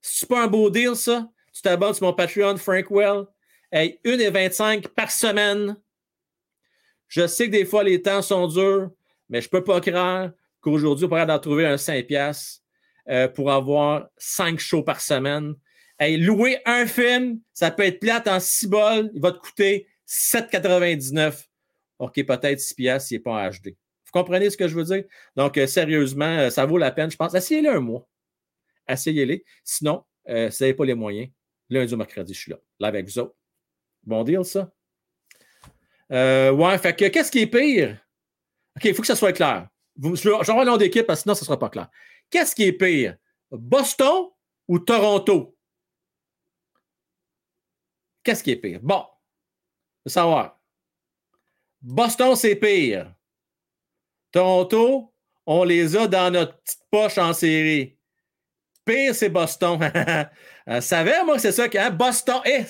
Si 0.00 0.26
pas 0.26 0.42
un 0.42 0.46
beau 0.48 0.68
deal, 0.70 0.96
ça, 0.96 1.30
tu 1.62 1.68
t'abonnes 1.68 1.94
sur 1.94 2.06
mon 2.06 2.12
Patreon, 2.12 2.56
Frankwell. 2.56 3.24
Hey, 3.70 3.98
1,25 4.04 4.88
par 4.88 5.10
semaine. 5.10 5.76
Je 7.08 7.26
sais 7.26 7.46
que 7.46 7.52
des 7.52 7.64
fois, 7.64 7.84
les 7.84 8.02
temps 8.02 8.22
sont 8.22 8.46
durs, 8.48 8.90
mais 9.28 9.40
je 9.40 9.46
ne 9.46 9.50
peux 9.50 9.64
pas 9.64 9.80
croire 9.80 10.30
qu'aujourd'hui, 10.60 11.06
on 11.06 11.08
pourrait 11.08 11.30
en 11.30 11.38
trouver 11.38 11.66
un 11.66 11.76
5 11.76 12.06
pièces 12.06 12.62
euh, 13.08 13.28
pour 13.28 13.52
avoir 13.52 14.08
5 14.18 14.58
shows 14.58 14.82
par 14.82 15.00
semaine 15.00 15.54
louer 16.10 16.58
un 16.64 16.86
film, 16.86 17.40
ça 17.52 17.70
peut 17.70 17.84
être 17.84 18.00
plate 18.00 18.28
en 18.28 18.40
6 18.40 18.66
bols, 18.66 19.10
il 19.14 19.20
va 19.20 19.32
te 19.32 19.38
coûter 19.38 19.86
7,99. 20.06 21.46
OK, 21.98 22.14
peut-être 22.14 22.60
6 22.60 22.74
piastres 22.74 23.08
s'il 23.08 23.18
n'est 23.18 23.22
pas 23.22 23.32
en 23.32 23.48
HD. 23.48 23.68
Vous 23.68 24.12
comprenez 24.12 24.50
ce 24.50 24.56
que 24.56 24.68
je 24.68 24.74
veux 24.74 24.84
dire? 24.84 25.04
Donc, 25.36 25.56
euh, 25.56 25.66
sérieusement, 25.66 26.24
euh, 26.24 26.50
ça 26.50 26.66
vaut 26.66 26.78
la 26.78 26.90
peine, 26.90 27.10
je 27.10 27.16
pense. 27.16 27.34
Essayez-le 27.34 27.70
un 27.70 27.80
mois. 27.80 28.06
Essayez-les. 28.88 29.44
Sinon, 29.64 30.04
si 30.26 30.32
vous 30.32 30.36
n'avez 30.60 30.74
pas 30.74 30.84
les 30.84 30.94
moyens, 30.94 31.28
lundi 31.72 31.94
ou 31.94 31.96
mercredi, 31.96 32.34
je 32.34 32.40
suis 32.40 32.50
là. 32.50 32.58
Là 32.78 32.88
avec 32.88 33.06
vous 33.06 33.18
autres. 33.18 33.34
Bon 34.02 34.24
deal, 34.24 34.44
ça? 34.44 34.72
ouais, 36.10 36.78
fait 36.78 36.94
que 36.94 37.08
qu'est-ce 37.08 37.30
qui 37.30 37.40
est 37.40 37.46
pire? 37.46 37.98
OK, 38.76 38.84
il 38.84 38.94
faut 38.94 39.02
que 39.02 39.06
ça 39.06 39.16
soit 39.16 39.32
clair. 39.32 39.68
J'aurai 40.00 40.62
un 40.62 40.64
nom 40.64 40.76
d'équipe, 40.76 41.06
parce 41.06 41.20
que 41.20 41.22
sinon, 41.22 41.34
ça 41.34 41.42
ne 41.42 41.46
sera 41.46 41.58
pas 41.58 41.68
clair. 41.68 41.88
Qu'est-ce 42.30 42.54
qui 42.54 42.64
est 42.64 42.72
pire? 42.72 43.16
Boston 43.50 44.30
ou 44.68 44.78
Toronto? 44.78 45.56
Qu'est-ce 48.22 48.42
qui 48.42 48.52
est 48.52 48.56
pire? 48.56 48.80
Bon, 48.82 49.04
faut 50.02 50.10
savoir. 50.10 50.60
Boston, 51.80 52.34
c'est 52.36 52.56
pire. 52.56 53.14
Toronto, 54.30 55.12
on 55.44 55.64
les 55.64 55.96
a 55.96 56.06
dans 56.06 56.32
notre 56.32 56.58
petite 56.62 56.86
poche 56.90 57.18
en 57.18 57.32
série. 57.32 57.98
Pire, 58.84 59.14
c'est 59.14 59.28
Boston. 59.28 59.78
Euh, 60.68 60.80
savais, 60.80 61.24
moi, 61.24 61.40
c'est 61.40 61.50
ça 61.50 61.68
que 61.68 61.76
hein, 61.76 61.90
Boston. 61.90 62.40
Eh, 62.44 62.62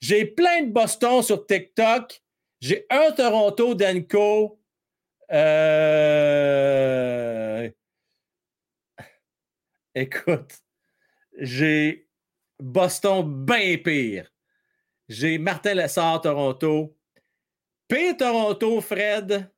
j'ai 0.00 0.26
plein 0.26 0.64
de 0.64 0.70
Boston 0.70 1.22
sur 1.22 1.46
TikTok. 1.46 2.22
J'ai 2.60 2.84
un 2.90 3.10
Toronto 3.12 3.74
d'Enco. 3.74 4.60
Euh, 5.32 5.70
écoute, 9.94 10.58
j'ai 11.38 12.06
Boston 12.60 13.46
bien 13.46 13.78
pire. 13.78 14.30
J'ai 15.08 15.38
Martin 15.38 15.72
Lessard, 15.72 16.20
Toronto. 16.20 16.94
Pire 17.88 18.16
Toronto, 18.18 18.82
Fred. 18.82 19.50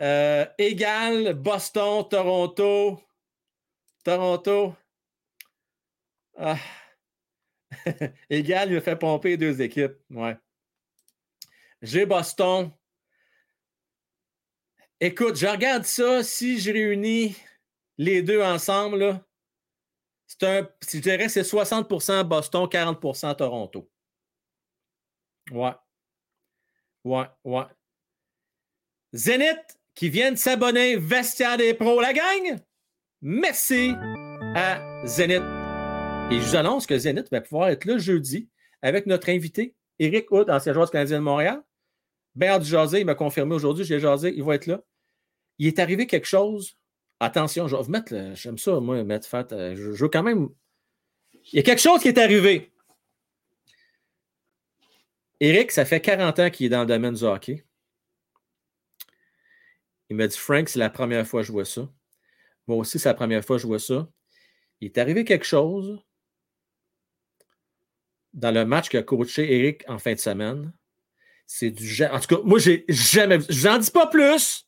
Euh, 0.00 0.46
égal 0.56 1.34
Boston, 1.34 2.08
Toronto. 2.08 3.02
Toronto. 4.02 4.74
Ah. 6.36 6.58
égal, 8.30 8.70
il 8.70 8.74
me 8.74 8.80
fait 8.80 8.96
pomper 8.96 9.36
deux 9.36 9.60
équipes. 9.60 9.96
Ouais. 10.10 10.36
J'ai 11.80 12.06
Boston. 12.06 12.70
Écoute, 15.00 15.36
je 15.36 15.46
regarde 15.46 15.84
ça. 15.84 16.22
Si 16.22 16.60
je 16.60 16.70
réunis 16.70 17.36
les 17.98 18.22
deux 18.22 18.42
ensemble, 18.42 19.20
c'est 20.26 20.44
un, 20.44 20.68
je 20.88 20.98
dirais 20.98 21.28
c'est 21.28 21.42
60% 21.42 22.24
Boston, 22.24 22.66
40% 22.66 23.36
Toronto. 23.36 23.90
Ouais. 25.50 25.74
Ouais, 27.04 27.26
ouais. 27.44 27.64
Zenith 29.12 29.78
qui 29.94 30.08
vient 30.08 30.32
de 30.32 30.36
s'abonner, 30.36 30.96
Vestiaire 30.96 31.56
des 31.56 31.74
pros, 31.74 32.00
la 32.00 32.12
gang. 32.12 32.58
Merci 33.24 33.94
à 34.56 34.82
Zenith. 35.06 35.44
Et 36.32 36.40
je 36.40 36.44
vous 36.44 36.56
annonce 36.56 36.88
que 36.88 36.98
Zenith 36.98 37.30
va 37.30 37.40
pouvoir 37.40 37.68
être 37.68 37.84
là 37.84 37.96
jeudi 37.96 38.48
avec 38.82 39.06
notre 39.06 39.28
invité, 39.28 39.76
Eric 40.00 40.28
Hood, 40.32 40.50
ancien 40.50 40.72
joueur 40.72 40.90
Canadien 40.90 41.20
de 41.20 41.22
Montréal. 41.22 41.62
Ben 42.34 42.58
du 42.58 42.68
jasé, 42.68 42.98
il 42.98 43.06
m'a 43.06 43.14
confirmé 43.14 43.54
aujourd'hui, 43.54 43.84
j'ai 43.84 44.00
jasé, 44.00 44.34
il 44.34 44.42
va 44.42 44.56
être 44.56 44.66
là. 44.66 44.82
Il 45.58 45.68
est 45.68 45.78
arrivé 45.78 46.08
quelque 46.08 46.26
chose. 46.26 46.76
Attention, 47.20 47.68
je 47.68 47.76
vais 47.76 47.82
vous 47.84 47.92
mettre, 47.92 48.12
j'aime 48.34 48.58
ça, 48.58 48.80
moi, 48.80 49.04
mettre 49.04 49.28
fait. 49.28 49.52
Euh, 49.52 49.76
je, 49.76 50.02
veux 50.02 50.08
quand 50.08 50.24
même. 50.24 50.48
Il 51.52 51.56
y 51.56 51.58
a 51.60 51.62
quelque 51.62 51.80
chose 51.80 52.00
qui 52.00 52.08
est 52.08 52.18
arrivé. 52.18 52.72
Eric, 55.38 55.70
ça 55.70 55.84
fait 55.84 56.00
40 56.00 56.38
ans 56.40 56.50
qu'il 56.50 56.66
est 56.66 56.70
dans 56.70 56.80
le 56.80 56.86
domaine 56.86 57.14
du 57.14 57.22
hockey. 57.22 57.64
Il 60.10 60.16
m'a 60.16 60.26
dit 60.26 60.36
Frank, 60.36 60.68
c'est 60.68 60.80
la 60.80 60.90
première 60.90 61.24
fois 61.24 61.42
que 61.42 61.46
je 61.46 61.52
vois 61.52 61.64
ça. 61.64 61.88
Moi 62.66 62.78
aussi, 62.78 62.98
c'est 62.98 63.08
la 63.08 63.14
première 63.14 63.44
fois 63.44 63.56
que 63.56 63.62
je 63.62 63.66
vois 63.66 63.78
ça. 63.78 64.08
Il 64.80 64.86
est 64.86 64.98
arrivé 64.98 65.24
quelque 65.24 65.44
chose 65.44 66.02
dans 68.32 68.50
le 68.50 68.64
match 68.64 68.88
qu'a 68.88 69.02
coaché 69.02 69.52
Eric 69.52 69.84
en 69.88 69.98
fin 69.98 70.14
de 70.14 70.18
semaine. 70.18 70.72
C'est 71.46 71.70
du. 71.70 72.04
En 72.04 72.18
tout 72.18 72.36
cas, 72.36 72.42
moi, 72.44 72.58
j'ai 72.58 72.84
jamais. 72.88 73.38
Je 73.48 73.68
n'en 73.68 73.78
dis 73.78 73.90
pas 73.90 74.06
plus. 74.06 74.66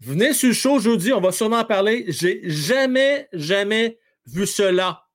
Venez 0.00 0.32
sur 0.32 0.48
le 0.48 0.54
show 0.54 0.72
aujourd'hui, 0.72 1.12
on 1.12 1.20
va 1.20 1.32
sûrement 1.32 1.58
en 1.58 1.64
parler. 1.64 2.04
J'ai 2.08 2.48
jamais, 2.48 3.28
jamais 3.32 3.98
vu 4.26 4.46
cela. 4.46 5.08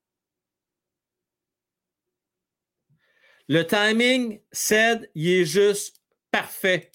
Le 3.48 3.64
timing, 3.64 4.42
cède, 4.52 5.10
il 5.16 5.30
est 5.30 5.46
juste 5.46 6.02
parfait. 6.32 6.92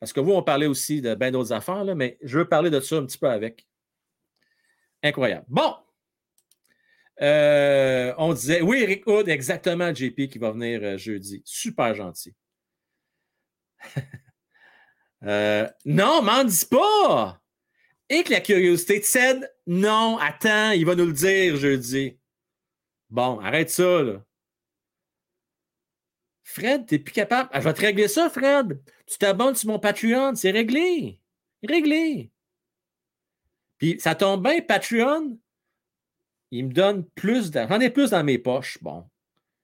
Parce 0.00 0.12
que 0.12 0.20
vous, 0.20 0.32
on 0.32 0.42
parlait 0.42 0.66
aussi 0.66 1.00
de 1.00 1.14
bien 1.14 1.30
d'autres 1.30 1.52
affaires, 1.52 1.84
mais 1.94 2.18
je 2.22 2.38
veux 2.38 2.48
parler 2.48 2.70
de 2.70 2.80
ça 2.80 2.96
un 2.96 3.06
petit 3.06 3.18
peu 3.18 3.28
avec. 3.28 3.67
Incroyable. 5.08 5.46
Bon. 5.48 5.74
Euh, 7.20 8.14
on 8.18 8.32
disait, 8.32 8.60
oui, 8.60 8.82
Eric 8.82 9.06
Hood, 9.06 9.28
exactement, 9.28 9.92
JP, 9.92 10.28
qui 10.28 10.38
va 10.38 10.52
venir 10.52 10.80
euh, 10.82 10.96
jeudi. 10.96 11.42
Super 11.44 11.94
gentil. 11.94 12.34
Euh, 15.24 15.68
non, 15.84 16.22
m'en 16.22 16.44
dis 16.44 16.64
pas! 16.64 17.42
Et 18.08 18.22
que 18.22 18.30
la 18.30 18.40
curiosité 18.40 19.00
te 19.00 19.04
cède? 19.04 19.52
Non, 19.66 20.16
attends, 20.18 20.70
il 20.70 20.86
va 20.86 20.94
nous 20.94 21.06
le 21.06 21.12
dire 21.12 21.56
jeudi. 21.56 22.16
Bon, 23.10 23.40
arrête 23.40 23.68
ça, 23.68 24.00
là. 24.00 24.24
Fred, 26.44 26.86
t'es 26.86 27.00
plus 27.00 27.12
capable. 27.12 27.50
Ah, 27.52 27.58
je 27.58 27.64
vais 27.64 27.74
te 27.74 27.80
régler 27.80 28.06
ça, 28.06 28.30
Fred. 28.30 28.80
Tu 29.08 29.18
t'abonnes 29.18 29.56
sur 29.56 29.70
mon 29.70 29.80
Patreon, 29.80 30.36
c'est 30.36 30.52
réglé. 30.52 31.20
Réglé. 31.64 32.30
Puis 33.78 33.98
ça 34.00 34.14
tombe 34.14 34.42
bien, 34.42 34.60
Patreon, 34.60 35.38
il 36.50 36.66
me 36.66 36.72
donne 36.72 37.04
plus 37.14 37.50
d'argent. 37.50 37.74
J'en 37.74 37.80
ai 37.80 37.90
plus 37.90 38.10
dans 38.10 38.24
mes 38.24 38.38
poches. 38.38 38.78
Bon, 38.82 39.04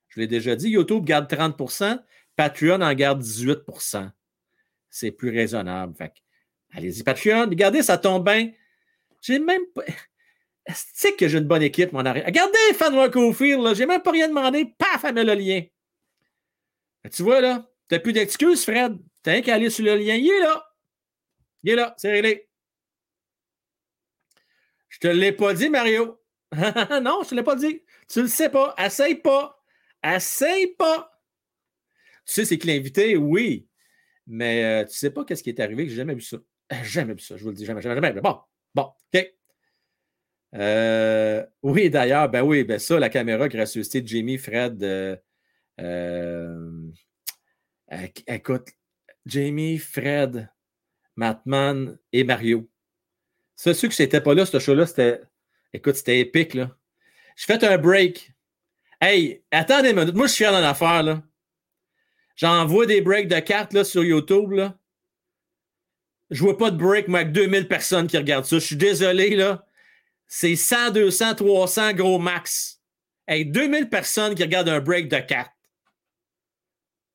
je 0.09 0.19
l'ai 0.19 0.27
déjà 0.27 0.55
dit, 0.55 0.69
YouTube 0.69 1.03
garde 1.03 1.31
30% 1.31 1.99
Patreon 2.35 2.81
en 2.81 2.93
garde 2.93 3.21
18% 3.21 4.11
C'est 4.89 5.11
plus 5.11 5.29
raisonnable. 5.29 5.95
Fait 5.95 6.13
allez-y, 6.73 7.03
Patreon. 7.03 7.49
Regardez, 7.49 7.81
ça 7.81 7.97
tombe 7.97 8.25
bien. 8.25 8.51
J'ai 9.21 9.39
même 9.39 9.65
pas. 9.73 9.83
C'est 10.73 11.15
que 11.15 11.27
j'ai 11.27 11.37
une 11.37 11.45
bonne 11.45 11.61
équipe, 11.61 11.91
mon 11.91 12.05
arrière. 12.05 12.25
Regardez, 12.25 12.73
Fanwa 12.73 13.09
Cofield, 13.09 13.75
j'ai 13.75 13.85
même 13.85 14.01
pas 14.01 14.11
rien 14.11 14.27
demandé. 14.27 14.65
Paf, 14.77 15.03
elle 15.03 15.13
met 15.13 15.23
le 15.23 15.33
lien. 15.35 15.61
Tu 17.11 17.21
vois, 17.21 17.39
là, 17.39 17.69
t'as 17.87 17.99
plus 17.99 18.13
d'excuses, 18.13 18.63
Fred. 18.63 18.97
T'as 19.21 19.41
qu'à 19.41 19.55
aller 19.55 19.69
sur 19.69 19.85
le 19.85 19.95
lien. 19.95 20.15
Il 20.15 20.27
est 20.27 20.39
là. 20.39 20.65
Il 21.63 21.71
est 21.71 21.75
là. 21.75 21.93
C'est 21.97 22.11
réglé. 22.11 22.47
Je 24.95 24.99
te 24.99 25.07
l'ai 25.07 25.33
pas 25.33 25.53
dit, 25.53 25.69
Mario. 25.69 26.21
non, 26.55 27.19
je 27.23 27.29
te 27.29 27.35
l'ai 27.35 27.43
pas 27.43 27.57
dit. 27.57 27.81
Tu 28.07 28.21
le 28.21 28.29
sais 28.29 28.49
pas. 28.49 28.73
Essaye 28.77 29.15
pas. 29.15 29.61
Essaye 30.01 30.67
pas. 30.67 31.11
Tu 32.25 32.33
sais, 32.33 32.45
c'est 32.45 32.57
que 32.57 32.65
l'invité, 32.65 33.17
oui. 33.17 33.67
Mais 34.25 34.63
euh, 34.63 34.85
tu 34.85 34.95
sais 34.95 35.09
pas 35.09 35.25
qu'est-ce 35.25 35.43
qui 35.43 35.49
est 35.49 35.59
arrivé, 35.59 35.83
que 35.83 35.89
j'ai 35.89 35.97
jamais 35.97 36.15
vu 36.15 36.21
ça. 36.21 36.37
Jamais 36.83 37.13
vu 37.13 37.19
ça, 37.19 37.35
je 37.35 37.43
vous 37.43 37.49
le 37.49 37.55
dis, 37.55 37.65
jamais, 37.65 37.81
jamais, 37.81 37.95
jamais. 37.95 38.21
Bon, 38.21 38.39
bon, 38.73 38.91
OK. 39.13 39.33
Euh, 40.55 41.45
oui, 41.61 41.91
d'ailleurs, 41.91 42.27
ben 42.27 42.41
oui, 42.41 42.63
ben 42.63 42.79
ça, 42.79 42.97
la 42.97 43.09
caméra 43.09 43.47
qui 43.49 43.59
ressuscité 43.59 44.01
Jamie, 44.03 44.39
Fred, 44.39 44.81
euh, 44.81 45.15
écoute, 48.25 48.69
Jamie, 49.27 49.77
Fred, 49.77 50.49
Matman 51.15 51.99
et 52.11 52.23
Mario. 52.23 52.67
C'est 53.55 53.73
sûr 53.73 53.89
que 53.89 54.01
n'étais 54.01 54.21
pas 54.21 54.33
là, 54.33 54.45
ce 54.45 54.59
show-là, 54.59 54.85
c'était. 54.85 55.21
Écoute, 55.73 55.95
c'était 55.95 56.19
épique, 56.19 56.53
là. 56.53 56.71
Je 57.35 57.45
fais 57.45 57.63
un 57.65 57.77
break. 57.77 58.31
Hey, 59.01 59.43
attendez 59.51 59.89
une 59.89 59.99
minute. 59.99 60.15
Moi, 60.15 60.27
je 60.27 60.33
suis 60.33 60.45
d'une 60.45 60.55
affaire, 60.55 61.03
là. 61.03 61.21
J'envoie 62.35 62.85
des 62.85 63.01
breaks 63.01 63.27
de 63.27 63.39
cartes, 63.39 63.73
là, 63.73 63.83
sur 63.83 64.03
YouTube, 64.03 64.51
là. 64.51 64.77
Je 66.31 66.41
vois 66.41 66.57
pas 66.57 66.71
de 66.71 66.77
break, 66.77 67.07
moi, 67.07 67.19
avec 67.19 67.31
2000 67.33 67.67
personnes 67.67 68.07
qui 68.07 68.17
regardent 68.17 68.45
ça. 68.45 68.59
Je 68.59 68.65
suis 68.65 68.75
désolé, 68.75 69.35
là. 69.35 69.65
C'est 70.27 70.55
100, 70.55 70.91
200, 70.91 71.35
300 71.35 71.93
gros 71.93 72.19
max. 72.19 72.81
Hey, 73.27 73.45
2000 73.45 73.89
personnes 73.89 74.35
qui 74.35 74.43
regardent 74.43 74.69
un 74.69 74.79
break 74.79 75.07
de 75.09 75.19
cartes. 75.19 75.51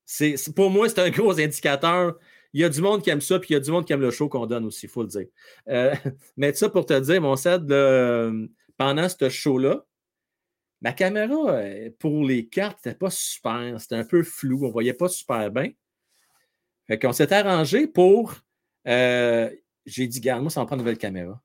C'est, 0.05 0.37
pour 0.55 0.71
moi, 0.71 0.89
c'est 0.89 1.01
un 1.01 1.11
gros 1.11 1.39
indicateur 1.39 2.19
il 2.53 2.61
y 2.61 2.65
a 2.65 2.69
du 2.69 2.81
monde 2.81 3.03
qui 3.03 3.11
aime 3.11 3.21
ça, 3.21 3.39
puis 3.39 3.51
il 3.51 3.53
y 3.53 3.57
a 3.57 3.61
du 3.61 3.71
monde 3.71 3.85
qui 3.85 3.93
aime 3.93 4.01
le 4.01 4.11
show 4.11 4.29
qu'on 4.29 4.47
donne 4.47 4.65
aussi, 4.65 4.87
il 4.87 4.89
faut 4.89 5.03
le 5.03 5.09
dire. 5.09 5.27
Euh, 5.69 5.95
mais 6.37 6.53
ça 6.53 6.69
pour 6.69 6.87
te 6.87 6.99
dire, 6.99 7.21
mon 7.21 7.37
set, 7.37 7.63
pendant 8.77 9.09
ce 9.09 9.29
show-là, 9.29 9.85
ma 10.81 10.93
caméra, 10.93 11.53
euh, 11.53 11.91
pour 11.99 12.25
les 12.25 12.49
cartes, 12.49 12.85
n'était 12.85 12.99
pas 12.99 13.11
super. 13.11 13.81
C'était 13.81 13.97
un 13.97 14.05
peu 14.05 14.23
flou. 14.23 14.65
On 14.65 14.69
ne 14.69 14.73
voyait 14.73 14.95
pas 14.95 15.09
super 15.09 15.51
bien. 15.51 15.71
Fait 16.87 16.99
qu'on 16.99 17.13
s'est 17.13 17.33
arrangé 17.33 17.87
pour. 17.87 18.35
Euh, 18.89 19.51
j'ai 19.87 20.07
dit, 20.07 20.21
garde, 20.21 20.43
moi, 20.43 20.51
ça 20.51 20.61
va 20.61 20.67
prendre 20.67 20.81
une 20.81 20.87
nouvelle 20.87 20.99
caméra. 20.99 21.41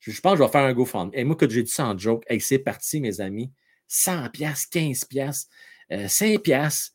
Je, 0.00 0.20
pense 0.20 0.32
que 0.32 0.38
je 0.38 0.42
vais 0.42 0.50
faire 0.50 0.64
un 0.64 0.72
GoFundMe. 0.72 1.10
Et 1.14 1.24
moi, 1.24 1.36
que 1.36 1.48
j'ai 1.48 1.62
dit 1.62 1.70
ça 1.70 1.86
en 1.86 1.96
joke, 1.96 2.24
c'est 2.40 2.58
parti, 2.58 3.00
mes 3.00 3.20
amis. 3.20 3.52
100$, 3.88 4.30
15$, 4.70 5.46
5$. 5.90 6.93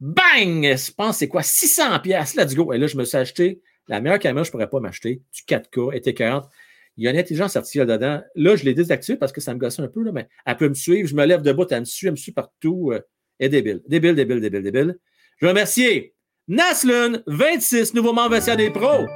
Bang! 0.00 0.62
Je 0.62 0.92
pense 0.92 1.18
c'est 1.18 1.28
quoi? 1.28 1.42
600 1.42 2.00
pièces. 2.00 2.34
Let's 2.34 2.54
go. 2.54 2.72
Et 2.72 2.78
là, 2.78 2.86
je 2.86 2.96
me 2.96 3.04
suis 3.04 3.18
acheté 3.18 3.60
la 3.88 4.00
meilleure 4.00 4.18
caméra 4.18 4.42
que 4.42 4.46
je 4.46 4.50
ne 4.50 4.52
pourrais 4.52 4.70
pas 4.70 4.80
m'acheter, 4.80 5.22
du 5.34 5.42
4K, 5.42 5.94
était 5.96 6.14
40. 6.14 6.48
Il 6.96 7.04
y 7.04 7.08
a 7.08 7.10
une 7.10 7.18
intelligence 7.18 7.56
artificielle 7.56 7.86
dedans. 7.86 8.22
Là, 8.34 8.56
je 8.56 8.64
l'ai 8.64 8.74
désactivé 8.74 9.18
parce 9.18 9.32
que 9.32 9.40
ça 9.40 9.52
me 9.52 9.58
gossait 9.58 9.82
un 9.82 9.88
peu, 9.88 10.02
là, 10.02 10.12
mais 10.12 10.28
elle 10.46 10.56
peut 10.56 10.68
me 10.68 10.74
suivre. 10.74 11.08
Je 11.08 11.14
me 11.14 11.24
lève 11.24 11.42
debout, 11.42 11.66
elle 11.70 11.80
me 11.80 11.84
suit, 11.84 12.06
elle 12.06 12.12
me 12.12 12.16
suit 12.16 12.32
partout. 12.32 12.92
Euh, 12.92 13.00
elle 13.38 13.46
est 13.46 13.48
débile. 13.48 13.82
Débile, 13.86 14.14
débile, 14.14 14.40
débile, 14.40 14.62
débile. 14.62 14.98
Je 15.38 15.46
veux 15.46 15.50
remercier 15.50 16.14
Naslun, 16.48 17.22
26, 17.26 17.94
nouveau 17.94 18.12
membre 18.12 18.38
des 18.56 18.70
pros. 18.70 19.06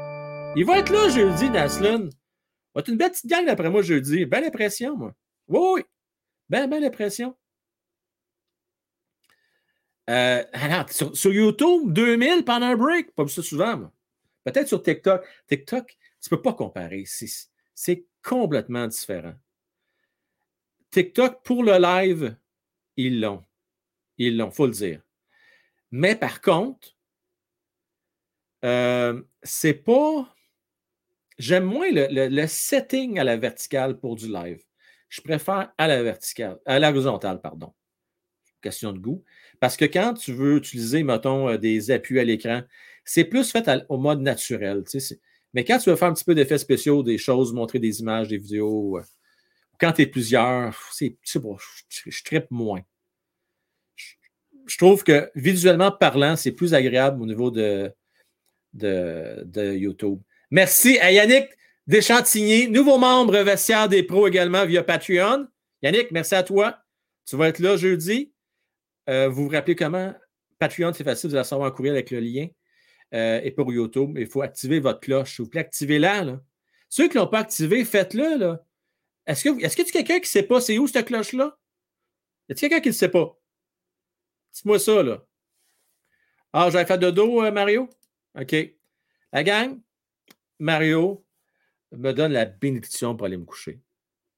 Il 0.56 0.64
va 0.64 0.78
être 0.78 0.92
là 0.92 1.08
jeudi, 1.08 1.50
Naslun. 1.50 2.08
Va 2.74 2.80
être 2.80 2.88
une 2.88 2.96
belle 2.96 3.10
petite 3.10 3.26
gang 3.26 3.44
d'après 3.44 3.70
moi 3.70 3.82
jeudi. 3.82 4.24
Belle 4.24 4.44
impression, 4.44 4.96
moi. 4.96 5.12
Oui, 5.48 5.60
oui. 5.74 5.82
Ben, 6.48 6.68
belle 6.68 6.84
impression. 6.84 7.34
Euh, 10.10 10.44
sur, 10.90 11.32
YouTube, 11.32 11.92
2000 11.92 12.44
pendant 12.44 12.66
un 12.66 12.76
break. 12.76 13.14
Pas 13.14 13.24
vu 13.24 13.30
ça 13.30 13.42
souvent, 13.42 13.90
Peut-être 14.44 14.68
sur 14.68 14.82
TikTok. 14.82 15.24
TikTok, 15.48 15.86
tu 15.88 16.28
ne 16.30 16.36
peux 16.36 16.42
pas 16.42 16.52
comparer. 16.52 17.04
C'est 17.74 18.06
complètement 18.22 18.86
différent. 18.86 19.34
TikTok, 20.90 21.42
pour 21.42 21.64
le 21.64 21.78
live, 21.78 22.36
ils 22.96 23.20
l'ont. 23.20 23.42
Ils 24.18 24.36
l'ont, 24.36 24.50
il 24.50 24.54
faut 24.54 24.66
le 24.66 24.72
dire. 24.72 25.02
Mais 25.90 26.14
par 26.14 26.40
contre, 26.40 26.94
euh, 28.64 29.22
c'est 29.42 29.74
pas. 29.74 30.28
J'aime 31.38 31.64
moins 31.64 31.88
le, 31.90 32.46
setting 32.46 33.18
à 33.18 33.24
la 33.24 33.36
verticale 33.36 33.98
pour 33.98 34.14
du 34.14 34.30
live. 34.32 34.62
Je 35.08 35.20
préfère 35.20 35.72
à 35.76 35.88
la 35.88 36.02
verticale, 36.02 36.60
à 36.64 36.78
l'horizontale, 36.78 37.40
pardon. 37.40 37.74
Question 38.60 38.92
de 38.92 38.98
goût. 38.98 39.24
Parce 39.60 39.76
que 39.76 39.84
quand 39.84 40.14
tu 40.14 40.32
veux 40.32 40.56
utiliser, 40.56 41.02
mettons, 41.02 41.48
euh, 41.48 41.58
des 41.58 41.90
appuis 41.90 42.20
à 42.20 42.24
l'écran, 42.24 42.62
c'est 43.04 43.24
plus 43.24 43.50
fait 43.50 43.68
au 43.88 43.98
mode 43.98 44.20
naturel. 44.20 44.84
Mais 45.52 45.64
quand 45.64 45.78
tu 45.78 45.90
veux 45.90 45.96
faire 45.96 46.08
un 46.08 46.14
petit 46.14 46.24
peu 46.24 46.34
d'effets 46.34 46.58
spéciaux, 46.58 47.02
des 47.02 47.18
choses, 47.18 47.52
montrer 47.52 47.78
des 47.78 48.00
images, 48.00 48.28
des 48.28 48.38
vidéos, 48.38 48.98
euh, 48.98 49.02
quand 49.78 49.92
tu 49.92 50.02
es 50.02 50.06
plusieurs, 50.06 50.76
c'est 50.92 51.16
bon, 51.36 51.56
je, 51.88 52.10
je 52.10 52.22
tripe 52.24 52.50
moins. 52.50 52.80
Je, 54.66 54.78
trouve 54.78 55.04
que 55.04 55.30
visuellement 55.34 55.92
parlant, 55.92 56.36
c'est 56.36 56.52
plus 56.52 56.74
agréable 56.74 57.20
au 57.20 57.26
niveau 57.26 57.50
de, 57.50 57.92
de, 58.72 59.74
YouTube. 59.74 60.20
Merci 60.50 60.98
à 60.98 61.12
Yannick 61.12 61.48
Deschantigny, 61.86 62.68
nouveau 62.68 62.96
membre 62.96 63.36
vestiaire 63.40 63.88
des 63.88 64.02
pros 64.02 64.26
également 64.26 64.64
via 64.64 64.82
Patreon. 64.82 65.46
Yannick, 65.82 66.10
merci 66.12 66.34
à 66.34 66.42
toi. 66.42 66.78
Tu 67.26 67.36
vas 67.36 67.48
être 67.48 67.58
là 67.58 67.76
jeudi. 67.76 68.33
Euh, 69.08 69.28
vous 69.28 69.44
vous 69.44 69.48
rappelez 69.50 69.76
comment? 69.76 70.14
Patreon, 70.58 70.92
c'est 70.92 71.04
facile, 71.04 71.30
de 71.30 71.34
la 71.36 71.44
savoir 71.44 71.70
en 71.70 71.74
courriel 71.74 71.94
avec 71.94 72.10
le 72.10 72.20
lien. 72.20 72.48
Euh, 73.12 73.40
et 73.42 73.50
pour 73.50 73.72
YouTube, 73.72 74.16
il 74.18 74.26
faut 74.26 74.42
activer 74.42 74.80
votre 74.80 75.00
cloche. 75.00 75.36
S'il 75.36 75.44
vous 75.44 75.50
plaît, 75.50 75.60
activez-la. 75.60 76.24
Là. 76.24 76.40
Ceux 76.88 77.08
qui 77.08 77.16
ne 77.16 77.22
l'ont 77.22 77.28
pas 77.28 77.40
activé, 77.40 77.84
faites-le. 77.84 78.38
Là. 78.38 78.64
Est-ce 79.26 79.44
que 79.44 79.64
est-ce 79.64 79.76
quelqu'un 79.76 80.14
qui 80.14 80.20
ne 80.20 80.26
sait 80.26 80.42
pas 80.42 80.60
c'est 80.60 80.78
où 80.78 80.86
cette 80.86 81.06
cloche-là? 81.06 81.56
Y 82.48 82.52
a-t-il 82.52 82.68
quelqu'un 82.68 82.80
qui 82.80 82.88
ne 82.88 82.94
sait 82.94 83.08
pas? 83.08 83.38
Dis-moi 84.52 84.78
ça, 84.78 85.02
là. 85.02 85.24
Ah, 86.52 86.70
j'avais 86.70 86.86
fait 86.86 86.98
de 86.98 87.10
dos, 87.10 87.42
euh, 87.42 87.50
Mario? 87.50 87.88
OK. 88.38 88.54
La 89.32 89.42
gang, 89.42 89.80
Mario 90.58 91.24
me 91.92 92.12
donne 92.12 92.32
la 92.32 92.44
bénédiction 92.44 93.16
pour 93.16 93.26
aller 93.26 93.36
me 93.36 93.44
coucher. 93.44 93.80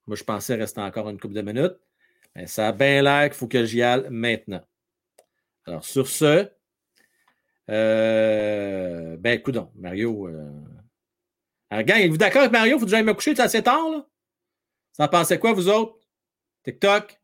Moi, 0.06 0.16
je 0.16 0.24
pensais 0.24 0.54
rester 0.54 0.80
encore 0.80 1.08
une 1.10 1.20
couple 1.20 1.34
de 1.34 1.42
minutes. 1.42 1.76
Ça 2.44 2.68
a 2.68 2.72
bien 2.72 3.02
l'air 3.02 3.30
qu'il 3.30 3.38
faut 3.38 3.48
que 3.48 3.64
j'y 3.64 3.82
aille 3.82 4.06
maintenant. 4.10 4.62
Alors, 5.64 5.84
sur 5.84 6.06
ce, 6.06 6.48
euh, 7.70 9.16
ben, 9.16 9.38
écoute 9.38 9.56
Mario. 9.74 10.28
Euh... 10.28 10.50
Êtes-vous 11.70 12.16
d'accord 12.16 12.42
avec 12.42 12.52
Mario? 12.52 12.78
Faut 12.78 12.84
que 12.84 12.90
j'aille 12.90 13.02
me 13.02 13.14
coucher, 13.14 13.34
c'est 13.34 13.42
assez 13.42 13.62
tard, 13.62 13.88
là? 13.90 14.06
Vous 14.98 15.04
en 15.04 15.08
pensez 15.08 15.38
quoi, 15.38 15.52
vous 15.52 15.68
autres? 15.68 15.98
TikTok? 16.62 17.20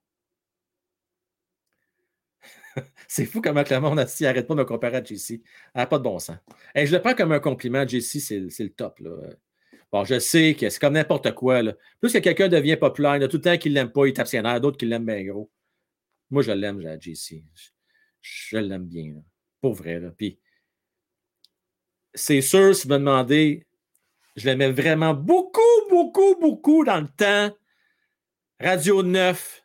c'est 3.08 3.24
fou 3.24 3.40
comment 3.40 3.62
le 3.68 3.80
monde 3.80 3.98
arrête 3.98 4.46
pas 4.46 4.54
de 4.54 4.58
me 4.58 4.64
comparer 4.64 4.96
à 4.96 5.04
JC. 5.04 5.42
n'a 5.74 5.86
pas 5.86 5.98
de 5.98 6.04
bon 6.04 6.18
sens. 6.18 6.36
Et 6.74 6.86
je 6.86 6.94
le 6.94 7.00
prends 7.00 7.14
comme 7.14 7.32
un 7.32 7.40
compliment. 7.40 7.86
JC, 7.86 8.20
c'est 8.20 8.64
le 8.64 8.70
top. 8.70 8.98
Là. 8.98 9.10
Bon, 9.92 10.04
je 10.04 10.18
sais 10.18 10.54
que 10.58 10.70
c'est 10.70 10.80
comme 10.80 10.94
n'importe 10.94 11.34
quoi. 11.34 11.60
Plus 12.00 12.12
que 12.12 12.18
quelqu'un 12.18 12.48
devient 12.48 12.76
populaire, 12.76 13.16
il 13.16 13.22
y 13.22 13.24
a 13.24 13.28
tout 13.28 13.36
le 13.36 13.42
temps 13.42 13.58
qu'il 13.58 13.72
ne 13.72 13.76
l'aime 13.76 13.92
pas, 13.92 14.06
il 14.06 14.14
tape 14.14 14.26
ses 14.26 14.40
d'autres 14.40 14.78
qui 14.78 14.86
l'aiment 14.86 15.04
bien 15.04 15.22
gros. 15.24 15.50
Moi, 16.30 16.42
je 16.42 16.52
l'aime, 16.52 16.80
JC. 16.98 17.44
Je, 18.22 18.56
l'aime 18.56 18.86
bien. 18.86 19.14
Là. 19.14 19.20
Pour 19.60 19.74
vrai. 19.74 20.00
Là. 20.00 20.10
Puis, 20.10 20.38
c'est 22.14 22.40
sûr, 22.40 22.74
si 22.74 22.86
vous 22.86 22.94
me 22.94 22.98
demandez, 22.98 23.66
je 24.36 24.46
l'aimais 24.46 24.72
vraiment 24.72 25.12
beaucoup, 25.12 25.60
beaucoup, 25.90 26.36
beaucoup 26.40 26.84
dans 26.84 27.00
le 27.00 27.08
temps. 27.08 27.54
Radio 28.58 29.02
9. 29.02 29.62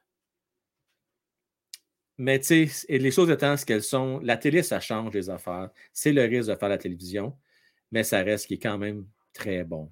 Mais 2.18 2.40
tu 2.40 2.68
sais, 2.68 2.98
les 2.98 3.12
choses 3.12 3.30
étant 3.30 3.56
ce 3.56 3.66
qu'elles 3.66 3.84
sont, 3.84 4.20
la 4.24 4.36
télé, 4.36 4.62
ça 4.62 4.82
change 4.82 5.14
les 5.14 5.30
affaires. 5.30 5.70
C'est 5.94 6.12
le 6.12 6.24
risque 6.24 6.50
de 6.50 6.56
faire 6.56 6.70
la 6.70 6.78
télévision, 6.78 7.38
mais 7.92 8.04
ça 8.04 8.24
reste 8.24 8.48
qui 8.48 8.56
est 8.56 8.60
quand 8.60 8.78
même 8.78 9.06
très 9.34 9.64
bon. 9.64 9.90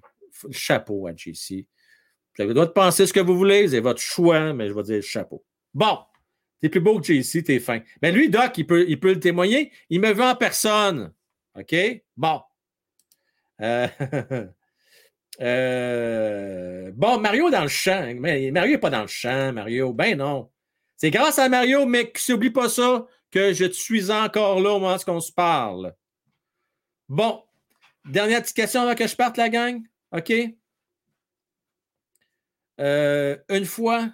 Chapeau 0.50 1.06
à 1.06 1.14
JC. 1.14 1.66
Vous 2.36 2.42
avez 2.42 2.48
le 2.48 2.54
droit 2.54 2.66
de 2.66 2.72
penser 2.72 3.06
ce 3.06 3.12
que 3.12 3.20
vous 3.20 3.36
voulez, 3.36 3.68
c'est 3.68 3.80
votre 3.80 4.00
choix, 4.00 4.52
mais 4.52 4.68
je 4.68 4.74
vais 4.74 4.82
dire 4.82 5.02
chapeau. 5.02 5.44
Bon, 5.72 5.98
t'es 6.60 6.68
plus 6.68 6.80
beau 6.80 7.00
que 7.00 7.06
JC, 7.06 7.42
t'es 7.42 7.60
fin. 7.60 7.80
Mais 8.02 8.12
lui, 8.12 8.28
Doc, 8.28 8.58
il 8.58 8.66
peut, 8.66 8.84
le 8.84 9.20
témoigner. 9.20 9.72
Il 9.88 10.00
me 10.00 10.12
veut 10.12 10.24
en 10.24 10.36
personne. 10.36 11.12
OK? 11.54 11.74
Bon. 12.16 12.40
Euh, 13.62 13.88
Euh, 15.40 16.90
bon, 16.94 17.18
Mario 17.20 17.50
dans 17.50 17.62
le 17.62 17.68
champ. 17.68 18.14
Mais 18.18 18.50
Mario 18.50 18.72
n'est 18.72 18.78
pas 18.78 18.90
dans 18.90 19.02
le 19.02 19.06
champ, 19.06 19.52
Mario. 19.52 19.92
Ben 19.92 20.16
non. 20.16 20.50
C'est 20.96 21.10
grâce 21.10 21.38
à 21.38 21.48
Mario, 21.48 21.86
mais 21.86 22.12
n'oublie 22.28 22.50
pas 22.50 22.68
ça, 22.68 23.06
que 23.30 23.52
je 23.52 23.70
suis 23.70 24.10
encore 24.10 24.60
là 24.60 24.72
au 24.72 24.78
moment 24.78 24.96
où 24.96 25.10
on 25.10 25.20
se 25.20 25.32
parle. 25.32 25.94
Bon. 27.08 27.42
Dernière 28.06 28.40
petite 28.40 28.56
question 28.56 28.82
avant 28.82 28.94
que 28.94 29.06
je 29.06 29.16
parte, 29.16 29.36
la 29.36 29.48
gang. 29.48 29.82
OK? 30.12 30.32
Euh, 32.80 33.36
une 33.48 33.64
fois, 33.64 34.10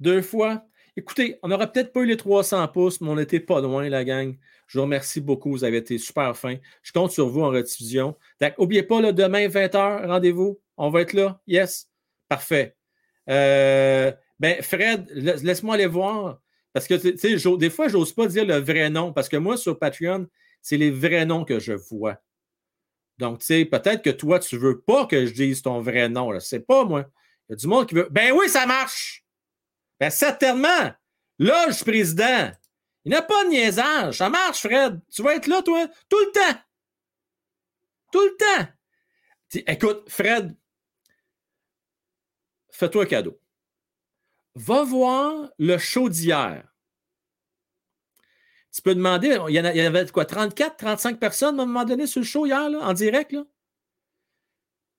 deux 0.00 0.22
fois. 0.22 0.64
Écoutez, 0.96 1.38
on 1.42 1.48
n'aurait 1.48 1.70
peut-être 1.70 1.92
pas 1.92 2.00
eu 2.00 2.06
les 2.06 2.16
300 2.16 2.68
pouces, 2.68 3.00
mais 3.00 3.08
on 3.08 3.16
n'était 3.16 3.40
pas 3.40 3.60
loin, 3.60 3.88
la 3.88 4.04
gang. 4.04 4.36
Je 4.68 4.78
vous 4.78 4.82
remercie 4.84 5.20
beaucoup. 5.20 5.50
Vous 5.50 5.64
avez 5.64 5.78
été 5.78 5.98
super 5.98 6.36
fin. 6.36 6.56
Je 6.82 6.92
compte 6.92 7.10
sur 7.10 7.28
vous 7.28 7.42
en 7.42 7.50
rediffusion. 7.50 8.16
N'oubliez 8.58 8.84
pas, 8.84 9.12
demain, 9.12 9.48
20h, 9.48 10.06
rendez-vous. 10.06 10.60
On 10.76 10.90
va 10.90 11.00
être 11.02 11.12
là. 11.12 11.40
Yes. 11.46 11.90
Parfait. 12.28 12.76
Euh, 13.28 14.12
ben, 14.38 14.62
Fred, 14.62 15.10
laisse-moi 15.10 15.74
aller 15.74 15.86
voir. 15.86 16.40
Parce 16.72 16.86
que, 16.86 16.94
tu 16.94 17.18
sais, 17.18 17.56
des 17.56 17.70
fois, 17.70 17.88
je 17.88 17.96
n'ose 17.96 18.12
pas 18.12 18.26
dire 18.26 18.44
le 18.44 18.56
vrai 18.56 18.88
nom. 18.88 19.12
Parce 19.12 19.28
que 19.28 19.36
moi, 19.36 19.56
sur 19.56 19.78
Patreon, 19.78 20.28
c'est 20.62 20.76
les 20.76 20.90
vrais 20.90 21.26
noms 21.26 21.44
que 21.44 21.58
je 21.58 21.72
vois. 21.72 22.20
Donc, 23.18 23.40
tu 23.40 23.46
sais, 23.46 23.64
peut-être 23.64 24.02
que 24.02 24.10
toi, 24.10 24.38
tu 24.38 24.56
veux 24.56 24.80
pas 24.80 25.06
que 25.06 25.26
je 25.26 25.32
dise 25.32 25.62
ton 25.62 25.80
vrai 25.80 26.08
nom. 26.08 26.30
Je 26.30 26.36
ne 26.36 26.40
sais 26.40 26.60
pas, 26.60 26.84
moi. 26.84 27.06
Il 27.48 27.52
y 27.52 27.54
a 27.54 27.56
du 27.56 27.66
monde 27.66 27.86
qui 27.86 27.94
veut. 27.94 28.08
Ben 28.10 28.32
oui, 28.32 28.48
ça 28.48 28.66
marche. 28.66 29.24
Ben, 30.00 30.10
certainement. 30.10 30.92
Là, 31.38 31.66
je 31.68 31.74
suis 31.74 31.84
président. 31.84 32.50
Il 33.04 33.10
n'y 33.10 33.16
a 33.16 33.22
pas 33.22 33.44
de 33.44 33.50
niaisage. 33.50 34.18
Ça 34.18 34.28
marche, 34.28 34.60
Fred. 34.60 35.00
Tu 35.10 35.22
vas 35.22 35.36
être 35.36 35.46
là, 35.46 35.62
toi, 35.62 35.86
tout 36.08 36.18
le 36.18 36.32
temps. 36.32 36.60
Tout 38.12 38.24
le 38.24 38.36
temps. 38.36 38.72
Écoute, 39.66 40.08
Fred, 40.08 40.56
fais-toi 42.70 43.04
un 43.04 43.06
cadeau. 43.06 43.40
Va 44.54 44.84
voir 44.84 45.50
le 45.58 45.78
show 45.78 46.08
d'hier. 46.08 46.73
Tu 48.74 48.82
peux 48.82 48.94
demander, 48.94 49.38
il 49.48 49.54
y, 49.54 49.60
en 49.60 49.64
avait 49.64 50.10
quoi, 50.10 50.24
34, 50.24 50.76
35 50.76 51.20
personnes 51.20 51.60
à 51.60 51.62
un 51.62 51.66
moment 51.66 51.84
donné 51.84 52.08
sur 52.08 52.20
le 52.20 52.26
show 52.26 52.44
hier, 52.44 52.58
en 52.58 52.92
direct? 52.92 53.30
Là? 53.30 53.44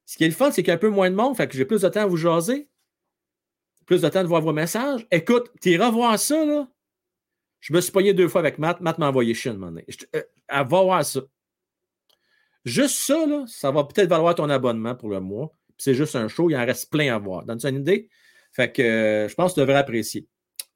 Ce 0.05 0.15
qui 0.15 0.23
est 0.23 0.29
le 0.29 0.33
fun, 0.33 0.49
c'est 0.51 0.63
qu'il 0.63 0.69
y 0.69 0.71
a 0.71 0.75
un 0.75 0.77
peu 0.77 0.89
moins 0.89 1.09
de 1.09 1.15
monde, 1.15 1.35
fait 1.35 1.45
que 1.47 1.57
j'ai 1.57 1.65
plus 1.65 1.81
de 1.81 1.89
temps 1.89 2.01
à 2.01 2.05
vous 2.05 2.15
jaser, 2.15 2.69
plus 3.85 4.01
de 4.01 4.07
temps 4.07 4.23
de 4.23 4.29
voir 4.29 4.41
vos 4.41 4.53
messages. 4.53 5.05
Écoute, 5.11 5.51
tu 5.61 5.71
iras 5.71 5.89
voir 5.91 6.17
ça, 6.17 6.45
là. 6.45 6.69
Je 7.59 7.73
me 7.73 7.81
suis 7.81 7.91
pogné 7.91 8.13
deux 8.13 8.29
fois 8.29 8.39
avec 8.39 8.59
Matt. 8.59 8.79
Matt 8.79 8.97
m'a 8.97 9.09
envoyé 9.09 9.33
chier 9.33 9.51
un 9.51 9.55
moment 9.55 9.71
donné. 9.71 9.85
Euh, 10.15 10.23
va 10.49 10.63
voir 10.63 11.03
ça. 11.03 11.21
Juste 12.63 12.97
ça, 12.99 13.25
là, 13.25 13.43
ça 13.47 13.71
va 13.71 13.83
peut-être 13.83 14.07
valoir 14.07 14.35
ton 14.35 14.49
abonnement 14.49 14.95
pour 14.95 15.09
le 15.09 15.19
mois. 15.19 15.51
C'est 15.77 15.95
juste 15.95 16.15
un 16.15 16.27
show, 16.29 16.49
il 16.49 16.55
en 16.55 16.65
reste 16.65 16.89
plein 16.89 17.13
à 17.13 17.17
voir. 17.17 17.43
Donne-tu 17.43 17.67
une 17.67 17.81
idée? 17.81 18.07
Fait 18.53 18.71
que 18.71 18.81
euh, 18.81 19.27
je 19.27 19.35
pense 19.35 19.51
que 19.51 19.55
tu 19.55 19.59
devrais 19.61 19.79
apprécier. 19.79 20.27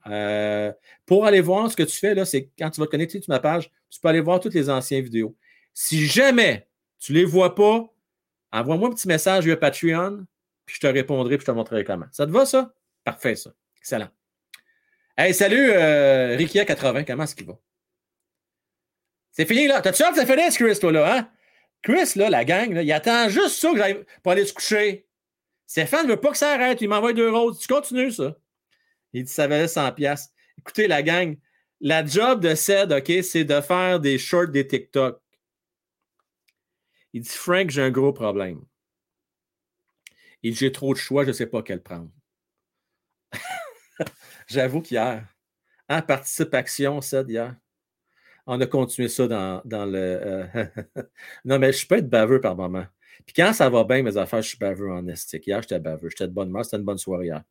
Euh, 0.09 0.71
pour 1.05 1.25
aller 1.25 1.41
voir 1.41 1.69
ce 1.69 1.75
que 1.75 1.83
tu 1.83 1.95
fais, 1.95 2.25
c'est 2.25 2.49
quand 2.57 2.69
tu 2.69 2.79
vas 2.79 2.85
te 2.85 2.91
connecter 2.91 3.21
sur 3.21 3.31
ma 3.31 3.39
page, 3.39 3.71
tu 3.89 3.99
peux 3.99 4.07
aller 4.07 4.21
voir 4.21 4.39
toutes 4.39 4.53
les 4.53 4.69
anciennes 4.69 5.03
vidéos. 5.03 5.35
Si 5.73 6.05
jamais 6.05 6.67
tu 6.99 7.13
ne 7.13 7.19
les 7.19 7.25
vois 7.25 7.55
pas, 7.55 7.87
envoie-moi 8.51 8.89
un 8.89 8.93
petit 8.93 9.07
message 9.07 9.45
via 9.45 9.57
Patreon, 9.57 10.25
puis 10.65 10.75
je 10.75 10.79
te 10.79 10.87
répondrai, 10.87 11.37
puis 11.37 11.45
je 11.45 11.51
te 11.51 11.55
montrerai 11.55 11.83
comment. 11.83 12.07
Ça 12.11 12.25
te 12.25 12.31
va, 12.31 12.45
ça? 12.45 12.73
Parfait, 13.03 13.35
ça. 13.35 13.51
Excellent. 13.77 14.09
Hey, 15.17 15.33
salut, 15.33 15.71
euh, 15.71 16.37
Rikia80, 16.37 17.05
comment 17.05 17.23
est-ce 17.23 17.35
qu'il 17.35 17.45
va? 17.45 17.57
C'est 19.31 19.45
fini, 19.45 19.67
là. 19.67 19.81
T'as-tu 19.81 20.03
hâte 20.03 20.15
que 20.15 20.19
ça 20.19 20.25
finisse, 20.25 20.57
Chris, 20.57 20.77
toi, 20.79 20.91
là, 20.91 21.17
hein? 21.17 21.29
Chris, 21.81 22.11
là, 22.15 22.29
la 22.29 22.43
gang, 22.43 22.77
il 22.81 22.91
attend 22.91 23.29
juste 23.29 23.57
ça 23.59 23.71
que 23.71 24.05
pour 24.21 24.31
aller 24.31 24.45
se 24.45 24.53
coucher. 24.53 25.07
Stéphane 25.65 26.07
ne 26.07 26.11
veut 26.11 26.19
pas 26.19 26.31
que 26.31 26.37
ça 26.37 26.51
arrête. 26.51 26.81
Il 26.81 26.89
m'envoie 26.89 27.13
deux 27.13 27.31
roses. 27.31 27.59
Tu 27.59 27.67
continues, 27.67 28.11
ça? 28.11 28.35
Il 29.13 29.23
dit, 29.23 29.31
ça 29.31 29.47
valait 29.47 29.67
100 29.67 29.91
pièces. 29.93 30.29
Écoutez, 30.57 30.87
la 30.87 31.03
gang, 31.03 31.37
la 31.81 32.05
job 32.05 32.41
de 32.41 32.55
Ced, 32.55 32.91
OK, 32.91 33.11
c'est 33.23 33.45
de 33.45 33.61
faire 33.61 33.99
des 33.99 34.17
shorts 34.17 34.49
des 34.49 34.67
TikTok. 34.67 35.21
Il 37.13 37.21
dit, 37.21 37.29
Frank, 37.29 37.69
j'ai 37.69 37.81
un 37.81 37.91
gros 37.91 38.13
problème. 38.13 38.61
Il 40.43 40.53
dit, 40.53 40.57
j'ai 40.57 40.71
trop 40.71 40.93
de 40.93 40.99
choix, 40.99 41.23
je 41.23 41.29
ne 41.29 41.33
sais 41.33 41.47
pas 41.47 41.63
quel 41.63 41.81
prendre. 41.81 42.11
J'avoue 44.47 44.81
qu'hier, 44.81 45.25
en 45.89 46.01
participation, 46.01 47.01
ça, 47.01 47.23
hier, 47.27 47.55
on 48.45 48.59
a 48.61 48.65
continué 48.65 49.09
ça 49.09 49.27
dans, 49.27 49.85
le. 49.85 49.95
Euh, 49.95 50.65
non, 51.45 51.59
mais 51.59 51.71
je 51.71 51.85
peux 51.85 51.97
être 51.97 52.09
baveux 52.09 52.41
par 52.41 52.55
moment. 52.55 52.85
Puis 53.25 53.33
quand 53.35 53.53
ça 53.53 53.69
va 53.69 53.83
bien, 53.83 54.01
mes 54.01 54.17
affaires, 54.17 54.41
je 54.41 54.49
suis 54.49 54.57
baveux 54.57 54.91
en 54.91 55.07
estique. 55.07 55.45
Hier, 55.45 55.61
j'étais 55.61 55.79
baveux. 55.79 56.09
J'étais 56.09 56.27
de 56.27 56.33
bonne 56.33 56.49
humeur. 56.49 56.65
C'était 56.65 56.77
une 56.77 56.83
bonne 56.83 56.97
soirée 56.97 57.25
hier. 57.25 57.43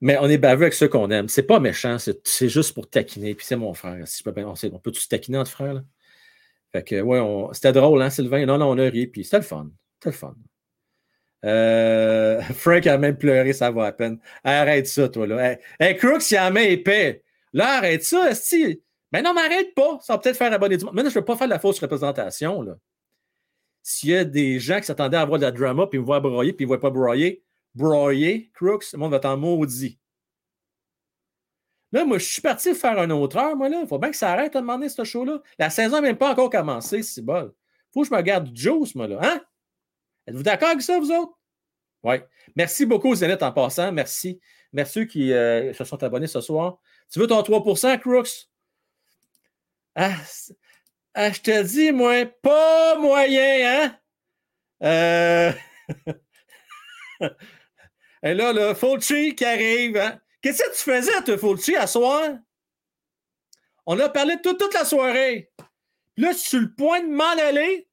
Mais 0.00 0.18
on 0.18 0.28
est 0.28 0.38
baveux 0.38 0.62
avec 0.62 0.74
ceux 0.74 0.88
qu'on 0.88 1.10
aime. 1.10 1.28
C'est 1.28 1.44
pas 1.44 1.58
méchant, 1.58 1.96
c'est 1.98 2.48
juste 2.48 2.74
pour 2.74 2.88
taquiner. 2.88 3.34
Puis 3.34 3.46
c'est 3.46 3.56
mon 3.56 3.72
frère. 3.74 4.06
Si 4.06 4.22
on, 4.26 4.78
peut 4.78 4.92
tous 4.92 5.08
taquiner 5.08 5.38
entre 5.38 5.50
frères? 5.50 5.74
Là? 5.74 5.82
Fait 6.72 6.82
que, 6.82 7.00
ouais, 7.00 7.48
c'était 7.52 7.72
drôle, 7.72 8.02
hein, 8.02 8.10
Sylvain? 8.10 8.44
Non, 8.44 8.58
non, 8.58 8.70
on 8.70 8.78
a 8.78 8.88
ri. 8.90 9.06
Puis 9.06 9.24
c'était 9.24 9.38
le 9.38 9.42
fun. 9.42 9.70
C'était 9.94 10.10
le 10.10 10.18
fun. 10.18 10.34
Euh, 11.44 12.40
Frank 12.54 12.86
a 12.86 12.98
même 12.98 13.16
pleuré, 13.16 13.52
ça 13.52 13.70
va 13.70 13.86
à 13.86 13.92
peine. 13.92 14.18
Arrête 14.44 14.86
ça, 14.86 15.08
toi, 15.08 15.26
là. 15.26 15.56
Hey, 15.80 15.96
Crooks, 15.96 16.30
il 16.30 16.36
a 16.36 16.50
main 16.50 16.62
épais. 16.62 17.22
Là, 17.52 17.78
arrête 17.78 18.04
ça, 18.04 18.34
si. 18.34 18.82
Mais 19.12 19.22
non, 19.22 19.32
m'arrête 19.32 19.74
pas. 19.74 19.98
Ça 20.02 20.14
va 20.14 20.18
peut-être 20.18 20.36
faire 20.36 20.52
abonner 20.52 20.76
du 20.76 20.84
monde. 20.84 20.94
Maintenant, 20.94 21.10
je 21.10 21.14
ne 21.16 21.20
veux 21.20 21.24
pas 21.24 21.36
faire 21.36 21.46
de 21.46 21.52
la 21.52 21.58
fausse 21.58 21.78
représentation. 21.78 22.66
S'il 23.82 24.10
y 24.10 24.16
a 24.16 24.24
des 24.24 24.58
gens 24.58 24.78
qui 24.78 24.86
s'attendaient 24.86 25.16
à 25.16 25.22
avoir 25.22 25.38
de 25.38 25.44
la 25.44 25.52
drama, 25.52 25.86
puis 25.86 25.98
me 25.98 26.04
voient 26.04 26.20
broyer, 26.20 26.52
puis 26.52 26.64
ils 26.64 26.66
ne 26.66 26.68
voient 26.68 26.80
pas 26.80 26.90
broyer, 26.90 27.42
broyer, 27.76 28.50
Crooks, 28.54 28.92
le 28.92 28.98
monde 28.98 29.12
va 29.12 29.20
t'en 29.20 29.36
maudit. 29.36 29.98
Là, 31.92 32.04
moi, 32.04 32.18
je 32.18 32.24
suis 32.24 32.42
parti 32.42 32.74
faire 32.74 32.98
un 32.98 33.10
autre 33.10 33.36
heure, 33.36 33.56
moi, 33.56 33.68
là. 33.68 33.80
Il 33.82 33.86
faut 33.86 33.98
bien 33.98 34.10
que 34.10 34.16
ça 34.16 34.32
arrête 34.32 34.56
à 34.56 34.60
demander 34.60 34.88
ce 34.88 35.04
show-là. 35.04 35.40
La 35.58 35.70
saison 35.70 35.96
n'a 35.96 36.00
même 36.00 36.16
pas 36.16 36.32
encore 36.32 36.50
commencé, 36.50 37.02
c'est 37.02 37.22
bon. 37.22 37.52
Faut 37.92 38.02
que 38.02 38.08
je 38.08 38.14
me 38.14 38.20
garde 38.22 38.50
juice, 38.54 38.94
moi, 38.94 39.06
là. 39.06 39.20
Hein? 39.22 39.40
Êtes-vous 40.26 40.42
d'accord 40.42 40.70
avec 40.70 40.82
ça, 40.82 40.98
vous 40.98 41.12
autres? 41.12 41.38
Oui. 42.02 42.16
Merci 42.56 42.86
beaucoup, 42.86 43.14
Zénith, 43.14 43.42
en 43.42 43.52
passant. 43.52 43.92
Merci. 43.92 44.40
Merci 44.72 44.92
ceux 44.92 45.04
qui 45.04 45.32
euh, 45.32 45.72
se 45.72 45.84
sont 45.84 46.02
abonnés 46.02 46.26
ce 46.26 46.40
soir. 46.40 46.78
Tu 47.10 47.18
veux 47.18 47.26
ton 47.26 47.40
3% 47.40 47.98
Crooks? 48.00 48.48
Ah, 49.94 50.16
ah, 51.14 51.32
je 51.32 51.40
te 51.40 51.62
dis, 51.62 51.92
moi, 51.92 52.26
pas 52.26 52.98
moyen, 52.98 53.86
hein? 53.86 53.96
Euh... 54.82 55.52
Et 58.22 58.34
là, 58.34 58.52
le 58.52 58.74
Fulci 58.74 59.34
qui 59.34 59.44
arrive, 59.44 59.96
hein? 59.96 60.18
Qu'est-ce 60.42 60.62
que 60.62 60.76
tu 60.76 60.90
faisais, 60.90 61.22
toi, 61.24 61.38
Fulci, 61.38 61.76
à 61.76 61.86
soir? 61.86 62.36
On 63.86 63.98
a 63.98 64.08
parlé 64.08 64.36
toute, 64.42 64.74
la 64.74 64.84
soirée. 64.84 65.50
Là, 66.16 66.32
sur 66.32 66.60
le 66.60 66.72
point 66.74 67.00
de 67.00 67.08
m'en 67.08 67.24
aller, 67.24 67.88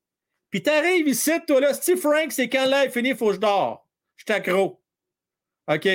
puis 0.49 0.61
t'arrives 0.61 1.07
ici, 1.07 1.31
toi, 1.47 1.59
là, 1.59 1.73
Steve 1.73 1.97
Frank, 1.97 2.31
c'est 2.31 2.49
quand 2.49 2.65
là 2.65 2.85
est 2.85 2.89
fini, 2.89 3.09
il 3.09 3.15
faut 3.15 3.29
que 3.29 3.35
je 3.35 3.39
dors. 3.39 3.87
Je 4.15 4.25
t'accro. 4.25 4.81
OK. 5.67 5.87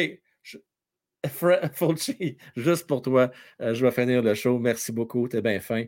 Fulci, 1.75 2.37
juste 2.57 2.87
pour 2.87 3.03
toi, 3.03 3.31
euh, 3.61 3.75
je 3.75 3.85
vais 3.85 3.91
finir 3.91 4.23
le 4.23 4.35
show. 4.35 4.59
Merci 4.59 4.93
beaucoup, 4.93 5.29
t'es 5.29 5.43
bien 5.43 5.61
fin. 5.61 5.85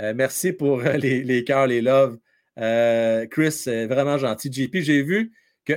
Euh, 0.00 0.14
merci 0.14 0.52
pour 0.52 0.80
euh, 0.80 0.92
les, 0.96 1.22
les 1.22 1.44
cœurs, 1.44 1.66
les 1.66 1.82
loves. 1.82 2.18
Chris, 3.30 3.52
c'est 3.52 3.86
vraiment 3.86 4.18
gentil. 4.18 4.52
JP, 4.52 4.76
j'ai 4.78 5.02
vu 5.02 5.32
que. 5.64 5.74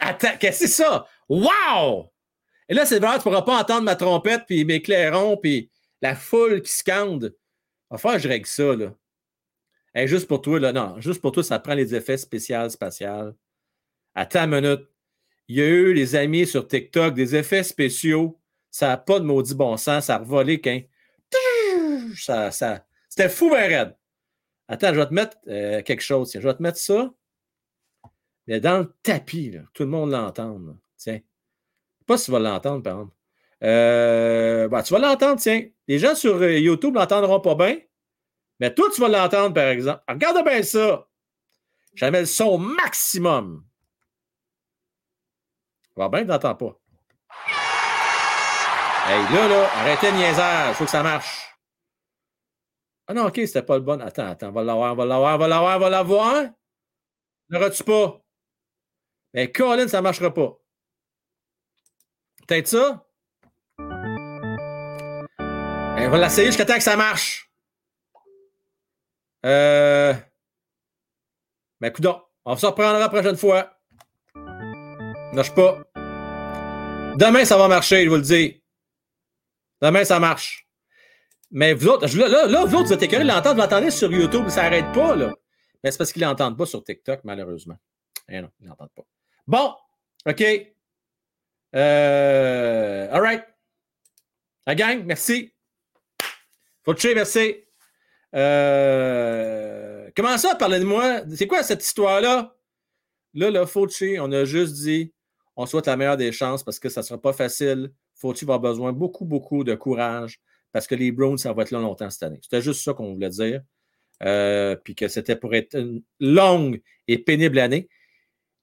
Attends, 0.00 0.36
qu'est-ce 0.38 0.60
que 0.60 0.66
c'est 0.66 0.82
ça? 0.82 1.06
Wow! 1.28 2.10
Et 2.68 2.74
là, 2.74 2.86
c'est 2.86 2.98
vrai, 2.98 3.12
tu 3.12 3.18
ne 3.18 3.22
pourras 3.22 3.42
pas 3.42 3.60
entendre 3.60 3.82
ma 3.82 3.96
trompette, 3.96 4.44
puis 4.46 4.64
mes 4.64 4.82
clairons, 4.82 5.36
puis 5.36 5.70
la 6.02 6.14
foule 6.14 6.62
qui 6.62 6.72
scande. 6.72 7.34
Enfin, 7.90 8.18
je 8.18 8.28
règle 8.28 8.46
ça, 8.46 8.74
là. 8.74 8.92
juste 10.06 10.26
pour 10.26 10.42
toi, 10.42 10.58
là, 10.58 10.72
non, 10.72 11.00
juste 11.00 11.20
pour 11.20 11.32
toi, 11.32 11.42
ça 11.42 11.58
prend 11.58 11.74
les 11.74 11.94
effets 11.94 12.16
spéciaux, 12.16 12.68
spatials. 12.68 13.34
Attends 14.14 14.44
une 14.44 14.60
minute. 14.60 14.88
Il 15.48 15.56
y 15.56 15.62
a 15.62 15.66
eu, 15.66 15.92
les 15.92 16.16
amis 16.16 16.46
sur 16.46 16.66
TikTok, 16.66 17.14
des 17.14 17.36
effets 17.36 17.62
spéciaux. 17.62 18.40
Ça 18.70 18.88
n'a 18.88 18.96
pas 18.96 19.20
de 19.20 19.24
maudit 19.24 19.54
bon 19.54 19.76
sens. 19.76 20.06
Ça 20.06 20.16
a 20.16 20.18
revolé 20.18 20.60
qu'un. 20.60 20.82
Ça, 22.16 22.50
ça... 22.50 22.84
C'était 23.08 23.28
fou, 23.28 23.50
ben. 23.50 23.94
Attends, 24.68 24.92
je 24.92 25.00
vais 25.00 25.06
te 25.06 25.14
mettre 25.14 25.36
euh, 25.46 25.82
quelque 25.82 26.02
chose. 26.02 26.32
Je 26.32 26.40
vais 26.40 26.54
te 26.54 26.62
mettre 26.62 26.78
ça. 26.78 27.12
Mais 28.46 28.60
dans 28.60 28.78
le 28.78 28.94
tapis, 29.02 29.56
tout 29.74 29.82
le 29.82 29.88
monde 29.88 30.10
l'entend. 30.10 30.60
Tiens. 30.96 31.20
Pas 32.06 32.16
si 32.16 32.26
tu 32.26 32.30
vas 32.30 32.38
l'entendre, 32.38 32.82
par 32.82 32.92
exemple. 32.92 33.12
Euh, 33.64 34.68
ben, 34.68 34.82
tu 34.82 34.92
vas 34.92 34.98
l'entendre, 35.00 35.40
tiens. 35.40 35.66
Les 35.88 35.98
gens 35.98 36.14
sur 36.14 36.36
euh, 36.36 36.58
YouTube 36.58 36.94
ne 36.94 37.00
l'entendront 37.00 37.40
pas 37.40 37.54
bien. 37.54 37.78
Mais 38.60 38.72
toi, 38.72 38.88
tu 38.94 39.00
vas 39.00 39.08
l'entendre, 39.08 39.54
par 39.54 39.68
exemple. 39.68 40.02
regarde 40.08 40.44
bien 40.44 40.62
ça. 40.62 41.08
J'avais 41.94 42.20
le 42.20 42.26
son 42.26 42.58
maximum. 42.58 43.64
Va 45.96 46.08
bien, 46.08 46.20
tu 46.20 46.26
n'entends 46.26 46.54
pas. 46.54 46.78
Hey, 49.08 49.22
là, 49.34 49.48
là, 49.48 49.70
arrêtez 49.76 50.10
le 50.10 50.16
niaisage. 50.18 50.70
Il 50.70 50.74
faut 50.74 50.84
que 50.84 50.90
ça 50.90 51.02
marche. 51.02 51.46
Ah 53.08 53.14
non, 53.14 53.26
OK, 53.26 53.36
c'était 53.36 53.62
pas 53.62 53.76
le 53.76 53.82
bon. 53.82 54.00
Attends, 54.00 54.26
attends, 54.26 54.48
on 54.48 54.52
va 54.52 54.64
l'avoir, 54.64 54.92
on 54.92 54.96
va 54.96 55.04
l'avoir, 55.06 55.34
on 55.36 55.38
va 55.38 55.48
l'avoir, 55.48 55.76
on 55.76 55.80
va 55.80 55.90
l'avoir. 55.90 56.44
L'auras-tu 57.48 57.84
pas? 57.84 58.20
Mais 59.36 59.52
Colin, 59.52 59.86
ça 59.86 59.98
ne 59.98 60.02
marchera 60.02 60.32
pas. 60.32 60.58
Peut-être 62.48 62.68
ça? 62.68 63.06
on 65.98 66.10
va 66.10 66.18
l'essayer 66.18 66.46
jusqu'à 66.46 66.64
temps 66.64 66.76
que 66.76 66.82
ça 66.82 66.96
marche. 66.96 67.50
Euh. 69.44 70.14
Ben, 71.80 71.92
coudon, 71.92 72.22
on 72.46 72.56
se 72.56 72.64
reprendra 72.64 72.98
la 72.98 73.10
prochaine 73.10 73.36
fois. 73.36 73.78
Marche 75.34 75.54
pas. 75.54 75.82
Demain, 77.18 77.44
ça 77.44 77.58
va 77.58 77.68
marcher, 77.68 78.04
je 78.04 78.08
vous 78.08 78.16
le 78.16 78.22
dis. 78.22 78.62
Demain, 79.82 80.04
ça 80.04 80.18
marche. 80.18 80.66
Mais 81.50 81.74
vous 81.74 81.88
autres, 81.88 82.06
là, 82.16 82.64
vous 82.64 82.74
autres, 82.74 82.86
vous 82.86 82.92
êtes 82.94 83.02
écœurés 83.02 83.24
de 83.24 83.28
l'entendre. 83.28 83.56
Vous 83.56 83.60
l'entendez 83.60 83.90
sur 83.90 84.10
YouTube, 84.10 84.48
ça 84.48 84.62
n'arrête 84.62 84.90
pas, 84.92 85.14
là. 85.14 85.34
Mais 85.84 85.90
c'est 85.90 85.98
parce 85.98 86.12
qu'ils 86.12 86.22
ne 86.22 86.28
l'entendent 86.28 86.56
pas 86.56 86.66
sur 86.66 86.82
TikTok, 86.82 87.20
malheureusement. 87.24 87.76
Eh 88.30 88.40
non, 88.40 88.50
ils 88.60 88.64
ne 88.64 88.70
l'entendent 88.70 88.94
pas. 88.96 89.04
Bon, 89.46 89.74
OK. 90.26 90.42
Euh, 91.74 93.08
all 93.10 93.20
right. 93.20 93.44
La 94.66 94.74
gang, 94.74 95.04
merci. 95.04 95.52
Faut 96.84 96.94
merci. 97.14 97.56
Euh, 98.34 100.10
comment 100.16 100.36
ça, 100.38 100.54
parlez 100.54 100.80
de 100.80 100.84
moi? 100.84 101.22
C'est 101.34 101.46
quoi 101.46 101.62
cette 101.62 101.84
histoire-là? 101.84 102.56
Là, 103.34 103.50
là, 103.50 103.66
Fauci, 103.66 104.16
on 104.20 104.32
a 104.32 104.44
juste 104.44 104.74
dit 104.74 105.12
on 105.56 105.66
souhaite 105.66 105.86
la 105.86 105.96
meilleure 105.96 106.16
des 106.16 106.32
chances 106.32 106.62
parce 106.62 106.78
que 106.78 106.88
ça 106.88 107.00
ne 107.00 107.06
sera 107.06 107.20
pas 107.20 107.32
facile. 107.32 107.92
Fauci 108.14 108.44
va 108.44 108.54
avoir 108.54 108.72
besoin 108.72 108.92
beaucoup, 108.92 109.24
beaucoup 109.24 109.64
de 109.64 109.74
courage 109.74 110.40
parce 110.72 110.86
que 110.86 110.94
les 110.94 111.12
Browns, 111.12 111.38
ça 111.38 111.52
va 111.52 111.62
être 111.62 111.70
là 111.70 111.80
longtemps 111.80 112.10
cette 112.10 112.24
année. 112.24 112.38
C'était 112.42 112.60
juste 112.62 112.82
ça 112.82 112.92
qu'on 112.92 113.14
voulait 113.14 113.30
dire. 113.30 113.62
Euh, 114.22 114.76
puis 114.76 114.94
que 114.94 115.08
c'était 115.08 115.36
pour 115.36 115.54
être 115.54 115.74
une 115.74 116.02
longue 116.20 116.80
et 117.06 117.18
pénible 117.18 117.58
année. 117.58 117.88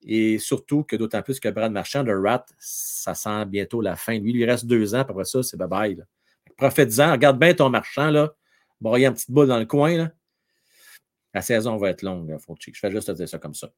Et 0.06 0.38
surtout 0.38 0.84
que 0.84 0.96
d'autant 0.96 1.22
plus 1.22 1.40
que 1.40 1.50
Brad 1.50 1.72
Marchand, 1.72 2.04
de 2.04 2.12
Rat, 2.12 2.46
ça 2.60 3.14
sent 3.14 3.46
bientôt 3.46 3.82
la 3.82 3.96
fin. 3.96 4.18
Lui, 4.20 4.32
il 4.32 4.38
lui 4.38 4.46
reste 4.46 4.66
deux 4.66 4.96
ans, 4.96 5.00
après 5.00 5.26
ça, 5.26 5.44
c'est 5.44 5.58
bye-bye. 5.58 6.04
Profite-en, 6.58 7.12
regarde 7.12 7.40
bien 7.40 7.54
ton 7.54 7.70
marchand, 7.70 8.10
là. 8.10 8.34
Bon, 8.80 8.96
il 8.96 9.02
y 9.02 9.06
a 9.06 9.10
une 9.10 9.14
petite 9.14 9.32
boule 9.32 9.48
dans 9.48 9.60
le 9.60 9.66
coin. 9.66 10.12
La 11.34 11.42
saison 11.42 11.78
va 11.78 11.90
être 11.90 12.02
longue, 12.02 12.38
Fauci. 12.38 12.72
Je 12.74 12.80
fais 12.80 12.92
juste 12.92 13.08
te 13.08 13.12
dire 13.14 13.28
ça 13.28 13.40
comme 13.40 13.54
ça. 13.54 13.70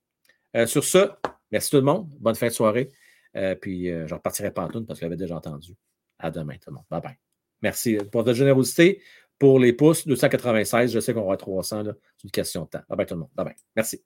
Euh, 0.55 0.65
sur 0.65 0.83
ce, 0.83 1.09
merci 1.51 1.69
tout 1.69 1.77
le 1.77 1.83
monde. 1.83 2.09
Bonne 2.19 2.35
fin 2.35 2.47
de 2.47 2.51
soirée. 2.51 2.91
Euh, 3.35 3.55
puis 3.55 3.89
euh, 3.91 4.07
je 4.07 4.13
repartirai 4.13 4.51
pas 4.51 4.63
en 4.63 4.69
tout 4.69 4.83
parce 4.85 4.99
que 4.99 5.05
j'avais 5.05 5.17
déjà 5.17 5.35
entendu. 5.35 5.73
À 6.19 6.31
demain, 6.31 6.55
tout 6.55 6.69
le 6.69 6.75
monde. 6.75 6.85
Bye 6.89 7.01
bye. 7.01 7.17
Merci 7.61 7.97
pour 8.11 8.23
votre 8.23 8.33
générosité. 8.33 9.01
Pour 9.37 9.59
les 9.59 9.73
pouces, 9.73 10.07
296, 10.07 10.93
je 10.93 10.99
sais 10.99 11.13
qu'on 11.13 11.21
aura 11.21 11.37
300. 11.37 11.83
C'est 11.83 12.23
une 12.23 12.31
question 12.31 12.63
de 12.63 12.69
temps. 12.69 12.81
Bye 12.87 12.97
bye 12.97 13.05
tout 13.05 13.15
le 13.15 13.21
monde. 13.21 13.29
Bye 13.35 13.45
bye. 13.45 13.55
Merci. 13.75 14.03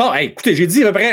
Bon, 0.00 0.14
écoutez, 0.14 0.56
j'ai 0.56 0.66
dit 0.66 0.82
à 0.82 0.86
peu 0.86 0.92
près 0.94 1.08